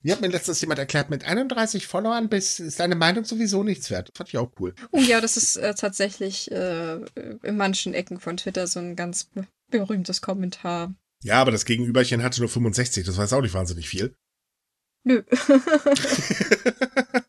Mir 0.01 0.13
hat 0.13 0.21
mir 0.21 0.27
letztens 0.27 0.61
jemand 0.61 0.79
erklärt, 0.79 1.09
mit 1.09 1.23
31 1.23 1.87
Followern 1.87 2.29
bist, 2.29 2.59
ist 2.59 2.79
deine 2.79 2.95
Meinung 2.95 3.25
sowieso 3.25 3.63
nichts 3.63 3.89
wert. 3.89 4.11
Fand 4.15 4.29
ich 4.29 4.37
auch 4.37 4.51
cool. 4.59 4.75
Oh 4.91 4.99
ja, 4.99 5.21
das 5.21 5.37
ist 5.37 5.57
äh, 5.57 5.73
tatsächlich 5.73 6.51
äh, 6.51 6.97
in 7.43 7.57
manchen 7.57 7.93
Ecken 7.93 8.19
von 8.19 8.37
Twitter 8.37 8.67
so 8.67 8.79
ein 8.79 8.95
ganz 8.95 9.29
berühmtes 9.69 10.21
Kommentar. 10.21 10.93
Ja, 11.23 11.41
aber 11.41 11.51
das 11.51 11.65
Gegenüberchen 11.65 12.21
hatte 12.21 12.41
nur 12.41 12.49
65, 12.49 13.05
das 13.05 13.17
war 13.17 13.23
jetzt 13.23 13.33
auch 13.33 13.41
nicht 13.41 13.55
wahnsinnig 13.55 13.89
viel. 13.89 14.15
Nö. 15.03 15.23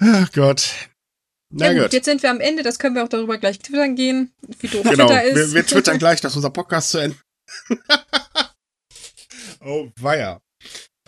Ach 0.00 0.30
Gott. 0.32 0.90
Na 1.50 1.72
ja, 1.72 1.82
gut, 1.82 1.92
jetzt 1.92 2.06
sind 2.06 2.22
wir 2.22 2.30
am 2.30 2.40
Ende, 2.40 2.62
das 2.62 2.78
können 2.78 2.96
wir 2.96 3.04
auch 3.04 3.08
darüber 3.08 3.38
gleich 3.38 3.58
twittern 3.60 3.94
gehen, 3.94 4.32
wie 4.58 4.66
doof 4.66 4.82
Genau, 4.82 5.06
Twitter 5.06 5.24
ist. 5.24 5.36
wir, 5.36 5.52
wir 5.54 5.66
twittern 5.66 5.98
gleich, 6.00 6.20
dass 6.20 6.34
unser 6.36 6.50
Podcast 6.50 6.90
zu 6.90 6.98
Ende. 6.98 7.16
oh 9.60 9.90
weia. 10.00 10.40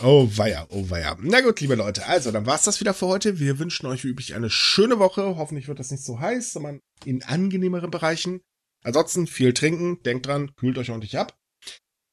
Oh 0.00 0.28
weia, 0.36 0.64
oh 0.70 0.88
weia. 0.90 1.16
Na 1.20 1.40
gut, 1.40 1.60
liebe 1.60 1.74
Leute, 1.74 2.06
also 2.06 2.30
dann 2.30 2.46
war's 2.46 2.62
das 2.62 2.78
wieder 2.78 2.94
für 2.94 3.08
heute. 3.08 3.40
Wir 3.40 3.58
wünschen 3.58 3.86
euch 3.86 4.04
wie 4.04 4.08
üblich 4.08 4.36
eine 4.36 4.48
schöne 4.48 5.00
Woche. 5.00 5.36
Hoffentlich 5.36 5.66
wird 5.66 5.80
das 5.80 5.90
nicht 5.90 6.04
so 6.04 6.20
heiß, 6.20 6.52
sondern 6.52 6.80
in 7.04 7.24
angenehmeren 7.24 7.90
Bereichen. 7.90 8.40
Ansonsten 8.84 9.26
viel 9.26 9.52
trinken, 9.54 10.00
denkt 10.04 10.26
dran, 10.26 10.54
kühlt 10.54 10.78
euch 10.78 10.90
ordentlich 10.90 11.18
ab. 11.18 11.36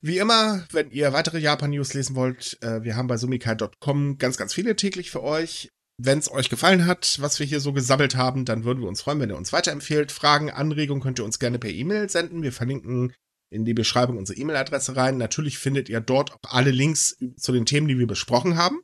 Wie 0.01 0.17
immer, 0.17 0.65
wenn 0.71 0.89
ihr 0.89 1.13
weitere 1.13 1.37
Japan-News 1.37 1.93
lesen 1.93 2.15
wollt, 2.15 2.57
äh, 2.61 2.83
wir 2.83 2.95
haben 2.95 3.07
bei 3.07 3.17
sumikai.com 3.17 4.17
ganz, 4.17 4.37
ganz 4.37 4.53
viele 4.53 4.75
täglich 4.75 5.11
für 5.11 5.21
euch. 5.21 5.69
Wenn 5.97 6.19
es 6.19 6.29
euch 6.29 6.49
gefallen 6.49 6.85
hat, 6.85 7.17
was 7.21 7.39
wir 7.39 7.45
hier 7.45 7.61
so 7.61 7.71
gesammelt 7.71 8.15
haben, 8.15 8.43
dann 8.43 8.65
würden 8.65 8.81
wir 8.81 8.89
uns 8.89 9.01
freuen, 9.01 9.19
wenn 9.19 9.29
ihr 9.29 9.37
uns 9.37 9.53
weiterempfehlt. 9.53 10.11
Fragen, 10.11 10.51
Anregungen 10.51 11.01
könnt 11.01 11.19
ihr 11.19 11.25
uns 11.25 11.39
gerne 11.39 11.57
per 11.57 11.69
E-Mail 11.69 12.09
senden. 12.09 12.43
Wir 12.43 12.51
verlinken 12.51 13.13
in 13.49 13.63
die 13.63 13.73
Beschreibung 13.73 14.17
unsere 14.17 14.37
E-Mail-Adresse 14.37 14.97
rein. 14.97 15.17
Natürlich 15.17 15.57
findet 15.57 15.87
ihr 15.87 16.01
dort 16.01 16.33
auch 16.33 16.51
alle 16.51 16.71
Links 16.71 17.17
zu 17.37 17.53
den 17.53 17.65
Themen, 17.65 17.87
die 17.87 17.97
wir 17.97 18.07
besprochen 18.07 18.57
haben. 18.57 18.81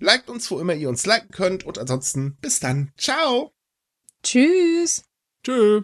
Liked 0.00 0.28
uns, 0.28 0.50
wo 0.50 0.60
immer 0.60 0.74
ihr 0.74 0.90
uns 0.90 1.06
liken 1.06 1.30
könnt. 1.30 1.64
Und 1.64 1.78
ansonsten 1.78 2.36
bis 2.40 2.60
dann. 2.60 2.92
Ciao. 2.98 3.52
Tschüss. 4.22 5.04
Tschö. 5.42 5.82